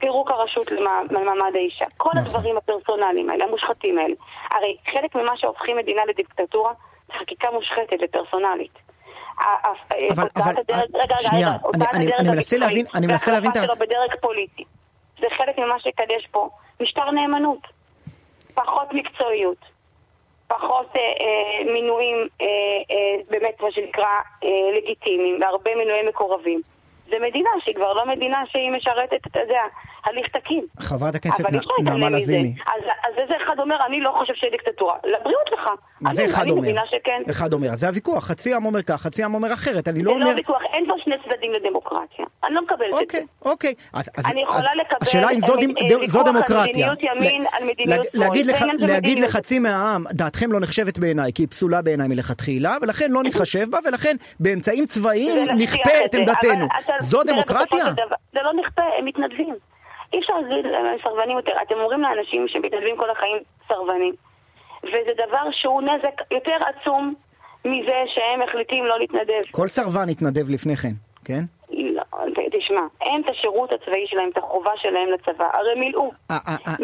פירוק 0.00 0.30
הרשות 0.30 0.70
למע- 0.70 1.02
למעמד 1.10 1.50
האישה, 1.54 1.84
כל 1.96 2.10
הדברים 2.18 2.56
הפרסונליים 2.56 3.30
האלה, 3.30 3.44
המושחתים 3.44 3.98
האלה. 3.98 4.14
הרי 4.50 4.76
חלק 4.92 5.14
ממה 5.14 5.36
שהופכים 5.36 5.76
מדינה 5.76 6.02
לדיקטטורה 6.08 6.72
זה 7.06 7.12
חקיקה 7.20 7.50
מושחתת 7.50 7.98
ופרסונלית. 8.04 8.72
ה- 9.38 9.68
ה- 9.68 9.72
אבל- 10.12 10.28
אבל- 10.36 10.54
שנייה, 11.18 11.52
אני- 11.94 12.28
מנסה 12.30 12.58
להבין- 12.58 12.86
אני 12.94 13.06
מנסה 13.06 13.32
להבין 13.32 13.50
את 13.50 13.56
ה- 13.56 13.74
בדרג 13.74 14.14
פוליטי. 14.20 14.64
זה 15.20 15.26
חלק 15.36 15.58
ממה 15.58 15.80
שקדש 15.80 16.26
פה. 16.30 16.48
משטר 16.80 17.10
נאמנות, 17.10 17.58
פחות 18.54 18.92
מקצועיות, 18.92 19.56
פחות 20.48 20.86
אה, 20.96 21.00
אה, 21.00 21.72
מינויים 21.72 22.16
אה, 22.40 22.46
אה, 22.90 23.22
באמת 23.30 23.60
מה 23.62 23.72
שנקרא 23.72 24.04
אה, 24.44 24.48
לגיטימיים, 24.76 25.38
והרבה 25.40 25.74
מינויי 25.74 26.02
מקורבים. 26.08 26.60
זה 27.10 27.16
מדינה 27.28 27.50
שהיא 27.64 27.74
כבר 27.74 27.92
לא 27.92 28.06
מדינה 28.06 28.38
שהיא 28.52 28.70
משרתת, 28.70 29.26
אתה 29.26 29.40
יודע, 29.40 29.60
הליך 30.04 30.28
תקין. 30.28 30.64
חברת 30.78 31.14
הכנסת 31.14 31.44
נ- 31.50 31.84
נעמה. 31.84 32.10
לזימי. 32.10 32.54
אז, 32.66 32.82
אז 33.08 33.18
איזה 33.22 33.34
אחד 33.46 33.58
אומר, 33.60 33.76
אני 33.86 34.00
לא 34.00 34.14
חושב 34.18 34.34
שיהיה 34.34 34.50
דיקטטורה. 34.50 34.94
לבריאות 35.04 35.50
לך. 35.52 35.70
זה 36.14 36.22
אני- 36.22 36.30
אחד 36.30 36.42
אני 36.42 36.50
אומר? 36.50 36.62
מבינה 36.62 36.82
שכן. 36.86 37.22
אחד 37.30 37.52
אומר, 37.52 37.74
זה 37.74 37.88
הוויכוח, 37.88 38.24
חצי 38.26 38.54
עם 38.54 38.66
אומר 38.66 38.82
כך, 38.82 39.00
חצי 39.02 39.22
עם 39.22 39.34
אומר 39.34 39.52
אחרת, 39.52 39.88
אני 39.88 39.98
זה 39.98 40.04
לא 40.04 40.10
אומר... 40.10 40.24
לא 40.24 40.30
ויכוח, 40.36 40.62
אין 40.74 40.84
פה 40.88 40.94
שני 41.04 41.14
צדדים 41.24 41.52
לדמוקרטיה. 41.52 42.24
אני 42.44 42.54
לא 42.54 42.62
מקבלת 42.62 42.80
את 42.88 42.94
זה. 42.94 43.00
אוקיי, 43.00 43.24
אוקיי. 43.44 43.74
אני 44.30 44.42
יכולה 44.42 44.74
לקבל 44.74 44.98
השאלה 45.02 45.30
אם 45.30 45.40
זו, 45.40 45.54
אה, 45.54 45.60
דימ- 45.60 45.76
אה, 45.82 45.88
זו 45.88 45.98
ויכוח 46.00 46.26
על 46.26 46.32
דמוקרטיה. 46.32 46.62
מדיניות 46.92 46.98
ימין, 47.02 47.44
על 47.52 47.64
מדיניות 47.64 48.06
שמאל. 48.12 48.26
להגיד, 48.88 49.18
זה. 49.18 49.24
לחצי 49.24 49.58
מהעם, 49.58 50.04
דעתכם 50.12 50.52
לא 50.52 50.60
נחשבת 50.60 50.98
בעיניי, 50.98 51.32
כי 51.32 51.42
היא 51.42 51.48
פסולה 51.48 51.82
בעיניי 51.82 52.08
מלכתחילה, 52.08 52.76
ולכן 52.82 53.10
לא 53.10 53.22
נתחשב 53.26 53.70
בה, 53.70 53.78
ולכן 53.84 54.16
באמצעים 54.40 54.86
צבאיים 54.86 55.46
זה 55.46 55.52
נכפה 55.52 55.90
את 56.04 56.12
זה. 56.12 56.18
עמדתנו. 56.18 56.66
זו 57.00 57.20
זה 57.26 57.32
דמוקרטיה? 57.32 57.84
זה 58.32 58.40
לא 58.42 58.52
נכפה, 58.52 58.82
הם 58.98 59.04
מתנדבים. 59.04 59.54
אי 60.12 60.18
אפשר 60.18 60.34
להגיד 60.38 60.66
להם 60.72 60.86
הם 60.86 60.96
סרבנים 61.04 61.36
יותר. 61.36 61.52
אתם 61.62 61.74
אומרים 61.74 62.00
לאנשים 62.00 62.48
שמתנדבים 62.48 62.96
כל 62.96 63.10
החיים 63.10 63.38
סרבנים. 63.68 64.14
וזה 64.82 65.12
דבר 65.28 65.50
שהוא 65.52 65.82
נזק 65.82 66.20
יותר 66.30 66.56
עצום 66.66 67.14
מזה 67.64 68.02
שהם 68.14 68.40
מחליטים 68.48 68.84
לא 68.84 68.98
להתנדב. 68.98 69.42
כל 69.50 69.68
סרבן 69.68 70.08
התנדב 70.08 70.50
לפני 70.50 70.76
כן, 70.76 70.92
כן? 71.24 71.40
לא, 72.14 72.18
ת- 72.18 72.54
תשמע, 72.58 72.80
הם 73.00 73.22
את 73.24 73.30
השירות 73.30 73.72
הצבאי 73.72 74.04
שלהם, 74.06 74.28
את 74.32 74.38
החובה 74.38 74.70
שלהם 74.76 75.08
לצבא, 75.14 75.44
הרי 75.52 75.80
מילאו. 75.80 76.10
אה, 76.30 76.38
אה, 76.48 76.56
אה, 76.66 76.74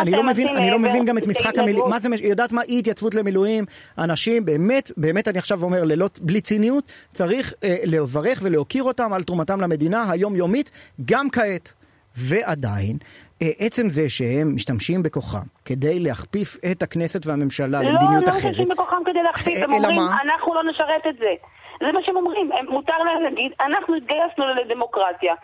אני 0.00 0.10
לא 0.10 0.22
מבין, 0.22 0.48
אני 0.48 0.70
לא 0.70 0.78
מבין 0.78 1.04
גם 1.04 1.18
את 1.18 1.26
משחק. 1.26 1.58
המילים, 1.58 1.84
מה 1.90 1.98
זה, 1.98 2.08
יודעת 2.22 2.52
מה 2.52 2.62
אי 2.62 2.78
התייצבות 2.78 3.14
למילואים, 3.14 3.64
אנשים 3.98 4.44
באמת, 4.44 4.90
באמת 4.96 5.28
אני 5.28 5.38
עכשיו 5.38 5.62
אומר 5.62 5.84
בלי 6.20 6.40
ציניות, 6.40 6.92
צריך 7.12 7.54
לברך 7.84 8.40
ולהוקיר 8.42 8.82
אותם 8.82 9.12
על 9.12 9.22
תרומתם 9.22 9.60
למדינה 9.60 10.10
היומיומית, 10.10 10.70
גם 11.04 11.30
כעת. 11.30 11.72
ועדיין, 12.16 12.96
עצם 13.40 13.88
זה 13.88 14.10
שהם 14.10 14.54
משתמשים 14.54 15.02
בכוחם 15.02 15.46
כדי 15.64 16.00
להכפיף 16.00 16.56
את 16.72 16.82
הכנסת 16.82 17.26
והממשלה 17.26 17.82
למדיניות 17.82 18.02
לא, 18.26 18.32
לא 18.32 18.38
אחרת, 18.38 18.44
משתמשים 18.44 18.68
בכוחם 18.68 18.96
כדי 19.06 19.22
להכפיף, 19.22 19.62
הם 19.62 19.72
אומרים, 19.72 19.96
מה? 19.96 20.16
אנחנו 20.22 20.54
לא 20.54 20.62
נשרת 20.70 21.06
את 21.08 21.16
זה. 21.18 21.34
זה 21.80 21.92
מה 21.92 22.02
שהם 22.02 22.16
אומרים, 22.16 22.52
הם, 22.52 22.66
מותר 22.68 22.98
להם 22.98 23.22
להגיד, 23.22 23.52
אנחנו 23.60 23.94
התגייסנו 23.94 24.46
לדמוקרטיה, 24.46 25.34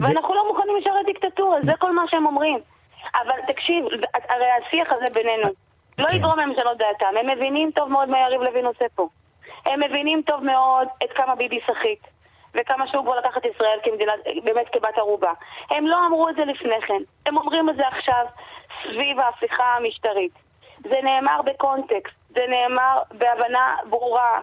ואנחנו 0.00 0.34
לא 0.34 0.48
מוכנים 0.48 0.76
לשרת 0.76 1.06
דיקטטורה, 1.06 1.58
זה 1.62 1.72
כל 1.78 1.92
מה 1.92 2.02
שהם 2.08 2.26
אומרים. 2.26 2.58
אבל 3.14 3.36
תקשיב, 3.46 3.84
הרי 4.28 4.46
השיח 4.50 4.92
הזה 4.92 5.04
בינינו 5.14 5.48
לא 5.98 6.08
כן. 6.08 6.16
יגרום 6.16 6.38
להם 6.38 6.50
לשנות 6.50 6.78
דעתם, 6.78 7.16
הם 7.20 7.30
מבינים 7.30 7.70
טוב 7.70 7.88
מאוד 7.88 8.08
מה 8.08 8.18
יריב 8.18 8.42
לוין 8.42 8.66
עושה 8.66 8.84
פה. 8.94 9.08
הם 9.66 9.80
מבינים 9.80 10.22
טוב 10.22 10.44
מאוד 10.44 10.88
את 11.04 11.12
כמה 11.12 11.34
ביבי 11.34 11.60
סחיט, 11.66 12.00
וכמה 12.54 12.86
שהוא 12.86 13.04
כבר 13.04 13.18
לקח 13.18 13.36
את 13.36 13.44
ישראל 13.44 13.78
כמדינה, 13.82 14.12
באמת 14.44 14.68
כבת 14.68 14.98
ערובה. 14.98 15.32
הם 15.70 15.86
לא 15.86 16.06
אמרו 16.06 16.28
את 16.28 16.34
זה 16.36 16.44
לפני 16.44 16.80
כן, 16.86 17.02
הם 17.26 17.36
אומרים 17.36 17.70
את 17.70 17.76
זה 17.76 17.88
עכשיו 17.88 18.26
סביב 18.82 19.20
ההפיכה 19.20 19.64
המשטרית. 19.76 20.32
זה 20.82 20.96
נאמר 21.02 21.42
בקונטקסט, 21.42 22.14
זה 22.28 22.44
נאמר 22.48 23.02
בהבנה 23.10 23.76
ברורה 23.90 24.40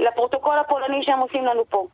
לפרוטוקול 0.00 0.58
הפולני 0.58 1.02
שהם 1.02 1.18
עושים 1.18 1.44
לנו 1.44 1.64
פה. 1.70 1.86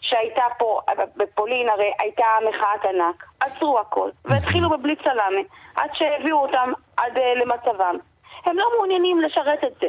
שהייתה 0.00 0.42
פה, 0.58 0.80
בפולין 1.16 1.68
הרי 1.68 1.92
הייתה 2.00 2.24
מחאת 2.48 2.84
ענק, 2.84 3.24
עצרו 3.40 3.78
הכל, 3.78 4.10
והתחילו 4.24 4.70
בבלי 4.70 4.94
סלאמה, 5.02 5.40
עד 5.76 5.90
שהביאו 5.94 6.36
אותם 6.36 6.72
עד 6.96 7.16
uh, 7.16 7.20
למצבם. 7.42 7.96
הם 8.44 8.56
לא 8.56 8.66
מעוניינים 8.76 9.20
לשרת 9.20 9.64
את 9.64 9.72
זה. 9.80 9.86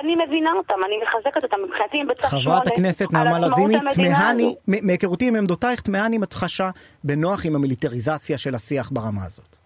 אני 0.00 0.16
מבינה 0.26 0.52
אותם, 0.52 0.74
אני 0.86 0.94
מחזקת 1.02 1.42
אותם, 1.42 1.56
מבחינתי 1.64 2.00
הם 2.00 2.06
בצו 2.06 2.28
שמונה 2.28 2.44
חברת 2.44 2.66
הכנסת 2.66 3.12
נעמה 3.12 3.38
לזימי, 3.38 3.74
תמהני, 3.90 4.54
מהיכרותי 4.82 5.28
עם 5.28 5.36
עמדותייך, 5.36 5.80
תמהני 5.80 6.16
אם 6.16 6.22
את 6.22 6.32
חשה 6.32 6.70
בנוח 7.04 7.46
עם 7.46 7.54
המיליטריזציה 7.54 8.38
של 8.38 8.54
השיח 8.54 8.90
ברמה 8.90 9.24
הזאת. 9.26 9.56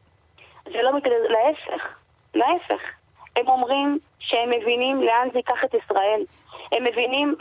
זה 0.64 0.82
לא 0.82 0.96
מתקדם, 0.96 1.12
להפך, 1.28 1.84
להפך. 2.34 2.82
הם 3.36 3.48
אומרים 3.48 3.98
שהם 4.18 4.50
מבינים 4.50 5.02
לאן 5.02 5.28
זה 5.32 5.38
ייקח 5.38 5.64
את 5.64 5.74
ישראל. 5.74 6.22
הם 6.72 6.84
מבינים 6.84 7.34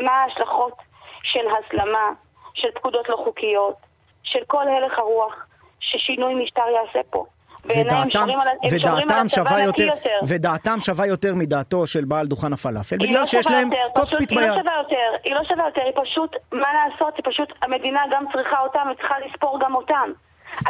מה 0.00 0.12
ההשלכות 0.12 0.74
של 1.22 1.46
הסלמה, 1.58 2.10
של 2.54 2.68
פקודות 2.74 3.08
לא 3.08 3.16
חוקיות, 3.24 3.76
של 4.22 4.40
כל 4.46 4.68
הלך 4.68 4.98
הרוח 4.98 5.46
ששינוי 5.80 6.34
משטר 6.34 6.62
יעשה 6.74 7.00
פה. 7.10 7.24
ודעתם, 7.64 8.26
ודעתם 8.70 9.28
שווה 9.28 9.60
יותר, 9.62 9.82
יותר. 9.82 10.18
ודעתם 10.28 10.80
שווה 10.80 11.06
יותר 11.06 11.34
מדעתו 11.34 11.86
של 11.86 12.04
בעל 12.04 12.26
דוכן 12.26 12.52
הפלאפל, 12.52 12.96
היא 13.00 13.08
בגלל 13.08 13.20
לא 13.20 13.26
שיש 13.26 13.46
להם 13.46 13.72
יותר, 13.72 13.88
קוקפיט 13.94 14.18
פשוט, 14.18 14.30
היא 14.30 14.38
לא 14.40 14.54
ביד. 14.54 14.62
שווה 14.62 14.74
יותר, 14.78 15.16
היא 15.24 15.34
לא 15.34 15.44
שווה 15.44 15.64
יותר, 15.64 15.82
היא 15.82 15.92
פשוט, 16.04 16.36
מה 16.52 16.68
לעשות, 16.74 17.16
היא 17.16 17.24
פשוט, 17.24 17.52
המדינה 17.62 18.02
גם 18.10 18.24
צריכה 18.32 18.60
אותם 18.60 18.88
וצריכה 18.92 19.14
לספור 19.18 19.58
גם 19.60 19.74
אותם. 19.74 20.10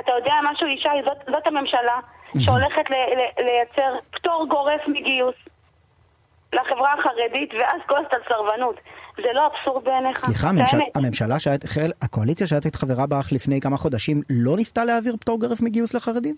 אתה 0.00 0.12
יודע 0.16 0.34
משהו, 0.52 0.66
ישי, 0.66 0.88
זאת, 1.04 1.16
זאת 1.26 1.46
הממשלה 1.46 1.98
שהולכת 2.38 2.90
ל, 2.90 2.94
ל, 2.94 3.44
לייצר 3.44 3.98
פטור 4.10 4.46
גורף 4.48 4.80
מגיוס 4.88 5.34
לחברה 6.52 6.92
החרדית, 6.98 7.50
ואז 7.60 7.80
כועסת 7.88 8.12
על 8.12 8.20
סרבנות. 8.28 8.76
זה 9.16 9.32
לא 9.34 9.46
אבסורד 9.46 9.84
בעיניך? 9.84 10.18
סליחה, 10.18 10.48
הממשל. 10.48 10.78
הממשלה 10.94 11.38
שאת, 11.38 11.64
חל- 11.66 11.92
הקואליציה 12.02 12.46
שאת 12.46 12.64
היית 12.64 12.76
חברה 12.76 13.06
בה 13.06 13.20
אך 13.20 13.32
לפני 13.32 13.60
כמה 13.60 13.76
חודשים 13.76 14.22
לא 14.30 14.56
ניסתה 14.56 14.84
להעביר 14.84 15.16
פטור 15.20 15.40
גורף 15.40 15.60
מגיוס 15.60 15.94
לחרדים? 15.94 16.34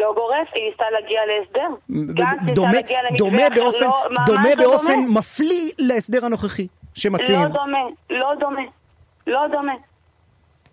לא 0.00 0.12
גורף, 0.16 0.48
היא 0.54 0.64
ניסתה 0.70 0.84
להגיע 0.92 1.20
להסדר. 1.26 1.68
דומה, 2.54 2.72
להגיע 2.72 2.98
למתווה 3.10 3.18
דומה 3.30 3.46
אחר, 3.46 3.54
באופן, 3.54 3.84
לא, 4.10 4.24
דומה 4.26 4.48
לא 4.48 4.54
באופן 4.64 4.86
דומה. 4.92 5.18
מפליא 5.20 5.70
להסדר 5.78 6.24
הנוכחי 6.24 6.66
שמציעים. 6.94 7.42
לא 7.42 7.48
דומה, 7.48 7.78
לא 8.10 8.32
דומה, 8.40 8.62
לא 9.26 9.40
דומה. 9.52 9.72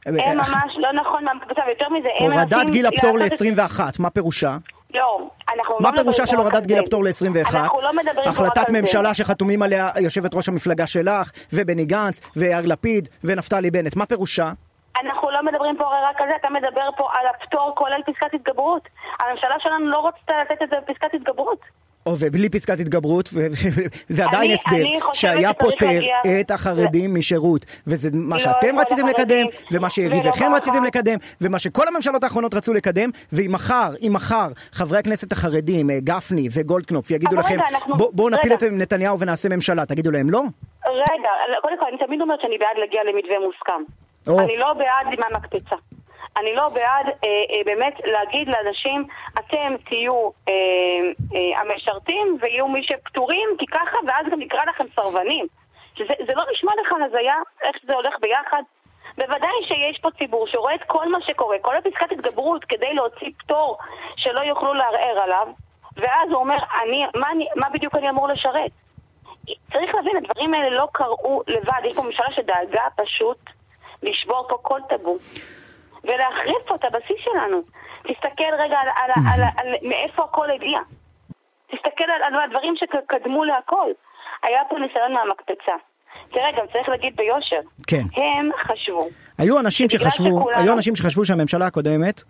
הם 0.05 0.15
ממש 0.37 0.73
לא 0.77 0.91
נכון 0.93 1.23
ויותר 1.67 1.89
מזה, 1.89 2.07
הם 2.19 2.31
אה, 2.31 2.35
הורדת 2.35 2.53
מנסים 2.53 2.71
גיל 2.71 2.85
הפטור 2.85 3.17
לעשות 3.17 3.41
את- 3.41 3.57
ל-21, 3.57 3.81
מה 3.99 4.09
פירושה? 4.09 4.57
לא, 4.95 5.19
אנחנו 5.55 5.75
מה 5.79 5.91
לא 5.91 5.97
פירושה 5.97 6.25
של 6.25 6.37
הורדת 6.37 6.65
גיל. 6.65 6.79
הפטור 6.79 7.03
ל-21? 7.03 7.55
אנחנו 7.55 7.81
לא 7.81 7.93
מדברים 7.93 8.13
פה 8.15 8.21
רק 8.21 8.27
על 8.27 8.45
החלטת 8.45 8.67
זה. 8.67 8.81
ממשלה 8.81 9.13
שחתומים 9.13 9.61
עליה 9.61 9.89
יושבת 9.99 10.35
ראש 10.35 10.49
המפלגה 10.49 10.87
שלך, 10.87 11.31
ובני 11.53 11.85
גנץ, 11.85 12.21
ויאיר 12.35 12.65
לפיד, 12.65 13.09
ונפתלי 13.23 13.71
בנט, 13.71 13.95
מה 13.95 14.05
פירושה? 14.05 14.51
אנחנו 15.03 15.31
לא 15.31 15.43
מדברים 15.45 15.77
פה 15.77 15.83
הרי 15.85 16.05
רק 16.09 16.21
על 16.21 16.27
זה, 16.29 16.35
אתה 16.35 16.49
מדבר 16.49 16.89
פה 16.97 17.09
על 17.13 17.27
הפטור 17.27 17.73
כולל 17.75 18.01
פסקת 18.05 18.33
התגברות. 18.33 18.81
הממשלה 19.19 19.55
שלנו 19.59 19.89
לא 19.89 20.07
רצתה 20.07 20.33
לתת 20.41 20.61
את 20.61 20.69
זה 20.69 20.75
בפסקת 20.87 21.13
התגברות. 21.13 21.59
או 22.05 22.15
ובלי 22.19 22.49
פסקת 22.49 22.79
התגברות, 22.79 23.29
וזה 23.33 24.25
עדיין 24.25 24.43
אני- 24.43 24.53
הסדר 24.53 24.75
אני 24.75 24.99
שהיה 25.13 25.51
להגיע- 25.53 26.41
את 26.41 26.51
החרדים 26.51 27.15
משירות, 27.15 27.65
וזה 27.87 28.09
מה 28.13 28.35
לא 28.35 28.41
שאתם 28.41 28.75
כל 28.75 28.81
רציתם 28.81 29.07
לקדם, 29.07 29.45
ומה 29.71 29.89
שיריביכם 29.89 30.31
ככה. 30.45 30.55
רציתם 30.55 30.83
לקדם, 30.83 31.15
ומה 31.41 31.59
שכל 31.59 31.87
הממשלות 31.87 32.23
האחרונות 32.23 32.53
רצו 32.53 32.73
לקדם, 32.73 33.09
ואם 33.33 33.51
מחר, 33.51 33.89
אם 34.07 34.11
מחר 34.13 34.47
חברי 34.71 34.97
הכנסת 34.99 35.31
החרדים, 35.31 35.89
אה, 35.89 35.99
גפני 35.99 36.47
וגולדקנופ, 36.53 37.11
יגידו 37.11 37.35
לכם, 37.35 37.53
רגע, 37.53 37.63
אנחנו- 37.69 37.97
"בוא- 37.97 38.09
בואו 38.13 38.29
נפיל. 38.29 38.53
את 38.53 38.63
נתניהו 38.63 39.19
ונעשה 39.19 39.49
ממשלה, 39.49 39.85
תגידו 39.85 40.11
להם 40.11 40.29
לא? 40.29 40.41
רגע, 40.87 41.29
קודם 41.61 41.79
כל, 41.79 41.85
אני 41.89 41.97
תמיד 42.07 42.21
אומרת 42.21 42.41
שאני 42.41 42.57
בעד 42.57 42.77
להגיע 42.79 43.01
למתווה 43.03 43.35
מוסכם. 43.45 43.83
או. 44.27 44.39
אני 44.39 44.57
לא 44.57 44.73
בעד 44.73 45.13
עם 45.17 45.23
המקפצה. 45.35 45.75
אני 46.37 46.55
לא 46.55 46.69
בעד 46.69 47.07
אה, 47.07 47.11
אה, 47.23 47.61
באמת 47.65 47.93
להגיד 48.05 48.47
לאנשים, 48.47 49.07
אתם 49.39 49.75
תהיו 49.85 50.29
אה, 50.49 50.53
אה, 51.35 51.61
המשרתים 51.61 52.37
ויהיו 52.41 52.67
מי 52.67 52.83
שפטורים, 52.83 53.49
כי 53.59 53.65
ככה, 53.65 53.97
ואז 54.07 54.25
גם 54.31 54.39
נקרא 54.39 54.65
לכם 54.65 54.85
סרבנים. 54.95 55.47
שזה, 55.95 56.13
זה 56.27 56.33
לא 56.35 56.43
נשמע 56.51 56.71
לך 56.81 56.93
הזיה, 57.05 57.35
איך 57.63 57.75
זה 57.87 57.93
הולך 57.95 58.13
ביחד? 58.21 58.63
בוודאי 59.17 59.61
שיש 59.61 59.99
פה 59.99 60.09
ציבור 60.11 60.47
שרואה 60.47 60.75
את 60.75 60.83
כל 60.87 61.11
מה 61.11 61.17
שקורה, 61.21 61.57
כל 61.61 61.77
הפסקת 61.77 62.11
התגברות 62.11 62.65
כדי 62.65 62.93
להוציא 62.93 63.29
פטור 63.37 63.77
שלא 64.15 64.39
יוכלו 64.39 64.73
לערער 64.73 65.19
עליו, 65.23 65.47
ואז 65.97 66.29
הוא 66.29 66.39
אומר, 66.39 66.57
אני, 66.83 67.05
מה, 67.15 67.31
אני, 67.31 67.47
מה 67.55 67.69
בדיוק 67.69 67.95
אני 67.95 68.09
אמור 68.09 68.27
לשרת? 68.27 68.71
צריך 69.73 69.95
להבין, 69.95 70.17
הדברים 70.17 70.53
האלה 70.53 70.69
לא 70.69 70.87
קרו 70.91 71.41
לבד, 71.47 71.81
יש 71.83 71.95
פה 71.95 72.01
ממשלה 72.03 72.31
שדאגה 72.31 72.83
פשוט 72.95 73.37
לשבור 74.03 74.45
פה 74.49 74.57
כל 74.61 74.79
טאבו 74.89 75.17
ולהחריב 76.07 76.55
פה 76.67 76.75
את 76.75 76.85
הבסיס 76.85 77.17
שלנו. 77.23 77.61
תסתכל 78.07 78.53
רגע 78.59 78.77
על, 78.79 78.87
על, 79.03 79.11
על, 79.33 79.41
על, 79.41 79.49
על 79.57 79.75
מאיפה 79.89 80.23
הכל 80.23 80.51
הגיע. 80.51 80.79
תסתכל 81.71 82.03
על, 82.03 82.33
על 82.35 82.43
הדברים 82.43 82.73
שקדמו 82.75 83.43
להכל. 83.43 83.89
היה 84.43 84.59
פה 84.69 84.75
ניסיון 84.79 85.13
מהמקפצה. 85.13 85.73
תראה, 86.31 86.51
גם 86.57 86.65
צריך 86.73 86.89
להגיד 86.89 87.15
ביושר. 87.15 87.59
כן. 87.87 88.01
הם 88.15 88.49
חשבו. 88.57 89.07
היו 89.37 89.59
אנשים 89.59 89.89
שחשבו, 89.89 90.11
שכולנו- 90.39 90.49
היו 90.59 90.73
אנשים 90.73 90.95
שחשבו 90.95 91.25
שהממשלה 91.25 91.65
הקודמת, 91.67 92.23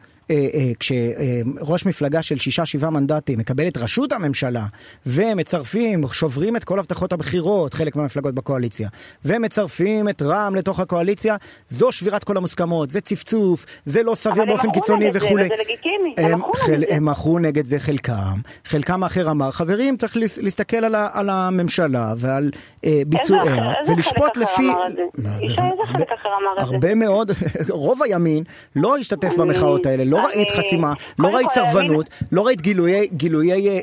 כשראש 0.80 1.85
מפלגה 1.85 2.22
של 2.22 2.38
שישה 2.38 2.65
שבעה 2.65 2.89
מנדטים 2.89 3.39
מקבל 3.39 3.68
את 3.68 3.77
ראשות 3.77 4.11
הממשלה 4.11 4.65
ומצרפים, 5.06 6.03
שוברים 6.11 6.56
את 6.56 6.64
כל 6.64 6.80
הבטחות 6.80 7.14
הבחירות, 7.14 7.73
חלק 7.73 7.95
מהמפלגות 7.95 8.35
בקואליציה, 8.35 8.89
ומצרפים 9.26 10.10
את 10.10 10.22
רע"מ 10.22 10.56
לתוך 10.56 10.80
הקואליציה, 10.80 11.35
זו 11.69 11.91
שבירת 11.91 12.23
כל 12.23 12.38
המוסכמות, 12.38 12.91
זה 12.91 13.02
צפצוף, 13.02 13.65
זה 13.85 14.03
לא 14.03 14.15
סביר 14.15 14.34
אבל 14.34 14.41
הם 14.41 14.47
באופן 14.47 14.68
מכרו 14.68 14.81
קיצוני 14.81 15.06
נגד 15.06 15.19
זה, 15.19 15.26
וכולי. 15.26 15.45
וזה 15.45 15.53
לגיטימי, 15.60 16.14
הם 16.18 16.26
הם, 16.26 16.39
מכרו 16.39 16.49
נגד 16.69 16.85
זה. 16.88 16.95
הם 16.95 17.45
נגד 17.45 17.65
זה 17.65 17.80
חלקם, 17.80 18.39
חלקם 18.65 19.03
האחר 19.03 19.31
אמר, 19.31 19.52
חברים, 19.52 19.97
צריך 19.97 20.18
להסתכל 20.18 20.77
על, 20.77 20.95
ה, 20.95 21.10
על 21.14 21.30
הממשלה 21.30 22.14
ועל 22.18 22.52
אה, 22.85 23.02
ביצועיה, 23.07 23.73
איזה 23.80 23.93
ולשפוט 23.93 24.38
לפי... 24.38 24.69
איזה 25.18 25.84
חלק 25.85 26.11
אחר 26.11 26.30
אמר 26.41 26.64
את 26.64 26.68
זה? 26.68 26.76
הרבה 26.76 26.95
מאוד, 26.95 27.31
רוב 27.69 28.03
הימין 28.03 28.43
לא 28.76 28.97
השתתף 28.97 29.38
במחאות 29.38 29.85
האלה, 29.85 30.03
לא 30.17 30.27
אני- 30.27 30.35
ראית 30.35 30.51
חסימה, 30.51 30.93
לא 31.19 31.27
ראית 31.35 31.49
סרבנות, 31.49 32.05
לא 32.31 32.45
ראית 32.45 32.61
גילויי, 32.61 33.07
גילויי 33.07 33.69
אה, 33.69 33.73
אה, 33.73 33.79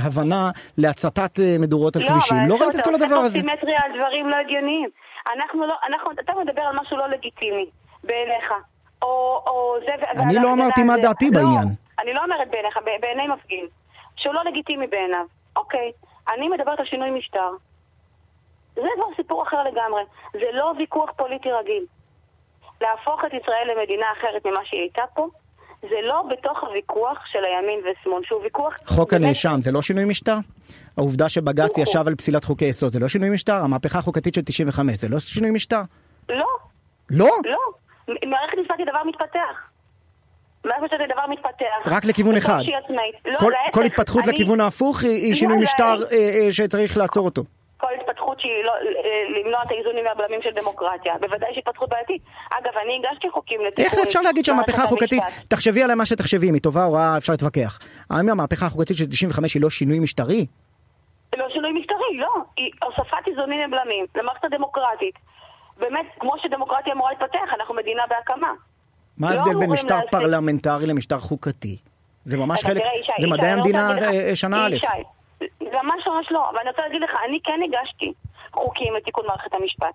אה, 0.00 0.06
הבנה 0.06 0.50
להצתת 0.78 1.40
אה, 1.40 1.56
מדורות 1.58 1.96
על 1.96 2.08
כבישים, 2.08 2.36
לא 2.48 2.56
ראית 2.60 2.74
את 2.74 2.84
כל 2.84 2.94
הדבר 2.94 3.14
הזה. 3.14 3.38
אתה 3.38 3.46
עושה 3.48 3.60
סימטריה 3.60 3.78
על 3.84 3.98
דברים 3.98 4.28
לא 4.28 4.36
הגיוניים. 4.36 4.88
אנחנו 5.36 5.66
לא, 5.66 5.74
אנחנו, 5.88 6.10
אתה 6.20 6.32
מדבר 6.44 6.62
על 6.62 6.76
משהו 6.80 6.96
לא 6.96 7.08
לגיטימי 7.08 7.66
בעיניך. 8.04 8.52
או, 9.02 9.42
או 9.46 9.76
זה... 9.86 9.94
אני 10.12 10.34
לא 10.34 10.52
אמרתי 10.52 10.82
מה. 10.82 10.96
דעתי 10.96 11.30
לא, 11.30 11.40
בעניין. 11.40 11.68
אני 12.02 12.14
לא 12.14 12.20
אומרת 12.24 12.50
בעיניך, 12.50 12.78
בעיני 13.00 13.26
מפגין. 13.28 13.66
שהוא 14.16 14.34
לא 14.34 14.44
לגיטימי 14.44 14.86
בעיניו. 14.86 15.24
אוקיי, 15.56 15.92
אני 16.34 16.48
מדברת 16.48 16.80
על 16.80 16.86
שינוי 16.86 17.10
משטר. 17.10 17.50
זה 18.74 18.88
כבר 18.96 19.06
סיפור 19.16 19.42
אחר 19.42 19.62
לגמרי. 19.62 20.02
זה 20.32 20.46
לא 20.52 20.72
ויכוח 20.78 21.10
פוליטי 21.16 21.52
רגיל. 21.52 21.84
להפוך 22.80 23.24
את 23.24 23.30
ישראל 23.34 23.70
למדינה 23.76 24.06
אחרת 24.18 24.46
ממה 24.46 24.60
שהיא 24.64 24.80
הייתה 24.80 25.02
פה, 25.14 25.28
זה 25.82 25.96
לא 26.02 26.22
בתוך 26.30 26.62
הוויכוח 26.64 27.18
של 27.32 27.38
הימין 27.44 27.80
ושמאל, 27.80 28.22
שהוא 28.24 28.42
ויכוח... 28.42 28.74
חוק 28.86 29.12
באמת- 29.14 29.24
הנאשם 29.24 29.58
זה 29.62 29.72
לא 29.72 29.82
שינוי 29.82 30.04
משטר? 30.04 30.36
העובדה 30.96 31.28
שבג"ץ 31.28 31.76
הוא 31.76 31.82
ישב 31.82 32.02
על 32.06 32.14
פסילת 32.14 32.44
חוקי 32.44 32.64
יסוד 32.64 32.92
זה 32.92 32.98
לא 32.98 33.08
שינוי 33.08 33.30
משטר? 33.30 33.54
המהפכה 33.64 33.98
החוקתית 33.98 34.34
של 34.34 34.42
95 34.44 34.98
זה 34.98 35.08
לא 35.08 35.20
שינוי 35.20 35.50
משטר? 35.50 35.80
לא, 36.28 36.44
לא? 37.10 37.28
לא. 37.44 37.58
מערכת 38.08 38.58
משפט 38.62 38.74
היא 38.78 38.86
דבר 38.86 39.04
מתפתח. 39.06 39.68
מערכת 40.64 40.82
משפט 40.82 41.00
היא 41.00 41.08
דבר 41.08 41.26
מתפתח. 41.30 41.66
רק 41.86 42.04
לכיוון 42.04 42.36
אחד. 42.36 42.60
עצמאית. 42.84 43.14
לא, 43.24 43.38
כל- 43.38 43.52
כל 43.72 43.84
התפתחות 43.84 44.24
אני- 44.24 44.32
לכיוון 44.32 44.60
ההפוך 44.60 45.02
היא 45.02 45.10
היא 45.10 45.30
לא, 45.30 45.36
שינוי 45.36 45.56
לא, 45.56 45.62
משטר 45.62 46.04
אה, 46.12 46.16
אה, 46.46 46.52
שצריך 46.52 46.96
לעצור 46.96 47.24
אותו. 47.24 47.42
כל 47.80 47.86
התפתחות 48.00 48.40
שהיא 48.40 48.64
לא, 48.64 48.72
אה, 48.72 48.80
למנוע 49.40 49.62
את 49.66 49.70
האיזונים 49.70 50.04
והבלמים 50.06 50.40
של 50.42 50.50
דמוקרטיה. 50.50 51.14
בוודאי 51.20 51.48
שהיא 51.52 51.62
התפתחות 51.66 51.88
בעייתית. 51.88 52.22
אגב, 52.58 52.72
אני 52.84 53.00
הגשתי 53.02 53.30
חוקים 53.30 53.60
לתיקון... 53.66 53.84
איך 53.84 54.06
אפשר 54.06 54.20
להגיד 54.20 54.44
שהמהפכה 54.44 54.76
מערכת 54.76 54.92
החוקתית. 54.92 55.22
תחשבי 55.48 55.82
עליה 55.82 55.96
מה 55.96 56.06
שתחשבי, 56.06 56.48
אם 56.48 56.54
היא 56.54 56.62
טובה 56.62 56.84
או 56.84 56.92
רעה 56.92 57.16
אפשר 57.18 57.32
להתווכח. 57.32 57.78
האם 58.10 58.28
המהפכה 58.28 58.66
החוקתית 58.66 58.96
של 58.96 59.06
95 59.06 59.54
היא 59.54 59.62
לא 59.62 59.70
שינוי 59.70 59.98
משטרי? 59.98 60.46
לא 61.38 61.46
שינוי 61.52 61.72
משטרי, 61.72 62.16
לא. 62.16 62.28
היא 62.56 62.70
הוספת 62.84 63.28
איזונים 63.28 63.60
ובלמים 63.68 64.04
למערכת 64.16 64.44
הדמוקרטית. 64.44 65.14
באמת, 65.78 66.06
כמו 66.20 66.32
שדמוקרטיה 66.42 66.92
אמורה 66.92 67.10
להתפתח, 67.10 67.54
אנחנו 67.60 67.74
מדינה 67.74 68.02
בהקמה. 68.08 68.52
מה 69.18 69.30
לא 69.30 69.34
ההבדל 69.34 69.44
בין 69.44 69.52
אמורים 69.56 69.72
משטר 69.72 69.94
להעסיק- 69.94 70.10
פרלמנטרי 70.10 70.86
למשטר 70.86 71.18
חוקתי? 71.18 71.76
זה 72.24 72.36
ממש 72.36 72.64
חלק, 72.64 72.82
תראה, 72.82 72.92
זה 73.20 73.26
מדעי 73.26 73.36
רוצה 73.36 73.52
המדינה 73.52 73.90
לך- 73.96 74.02
אה, 74.14 74.36
שנה 74.36 74.66
א'. 74.66 74.76
ממש 75.72 76.06
ממש 76.06 76.26
לא, 76.30 76.50
אבל 76.50 76.58
אני 76.58 76.70
רוצה 76.70 76.82
להגיד 76.82 77.02
לך, 77.02 77.10
אני 77.28 77.38
כן 77.44 77.60
הגשתי 77.64 78.12
חוקים 78.52 78.94
לתיקון 78.94 79.26
מערכת 79.26 79.54
המשפט. 79.54 79.94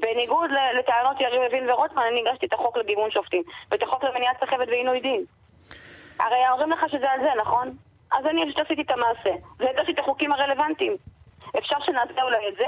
בניגוד 0.00 0.50
לטענות 0.78 1.20
יריב 1.20 1.42
לוין 1.42 1.70
ורוטמן, 1.70 2.02
אני 2.10 2.22
הגשתי 2.26 2.46
את 2.46 2.52
החוק 2.52 2.76
לגיוון 2.76 3.10
שופטים, 3.10 3.42
ואת 3.70 3.82
החוק 3.82 4.04
למניעת 4.04 4.36
סחבת 4.40 4.68
ועינוי 4.68 5.00
דין. 5.00 5.24
הרי 6.18 6.36
אומרים 6.52 6.70
לך 6.70 6.80
שזה 6.90 7.10
על 7.10 7.20
זה, 7.20 7.28
נכון? 7.40 7.76
אז 8.12 8.26
אני 8.26 8.40
פשוט 8.46 8.60
עשיתי 8.60 8.82
את 8.82 8.90
המעשה, 8.90 9.30
והגשתי 9.58 9.92
את 9.92 9.98
החוקים 9.98 10.32
הרלוונטיים. 10.32 10.96
אפשר 11.58 11.76
שנעשה 11.80 12.22
אולי 12.22 12.48
את 12.48 12.54
זה? 12.58 12.64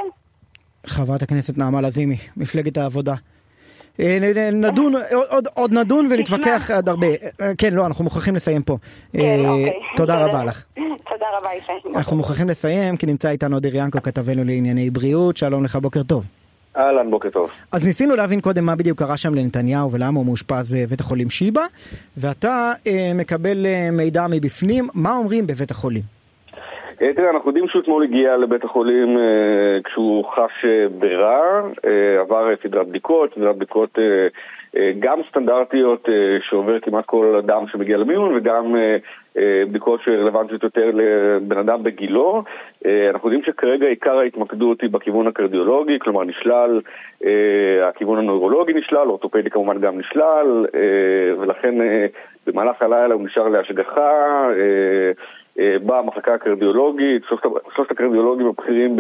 חברת 0.87 1.23
הכנסת 1.23 1.59
נעמה 1.59 1.81
לזימי, 1.81 2.17
מפלגת 2.37 2.77
העבודה, 2.77 3.15
נדון, 4.53 4.93
עוד, 5.29 5.49
עוד 5.55 5.73
נדון 5.73 6.09
ונתווכח 6.11 6.71
עד 6.71 6.89
הרבה. 6.89 7.07
אה, 7.41 7.53
כן, 7.59 7.75
לא, 7.75 7.87
אנחנו 7.87 8.05
מוכרחים 8.05 8.37
לסיים 8.37 8.63
פה. 8.63 8.77
כן, 9.13 9.41
אוקיי. 9.47 9.73
תודה 9.97 10.17
רבה 10.25 10.45
לך. 10.45 10.65
תודה 11.11 11.27
רבה, 11.39 11.49
ישי. 11.59 11.97
אנחנו 11.97 12.17
מוכרחים 12.17 12.49
לסיים, 12.49 12.97
כי 12.97 13.07
נמצא 13.07 13.29
איתנו 13.29 13.57
אודר 13.57 13.77
ינקו, 13.77 14.03
כתבנו 14.03 14.45
לענייני 14.45 14.91
בריאות. 14.91 15.37
שלום 15.37 15.65
לך, 15.65 15.77
בוקר 15.77 16.03
טוב. 16.03 16.25
אהלן, 16.77 17.11
בוקר 17.11 17.31
טוב. 17.31 17.51
אז 17.73 17.85
ניסינו 17.85 18.17
להבין 18.17 18.41
קודם 18.41 18.65
מה 18.67 18.77
בדיוק 18.77 18.99
קרה 18.99 19.17
שם 19.17 19.35
לנתניהו 19.35 19.93
ולמה 19.93 20.19
הוא 20.19 20.27
מאושפז 20.27 20.73
בבית 20.73 21.01
החולים 21.01 21.31
שיבא, 21.31 21.63
ואתה 22.17 22.73
אה, 22.87 23.13
מקבל 23.15 23.67
אה, 23.67 23.89
מידע 23.93 24.27
מבפנים, 24.31 24.89
מה 24.95 25.17
אומרים 25.17 25.47
בבית 25.47 25.71
החולים? 25.71 26.18
אה, 27.03 27.13
תראה, 27.15 27.31
אנחנו 27.31 27.49
יודעים 27.51 27.69
שהוא 27.69 27.83
אתמול 27.83 28.03
הגיע 28.03 28.37
לבית 28.37 28.65
החולים 28.65 29.19
אה, 29.19 29.83
כשהוא 29.85 30.25
חש 30.25 30.65
אה, 30.65 30.87
ברע, 30.99 31.61
עבר 32.21 32.55
סדרת 32.63 32.89
בדיקות, 32.89 33.35
סדרת 33.35 33.57
בדיקות 33.57 33.99
גם 34.99 35.19
סטנדרטיות 35.31 36.09
שעובר 36.49 36.81
כמעט 36.81 37.05
כל 37.07 37.37
אדם 37.39 37.65
שמגיע 37.73 37.97
למיון 37.97 38.35
וגם 38.37 38.77
בדיקות 39.69 40.01
שרלוונטיות 40.05 40.63
יותר 40.63 40.91
לבן 40.95 41.59
אדם 41.59 41.83
בגילו. 41.83 42.43
אנחנו 43.11 43.29
יודעים 43.29 43.43
שכרגע 43.47 43.87
עיקר 43.87 44.19
ההתמקדות 44.19 44.81
היא 44.81 44.91
בכיוון 44.91 45.27
הקרדיולוגי, 45.27 45.99
כלומר 45.99 46.25
נשלל, 46.25 46.81
הכיוון 47.89 48.19
הנוירולוגי 48.19 48.73
נשלל, 48.73 49.09
אורתופדי 49.09 49.51
כמובן 49.51 49.81
גם 49.81 49.99
נשלל, 49.99 50.67
ולכן 51.39 51.75
במהלך 52.47 52.83
הלילה 52.83 53.15
הוא 53.15 53.25
נשאר 53.25 53.49
להשגחה. 53.49 54.49
אה, 55.59 55.69
אה, 55.69 55.79
במחלקה 56.03 56.35
הקרדיולוגית, 56.35 57.23
שלושת, 57.29 57.43
שלושת 57.75 57.91
הקרדיולוגים 57.91 58.47
הבכירים 58.47 58.97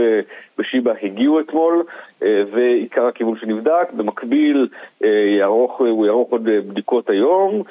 בשיבא 0.59 0.93
הגיעו 1.03 1.41
אתמול, 1.41 1.85
אה, 2.23 2.43
ועיקר 2.53 3.07
הכיוון 3.07 3.37
שנבדק. 3.41 3.93
במקביל 3.93 4.69
אה, 5.05 5.09
יערוך, 5.39 5.79
הוא 5.79 6.07
יערוך 6.07 6.31
עוד 6.31 6.43
בדיקות 6.45 7.11
היום, 7.11 7.63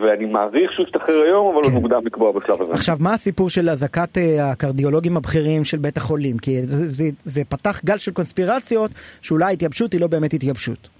ואני 0.00 0.26
מעריך 0.26 0.72
שהוא 0.72 0.86
ישתחרר 0.86 1.22
היום, 1.22 1.54
אבל 1.54 1.64
כן. 1.64 1.70
עוד 1.72 1.82
מוקדם 1.82 2.06
לקבוע 2.06 2.32
בשלב 2.32 2.62
הזה. 2.62 2.72
עכשיו, 2.72 2.96
מה 3.00 3.14
הסיפור 3.14 3.50
של 3.50 3.68
אזעקת 3.68 4.18
הקרדיולוגים 4.42 5.16
הבכירים 5.16 5.64
של 5.64 5.76
בית 5.76 5.96
החולים? 5.96 6.38
כי 6.38 6.62
זה, 6.62 6.88
זה, 6.88 7.04
זה 7.24 7.44
פתח 7.44 7.80
גל 7.84 7.98
של 7.98 8.12
קונספירציות, 8.12 8.90
שאולי 9.22 9.52
התייבשות 9.52 9.92
היא 9.92 10.00
לא 10.00 10.06
באמת 10.06 10.34
התייבשות. 10.34 10.99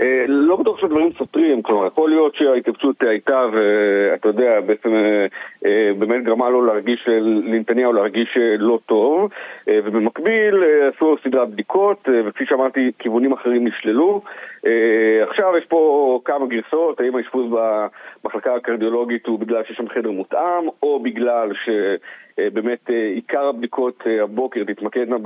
אה, 0.00 0.24
לא 0.28 0.56
בטוח 0.56 0.80
שהדברים 0.80 1.10
סותרים, 1.18 1.62
כלומר, 1.62 1.86
יכול 1.86 2.10
להיות 2.10 2.34
שההתייבשות 2.34 3.02
הייתה, 3.02 3.46
ואתה 3.52 4.28
יודע, 4.28 4.60
בעצם 4.60 4.94
אה, 4.94 5.26
אה, 5.66 5.90
באמת 5.98 6.24
גרמה 6.24 6.50
לו 6.50 6.64
להרגיש, 6.64 7.08
לנתניהו 7.22 7.92
להרגיש 7.92 8.38
לא 8.58 8.78
טוב, 8.86 9.30
ובמקביל 9.66 10.64
עשו 10.88 11.16
סדרת 11.24 11.50
בדיקות, 11.50 12.08
וכפי 12.26 12.46
שאמרתי, 12.46 12.90
כיוונים 12.98 13.32
אחרים 13.32 13.66
נשללו. 13.66 14.22
עכשיו 15.28 15.56
יש 15.58 15.64
פה 15.64 16.20
כמה 16.24 16.46
גרסאות, 16.46 17.00
האם 17.00 17.16
האשפוז 17.16 17.46
במחלקה 18.24 18.54
הקרדיולוגית 18.54 19.26
הוא 19.26 19.38
בגלל 19.38 19.64
שיש 19.64 19.76
שם 19.76 19.88
חדר 19.88 20.10
מותאם, 20.10 20.68
או 20.82 21.00
בגלל 21.00 21.48
ש... 21.64 21.68
אה, 22.42 22.50
באמת 22.50 22.90
אה, 22.90 23.10
עיקר 23.14 23.46
הבדיקות 23.46 24.02
אה, 24.06 24.22
הבוקר 24.22 24.64
תתמקדנה 24.64 25.16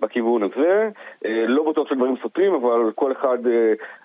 בכיוון 0.00 0.42
הזה. 0.42 0.88
לא 1.48 1.70
בטוח 1.70 1.88
שדברים 1.88 2.14
סותרים, 2.22 2.54
אבל 2.54 2.92
כל 2.94 3.12
אחד, 3.12 3.38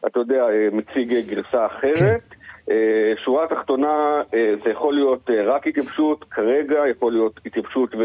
אתה 0.07 0.19
יודע, 0.19 0.45
מציג 0.71 1.13
גרסה 1.27 1.65
אחרת. 1.65 2.21
כן. 2.29 2.41
שורה 3.23 3.43
התחתונה, 3.43 4.21
זה 4.63 4.69
יכול 4.69 4.93
להיות 4.93 5.29
רק 5.45 5.67
התייבשות, 5.67 6.23
כרגע 6.23 6.87
יכול 6.89 7.11
להיות 7.13 7.39
התייבשות 7.45 7.95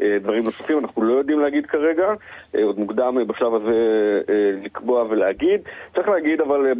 ודברים 0.00 0.44
נוספים, 0.44 0.78
אנחנו 0.78 1.02
לא 1.02 1.14
יודעים 1.14 1.40
להגיד 1.40 1.66
כרגע, 1.66 2.14
עוד 2.62 2.78
מוקדם 2.78 3.16
בשלב 3.26 3.54
הזה 3.54 4.20
לקבוע 4.64 5.04
ולהגיד. 5.10 5.60
צריך 5.94 6.08
להגיד 6.08 6.40
אבל 6.40 6.72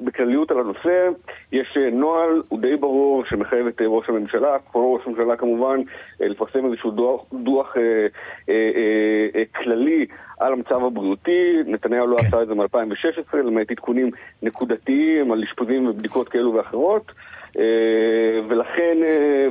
בכלליות 0.00 0.50
על 0.50 0.60
הנושא, 0.60 1.08
יש 1.52 1.78
נוהל, 1.92 2.42
הוא 2.48 2.60
די 2.60 2.76
ברור, 2.76 3.24
שמחייב 3.24 3.66
את 3.66 3.82
ראש 3.86 4.08
הממשלה, 4.08 4.56
כל 4.72 4.78
ראש 4.78 5.06
הממשלה 5.06 5.36
כמובן, 5.36 5.80
לפרסם 6.20 6.66
איזשהו 6.66 6.90
דוח, 6.90 7.24
דוח 7.32 7.76
כללי 9.54 10.06
על 10.40 10.52
המצב 10.52 10.84
הבריאותי, 10.84 11.56
נתניהו 11.66 12.06
לא 12.06 12.16
כן. 12.16 12.26
עשה 12.26 12.42
את 12.42 12.48
זה 12.48 12.54
מ-2016, 12.54 13.36
למעט 13.36 13.70
עדכונים 13.70 14.10
נקודתיים 14.42 15.32
על 15.32 15.42
אשפוזים 15.42 15.86
ובדיקות 15.86 16.28
כאלו 16.28 16.54
ואחרות. 16.54 17.12
אה, 17.58 18.40
ולכן, 18.48 18.96
אה, 19.04 19.46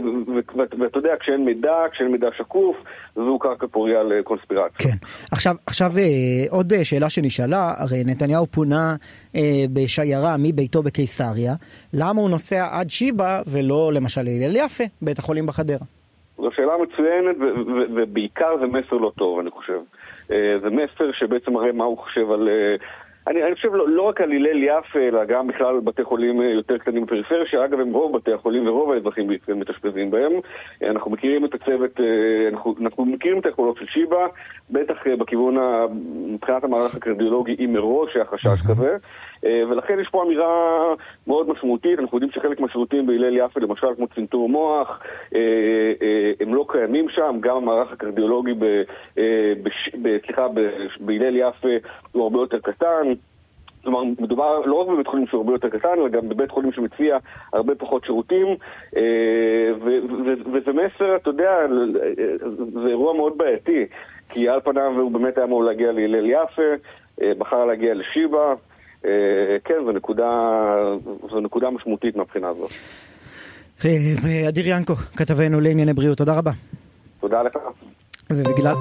ואתה 0.79 0.97
יודע, 0.97 1.13
כשאין 1.19 1.45
מידע, 1.45 1.75
כשאין 1.91 2.11
מידע 2.11 2.27
שקוף, 2.37 2.77
זו 3.15 3.39
קרקע 3.39 3.67
פוריה 3.67 4.03
לקונספירציה. 4.03 4.77
כן. 4.77 4.97
עכשיו, 5.31 5.55
עכשיו 5.67 5.91
אה, 5.97 6.03
עוד 6.49 6.73
שאלה 6.83 7.09
שנשאלה, 7.09 7.73
הרי 7.77 8.03
נתניהו 8.05 8.47
פונה 8.47 8.95
בשיירה 9.73 10.35
מביתו 10.39 10.83
בקיסריה, 10.83 11.53
למה 11.93 12.21
הוא 12.21 12.29
נוסע 12.29 12.67
עד 12.71 12.89
שיבא 12.89 13.41
ולא 13.47 13.91
למשל 13.93 14.21
להלל 14.23 14.55
יפה, 14.55 14.83
בית 15.01 15.19
החולים 15.19 15.45
בחדרה? 15.45 15.85
זו 16.37 16.49
שאלה 16.55 16.73
מצוינת, 16.81 17.35
ובעיקר 17.95 18.57
זה 18.59 18.65
מסר 18.65 18.95
לא 18.95 19.11
טוב, 19.17 19.39
אני 19.39 19.51
חושב. 19.51 19.79
זה 20.61 20.69
מסר 20.69 21.11
שבעצם 21.11 21.53
מראה 21.53 21.71
מה 21.71 21.83
הוא 21.83 21.97
חושב 21.97 22.31
על... 22.31 22.49
אה, 23.27 23.31
אני, 23.31 23.43
אני 23.43 23.55
חושב 23.55 23.73
לא, 23.73 23.89
לא 23.89 24.01
רק 24.01 24.21
על 24.21 24.31
הלל 24.31 24.63
יפה, 24.63 24.99
אלא 24.99 25.25
גם 25.25 25.47
בכלל 25.47 25.79
בתי 25.79 26.03
חולים 26.03 26.41
אה, 26.41 26.45
יותר 26.45 26.77
קטנים 26.77 27.05
בפריפריה, 27.05 27.45
שאגב 27.45 27.79
הם 27.79 27.93
רוב 27.93 28.17
בתי 28.17 28.33
החולים 28.33 28.67
ורוב 28.67 28.91
האזרחים 28.91 29.27
בישראל 29.27 29.57
מתאשפזים 29.57 30.11
בהם. 30.11 30.31
אנחנו 30.83 31.11
מכירים 31.11 31.45
את 31.45 31.53
הצוות, 31.53 31.99
אנחנו, 32.51 32.75
אנחנו 32.81 33.05
מכירים 33.05 33.39
את 33.39 33.45
היכולות 33.45 33.77
של 33.77 33.85
שיבא, 33.85 34.27
בטח 34.69 34.95
בכיוון, 35.19 35.57
מבחינת 36.33 36.63
המערך 36.63 36.95
הקרדיולוגי, 36.95 37.55
אם 37.59 37.73
מראש 37.73 38.15
היה 38.15 38.25
חשש 38.25 38.61
כזה. 38.67 38.97
אה, 39.45 39.63
ולכן 39.69 39.99
יש 39.99 40.09
פה 40.09 40.23
אמירה 40.23 40.93
מאוד 41.27 41.49
משמעותית, 41.49 41.99
אנחנו 41.99 42.17
יודעים 42.17 42.31
שחלק 42.31 42.59
מהשירותים 42.59 43.05
בהלל 43.05 43.37
יפה, 43.37 43.59
למשל 43.59 43.87
כמו 43.95 44.07
צנתור 44.07 44.49
מוח, 44.49 45.01
אה, 45.35 45.39
אה, 46.01 46.31
הם 46.39 46.55
לא 46.55 46.65
קיימים 46.69 47.09
שם, 47.09 47.37
גם 47.39 47.55
המערך 47.57 47.91
הקרדיולוגי, 47.91 48.53
בהלל 50.99 51.35
יפה 51.35 51.67
הוא 52.11 52.23
הרבה 52.23 52.39
יותר 52.39 52.59
קטן. 52.59 53.13
כלומר, 53.83 54.03
מדובר 54.19 54.59
לא 54.65 54.75
רק 54.75 54.87
בבית 54.87 55.07
חולים 55.07 55.27
שהוא 55.27 55.41
הרבה 55.41 55.53
יותר 55.53 55.69
קטן, 55.69 55.89
אלא 55.97 56.07
גם 56.07 56.29
בבית 56.29 56.51
חולים 56.51 56.71
שמציע 56.71 57.17
הרבה 57.53 57.75
פחות 57.75 58.05
שירותים, 58.05 58.47
וזה 60.51 60.71
מסר, 60.73 61.15
אתה 61.15 61.29
יודע, 61.29 61.51
זה 62.73 62.87
אירוע 62.87 63.13
מאוד 63.13 63.37
בעייתי, 63.37 63.85
כי 64.29 64.49
על 64.49 64.61
פניו 64.61 64.91
הוא 64.99 65.11
באמת 65.11 65.37
היה 65.37 65.45
אמור 65.45 65.63
להגיע 65.63 65.91
להלל 65.91 66.25
יפה, 66.25 66.71
בחר 67.37 67.65
להגיע 67.65 67.93
לשיבא. 67.93 68.53
אה, 69.05 69.57
כן, 69.65 69.75
זו 69.85 69.91
נקודה, 69.91 70.29
זו 71.31 71.39
נקודה 71.39 71.69
משמעותית 71.69 72.15
מהבחינה 72.15 72.49
הזאת. 72.49 72.71
אה, 73.85 74.49
אדיר 74.49 74.67
ינקו, 74.67 74.95
כתבנו 74.95 75.59
לענייני 75.59 75.93
בריאות, 75.93 76.17
תודה 76.17 76.37
רבה. 76.37 76.51
תודה 77.19 77.43
לך. 77.43 77.57
ובגלל... 78.29 78.75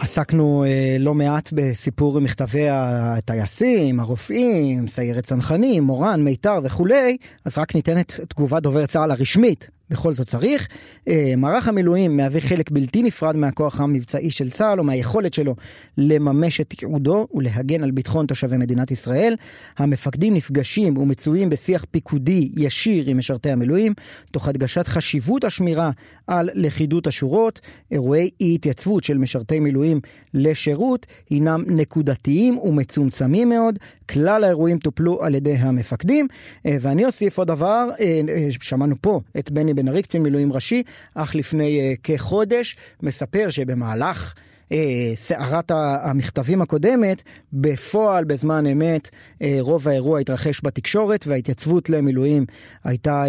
עסקנו 0.00 0.64
אה, 0.64 0.96
לא 0.98 1.14
מעט 1.14 1.52
בסיפור 1.52 2.20
מכתבי 2.20 2.66
הטייסים, 2.70 4.00
הרופאים, 4.00 4.88
סיירת 4.88 5.24
צנחנים, 5.24 5.82
מורן, 5.82 6.20
מיתר 6.24 6.58
וכולי, 6.64 7.16
אז 7.44 7.58
רק 7.58 7.74
ניתן 7.74 8.00
את 8.00 8.12
תגובת 8.28 8.62
דובר 8.62 8.86
צה"ל 8.86 9.10
הרשמית 9.10 9.70
בכל 9.90 10.12
זאת 10.12 10.26
צריך. 10.26 10.68
אה, 11.08 11.32
מערך 11.36 11.68
המילואים 11.68 12.16
מהווה 12.16 12.40
חלק 12.40 12.70
בלתי 12.70 13.02
נפרד 13.02 13.36
מהכוח 13.36 13.80
המבצעי 13.80 14.30
של 14.30 14.50
צה"ל 14.50 14.78
או 14.78 14.84
מהיכולת 14.84 15.34
שלו 15.34 15.56
לממש 15.98 16.60
את 16.60 16.82
ייעודו 16.82 17.26
ולהגן 17.34 17.82
על 17.82 17.90
ביטחון 17.90 18.26
תושבי 18.26 18.56
מדינת 18.56 18.90
ישראל. 18.90 19.34
המפקדים 19.78 20.34
נפגשים 20.34 20.96
ומצויים 20.96 21.50
בשיח 21.50 21.84
פיקודי 21.90 22.50
ישיר 22.56 23.04
עם 23.06 23.18
משרתי 23.18 23.50
המילואים, 23.50 23.94
תוך 24.32 24.48
הדגשת 24.48 24.86
חשיבות 24.86 25.44
השמירה 25.44 25.90
על 26.26 26.50
לכידות 26.54 27.06
השורות. 27.06 27.60
אירועי 27.90 28.30
אי 28.40 28.54
התייצבות 28.54 29.04
של 29.04 29.18
משרתי 29.18 29.60
מילואים 29.60 30.00
לשירות 30.34 31.06
הינם 31.30 31.64
נקודתיים 31.66 32.58
ומצומצמים 32.58 33.48
מאוד. 33.48 33.78
כלל 34.10 34.44
האירועים 34.44 34.78
טופלו 34.78 35.22
על 35.22 35.34
ידי 35.34 35.54
המפקדים. 35.54 36.26
אה, 36.66 36.76
ואני 36.80 37.04
אוסיף 37.04 37.38
עוד 37.38 37.48
דבר, 37.48 37.88
אה, 38.00 38.48
שמענו 38.60 38.94
פה 39.00 39.20
את 39.38 39.50
בני 39.50 39.74
בן 39.80 39.88
ארי, 39.88 40.02
קצין 40.02 40.22
מילואים 40.22 40.52
ראשי, 40.52 40.82
אך 41.14 41.34
לפני 41.34 41.94
uh, 41.94 42.00
כחודש, 42.02 42.76
מספר 43.02 43.50
שבמהלך 43.50 44.34
uh, 44.34 44.72
סערת 45.14 45.70
המכתבים 45.74 46.62
הקודמת, 46.62 47.22
בפועל, 47.52 48.24
בזמן 48.24 48.66
אמת, 48.66 49.08
uh, 49.08 49.44
רוב 49.60 49.88
האירוע 49.88 50.18
התרחש 50.18 50.60
בתקשורת, 50.64 51.26
וההתייצבות 51.26 51.90
למילואים 51.90 52.46
הייתה 52.84 53.24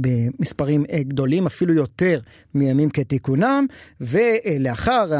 במספרים 0.00 0.84
גדולים, 1.00 1.46
אפילו 1.46 1.74
יותר 1.74 2.20
מימים 2.54 2.90
כתיקונם, 2.90 3.66
ולאחר, 4.00 5.10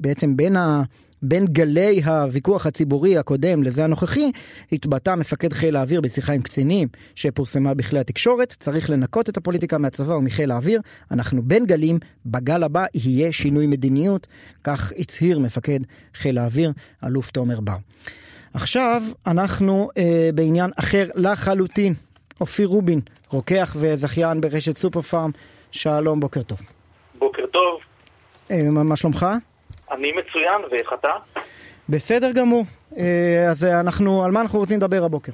בעצם 0.00 0.36
בין 0.36 0.56
ה... 0.56 0.82
בין 1.24 1.44
גלי 1.46 2.02
הוויכוח 2.04 2.66
הציבורי 2.66 3.18
הקודם 3.18 3.62
לזה 3.62 3.84
הנוכחי, 3.84 4.30
התבטא 4.72 5.14
מפקד 5.14 5.52
חיל 5.52 5.76
האוויר 5.76 6.00
בשיחה 6.00 6.32
עם 6.32 6.42
קצינים 6.42 6.88
שפורסמה 7.14 7.74
בכלי 7.74 7.98
התקשורת, 7.98 8.56
צריך 8.60 8.90
לנקות 8.90 9.28
את 9.28 9.36
הפוליטיקה 9.36 9.78
מהצבא 9.78 10.12
ומחיל 10.12 10.50
האוויר, 10.50 10.80
אנחנו 11.10 11.42
בין 11.42 11.66
גלים, 11.66 11.98
בגל 12.26 12.62
הבא 12.62 12.84
יהיה 12.94 13.32
שינוי 13.32 13.66
מדיניות, 13.66 14.26
כך 14.64 14.92
הצהיר 14.98 15.38
מפקד 15.38 15.80
חיל 16.14 16.38
האוויר, 16.38 16.72
אלוף 17.04 17.30
תומר 17.30 17.60
בר. 17.60 17.76
עכשיו 18.54 19.02
אנחנו 19.26 19.88
אה, 19.98 20.30
בעניין 20.34 20.70
אחר 20.76 21.08
לחלוטין. 21.14 21.94
אופיר 22.40 22.68
רובין, 22.68 23.00
רוקח 23.30 23.76
וזכיין 23.78 24.40
ברשת 24.40 24.76
סופר 24.76 25.02
פארם, 25.02 25.30
שלום, 25.72 26.20
בוקר 26.20 26.42
טוב. 26.42 26.58
בוקר 27.18 27.42
טוב. 27.52 27.80
אה, 28.50 28.70
מה 28.70 28.96
שלומך? 28.96 29.26
אני 29.92 30.12
מצוין, 30.12 30.62
ואיך 30.70 30.92
אתה? 30.92 31.12
בסדר 31.88 32.32
גמור. 32.32 32.64
אה, 32.98 33.46
אז 33.50 33.64
אה, 33.64 33.80
אנחנו, 33.80 34.24
על 34.24 34.30
מה 34.30 34.40
אנחנו 34.40 34.58
רוצים 34.58 34.76
לדבר 34.76 35.04
הבוקר? 35.04 35.32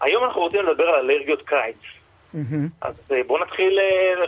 היום 0.00 0.24
אנחנו 0.24 0.40
רוצים 0.40 0.60
לדבר 0.60 0.84
על 0.84 0.94
אלרגיות 0.94 1.42
קיץ. 1.42 1.76
אז 2.80 2.94
בואו 3.26 3.44
נתחיל 3.44 3.78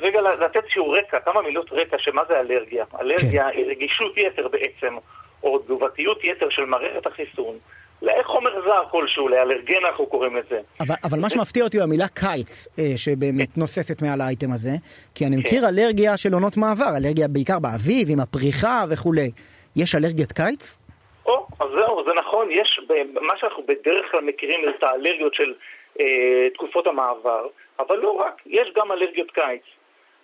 רגע 0.01 0.21
לתת 0.21 0.57
איזשהו 0.57 0.91
רקע, 0.91 1.21
כמה 1.21 1.43
מילות 1.43 1.73
רקע 1.73 1.97
שמה 1.99 2.23
זה 2.29 2.41
אלרגיה. 2.41 2.85
אלרגיה 3.01 3.51
כן. 3.51 3.59
היא 3.59 3.67
רגישות 3.67 4.17
יתר 4.17 4.49
בעצם, 4.49 4.97
או 5.43 5.59
תגובתיות 5.59 6.25
יתר 6.25 6.51
של 6.51 6.65
מערכת 6.65 7.07
החיסון. 7.07 7.59
לחומר 8.05 8.63
זר 8.65 8.83
כלשהו, 8.91 9.29
לאלרגן 9.29 9.85
אנחנו 9.89 10.07
קוראים 10.07 10.37
לזה. 10.37 10.61
אבל, 10.81 10.95
אבל 11.05 11.19
מה 11.21 11.31
שמפתיע 11.31 11.65
אותי 11.65 11.77
הוא 11.77 11.85
המילה 11.85 12.09
קיץ, 12.09 12.69
אה, 12.79 12.85
שבאמת 12.97 13.49
כן. 13.55 13.61
נוססת 13.61 14.03
מעל 14.03 14.21
האייטם 14.21 14.53
הזה, 14.55 14.71
כי 15.15 15.27
אני 15.27 15.37
מכיר 15.37 15.61
כן. 15.61 15.67
אלרגיה 15.67 16.17
של 16.17 16.33
עונות 16.35 16.57
מעבר, 16.57 16.97
אלרגיה 16.97 17.29
בעיקר 17.29 17.59
באביב, 17.59 18.09
עם 18.11 18.21
הפריחה 18.21 18.85
וכולי. 18.91 19.31
יש 19.77 19.95
אלרגיית 19.95 20.33
קיץ? 20.33 20.79
או, 21.27 21.47
אז 21.61 21.69
זהו, 21.79 22.05
זה 22.05 22.11
נכון, 22.17 22.49
יש, 22.51 22.81
מה 23.21 23.33
שאנחנו 23.37 23.63
בדרך 23.63 24.11
כלל 24.11 24.21
מכירים 24.21 24.61
זה 24.65 24.71
את 24.79 24.85
האלרגיות 24.85 25.35
של 25.35 25.55
אה, 26.01 26.47
תקופות 26.55 26.87
המעבר, 26.87 27.47
אבל 27.79 27.97
לא 27.97 28.11
רק, 28.11 28.43
יש 28.47 28.69
גם 28.77 28.93
אלרגיות 28.93 29.31
קיץ. 29.31 29.63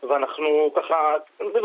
ואנחנו 0.09 0.71
ככה, 0.77 0.97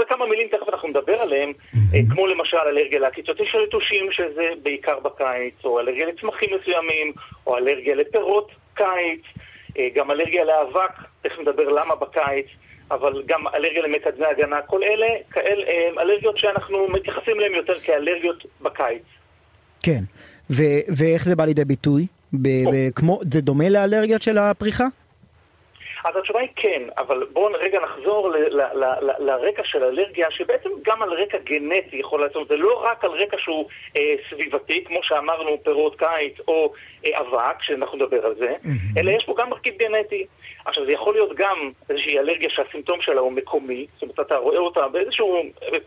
וכמה 0.02 0.26
מילים 0.26 0.48
תכף 0.48 0.70
אנחנו 0.70 0.88
נדבר 0.88 1.22
עליהם, 1.22 1.52
אה, 1.94 2.00
כמו 2.10 2.28
למשל 2.28 2.58
אלרגיה 2.58 3.00
לעקיצות 3.00 3.38
של 3.38 3.64
יתושים, 3.68 4.12
שזה 4.12 4.48
בעיקר 4.64 5.00
בקיץ, 5.00 5.54
או 5.64 5.80
אלרגיה 5.80 6.06
לצמחים 6.06 6.50
מסוימים, 6.62 7.14
או 7.48 7.58
אלרגיה 7.58 7.96
לפירות 7.96 8.52
קיץ, 8.74 9.22
אה, 9.78 9.88
גם 9.96 10.12
אלרגיה 10.12 10.44
לאבק, 10.44 10.92
תכף 11.22 11.40
נדבר 11.40 11.70
למה 11.70 11.96
בקיץ, 11.96 12.46
אבל 12.92 13.24
גם 13.26 13.48
אלרגיה 13.48 13.82
למקדמי 13.82 14.26
הגנה, 14.26 14.62
כל 14.62 14.84
אלה 14.84 15.08
כאל, 15.32 15.64
אה, 15.68 16.02
אלרגיות 16.02 16.38
שאנחנו 16.38 16.88
מתייחסים 16.88 17.38
אליהן 17.40 17.54
יותר 17.54 17.80
כאלרגיות 17.80 18.46
בקיץ. 18.62 19.04
כן, 19.84 20.02
ו- 20.50 20.82
ואיך 20.98 21.26
זה 21.26 21.36
בא 21.36 21.46
לידי 21.46 21.66
ביטוי? 21.66 22.08
ב- 22.34 22.48
ב- 22.72 22.90
כמו, 22.96 23.20
זה 23.32 23.42
דומה 23.42 23.70
לאלרגיות 23.70 24.22
של 24.22 24.38
הפריחה? 24.38 24.86
אז 26.06 26.16
התשובה 26.16 26.40
היא 26.40 26.50
כן, 26.56 26.82
אבל 26.98 27.28
בואו 27.34 27.54
רגע 27.60 27.80
נחזור 27.80 28.32
לרקע 29.20 29.64
של 29.66 29.84
אלרגיה, 29.84 30.32
שבעצם 30.32 30.70
גם 30.82 31.02
על 31.02 31.14
רקע 31.14 31.38
גנטי 31.38 31.98
יכול 31.98 32.22
לעשות, 32.22 32.48
זה 32.48 32.56
לא 32.56 32.84
רק 32.84 33.04
על 33.06 33.12
רקע 33.12 33.38
שהוא 33.40 33.70
אה, 33.98 34.16
סביבתי, 34.30 34.84
כמו 34.84 35.00
שאמרנו, 35.04 35.64
פירות 35.64 36.00
קיץ 36.00 36.40
או 36.48 36.74
אה, 37.06 37.20
אבק, 37.20 37.62
שאנחנו 37.62 37.98
נדבר 37.98 38.26
על 38.26 38.36
זה, 38.36 38.54
mm-hmm. 38.64 39.00
אלא 39.00 39.12
יש 39.12 39.24
פה 39.26 39.36
גם 39.38 39.50
מרכיב 39.50 39.78
גנטי. 39.78 40.26
עכשיו, 40.66 40.86
זה 40.86 40.92
יכול 40.92 41.14
להיות 41.14 41.36
גם 41.36 41.72
איזושהי 41.90 42.20
אלרגיה 42.20 42.50
שהסימפטום 42.50 43.02
שלה 43.02 43.22
הוא 43.22 43.32
מקומי, 43.32 43.86
זאת 43.94 44.02
אומרת, 44.02 44.20
אתה 44.20 44.36
רואה 44.36 44.58
אותה 44.58 44.88
באיזושהי 44.88 45.26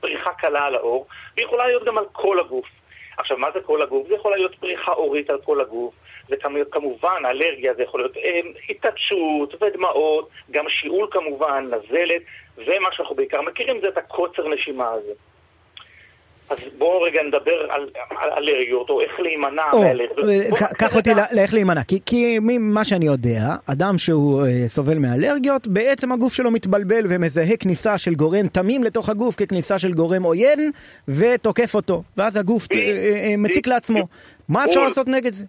פריחה 0.00 0.32
קלה 0.32 0.64
על 0.64 0.74
האור, 0.74 1.06
והיא 1.36 1.46
יכולה 1.46 1.66
להיות 1.66 1.84
גם 1.84 1.98
על 1.98 2.04
כל 2.12 2.38
הגוף. 2.40 2.66
עכשיו, 3.18 3.38
מה 3.38 3.48
זה 3.54 3.60
כל 3.60 3.82
הגוף? 3.82 4.08
זה 4.08 4.14
יכול 4.14 4.36
להיות 4.36 4.54
פריחה 4.54 4.92
אורית 4.92 5.30
על 5.30 5.38
כל 5.44 5.60
הגוף. 5.60 5.94
וכמובן, 6.30 7.22
אלרגיה 7.24 7.74
זה 7.74 7.82
יכול 7.82 8.00
להיות 8.00 8.16
אה, 8.16 8.40
התעטשות 8.70 9.62
ודמעות, 9.62 10.28
גם 10.50 10.64
שיעול 10.68 11.08
כמובן, 11.10 11.64
נזלת, 11.64 12.22
ומה 12.56 12.88
שאנחנו 12.92 13.16
בעיקר 13.16 13.42
מכירים 13.42 13.80
זה 13.80 13.88
את 13.88 13.98
הקוצר 13.98 14.48
נשימה 14.48 14.88
הזה. 14.90 15.12
אז 16.50 16.58
בואו 16.78 17.02
רגע 17.02 17.22
נדבר 17.22 17.66
על, 17.70 17.90
על 18.10 18.30
אלרגיות, 18.36 18.90
או 18.90 19.00
איך 19.00 19.20
להימנע 19.20 19.62
מאלרגיות. 19.74 20.58
קח 20.78 20.96
אותי 20.96 21.10
לאיך 21.32 21.54
להימנע, 21.54 21.82
כי, 21.82 21.98
כי 22.06 22.38
ממה 22.42 22.84
שאני 22.84 23.06
יודע, 23.06 23.40
אדם 23.66 23.98
שהוא 23.98 24.46
אה, 24.46 24.68
סובל 24.68 24.98
מאלרגיות, 24.98 25.66
בעצם 25.66 26.12
הגוף 26.12 26.32
שלו 26.32 26.50
מתבלבל 26.50 27.04
ומזהה 27.08 27.56
כניסה 27.56 27.98
של 27.98 28.14
גורם 28.14 28.46
תמים 28.46 28.84
לתוך 28.84 29.08
הגוף 29.08 29.36
ככניסה 29.36 29.78
של 29.78 29.92
גורם 29.92 30.22
עוין, 30.22 30.70
ותוקף 31.08 31.74
אותו, 31.74 32.02
ואז 32.16 32.36
הגוף 32.36 32.66
אה, 32.72 32.78
אה, 32.78 33.34
מציק 33.38 33.66
לעצמו. 33.66 34.08
מה 34.48 34.64
אפשר 34.64 34.82
לעשות 34.82 35.08
נגד 35.08 35.32
זה? 35.32 35.44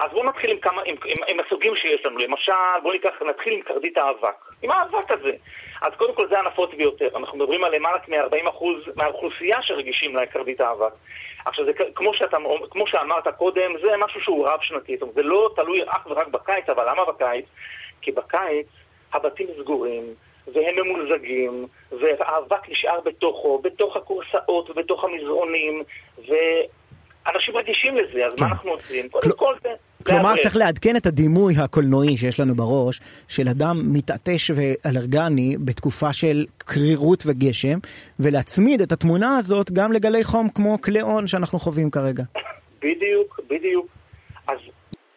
אז 0.00 0.10
בואו 0.12 0.24
נתחיל 0.24 0.50
עם, 0.50 0.58
כמה, 0.58 0.82
עם, 0.84 0.96
עם, 1.04 1.16
עם 1.28 1.40
הסוגים 1.40 1.76
שיש 1.76 2.06
לנו. 2.06 2.18
למשל, 2.18 2.52
בואו 2.82 2.92
ניקח, 2.92 3.22
נתחיל 3.28 3.52
עם 3.52 3.62
קרדית 3.62 3.98
האבק. 3.98 4.36
עם 4.62 4.70
האבק 4.70 5.10
הזה. 5.10 5.32
אז 5.82 5.92
קודם 5.96 6.14
כל 6.14 6.28
זה 6.28 6.38
הנפוץ 6.38 6.70
ביותר. 6.74 7.08
אנחנו 7.16 7.38
מדברים 7.38 7.64
על 7.64 7.74
למעלה 7.74 7.98
מ-40% 8.08 8.64
מהאוכלוסייה 8.96 9.62
שרגישים 9.62 10.16
לקרדית 10.16 10.60
האבק. 10.60 10.92
עכשיו, 11.44 11.64
זה, 11.64 11.72
כמו, 11.94 12.14
שאתה, 12.14 12.36
כמו 12.70 12.86
שאמרת 12.86 13.28
קודם, 13.28 13.72
זה 13.82 13.96
משהו 13.98 14.20
שהוא 14.20 14.48
רב-שנתי. 14.48 14.96
זאת 14.96 15.02
אומרת, 15.02 15.14
זה 15.14 15.22
לא 15.22 15.50
תלוי 15.56 15.82
אך 15.86 16.06
ורק 16.06 16.28
בקיץ, 16.28 16.68
אבל 16.68 16.90
למה 16.90 17.04
בקיץ? 17.04 17.44
כי 18.02 18.12
בקיץ 18.12 18.66
הבתים 19.12 19.46
סגורים, 19.60 20.04
והם 20.52 20.74
ממולזגים, 20.76 21.66
והאבק 21.92 22.68
נשאר 22.68 23.00
בתוכו, 23.00 23.58
בתוך 23.58 23.96
הכורסאות 23.96 24.70
ובתוך 24.70 25.04
המזרונים, 25.04 25.82
ו... 26.28 26.34
אנשים 27.34 27.56
רגישים 27.56 27.96
לזה, 27.96 28.26
אז 28.26 28.32
מה 28.40 28.46
כן. 28.46 28.52
אנחנו 28.52 28.70
עושים? 28.70 29.08
קודם 29.08 29.32
כל 29.36 29.54
זה... 29.62 29.68
כלומר, 30.06 30.34
צריך 30.42 30.56
לעדכן 30.56 30.96
את 30.96 31.06
הדימוי 31.06 31.54
הקולנועי 31.64 32.16
שיש 32.16 32.40
לנו 32.40 32.54
בראש, 32.54 33.00
של 33.28 33.48
אדם 33.48 33.76
מתעטש 33.92 34.50
ואלרגני 34.56 35.56
בתקופה 35.64 36.12
של 36.12 36.44
קרירות 36.58 37.22
וגשם, 37.26 37.78
ולהצמיד 38.20 38.80
את 38.80 38.92
התמונה 38.92 39.36
הזאת 39.38 39.70
גם 39.70 39.92
לגלי 39.92 40.24
חום 40.24 40.48
כמו 40.54 40.78
קליאון 40.80 41.26
שאנחנו 41.26 41.58
חווים 41.58 41.90
כרגע. 41.90 42.22
בדיוק, 42.82 43.40
בדיוק. 43.48 43.86
אז 44.46 44.58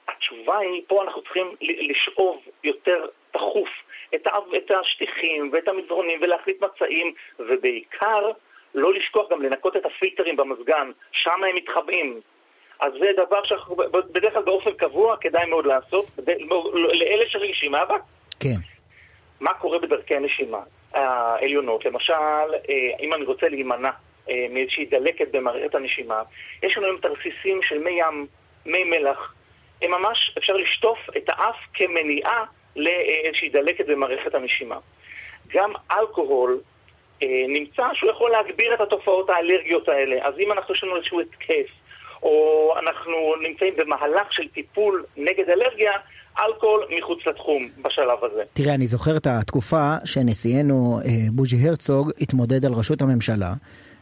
התשובה 0.08 0.58
היא, 0.58 0.82
פה 0.88 1.04
אנחנו 1.04 1.22
צריכים 1.22 1.48
לשאוב 1.62 2.38
יותר 2.64 3.06
תכוף 3.32 3.70
את 4.16 4.72
השטיחים 4.82 5.50
ואת 5.54 5.68
המזרונים 5.68 6.20
ולהחליט 6.22 6.64
מצעים, 6.64 7.14
ובעיקר 7.40 8.32
לא 8.76 8.94
לשכוח 8.94 9.32
גם 9.32 9.42
לנקות 9.42 9.76
את 9.76 9.86
הפילטרים 9.86 10.36
במזגן, 10.36 10.92
שם 11.12 11.44
הם 11.50 11.56
מתחבאים. 11.56 12.22
אז 12.82 12.94
זה 13.00 13.12
דבר 13.28 13.44
שבדרך 13.44 14.34
כלל 14.34 14.44
באופן 14.44 14.72
קבוע 14.72 15.18
כדאי 15.18 15.46
מאוד 15.46 15.66
לעשות, 15.66 16.06
לאלה 16.94 17.24
שרגישים 17.28 17.72
מאבק. 17.72 18.02
כן. 18.40 18.56
מה 19.40 19.54
קורה 19.54 19.80
בדרכי 19.80 20.16
הנשימה 20.16 20.60
העליונות? 20.94 21.86
למשל, 21.86 22.14
אה, 22.14 22.76
אם 23.00 23.14
אני 23.14 23.26
רוצה 23.26 23.50
להימנע 23.50 23.90
אה, 24.30 24.46
מאיזושהי 24.50 24.86
דלקת 24.86 25.28
במערכת 25.32 25.76
הנשימה, 25.76 26.22
יש 26.64 26.78
לנו 26.78 26.86
היום 26.86 26.98
תרסיסים 26.98 27.60
של 27.64 27.78
מי 27.78 27.92
ים, 27.92 28.28
מי 28.66 28.84
מלח. 28.84 29.34
הם 29.82 29.92
ממש, 29.92 30.36
אפשר 30.38 30.54
לשטוף 30.54 31.00
את 31.18 31.30
האף 31.30 31.56
כמניעה 31.74 32.44
לאיזושהי 32.76 33.50
דלקת 33.50 33.86
במערכת 33.88 34.36
הנשימה. 34.36 34.78
גם 35.54 35.74
אלכוהול 35.92 36.60
אה, 37.24 37.28
נמצא 37.48 37.84
שהוא 37.94 38.12
יכול 38.12 38.32
להגביר 38.32 38.74
את 38.74 38.82
התופעות 38.82 39.30
האלרגיות 39.30 39.90
האלה. 39.90 40.28
אז 40.28 40.34
אם 40.40 40.52
אנחנו 40.52 40.74
יש 40.76 40.84
לנו 40.84 40.96
איזשהו 40.96 41.22
התקף, 41.22 41.68
או 42.24 42.74
אנחנו 42.80 43.36
נמצאים 43.42 43.74
במהלך 43.78 44.34
של 44.34 44.48
טיפול 44.48 45.04
נגד 45.18 45.50
אלרגיה, 45.50 45.92
אלכוהול 46.40 46.86
מחוץ 46.98 47.20
לתחום 47.28 47.70
בשלב 47.82 48.24
הזה. 48.24 48.44
תראה, 48.54 48.74
אני 48.76 48.88
זוכר 48.88 49.18
את 49.18 49.28
התקופה 49.28 49.96
שנשיאנו 50.06 51.00
אה, 51.06 51.10
בוז'י 51.32 51.68
הרצוג 51.68 52.12
התמודד 52.22 52.66
על 52.66 52.74
ראשות 52.74 53.02
הממשלה. 53.02 53.54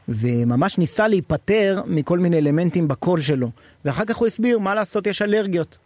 וממש 0.09 0.77
ניסה 0.77 1.07
להיפטר 1.07 1.81
מכל 1.87 2.17
מיני 2.19 2.37
אלמנטים 2.37 2.87
בקול 2.87 3.21
שלו. 3.21 3.47
ואחר 3.85 4.05
כך 4.05 4.17
הוא 4.17 4.27
הסביר 4.27 4.59
מה 4.59 4.75
לעשות, 4.75 5.07
יש 5.07 5.21
אלרגיות. 5.21 5.77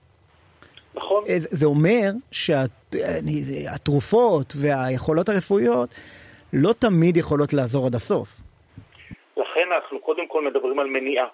נכון. 0.96 1.24
אה, 1.30 1.36
זה 1.38 1.66
אומר 1.66 2.10
שהתרופות 3.12 4.54
והיכולות 4.62 5.30
הרפואיות 5.30 5.90
לא 6.54 6.74
תמיד 6.74 7.18
יכולות 7.18 7.54
לעזור 7.54 7.86
עד 7.86 7.96
הסוף. 7.96 8.30
לכן 9.38 9.72
אנחנו 9.76 10.00
קודם 10.00 10.28
כל 10.28 10.46
מדברים 10.46 10.80
על 10.80 10.88
מניעה. 10.88 11.28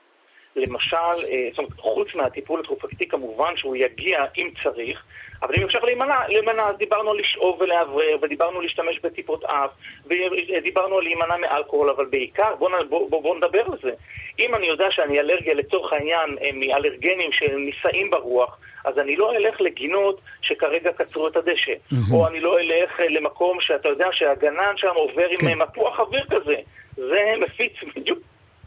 למשל, 0.59 0.97
אה, 0.97 1.47
זאת 1.49 1.57
אומרת, 1.57 1.73
חוץ 1.77 2.07
מהטיפול 2.15 2.59
התרופתי 2.59 3.07
כמובן 3.07 3.57
שהוא 3.57 3.75
יגיע 3.75 4.25
אם 4.37 4.49
צריך, 4.63 5.03
אבל 5.41 5.53
אם 5.57 5.63
אפשר 5.63 5.79
להימנע, 5.79 6.27
להימנע, 6.27 6.63
אז 6.65 6.77
דיברנו 6.77 7.11
על 7.11 7.17
לשאוב 7.17 7.61
ולאוורר, 7.61 8.17
ודיברנו 8.21 8.57
על 8.57 8.63
להשתמש 8.63 8.99
בטיפות 9.03 9.43
אף, 9.43 9.71
ודיברנו 10.05 10.97
על 10.97 11.03
להימנע 11.03 11.37
מאלכוהול, 11.37 11.89
אבל 11.89 12.05
בעיקר, 12.05 12.55
בואו 12.59 12.71
בוא, 12.89 13.09
בוא, 13.09 13.23
בוא 13.23 13.35
נדבר 13.35 13.61
על 13.61 13.77
זה. 13.81 13.91
אם 14.39 14.55
אני 14.55 14.67
יודע 14.67 14.85
שאני 14.91 15.19
אלרגיה 15.19 15.53
לצורך 15.53 15.93
העניין 15.93 16.37
אה, 16.41 16.49
מאלרגנים 16.53 17.31
שנישאים 17.31 18.09
ברוח, 18.09 18.57
אז 18.85 18.99
אני 18.99 19.15
לא 19.15 19.35
אלך 19.35 19.61
לגינות 19.61 20.21
שכרגע 20.41 20.91
קצרו 20.91 21.27
את 21.27 21.35
הדשא. 21.35 21.71
Mm-hmm. 21.71 22.13
או 22.13 22.27
אני 22.27 22.39
לא 22.39 22.59
אלך 22.59 22.99
אה, 22.99 23.07
למקום 23.07 23.57
שאתה 23.61 23.89
יודע 23.89 24.07
שהגנן 24.11 24.73
שם 24.77 24.93
עובר 24.95 25.27
כן. 25.39 25.47
עם 25.47 25.59
מפוח 25.59 25.99
אוויר 25.99 26.25
כזה. 26.29 26.55
זה 26.95 27.33
מפיץ 27.39 27.73
בדיוק 27.95 28.19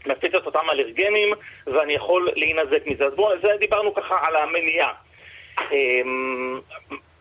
מפיץ 0.05 0.35
את 0.35 0.45
אותם 0.45 0.69
אלרגנים 0.71 1.33
ואני 1.67 1.93
יכול 1.93 2.29
להינזק 2.35 2.87
מזה. 2.87 3.05
אז 3.05 3.13
בואו, 3.15 3.35
דיברנו 3.59 3.93
ככה 3.93 4.17
על 4.21 4.35
המניעה. 4.35 4.93
אמ, 5.71 6.59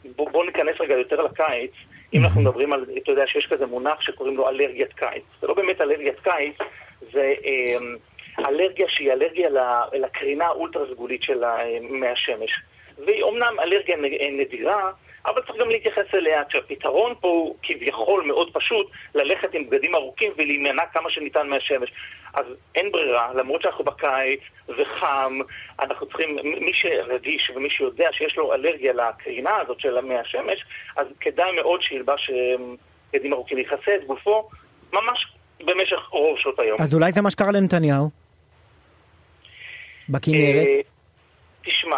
בואו 0.05 0.31
בוא 0.31 0.45
ניכנס 0.45 0.81
רגע 0.81 0.95
יותר 0.95 1.23
לקיץ. 1.23 1.71
אם 2.15 2.25
אנחנו 2.25 2.41
מדברים 2.41 2.73
על, 2.73 2.85
אתה 2.99 3.11
יודע 3.11 3.27
שיש 3.27 3.47
כזה 3.47 3.67
מונח 3.67 4.01
שקוראים 4.01 4.37
לו 4.37 4.49
אלרגיית 4.49 4.93
קיץ. 4.93 5.23
זה 5.41 5.47
לא 5.47 5.55
באמת 5.55 5.81
אלרגיית 5.81 6.21
קיץ, 6.21 6.57
זה 7.13 7.35
אה, 7.47 8.47
אלרגיה 8.49 8.87
שהיא 8.89 9.13
אלרגיה 9.13 9.49
לקרינה 9.93 10.45
האולטרה 10.45 10.87
סגולית 10.95 11.23
של 11.23 11.43
מי 11.81 12.09
השמש. 12.09 12.51
והיא 13.07 13.23
אומנם 13.23 13.57
אלרגיה 13.63 13.97
נדירה, 14.33 14.91
אבל 15.27 15.43
צריך 15.47 15.61
גם 15.61 15.69
להתייחס 15.69 16.15
אליה, 16.15 16.44
כשהפתרון 16.44 17.15
פה 17.20 17.28
הוא 17.28 17.57
כביכול 17.62 18.24
מאוד 18.27 18.49
פשוט, 18.53 18.86
ללכת 19.15 19.55
עם 19.55 19.70
בגדים 19.70 19.94
ארוכים 19.94 20.32
ולהימנע 20.36 20.82
כמה 20.93 21.11
שניתן 21.11 21.49
מהשמש. 21.49 21.93
אז 22.35 22.47
אין 22.74 22.93
ברירה, 22.93 23.35
למרות 23.35 23.62
שאנחנו 23.62 23.85
בקיץ 23.85 24.40
וחם, 24.69 25.39
אנחנו 25.81 26.07
צריכים, 26.07 26.36
מי 26.44 26.73
שרגיש 26.74 27.51
ומי 27.55 27.70
שיודע 27.70 28.09
שיש 28.12 28.36
לו 28.36 28.55
אלרגיה 28.55 28.93
לקרינה 28.93 29.57
הזאת 29.57 29.81
של 29.81 30.01
מי 30.01 30.19
השמש, 30.19 30.65
אז 30.97 31.07
כדאי 31.20 31.53
מאוד 31.53 31.82
שילבש 31.82 32.31
אה, 32.31 32.65
בגדים 33.12 33.32
ארוכים, 33.32 33.59
יכסה 33.59 33.94
את 33.94 34.07
גופו 34.07 34.49
ממש 34.93 35.32
במשך 35.61 36.09
רוב 36.11 36.39
שעות 36.39 36.59
היום. 36.59 36.81
אז 36.81 36.94
אולי 36.94 37.12
זה 37.12 37.23
מה 37.23 37.31
שקרה 37.31 37.53
לנתניהו? 37.53 38.11
בכנרת? 40.09 40.91
תשמע, 41.64 41.97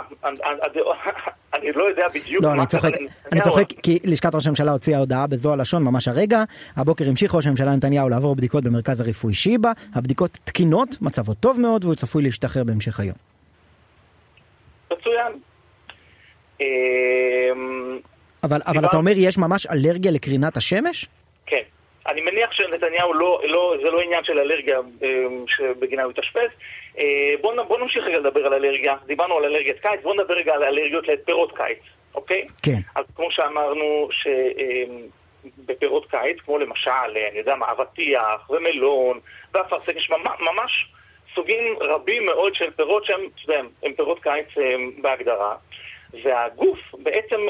אני 1.55 1.73
לא 1.73 1.85
יודע 1.85 2.09
בדיוק 2.09 2.45
לא, 2.45 2.53
אני 2.53 2.67
צוחק, 2.67 2.93
אני 3.33 3.41
צוחק 3.41 3.69
כי 3.83 3.99
לשכת 4.05 4.35
ראש 4.35 4.47
הממשלה 4.47 4.73
הוציאה 4.73 4.99
הודעה 4.99 5.27
בזו 5.27 5.53
הלשון 5.53 5.85
ממש 5.85 6.09
הרגע. 6.09 6.43
הבוקר 6.77 7.05
המשיך 7.09 7.35
ראש 7.35 7.47
הממשלה 7.47 7.77
נתניהו 7.77 8.09
לעבור 8.09 8.37
בדיקות 8.37 8.65
במרכז 8.65 9.01
הרפואי 9.01 9.35
שיבא. 9.35 9.73
הבדיקות 9.95 10.39
תקינות, 10.45 10.89
מצבו 11.01 11.35
טוב 11.35 11.61
מאוד 11.61 11.85
והוא 11.85 11.95
צפוי 11.95 12.23
להשתחרר 12.23 12.65
בהמשך 12.65 13.01
היום. 13.01 13.17
מצוין. 14.93 15.33
אמ, 16.61 17.99
אבל, 18.43 18.61
אבל 18.67 18.87
אתה 18.87 18.97
אומר 18.97 19.13
יש 19.17 19.39
ממש 19.39 19.67
אלרגיה 19.67 20.11
לקרינת 20.13 20.57
השמש? 20.57 21.07
כן. 21.47 21.63
אני 22.07 22.21
מניח 22.21 22.53
שנתניהו 22.53 23.15
לא, 23.15 23.41
לא, 23.45 23.75
זה 23.83 23.91
לא 23.91 24.01
עניין 24.01 24.25
של 24.25 24.39
אלרגיה 24.39 24.79
אמ, 24.79 25.45
שבגינה 25.49 26.03
הוא 26.03 26.11
התאשפז. 26.11 26.51
אה, 26.99 27.35
בואו 27.41 27.65
בוא 27.69 27.79
נמשיך 27.79 28.05
רגע 28.05 28.19
לדבר 28.19 28.47
על 28.47 28.53
אלרגיה. 28.53 28.97
דיברנו 29.07 29.37
על 29.37 29.45
אלרגיית 29.45 29.81
קיץ, 29.81 30.01
בואו 30.03 30.15
נדבר 30.15 30.35
רגע 30.35 30.55
על 30.55 30.65
אלרגיות 30.65 31.09
לפירות 31.09 31.57
קיץ, 31.57 31.79
אוקיי? 32.15 32.47
כן. 32.63 32.79
אז 32.95 33.05
כמו 33.17 33.31
שאמרנו, 33.31 34.09
שבפירות 35.63 36.11
קיץ, 36.11 36.37
כמו 36.45 36.59
למשל, 36.59 36.91
אני 37.31 37.39
יודע 37.39 37.55
מה, 37.55 37.67
אבטיח 37.71 38.51
ומלון 38.51 39.21
ואפרסק, 39.55 39.97
יש 39.97 40.11
ממש 40.41 40.93
סוגים 41.35 41.77
רבים 41.81 42.27
מאוד 42.27 42.55
של 42.55 42.71
פירות 42.71 43.05
שהם, 43.05 43.21
אתה 43.21 43.53
יודע, 43.53 43.63
הם 43.83 43.93
פירות 43.93 44.23
קיץ 44.23 44.47
הם, 44.57 44.91
בהגדרה. 45.03 45.55
והגוף 46.25 46.79
בעצם... 46.99 47.41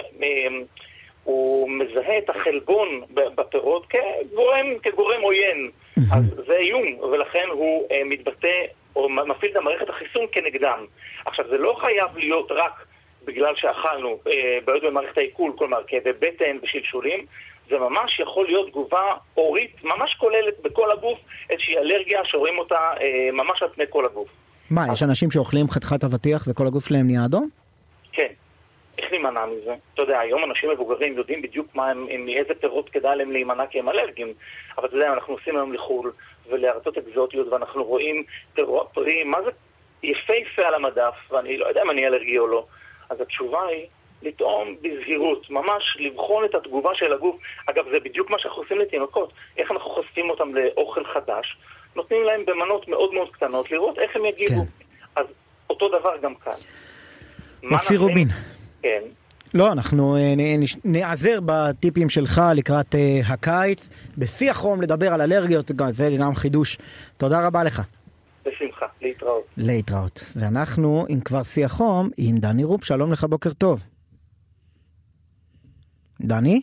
הוא 1.24 1.70
מזהה 1.70 2.18
את 2.18 2.30
החלבון 2.30 3.00
בפירות 3.10 3.86
כגורם, 3.86 4.78
כגורם 4.82 5.22
עוין. 5.22 5.70
אז 6.12 6.24
זה 6.46 6.56
איום, 6.56 6.98
ולכן 6.98 7.48
הוא 7.50 7.88
מתבטא 8.04 8.64
או 8.96 9.08
מפעיל 9.08 9.52
את 9.52 9.56
המערכת 9.56 9.88
החיסון 9.88 10.26
כנגדם. 10.32 10.86
עכשיו, 11.26 11.44
זה 11.50 11.58
לא 11.58 11.76
חייב 11.80 12.16
להיות 12.16 12.52
רק 12.52 12.86
בגלל 13.24 13.54
שאכלנו 13.56 14.18
uh, 14.28 14.30
בעיות 14.64 14.82
במערכת 14.84 15.18
העיכול, 15.18 15.52
כלומר 15.58 15.82
כאבי 15.86 16.12
בטן 16.12 16.56
ושלשולים, 16.62 17.26
זה 17.70 17.78
ממש 17.78 18.20
יכול 18.20 18.46
להיות 18.46 18.68
תגובה 18.68 19.14
אורית, 19.36 19.84
ממש 19.84 20.14
כוללת 20.18 20.54
בכל 20.62 20.90
הגוף, 20.90 21.18
איזושהי 21.50 21.78
אלרגיה 21.78 22.20
שרואים 22.24 22.58
אותה 22.58 22.78
uh, 22.94 23.00
ממש 23.32 23.62
על 23.62 23.68
פני 23.68 23.84
כל 23.90 24.04
הגוף. 24.04 24.28
מה, 24.70 24.86
יש 24.92 25.02
אנשים 25.02 25.30
שאוכלים 25.30 25.70
חתיכת 25.70 26.04
אבטיח 26.04 26.44
וכל 26.48 26.66
הגוף 26.66 26.86
שלהם 26.86 27.06
נהיה 27.06 27.24
אדום? 27.24 27.48
כן. 28.12 28.32
איך 28.98 29.12
להימנע 29.12 29.46
מזה? 29.46 29.74
אתה 29.94 30.02
יודע, 30.02 30.20
היום 30.20 30.44
אנשים 30.44 30.70
מבוגרים 30.70 31.16
יודעים 31.16 31.42
בדיוק 31.42 31.66
מה 31.74 31.90
הם, 31.90 32.06
מאיזה 32.26 32.54
פירות 32.60 32.88
כדאי 32.88 33.16
להם 33.16 33.32
להימנע 33.32 33.66
כי 33.66 33.78
הם 33.78 33.88
אלרגיים. 33.88 34.32
אבל 34.78 34.88
אתה 34.88 34.96
יודע, 34.96 35.12
אנחנו 35.12 35.32
נוסעים 35.32 35.56
היום 35.56 35.72
לחו"ל 35.72 36.12
ולארצות 36.48 36.98
אקזוטיות 36.98 37.48
ואנחנו 37.48 37.84
רואים 37.84 38.22
פירות 38.54 38.88
פרי, 38.94 39.24
מה 39.24 39.38
זה 39.42 39.50
יפהפה 40.02 40.62
על 40.62 40.74
המדף, 40.74 41.14
ואני 41.30 41.56
לא 41.56 41.66
יודע 41.66 41.82
אם 41.82 41.90
אני 41.90 42.06
אלרגי 42.06 42.38
או 42.38 42.46
לא. 42.46 42.66
אז 43.10 43.20
התשובה 43.20 43.66
היא 43.66 43.86
לטעום 44.22 44.76
בזהירות, 44.82 45.50
ממש 45.50 45.96
לבחון 46.00 46.44
את 46.44 46.54
התגובה 46.54 46.90
של 46.94 47.12
הגוף. 47.12 47.36
אגב, 47.66 47.84
זה 47.90 48.00
בדיוק 48.00 48.30
מה 48.30 48.38
שאנחנו 48.38 48.62
עושים 48.62 48.78
לתינוקות. 48.78 49.32
איך 49.56 49.70
אנחנו 49.70 49.90
חושפים 49.90 50.30
אותם 50.30 50.54
לאוכל 50.54 51.04
חדש? 51.04 51.56
נותנים 51.96 52.22
להם 52.22 52.44
במנות 52.46 52.88
מאוד 52.88 53.14
מאוד 53.14 53.30
קטנות, 53.30 53.70
לראות 53.70 53.98
איך 53.98 54.16
הם 54.16 54.24
יגיבו. 54.24 54.62
כן. 54.62 54.84
אז 55.16 55.26
אותו 55.70 55.88
דבר 55.88 56.16
גם 56.22 56.34
כאן. 56.34 56.52
אופיר 57.72 58.00
רובין. 58.00 58.28
כן. 58.84 59.00
לא, 59.54 59.72
אנחנו 59.72 60.16
אה, 60.16 60.34
נעזר 60.84 61.38
בטיפים 61.46 62.08
שלך 62.08 62.42
לקראת 62.54 62.94
אה, 62.94 63.20
הקיץ. 63.28 63.90
בשיא 64.18 64.50
החום 64.50 64.82
לדבר 64.82 65.14
על 65.14 65.20
אלרגיות, 65.20 65.70
זה 65.90 66.08
גם 66.20 66.34
חידוש. 66.34 66.78
תודה 67.16 67.46
רבה 67.46 67.64
לך. 67.64 67.82
בשמחה, 68.46 68.86
להתראות. 69.02 69.44
להתראות. 69.56 70.24
ואנחנו, 70.36 71.06
אם 71.10 71.20
כבר 71.20 71.42
שיא 71.42 71.64
החום, 71.64 72.10
עם 72.16 72.36
דני 72.36 72.64
רופ, 72.64 72.84
שלום 72.84 73.12
לך, 73.12 73.24
בוקר 73.24 73.52
טוב. 73.52 73.82
דני? 76.20 76.62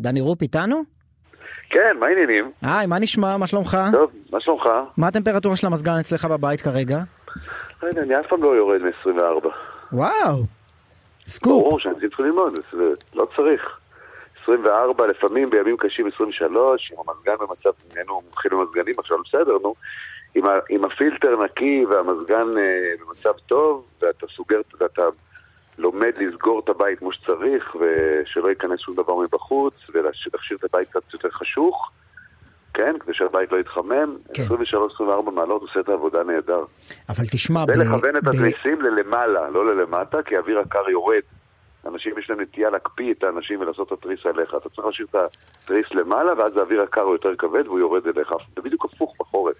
דני 0.00 0.20
רופ 0.20 0.42
איתנו? 0.42 0.82
כן, 1.70 1.96
מה 2.00 2.06
העניינים? 2.06 2.52
היי, 2.62 2.86
מה 2.86 2.98
נשמע? 2.98 3.36
מה 3.36 3.46
שלומך? 3.46 3.78
טוב, 3.92 4.10
מה 4.32 4.40
שלומך? 4.40 4.64
מה 4.96 5.06
הטמפרטורה 5.06 5.56
של 5.56 5.66
המזגן 5.66 5.98
אצלך 6.00 6.24
בבית 6.24 6.60
כרגע? 6.60 6.98
אני 7.82 8.20
אף 8.20 8.26
פעם 8.28 8.42
לא 8.42 8.56
יורד 8.56 8.80
מ-24. 8.82 9.48
וואו, 9.92 10.42
סקופ. 11.28 11.62
ברור 11.62 11.80
שאנשים 11.80 12.08
צריכים 12.08 12.26
ללמוד, 12.26 12.54
זה 12.72 12.94
לא 13.14 13.26
צריך. 13.36 13.78
24, 14.42 15.06
לפעמים 15.06 15.50
בימים 15.50 15.76
קשים 15.76 16.06
23, 16.14 16.92
עם 16.92 16.98
המזגן 17.08 17.34
במצב, 17.40 17.70
נהיינו 17.92 18.20
מומחים 18.20 18.50
למזגנים, 18.52 18.94
עכשיו 18.98 19.18
בסדר, 19.24 19.58
נו. 19.62 19.74
עם, 20.34 20.46
ה, 20.46 20.50
עם 20.68 20.84
הפילטר 20.84 21.44
נקי 21.44 21.84
והמזגן 21.90 22.58
אה, 22.58 22.94
במצב 23.00 23.32
טוב, 23.46 23.84
ואתה 24.02 24.26
סוגר, 24.36 24.60
ואתה 24.80 25.02
לומד 25.78 26.12
לסגור 26.18 26.60
את 26.60 26.68
הבית 26.68 26.98
כמו 26.98 27.12
שצריך, 27.12 27.76
ושלא 27.76 28.48
ייכנס 28.48 28.80
שום 28.80 28.94
דבר 28.94 29.14
מבחוץ, 29.16 29.74
ולהשאיר 29.94 30.58
את 30.58 30.64
הבית 30.64 30.88
קצת 30.88 31.12
יותר 31.12 31.30
חשוך, 31.30 31.90
כן, 32.78 32.94
כדי 33.00 33.14
שהבית 33.14 33.52
לא 33.52 33.56
יתחמם, 33.56 34.16
כן. 34.34 34.42
23-24 35.28 35.30
מעלות 35.30 35.62
עושה 35.62 35.80
את 35.80 35.88
העבודה 35.88 36.22
נהדר. 36.22 36.64
אבל 37.08 37.24
תשמע, 37.32 37.64
ב... 37.64 37.68
ולכוון 37.68 38.16
את 38.16 38.26
התריסים 38.26 38.82
ללמעלה, 38.82 39.50
לא 39.50 39.74
ללמטה, 39.74 40.22
כי 40.22 40.36
האוויר 40.36 40.58
הקר 40.58 40.90
יורד. 40.90 41.22
אנשים 41.86 42.18
יש 42.18 42.30
להם 42.30 42.40
נטייה 42.40 42.70
להקפיא 42.70 43.12
את 43.12 43.24
האנשים 43.24 43.60
ולעשות 43.60 43.86
את 43.86 43.92
התריס 43.92 44.20
עליך. 44.26 44.54
אתה 44.56 44.68
צריך 44.68 44.86
להשאיר 44.86 45.06
את 45.10 45.14
התריס 45.64 45.86
למעלה, 45.90 46.32
ואז 46.38 46.56
האוויר 46.56 46.82
הקר 46.82 47.00
הוא 47.00 47.14
יותר 47.14 47.36
כבד 47.38 47.66
והוא 47.66 47.78
יורד 47.78 48.06
אליך. 48.06 48.28
זה 48.56 48.62
בדיוק 48.62 48.84
הפוך 48.84 49.14
בחורף. 49.20 49.56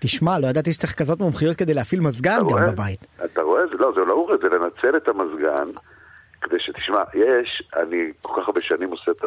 תשמע, 0.00 0.38
לא 0.38 0.46
ידעתי 0.46 0.72
שצריך 0.72 0.94
כזאת 0.94 1.20
מומחיות 1.20 1.56
כדי 1.56 1.74
להפעיל 1.74 2.00
מזגן 2.00 2.38
גם 2.38 2.44
רואה? 2.46 2.72
בבית. 2.72 3.06
אתה 3.24 3.42
רואה? 3.42 3.62
לא, 3.72 3.92
זה 3.94 4.00
לא 4.00 4.14
עובד, 4.14 4.36
זה 4.42 4.48
לנצל 4.48 4.96
את 4.96 5.08
המזגן, 5.08 5.68
כדי 6.40 6.56
שתשמע, 6.58 7.02
יש, 7.14 7.62
אני 7.76 8.12
כל 8.22 8.40
כך 8.40 8.48
הרבה 8.48 8.60
שנים 8.60 8.90
עושה 8.90 9.10
את 9.10 9.24
ה... 9.24 9.26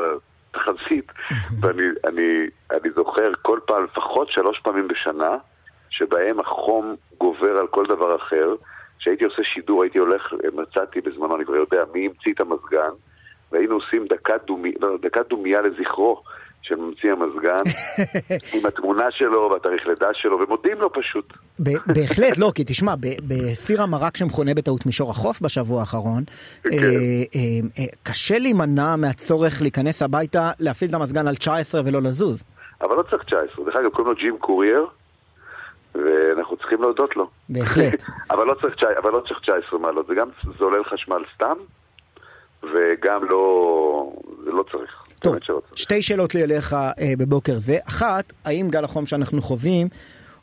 תחזית, 0.51 1.11
ואני 1.61 1.83
אני, 2.07 2.47
אני 2.71 2.89
זוכר 2.95 3.31
כל 3.41 3.59
פעם, 3.65 3.83
לפחות 3.83 4.31
שלוש 4.31 4.59
פעמים 4.59 4.87
בשנה, 4.87 5.37
שבהם 5.89 6.39
החום 6.39 6.95
גובר 7.17 7.57
על 7.57 7.67
כל 7.67 7.85
דבר 7.85 8.15
אחר. 8.15 8.55
כשהייתי 8.99 9.25
עושה 9.25 9.43
שידור, 9.43 9.83
הייתי 9.83 9.97
הולך, 9.97 10.33
מצאתי 10.53 11.01
בזמנו, 11.01 11.35
אני 11.35 11.45
כבר 11.45 11.55
יודע 11.55 11.83
מי 11.93 12.05
המציא 12.05 12.33
את 12.33 12.41
המזגן, 12.41 12.91
והיינו 13.51 13.75
עושים 13.75 14.07
דומי, 14.47 14.71
לא, 14.81 14.97
דומייה 15.29 15.61
לזכרו 15.61 16.23
של 16.69 16.75
ממציא 16.75 17.11
המזגן, 17.11 17.63
עם 18.53 18.65
התמונה 18.65 19.11
שלו 19.11 19.49
והתאריך 19.51 19.87
לידה 19.87 20.09
שלו, 20.13 20.39
ומודים 20.39 20.77
לו 20.77 20.93
פשוט. 20.93 21.33
בהחלט, 21.59 22.37
לא, 22.37 22.51
כי 22.55 22.63
תשמע, 22.63 22.93
בסיר 23.27 23.81
המרק 23.81 24.17
שמכונה 24.17 24.53
בטעות 24.53 24.85
מישור 24.85 25.11
החוף 25.11 25.41
בשבוע 25.41 25.79
האחרון, 25.79 26.23
כן. 26.63 26.69
אה, 26.71 26.77
אה, 26.77 26.79
אה, 27.79 27.85
קשה 28.03 28.39
להימנע 28.39 28.95
מהצורך 28.95 29.61
להיכנס 29.61 30.01
הביתה, 30.01 30.51
להפעיל 30.59 30.89
את 30.89 30.95
המזגן 30.95 31.27
על 31.27 31.35
19 31.35 31.81
ולא 31.85 32.01
לזוז. 32.01 32.43
אבל 32.81 32.95
לא 32.95 33.03
צריך 33.03 33.23
19, 33.23 33.65
דרך 33.65 33.75
אגב, 33.75 33.89
קוראים 33.89 34.13
לו 34.13 34.19
ג'ים 34.21 34.37
קורייר, 34.37 34.85
ואנחנו 35.95 36.57
צריכים 36.57 36.81
להודות 36.81 37.15
לו. 37.15 37.27
בהחלט. 37.49 38.03
אבל, 38.31 38.45
לא 38.45 38.53
צריך, 38.61 38.75
אבל 38.97 39.11
לא 39.11 39.21
צריך 39.27 39.39
19 39.39 39.79
מעלות, 39.79 40.07
זה 40.07 40.15
גם 40.15 40.29
זולל 40.59 40.83
חשמל 40.83 41.23
סתם, 41.35 41.55
וגם 42.63 43.23
לא, 43.29 44.13
זה 44.43 44.51
לא 44.51 44.63
צריך. 44.71 45.08
טוב, 45.19 45.35
שתי 45.75 46.01
שאלות 46.01 46.35
לי 46.35 46.43
אליך 46.43 46.73
אה, 46.73 46.89
בבוקר 47.17 47.57
זה. 47.57 47.77
אחת, 47.87 48.33
האם 48.45 48.67
גל 48.69 48.83
החום 48.83 49.05
שאנחנו 49.05 49.41
חווים 49.41 49.87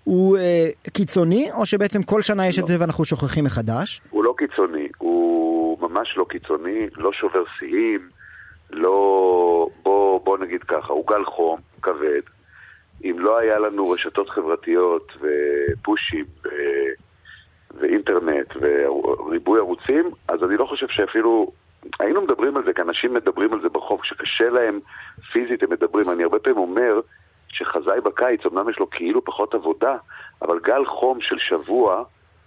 הוא 0.04 0.38
אה, 0.38 0.68
קיצוני, 0.92 1.48
או 1.52 1.66
שבעצם 1.66 2.02
כל 2.02 2.22
שנה 2.22 2.48
יש 2.48 2.58
לא. 2.58 2.62
את 2.62 2.68
זה 2.68 2.76
ואנחנו 2.80 3.04
שוכחים 3.04 3.44
מחדש? 3.44 4.00
הוא 4.10 4.24
לא 4.24 4.34
קיצוני, 4.38 4.88
הוא 4.98 5.78
ממש 5.80 6.14
לא 6.16 6.26
קיצוני, 6.28 6.86
לא 6.96 7.12
שובר 7.12 7.44
שיאים, 7.58 8.08
לא... 8.70 9.68
בוא, 9.82 10.20
בוא 10.24 10.38
נגיד 10.38 10.62
ככה, 10.62 10.92
הוא 10.92 11.06
גל 11.06 11.24
חום 11.24 11.60
כבד, 11.82 12.20
אם 13.04 13.16
לא 13.18 13.38
היה 13.38 13.58
לנו 13.58 13.90
רשתות 13.90 14.30
חברתיות 14.30 15.12
ופושים 15.20 16.24
ו... 16.44 16.48
ואינטרנט 17.80 18.56
וריבוי 18.60 19.58
ערוצים, 19.58 20.10
אז 20.28 20.42
אני 20.42 20.56
לא 20.56 20.64
חושב 20.64 20.86
שאפילו... 20.88 21.52
היינו 22.00 22.22
מדברים 22.22 22.56
על 22.56 22.64
זה, 22.64 22.72
כי 22.72 22.82
אנשים 22.82 23.14
מדברים 23.14 23.52
על 23.52 23.60
זה 23.62 23.68
ברחוב, 23.68 24.00
כשקשה 24.00 24.50
להם 24.50 24.80
פיזית 25.32 25.62
הם 25.62 25.70
מדברים. 25.70 26.10
אני 26.10 26.22
הרבה 26.22 26.38
פעמים 26.38 26.58
אומר 26.58 27.00
שחזאי 27.48 28.00
בקיץ, 28.00 28.46
אמנם 28.46 28.70
יש 28.70 28.78
לו 28.78 28.90
כאילו 28.90 29.24
פחות 29.24 29.54
עבודה, 29.54 29.96
אבל 30.42 30.58
גל 30.58 30.84
חום 30.86 31.20
של 31.20 31.38
שבוע 31.38 32.04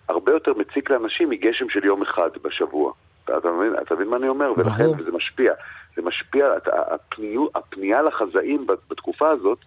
הרבה 0.10 0.32
יותר 0.32 0.54
מציק 0.54 0.90
לאנשים 0.90 1.30
מגשם 1.30 1.70
של 1.70 1.86
יום 1.86 2.02
אחד 2.02 2.30
בשבוע. 2.42 2.94
אתה, 3.24 3.38
אתה, 3.38 3.52
מבין, 3.52 3.74
אתה 3.82 3.96
מבין 3.96 4.08
מה 4.08 4.18
אני 4.18 4.28
אומר? 4.28 4.54
ולכן 4.58 5.04
זה 5.06 5.12
משפיע. 5.12 5.54
זה 5.96 6.02
משפיע, 6.02 6.48
הפנייה, 6.92 7.42
הפנייה 7.56 8.02
לחזאים 8.02 8.68
בתקופה 8.90 9.30
הזאת 9.30 9.60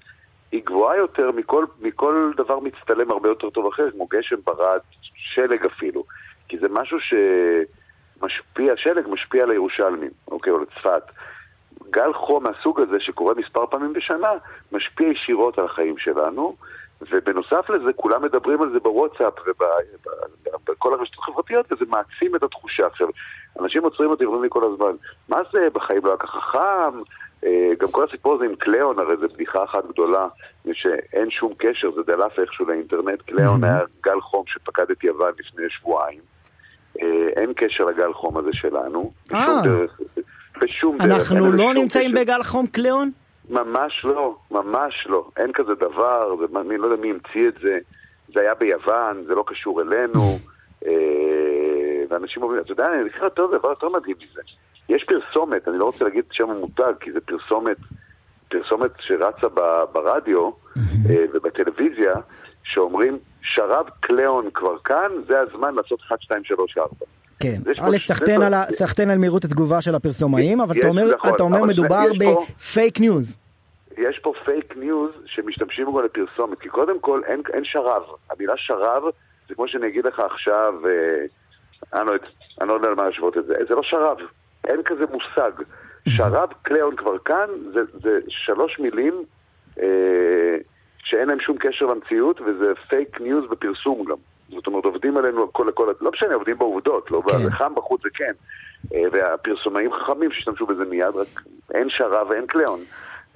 היא 0.53 0.63
גבוהה 0.65 0.97
יותר 0.97 1.31
מכל, 1.31 1.65
מכל 1.81 2.33
דבר 2.37 2.61
מצטלם 2.61 3.11
הרבה 3.11 3.29
יותר 3.29 3.51
טוב 3.51 3.67
אחר, 3.67 3.91
כמו 3.91 4.07
גשם, 4.07 4.37
ברד, 4.45 4.81
שלג 5.15 5.65
אפילו. 5.67 6.05
כי 6.49 6.59
זה 6.59 6.67
משהו 6.71 6.99
שמשפיע, 8.29 8.73
שלג 8.77 9.05
משפיע 9.09 9.43
על 9.43 9.51
הירושלמים, 9.51 10.11
אוקיי, 10.31 10.53
או 10.53 10.59
לצפת. 10.59 11.03
גל 11.91 12.13
חום 12.13 12.45
מהסוג 12.45 12.81
הזה 12.81 13.01
שקורה 13.01 13.35
מספר 13.35 13.67
פעמים 13.67 13.93
בשנה, 13.93 14.31
משפיע 14.73 15.09
ישירות 15.09 15.59
על 15.59 15.65
החיים 15.65 15.99
שלנו, 15.99 16.57
ובנוסף 17.11 17.71
לזה, 17.71 17.93
כולם 17.93 18.23
מדברים 18.23 18.63
על 18.63 18.71
זה 18.73 18.81
בוואטסאפ 18.81 19.35
ובכל 19.47 20.95
הרשתות 20.95 21.19
החברתיות, 21.19 21.73
וזה 21.73 21.85
מעצים 21.89 22.37
את 22.37 22.43
התחושה. 22.43 22.87
עכשיו, 22.87 23.09
אנשים 23.61 23.85
עוצרים 23.85 24.11
אותי 24.11 24.25
ואומרים 24.25 24.43
לי 24.43 24.49
כל 24.51 24.65
הזמן, 24.65 24.93
מה 25.29 25.39
זה, 25.53 25.69
בחיים 25.73 26.05
לא 26.05 26.09
היה 26.09 26.17
ככה 26.17 26.41
חם? 26.41 27.03
אה, 27.45 27.71
גם 27.79 27.89
כל 27.91 28.05
הסיפור 28.05 28.35
הזה 28.35 28.45
עם 28.45 28.55
קליאון, 28.55 28.99
הרי 28.99 29.17
זו 29.17 29.29
בדיחה 29.35 29.65
אחת 29.65 29.85
גדולה, 29.87 30.29
שאין 30.73 31.31
שום 31.31 31.53
קשר, 31.59 31.91
זה 31.95 32.03
דלף 32.03 32.39
איכשהו 32.39 32.67
לאינטרנט. 32.67 33.23
קליאון 33.23 33.65
היה 33.65 33.81
גל 34.03 34.21
חום 34.21 34.45
שפקד 34.47 34.91
את 34.91 35.05
יוון 35.05 35.33
לפני 35.39 35.65
שבועיים. 35.69 36.32
אה, 37.01 37.29
אין 37.37 37.53
קשר 37.57 37.85
לגל 37.85 38.13
חום 38.13 38.37
הזה 38.39 38.51
שלנו, 38.53 39.13
בשום 39.27 39.39
אה. 39.39 39.63
דרך. 39.65 40.01
בשום 40.61 40.99
דרך. 40.99 41.11
אנחנו 41.11 41.53
לא 41.53 41.75
נמצאים 41.75 42.15
בגל 42.15 42.43
חום 42.43 42.67
קליאון? 42.67 43.11
ממש 43.51 44.05
לא, 44.05 44.37
ממש 44.51 45.07
לא. 45.07 45.29
אין 45.37 45.53
כזה 45.53 45.75
דבר, 45.75 46.37
זה, 46.37 46.61
אני 46.61 46.79
לא 46.79 46.87
יודע 46.87 47.03
מי 47.03 47.11
המציא 47.11 47.49
את 47.49 47.55
זה. 47.63 47.79
זה 48.35 48.41
היה 48.41 48.55
ביוון, 48.55 49.25
זה 49.27 49.35
לא 49.35 49.45
קשור 49.47 49.83
אלינו. 49.83 50.39
ואנשים 52.13 52.43
אומרים, 52.43 52.61
אתה 52.61 52.73
יודע, 52.73 52.87
אין 52.87 53.09
לך 53.09 53.25
טוב, 53.35 53.57
דבר 53.57 53.69
יותר 53.69 53.89
מדהים 53.89 54.17
מזה. 54.17 54.41
יש 54.89 55.05
פרסומת, 55.05 55.69
אני 55.69 55.79
לא 55.79 55.85
רוצה 55.85 56.05
להגיד 56.05 56.25
שם 56.31 56.51
המותג, 56.51 56.93
כי 57.01 57.13
זה 57.13 57.21
פרסומת, 57.21 57.77
פרסומת 58.49 58.91
שרצה 59.01 59.49
ברדיו 59.93 60.51
ובטלוויזיה, 61.07 62.15
שאומרים, 62.65 63.19
שרב 63.43 63.87
קליאון 64.01 64.49
כבר 64.55 64.79
כאן, 64.79 65.11
זה 65.29 65.41
הזמן 65.41 65.75
לעשות 65.75 66.01
1, 66.01 66.23
2, 66.23 66.45
3, 66.45 66.79
4. 66.79 66.89
כן, 67.41 67.61
א', 67.81 67.99
סחטיין 68.71 69.11
על 69.11 69.19
מהירות 69.19 69.45
התגובה 69.45 69.81
של 69.81 69.95
הפרסומאים, 69.95 70.61
אבל 70.61 70.79
אתה 70.79 70.89
אומר, 70.89 71.15
נכון, 71.15 71.35
אתה 71.35 71.43
אומר 71.43 71.65
מדובר 71.65 72.05
בפייק 72.19 73.01
ניוז. 73.01 73.37
יש 73.99 74.19
פה 74.19 74.33
פייק 74.45 74.77
ניוז 74.77 75.11
שמשתמשים 75.27 75.87
בו 75.87 76.01
לפרסומת, 76.03 76.59
כי 76.61 76.69
קודם 76.69 77.01
כל 77.01 77.21
אין, 77.27 77.43
אין 77.53 77.65
שרב. 77.65 78.03
המילה 78.31 78.55
שרב 78.57 79.03
זה 79.49 79.55
כמו 79.55 79.69
שאני 79.69 79.89
אגיד 79.89 80.05
לך 80.05 80.21
עכשיו, 80.21 80.75
אה, 80.87 82.01
אני, 82.01 82.07
לא, 82.07 82.13
אני 82.61 82.69
לא 82.69 82.75
יודע 82.75 82.89
על 82.89 82.95
מה 82.95 83.05
להשוות 83.05 83.39
את 83.39 83.47
זה, 83.47 83.55
זה 83.69 83.75
לא 83.75 83.83
שרב, 83.83 84.17
אין 84.67 84.83
כזה 84.83 85.05
מושג. 85.13 85.53
שרב 86.17 86.49
קליאון 86.63 86.97
כבר 86.97 87.19
כאן 87.19 87.49
זה, 87.75 87.81
זה 88.03 88.19
שלוש 88.29 88.79
מילים 88.79 89.25
אה, 89.83 90.57
שאין 91.03 91.29
להם 91.29 91.41
שום 91.41 91.57
קשר 91.59 91.87
למציאות 91.87 92.41
וזה 92.41 92.73
פייק 92.89 93.21
ניוז 93.21 93.45
בפרסום 93.51 94.05
גם. 94.05 94.17
זאת 94.49 94.67
אומרת, 94.67 94.85
עובדים 94.85 95.17
עלינו 95.17 95.53
על 95.53 95.69
הכל, 95.69 95.93
לא 96.01 96.11
משנה, 96.11 96.35
עובדים 96.35 96.59
בעובדות, 96.59 97.11
לא 97.11 97.23
כן. 97.29 97.51
חם 97.51 97.75
בחוץ 97.75 98.03
זה 98.03 98.09
כן. 98.15 98.33
אה, 98.95 99.03
והפרסומאים 99.13 99.91
חכמים 99.93 100.33
שהשתמשו 100.33 100.67
בזה 100.67 100.85
מיד, 100.85 101.17
רק 101.17 101.43
אין 101.75 101.91
שרב 101.91 102.27
ואין 102.31 102.47
קליאון. 102.47 102.81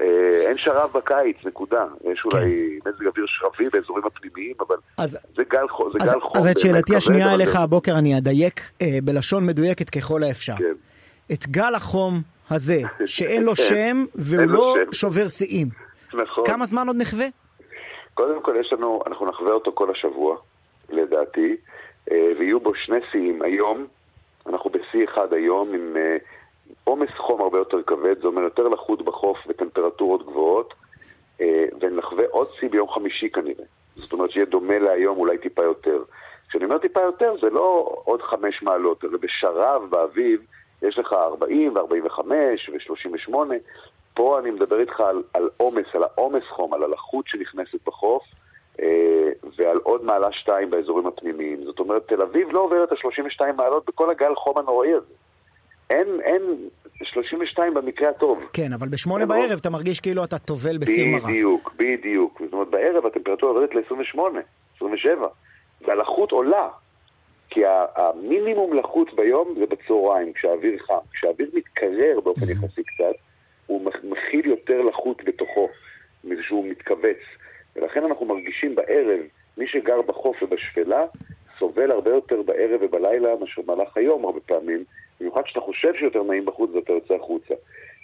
אה, 0.00 0.06
אין 0.48 0.58
שרב 0.58 0.90
בקיץ, 0.94 1.36
נקודה. 1.44 1.84
יש 2.12 2.20
אולי 2.24 2.78
כן. 2.84 2.90
מזג 2.90 3.06
אוויר 3.06 3.24
שרבי 3.28 3.68
באזורים 3.72 4.04
הפנימיים, 4.06 4.54
אבל 4.68 4.76
אז, 4.98 5.18
זה 5.36 5.42
גל, 5.50 5.68
חום. 5.68 5.86
אז, 6.00 6.08
גל 6.08 6.20
חום. 6.20 6.32
אז 6.36 6.46
את 6.46 6.58
שאלתי 6.58 6.96
השנייה 6.96 7.34
אליך 7.34 7.56
הבוקר 7.56 7.98
אני 7.98 8.18
אדייק 8.18 8.60
אה, 8.82 8.98
בלשון 9.04 9.46
מדויקת 9.46 9.90
ככל 9.90 10.22
האפשר. 10.22 10.54
כן. 10.58 10.74
את 11.32 11.46
גל 11.46 11.74
החום 11.74 12.22
הזה, 12.50 12.80
שאין 13.06 13.42
לו 13.44 13.56
שם 13.68 14.04
והוא 14.14 14.46
לא. 14.46 14.76
שובר 14.92 15.28
שיאים. 15.28 15.68
נכון. 16.14 16.44
כמה 16.46 16.66
זמן 16.66 16.86
עוד 16.86 16.96
נחווה? 16.96 17.26
קודם 18.16 18.42
כל 18.42 18.56
יש 18.60 18.72
לנו, 18.72 19.02
אנחנו 19.06 19.26
נחווה 19.26 19.52
אותו 19.52 19.72
כל 19.74 19.90
השבוע, 19.90 20.36
לדעתי, 20.88 21.56
אה, 22.10 22.32
ויהיו 22.38 22.60
בו 22.60 22.74
שני 22.74 22.98
שיאים. 23.10 23.42
היום, 23.42 23.86
אנחנו 24.46 24.70
בשיא 24.70 25.04
אחד 25.04 25.32
היום 25.32 25.74
עם 25.74 25.96
אה, 25.96 26.16
עומס 26.84 27.10
חום 27.16 27.40
הרבה 27.40 27.58
יותר 27.58 27.82
כבד, 27.82 28.20
זה 28.20 28.26
אומר 28.26 28.42
יותר 28.42 28.68
לחות 28.68 29.02
בחוף 29.02 29.38
וטמפרטורות 29.46 30.26
גבוהות, 30.26 30.74
אה, 31.40 31.64
ונחווה 31.80 32.24
עוד 32.30 32.48
שיא 32.60 32.68
ביום 32.68 32.88
חמישי 32.88 33.30
כנראה. 33.30 33.64
זאת 33.96 34.12
אומרת 34.12 34.30
שיהיה 34.30 34.46
דומה 34.46 34.78
להיום, 34.78 35.18
אולי 35.18 35.38
טיפה 35.38 35.62
יותר. 35.62 36.02
כשאני 36.48 36.64
אומר 36.64 36.78
טיפה 36.78 37.00
יותר, 37.00 37.34
זה 37.40 37.50
לא 37.50 37.96
עוד 38.04 38.22
חמש 38.22 38.62
מעלות, 38.62 39.04
אלא 39.04 39.18
בשרב 39.18 39.90
באביב 39.90 40.40
יש 40.82 40.98
לך 40.98 41.12
40 41.12 41.74
ו-45 41.76 42.20
ו-38. 42.72 43.34
פה 44.16 44.38
אני 44.38 44.50
מדבר 44.50 44.80
איתך 44.80 45.00
על 45.34 45.48
עומס, 45.56 45.86
על 45.94 46.02
העומס 46.02 46.42
חום, 46.48 46.74
על 46.74 46.82
הלחות 46.82 47.24
שנכנסת 47.28 47.78
בחוף, 47.86 48.22
אה, 48.82 49.28
ועל 49.56 49.76
עוד 49.76 50.04
מעלה 50.04 50.32
שתיים 50.32 50.70
באזורים 50.70 51.06
הפנימיים. 51.06 51.64
זאת 51.64 51.78
אומרת, 51.78 52.08
תל 52.08 52.22
אביב 52.22 52.48
לא 52.52 52.60
עוברת 52.60 52.92
ה-32 52.92 53.52
מעלות 53.56 53.86
בכל 53.86 54.10
הגל 54.10 54.34
חום 54.34 54.58
הנוראי 54.58 54.92
הזה. 54.92 55.14
אין, 55.90 56.20
אין 56.20 56.42
32 57.02 57.74
במקרה 57.74 58.10
הטוב. 58.10 58.44
כן, 58.52 58.72
אבל 58.72 58.88
בשמונה 58.88 59.26
בערב 59.26 59.50
לא... 59.50 59.56
אתה 59.56 59.70
מרגיש 59.70 60.00
כאילו 60.00 60.24
אתה 60.24 60.38
טובל 60.38 60.78
בסיר 60.78 61.06
מרק. 61.06 61.22
בדיוק, 61.22 61.74
בדיוק. 61.78 62.40
זאת 62.44 62.52
אומרת, 62.52 62.68
בערב 62.68 63.06
הטמפרטורה 63.06 63.52
עוברת 63.52 63.74
ל-28, 63.74 64.18
27, 64.76 65.26
והלחות 65.86 66.32
עולה. 66.32 66.68
כי 67.50 67.60
המינימום 67.96 68.72
לחות 68.72 69.14
ביום 69.14 69.54
זה 69.58 69.66
בצהריים, 69.66 70.32
כשהאוויר 70.32 70.78
חם. 70.78 70.94
כשהאוויר 71.12 71.50
מתקרר 71.54 72.20
באופן 72.24 72.48
יחסי 72.48 72.82
קצת, 72.82 73.14
הוא 73.66 73.90
מכיל 74.04 74.46
יותר 74.46 74.82
לחות 74.82 75.24
בתוכו, 75.24 75.68
מזה 76.24 76.42
שהוא 76.42 76.68
מתכווץ. 76.68 77.18
ולכן 77.76 78.04
אנחנו 78.04 78.26
מרגישים 78.26 78.74
בערב, 78.74 79.20
מי 79.58 79.66
שגר 79.66 80.02
בחוף 80.02 80.42
ובשפלה, 80.42 81.04
סובל 81.58 81.90
הרבה 81.90 82.10
יותר 82.10 82.42
בערב 82.42 82.80
ובלילה 82.82 83.36
מאשר 83.40 83.62
במהלך 83.62 83.96
היום 83.96 84.24
הרבה 84.24 84.40
פעמים, 84.40 84.84
במיוחד 85.20 85.42
כשאתה 85.42 85.60
חושב 85.60 85.94
שיותר 85.98 86.22
נעים 86.22 86.44
בחוץ 86.44 86.70
ואתה 86.74 86.92
יוצא 86.92 87.14
החוצה. 87.14 87.54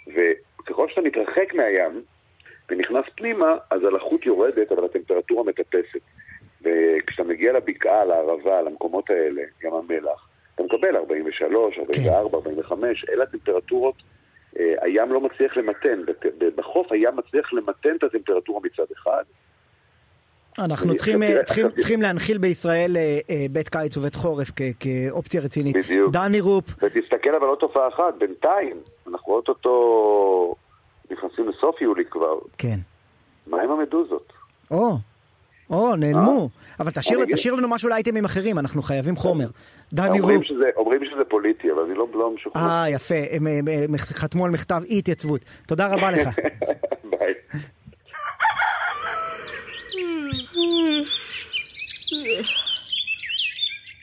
וככל 0.07 0.89
שאתה 0.89 1.01
מתרחק 1.01 1.53
מהים 1.53 2.01
ונכנס 2.69 3.05
פנימה, 3.15 3.57
אז 3.69 3.83
הלחות 3.83 4.25
יורדת, 4.25 4.71
אבל 4.71 4.85
הטמפרטורה 4.85 5.43
מטפסת. 5.43 6.01
וכשאתה 6.61 7.23
מגיע 7.23 7.53
לבקעה, 7.53 8.05
לערבה, 8.05 8.61
למקומות 8.61 9.09
האלה, 9.09 9.41
ים 9.63 9.73
המלח, 9.73 10.27
אתה 10.55 10.63
מקבל 10.63 10.95
43, 10.95 11.79
44, 11.79 12.41
כן. 12.41 12.49
45, 12.49 13.05
אלה 13.09 13.23
הטמפרטורות, 13.23 13.95
הים 14.55 15.13
לא 15.13 15.21
מצליח 15.21 15.57
למתן, 15.57 15.99
בחוף 16.55 16.91
הים 16.91 17.15
מצליח 17.15 17.53
למתן 17.53 17.95
את 17.95 18.03
הטמפרטורה 18.03 18.59
מצד 18.63 18.85
אחד. 18.93 19.23
אנחנו 20.59 20.95
צריכים, 20.95 21.23
אה, 21.23 21.43
צריכים, 21.43 21.67
צריכים 21.77 22.01
להנחיל 22.01 22.37
בישראל 22.37 22.97
אה, 22.97 23.19
בית 23.51 23.69
קיץ 23.69 23.97
ובית 23.97 24.15
חורף 24.15 24.51
כאופציה 24.79 25.41
רצינית. 25.41 25.75
בדיוק. 25.75 26.13
דני 26.13 26.41
רופ. 26.41 26.65
ותסתכל 26.83 27.35
אבל 27.35 27.47
עוד 27.47 27.57
תופעה 27.57 27.87
אחת, 27.87 28.13
בינתיים, 28.19 28.77
אנחנו 29.07 29.33
אוטוטו 29.33 30.55
נכנסים 31.11 31.49
לסוף 31.49 31.81
יולי 31.81 32.05
כבר. 32.05 32.39
כן. 32.57 32.79
מה 33.47 33.61
עם 33.61 33.71
המדוזות? 33.71 34.33
או. 34.71 34.97
או, 35.73 35.95
נעלמו. 35.95 36.49
אבל 36.79 36.91
תשאיר, 36.91 37.53
לנו 37.53 37.67
משהו 37.67 37.89
לאייטמים 37.89 38.25
אחרים, 38.25 38.59
אנחנו 38.59 38.81
חייבים 38.81 39.15
חומר. 39.15 39.47
דני 39.93 40.19
רופ. 40.19 40.31
אומרים 40.75 41.05
שזה 41.05 41.23
פוליטי, 41.29 41.71
אבל 41.71 41.81
אני 41.81 41.95
לא, 41.95 42.07
לא 42.13 42.31
משוכנע. 42.35 42.61
אה, 42.61 42.89
יפה. 42.89 43.15
הם, 43.31 43.47
חתמו 43.97 44.45
על 44.45 44.51
מכתב 44.51 44.81
אי 44.89 44.99
התייצבות. 44.99 45.41
תודה 45.67 45.87
רבה 45.87 46.11
לך. 46.11 46.29
ביי. 47.11 47.33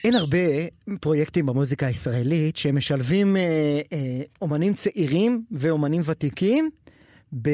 אין 0.04 0.14
הרבה 0.14 0.38
פרויקטים 1.00 1.46
במוזיקה 1.46 1.86
הישראלית 1.86 2.56
שמשלבים 2.56 3.36
אה, 3.36 3.42
אה, 3.92 3.98
אומנים 4.42 4.74
צעירים 4.74 5.42
ואומנים 5.52 6.02
ותיקים 6.04 6.70
ב... 7.42 7.48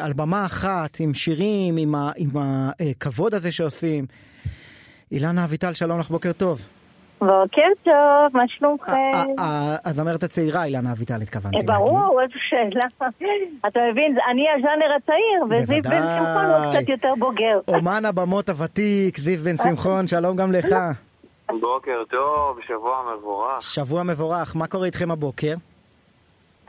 על 0.00 0.12
במה 0.12 0.46
אחת, 0.46 0.96
עם 1.00 1.14
שירים, 1.14 1.74
עם, 1.78 1.94
ה, 1.94 2.12
עם 2.16 2.30
הכבוד 2.34 3.34
הזה 3.34 3.52
שעושים. 3.52 4.06
אילנה 5.12 5.44
אביטל, 5.44 5.72
שלום 5.72 6.00
לך, 6.00 6.08
בוקר 6.10 6.32
טוב. 6.32 6.60
בוקר 7.20 7.68
טוב, 7.84 8.32
מה 8.32 8.42
שלומכם? 8.48 9.32
הזמרת 9.84 10.22
הצעירה 10.22 10.64
אילנה 10.64 10.92
אביטל 10.92 11.22
התכוונתי 11.22 11.56
להגיד. 11.56 11.70
ברור, 11.70 12.20
איזו 12.22 12.34
שאלה. 12.48 12.86
אתה 13.66 13.80
מבין, 13.90 14.16
אני 14.30 14.42
הז'אנר 14.56 14.96
הצעיר, 14.96 15.62
וזיו 15.62 15.82
בן 15.82 16.02
שמחון 16.18 16.44
הוא 16.44 16.74
קצת 16.74 16.88
יותר 16.88 17.12
בוגר. 17.18 17.58
אומן 17.68 18.04
הבמות 18.04 18.48
הוותיק, 18.48 19.18
זיו 19.18 19.38
בן 19.38 19.56
שמחון, 19.56 20.06
שלום 20.06 20.36
גם 20.36 20.52
לך. 20.52 20.66
בוקר 21.60 22.02
טוב, 22.10 22.58
שבוע 22.66 23.14
מבורך. 23.16 23.62
שבוע 23.62 24.02
מבורך, 24.02 24.56
מה 24.56 24.66
קורה 24.66 24.86
איתכם 24.86 25.10
הבוקר? 25.10 25.54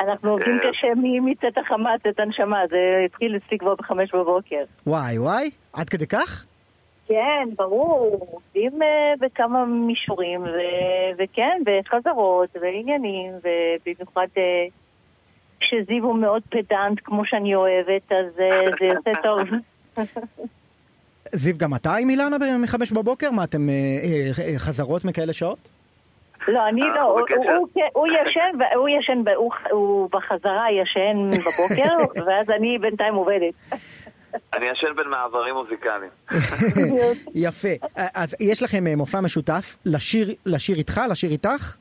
אנחנו 0.02 0.32
עובדים 0.32 0.60
קשה 0.70 0.88
מצאת 1.22 1.58
החמה, 1.58 1.90
צאת 2.04 2.20
הנשמה, 2.20 2.58
זה 2.70 2.78
התחיל 3.06 3.38
אצלי 3.38 3.58
כבר 3.58 3.76
בחמש 3.76 4.14
בבוקר. 4.14 4.64
וואי 4.88 5.20
וואי, 5.20 5.50
עד 5.74 5.90
כדי 5.90 6.08
כך? 6.08 6.46
כן, 7.08 7.50
ברור, 7.58 8.28
עובדים 8.32 8.82
uh, 8.82 8.86
בכמה 9.20 9.66
מישורים, 9.66 10.42
וכן, 11.18 11.62
וחזרות, 11.66 12.50
ועניינים, 12.62 13.34
ובמיוחד 13.34 14.28
uh, 14.34 14.72
כשזיו 15.60 16.04
הוא 16.04 16.16
מאוד 16.16 16.42
פדנט, 16.50 17.00
כמו 17.04 17.26
שאני 17.26 17.56
אוהבת, 17.56 18.12
אז 18.12 18.38
uh, 18.38 18.76
זה 18.80 18.86
יוצא 18.86 19.12
טוב. 19.24 19.40
זיו, 21.42 21.58
גם 21.58 21.76
אתה 21.76 21.96
עם 21.96 22.10
אילנה 22.10 22.38
מחמש 22.60 22.92
בבוקר? 22.92 23.32
מה, 23.32 23.44
אתם 23.44 23.70
חזרות 24.58 25.06
מכאלה 25.06 25.34
שעות? 25.34 25.81
לא, 26.48 26.68
אני 26.68 26.82
לא, 26.82 27.02
הוא 27.94 28.08
ישן, 28.08 28.50
הוא 28.76 28.90
ישן, 28.90 29.24
הוא 29.72 30.10
בחזרה 30.12 30.66
ישן 30.72 31.28
בבוקר, 31.28 31.96
ואז 32.26 32.50
אני 32.50 32.78
בינתיים 32.78 33.16
עובדת. 33.16 33.54
אני 34.54 34.66
ישן 34.66 34.88
בין 34.96 35.08
מעברים 35.08 35.56
מוזיקליים. 35.56 36.12
יפה. 37.46 37.70
אז 37.96 38.36
יש 38.40 38.64
לכם 38.64 38.84
מופע 38.98 39.22
משותף, 39.22 39.78
לשיר, 39.86 40.36
לשיר 40.46 40.78
איתך, 40.78 41.02
לשיר 41.10 41.32
איתך? 41.32 41.76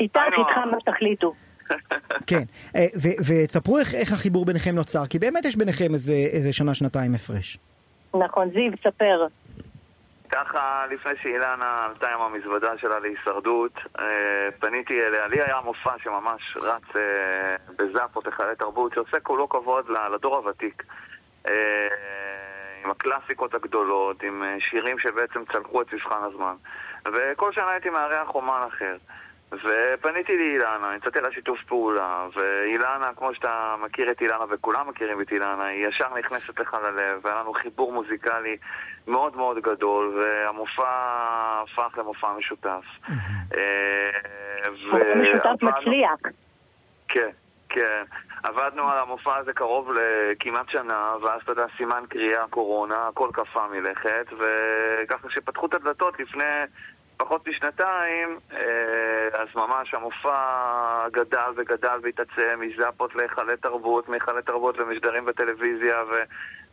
איתך, 0.00 0.20
איתך, 0.38 0.56
מה 0.70 0.80
שתחליטו. 0.80 1.34
כן, 2.26 2.42
ותספרו 3.26 3.78
איך, 3.78 3.94
איך 3.94 4.12
החיבור 4.12 4.44
ביניכם 4.44 4.74
נוצר, 4.74 5.06
כי 5.06 5.18
באמת 5.18 5.44
יש 5.44 5.56
ביניכם 5.56 5.94
איזה, 5.94 6.12
איזה 6.12 6.52
שנה-שנתיים 6.52 7.14
הפרש. 7.14 7.58
נכון, 8.14 8.50
זיו, 8.50 8.72
ספר. 8.80 9.26
ככה, 10.32 10.84
לפני 10.90 11.12
שאילנה 11.22 11.84
עלתה 11.84 12.08
עם 12.08 12.20
המזוודה 12.20 12.78
שלה 12.78 12.98
להישרדות, 12.98 13.72
פניתי 14.58 15.00
אליה, 15.00 15.26
לי 15.26 15.42
היה 15.42 15.60
מופע 15.64 15.94
שממש 15.98 16.56
רץ 16.56 16.82
בזאפות 17.76 18.26
היכלי 18.26 18.56
תרבות, 18.58 18.94
שעושה 18.94 19.20
כולו 19.20 19.48
כבוד 19.48 19.88
לדור 20.14 20.36
הוותיק. 20.36 20.82
עם 22.84 22.90
הקלאסיקות 22.90 23.54
הגדולות, 23.54 24.22
עם 24.22 24.42
שירים 24.58 24.98
שבעצם 24.98 25.44
צלחו 25.52 25.82
את 25.82 25.92
מבחן 25.92 26.22
הזמן. 26.22 26.54
וכל 27.12 27.52
שנה 27.52 27.70
הייתי 27.70 27.90
מארח 27.90 28.34
אומן 28.34 28.62
אחר. 28.68 28.96
ופניתי 29.52 30.36
לאילנה, 30.36 30.94
הצעתי 30.94 31.20
לה 31.20 31.32
שיתוף 31.32 31.58
פעולה, 31.64 32.26
ואילנה, 32.36 33.10
כמו 33.16 33.34
שאתה 33.34 33.74
מכיר 33.78 34.10
את 34.10 34.20
אילנה 34.20 34.44
וכולם 34.50 34.88
מכירים 34.88 35.20
את 35.20 35.32
אילנה, 35.32 35.64
היא 35.64 35.86
ישר 35.86 36.14
נכנסת 36.18 36.60
לך 36.60 36.74
ללב, 36.74 37.20
והיה 37.22 37.40
לנו 37.40 37.52
חיבור 37.52 37.92
מוזיקלי 37.92 38.56
מאוד 39.06 39.36
מאוד 39.36 39.58
גדול, 39.58 40.18
והמופע 40.18 40.88
הפך 41.62 41.98
למופע 41.98 42.32
משותף. 42.32 42.84
משותף 45.16 45.62
מצליח. 45.62 46.20
כן. 47.08 47.30
כן, 47.74 48.02
עבדנו 48.42 48.88
על 48.88 48.98
המופע 48.98 49.36
הזה 49.36 49.52
קרוב 49.52 49.90
לכמעט 49.92 50.68
שנה, 50.70 51.14
ואז 51.22 51.42
אתה 51.42 51.52
יודע, 51.52 51.66
סימן 51.76 52.04
קריאה, 52.08 52.44
קורונה, 52.50 53.08
הכל 53.08 53.28
קפא 53.32 53.66
מלכת, 53.70 54.26
וככה 54.32 55.30
שפתחו 55.30 55.66
את 55.66 55.74
הדלתות 55.74 56.20
לפני 56.20 56.44
פחות 57.24 57.48
משנתיים, 57.48 58.38
אז 59.32 59.48
ממש 59.54 59.94
המופע 59.94 60.38
גדל 61.12 61.50
וגדל 61.56 61.98
והתעצם, 62.02 62.60
מזאפות 62.60 63.14
להיכלי 63.14 63.56
תרבות, 63.62 64.08
מהיכלי 64.08 64.42
תרבות 64.42 64.78
למשדרים 64.78 65.24
בטלוויזיה, 65.24 65.96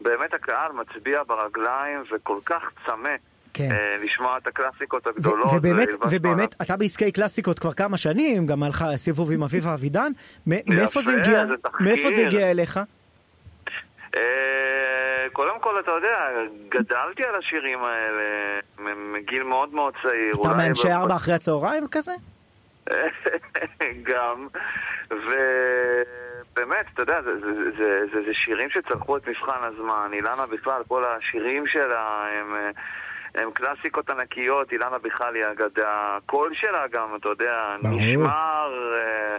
ובאמת 0.02 0.34
הקהל 0.34 0.72
מצביע 0.72 1.24
ברגליים 1.28 2.04
וכל 2.12 2.38
כך 2.46 2.72
צמא. 2.86 3.10
כן. 3.54 3.70
לשמוע 4.04 4.38
את 4.38 4.48
הקלאסיקות 4.48 5.08
הגדולות. 5.08 5.48
ובאמת, 5.58 5.90
ובאמת, 6.12 6.56
אתה 6.62 6.78
בעסקי 6.78 7.12
קלאסיקות 7.12 7.60
כבר 7.60 7.74
כמה 7.74 7.98
שנים, 7.98 8.46
גם 8.46 8.64
היה 8.64 8.70
לך 8.70 8.86
סיבוב 8.96 9.32
עם 9.32 9.44
אביבה 9.44 9.74
אבידן, 9.74 10.12
מאיפה 10.48 11.02
זה 11.02 11.12
הגיע? 11.12 11.44
מאיפה 11.80 12.10
זה 12.16 12.28
הגיע 12.28 12.52
אליך? 12.52 12.80
קודם 15.34 15.60
כל, 15.60 15.80
אתה 15.80 15.92
יודע, 15.92 16.30
גדלתי 16.70 17.24
על 17.24 17.36
השירים 17.36 17.80
האלה 17.84 18.60
מגיל 18.96 19.44
מאוד 19.44 19.74
מאוד 19.74 19.94
צעיר. 20.02 20.34
אתה 20.42 20.54
מאנשי 20.58 20.92
ארבע 20.92 21.16
אחרי 21.16 21.34
הצהריים 21.34 21.88
כזה? 21.92 22.12
גם, 24.10 24.48
ובאמת, 25.12 26.86
אתה 26.94 27.02
יודע, 27.02 27.22
זה, 27.22 27.40
זה, 27.40 27.72
זה, 27.78 28.02
זה, 28.14 28.22
זה 28.26 28.34
שירים 28.34 28.70
שצלחו 28.70 29.18
את 29.18 29.28
מבחן 29.28 29.64
הזמן. 29.64 30.10
אילנה 30.14 30.46
בכלל, 30.46 30.82
כל 30.88 31.04
השירים 31.06 31.68
שלה 31.68 32.28
הם... 32.40 32.56
הם 33.36 33.52
קלאסיקות 33.52 34.10
ענקיות, 34.10 34.72
אילנה 34.72 34.98
בכלל 34.98 35.36
היא 35.36 35.46
אגדה, 35.52 36.18
הקול 36.18 36.54
שלה 36.54 36.88
גם, 36.92 37.16
אתה 37.16 37.30
יודע, 37.30 37.76
נשמר 37.84 38.72
אה, 38.94 39.34
אה, 39.34 39.38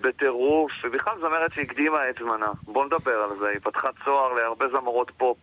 בטירוף, 0.00 0.72
ובכלל 0.84 1.14
זמרת 1.20 1.52
שהקדימה 1.52 2.10
את 2.10 2.14
זמנה. 2.18 2.50
בוא 2.62 2.84
נדבר 2.84 3.22
על 3.22 3.30
זה, 3.38 3.48
היא 3.48 3.58
פתחה 3.62 3.88
צוהר 4.04 4.32
להרבה 4.32 4.68
זמרות 4.68 5.10
פופ. 5.16 5.38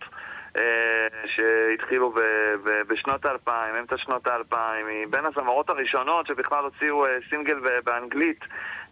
אה, 0.58 1.08
שהתחילו 1.26 2.12
ב, 2.12 2.20
ב, 2.64 2.82
בשנות 2.88 3.26
האלפיים, 3.26 3.76
אמצע 3.76 3.98
שנות 3.98 4.28
האלפיים, 4.28 4.88
היא 4.88 5.08
בין 5.10 5.26
הזמרות 5.26 5.70
הראשונות 5.70 6.28
שבכלל 6.28 6.64
הוציאו 6.64 7.06
אה, 7.06 7.18
סינגל 7.30 7.60
באנגלית 7.84 8.40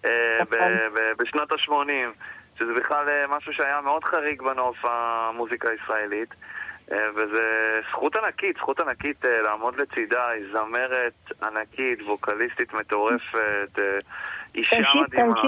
אה, 0.05 0.39
ב, 0.49 0.55
ב, 0.93 0.99
בשנות 1.17 1.51
ה-80, 1.51 2.23
שזה 2.59 2.73
בכלל 2.73 3.09
אה, 3.09 3.37
משהו 3.37 3.53
שהיה 3.53 3.81
מאוד 3.81 4.03
חריג 4.03 4.41
בנוף 4.41 4.77
המוזיקה 4.83 5.69
הישראלית. 5.69 6.29
וזה 7.15 7.79
זכות 7.89 8.15
ענקית, 8.15 8.57
זכות 8.57 8.79
ענקית 8.79 9.25
לעמוד 9.25 9.75
לצידה, 9.81 10.27
היא 10.27 10.45
זמרת 10.51 11.43
ענקית, 11.43 12.01
ווקליסטית 12.01 12.73
מטורפת, 12.73 13.79
אישה 14.55 14.75
מדהימה. 15.03 15.41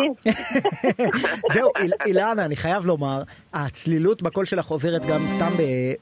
זהו, 1.53 1.69
אילנה, 2.05 2.45
אני 2.45 2.55
חייב 2.55 2.85
לומר, 2.85 3.23
הצלילות 3.53 4.21
בקול 4.21 4.45
שלך 4.45 4.67
עוברת 4.67 5.01
גם 5.05 5.27
סתם 5.27 5.51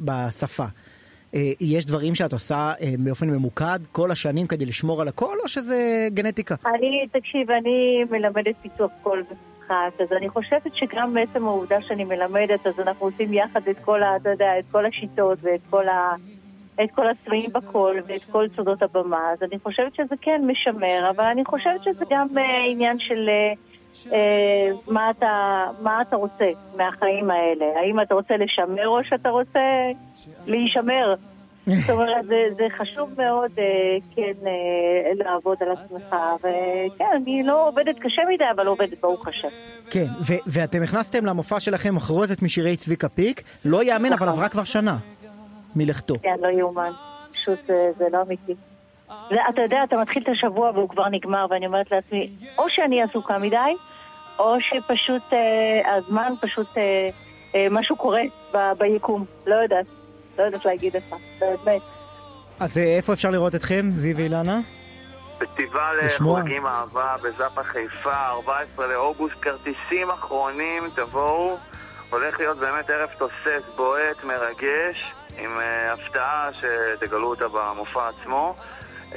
בשפה. 0.02 0.66
יש 1.62 1.86
דברים 1.86 2.16
שאת 2.16 2.34
עושה 2.34 2.74
באופן 3.00 3.30
ממוקד 3.30 3.80
כל 3.92 4.12
השנים 4.12 4.48
כדי 4.48 4.66
לשמור 4.66 5.02
על 5.02 5.08
הקול, 5.08 5.38
או 5.44 5.48
שזה 5.48 6.08
גנטיקה? 6.14 6.56
אני, 6.66 7.08
תקשיב, 7.12 7.52
אני 7.52 8.04
מלמדת 8.12 8.56
פיתוח 8.62 8.92
קול 9.04 9.24
משחק, 9.64 10.02
אז 10.02 10.08
אני 10.18 10.30
חושבת 10.30 10.76
שגם 10.76 11.14
בעצם 11.14 11.46
העובדה 11.46 11.82
שאני 11.82 12.04
מלמדת, 12.04 12.68
אז 12.68 12.80
אנחנו 12.80 13.06
עושים 13.06 13.34
יחד 13.34 13.68
את 13.68 13.76
כל, 13.86 14.04
ה, 14.04 14.16
אתה 14.16 14.30
יודע, 14.30 14.60
את 14.60 14.64
כל 14.72 14.86
השיטות 14.86 15.38
ואת 15.42 15.62
כל, 15.70 15.88
ה, 15.88 16.16
את 16.84 16.92
כל 16.96 17.08
הצבעים 17.08 17.50
בקול 17.54 18.02
ואת 18.08 18.24
כל 18.24 18.46
צודות 18.56 18.82
הבמה, 18.84 19.32
אז 19.32 19.44
אני 19.44 19.60
חושבת 19.60 19.96
שזה 19.96 20.16
כן 20.22 20.42
משמר, 20.48 21.10
אבל 21.10 21.24
אני 21.24 21.46
חושבת 21.46 21.84
שזה 21.84 22.06
גם 22.10 22.28
uh, 22.34 22.40
עניין 22.72 23.00
של 23.00 23.30
uh, 23.30 24.08
uh, 24.08 24.92
מה, 24.92 25.10
אתה, 25.10 25.66
מה 25.82 26.02
אתה 26.02 26.16
רוצה 26.16 26.46
מהחיים 26.78 27.32
האלה. 27.32 27.66
האם 27.80 28.02
אתה 28.02 28.14
רוצה 28.14 28.38
לשמר 28.38 28.88
או 28.88 29.04
שאתה 29.04 29.30
רוצה 29.30 29.60
להישמר. 30.48 31.16
זאת 31.82 31.90
אומרת, 31.90 32.26
זה, 32.26 32.36
זה 32.58 32.64
חשוב 32.78 33.10
מאוד 33.18 33.52
אה, 33.58 33.64
כן 34.16 34.48
אה, 34.48 35.26
לעבוד 35.26 35.58
על 35.62 35.72
עצמך, 35.72 36.16
וכן, 36.40 37.06
אני 37.16 37.44
לא 37.44 37.68
עובדת 37.68 38.00
קשה 38.00 38.22
מדי, 38.34 38.44
אבל 38.56 38.68
עובדת 38.68 39.02
ברוך 39.02 39.28
השם. 39.28 39.48
כן, 39.90 40.06
ואתם 40.48 40.84
הכנסתם 40.84 41.26
למופע 41.26 41.60
שלכם 41.60 41.96
מחרוזת 41.96 42.42
משירי 42.42 42.76
צביקה 42.76 43.10
פיק, 43.10 43.42
לא 43.66 43.84
יאמן, 43.84 44.14
אבל 44.14 44.30
עברה 44.30 44.50
כבר 44.50 44.64
שנה 44.64 44.98
מלכתו. 45.76 46.16
כן, 46.22 46.36
לא 46.42 46.48
יאומן, 46.48 46.92
פשוט 47.32 47.70
אה, 47.70 47.90
זה 47.98 48.06
לא 48.12 48.22
אמיתי. 48.22 48.56
אתה 49.50 49.62
יודע, 49.62 49.78
אתה 49.84 49.96
מתחיל 49.98 50.24
את 50.24 50.30
השבוע 50.30 50.72
והוא 50.72 50.90
כבר 50.90 51.10
נגמר, 51.10 51.46
ואני 51.50 51.66
אומרת 51.68 51.92
לעצמי, 51.92 52.30
או 52.58 52.64
שאני 52.70 53.02
עסוקה 53.02 53.38
מדי, 53.38 53.58
או 54.40 54.56
שפשוט 54.62 55.34
אה, 55.34 55.96
הזמן 55.96 56.34
פשוט, 56.42 56.78
אה, 56.78 57.08
אה, 57.56 57.68
משהו 57.72 57.96
קורה 57.96 58.22
ב- 58.54 58.72
ביקום, 58.78 59.26
לא 59.48 59.56
יודעת. 59.56 59.86
לא 60.38 60.44
יודעת 60.44 60.66
להגיד 60.66 60.96
לך, 60.96 61.16
באמת. 61.40 61.82
אז 62.60 62.78
איפה 62.78 63.14
אפשר 63.14 63.30
לראות 63.32 63.56
אתכם, 63.56 63.90
זיו 63.92 64.18
ואילנה? 64.18 64.60
פסטיבל 65.38 65.96
חוגגים 66.18 66.66
אהבה 66.66 67.16
בזאפה 67.24 67.64
חיפה, 67.64 68.14
14 68.14 68.88
לאוגוסט, 68.88 69.36
כרטיסים 69.42 70.10
אחרונים, 70.10 70.84
תבואו. 70.96 71.58
הולך 72.10 72.40
להיות 72.40 72.58
באמת 72.58 72.90
ערב 72.90 73.10
תוסס, 73.18 73.64
בועט, 73.76 74.24
מרגש, 74.24 75.14
עם 75.38 75.52
uh, 75.58 75.94
הפתעה 75.94 76.50
שתגלו 76.54 77.30
אותה 77.30 77.46
במופע 77.48 78.10
עצמו. 78.10 78.56
Uh, 79.12 79.16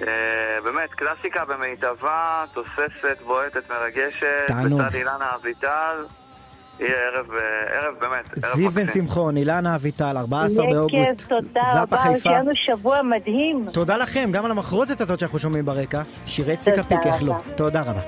באמת, 0.65 0.91
קלאסיקה 0.91 1.45
במיטבה, 1.45 2.45
תוססת, 2.53 3.19
בועטת, 3.27 3.71
מרגשת. 3.71 4.45
תענוג. 4.47 4.83
בצד 4.83 4.95
אילנה 4.95 5.35
אביטל. 5.35 6.05
יהיה 6.81 6.95
ערב, 6.95 7.27
אה, 7.31 7.39
ערב 7.79 7.95
באמת, 8.01 8.45
ערב 8.45 8.55
זיו 8.57 8.71
בן 8.71 8.83
מקסים. 8.83 9.03
שמחון, 9.03 9.37
אילנה 9.37 9.75
אביטל, 9.75 10.17
14 10.17 10.65
יהיה 10.65 10.75
באוגוסט. 10.75 11.19
כיף, 11.19 11.29
תודה 11.29 11.63
זאפה 11.73 11.81
רבה, 11.81 11.97
חיפה. 11.97 12.19
שיהיה 12.19 12.41
לנו 12.41 12.51
שבוע 12.55 13.03
מדהים. 13.03 13.67
תודה 13.73 13.97
לכם, 13.97 14.31
גם 14.33 14.45
על 14.45 14.51
המחרוזת 14.51 15.01
הזאת 15.01 15.21
שאנחנו 15.21 15.39
שומעים 15.39 15.65
ברקע. 15.65 16.03
שירי 16.27 16.57
צביקה 16.57 16.83
פיק, 16.83 16.99
איך 17.05 17.23
לא. 17.23 17.33
רבה. 17.33 17.55
תודה 17.57 17.83
רבה. 17.83 18.01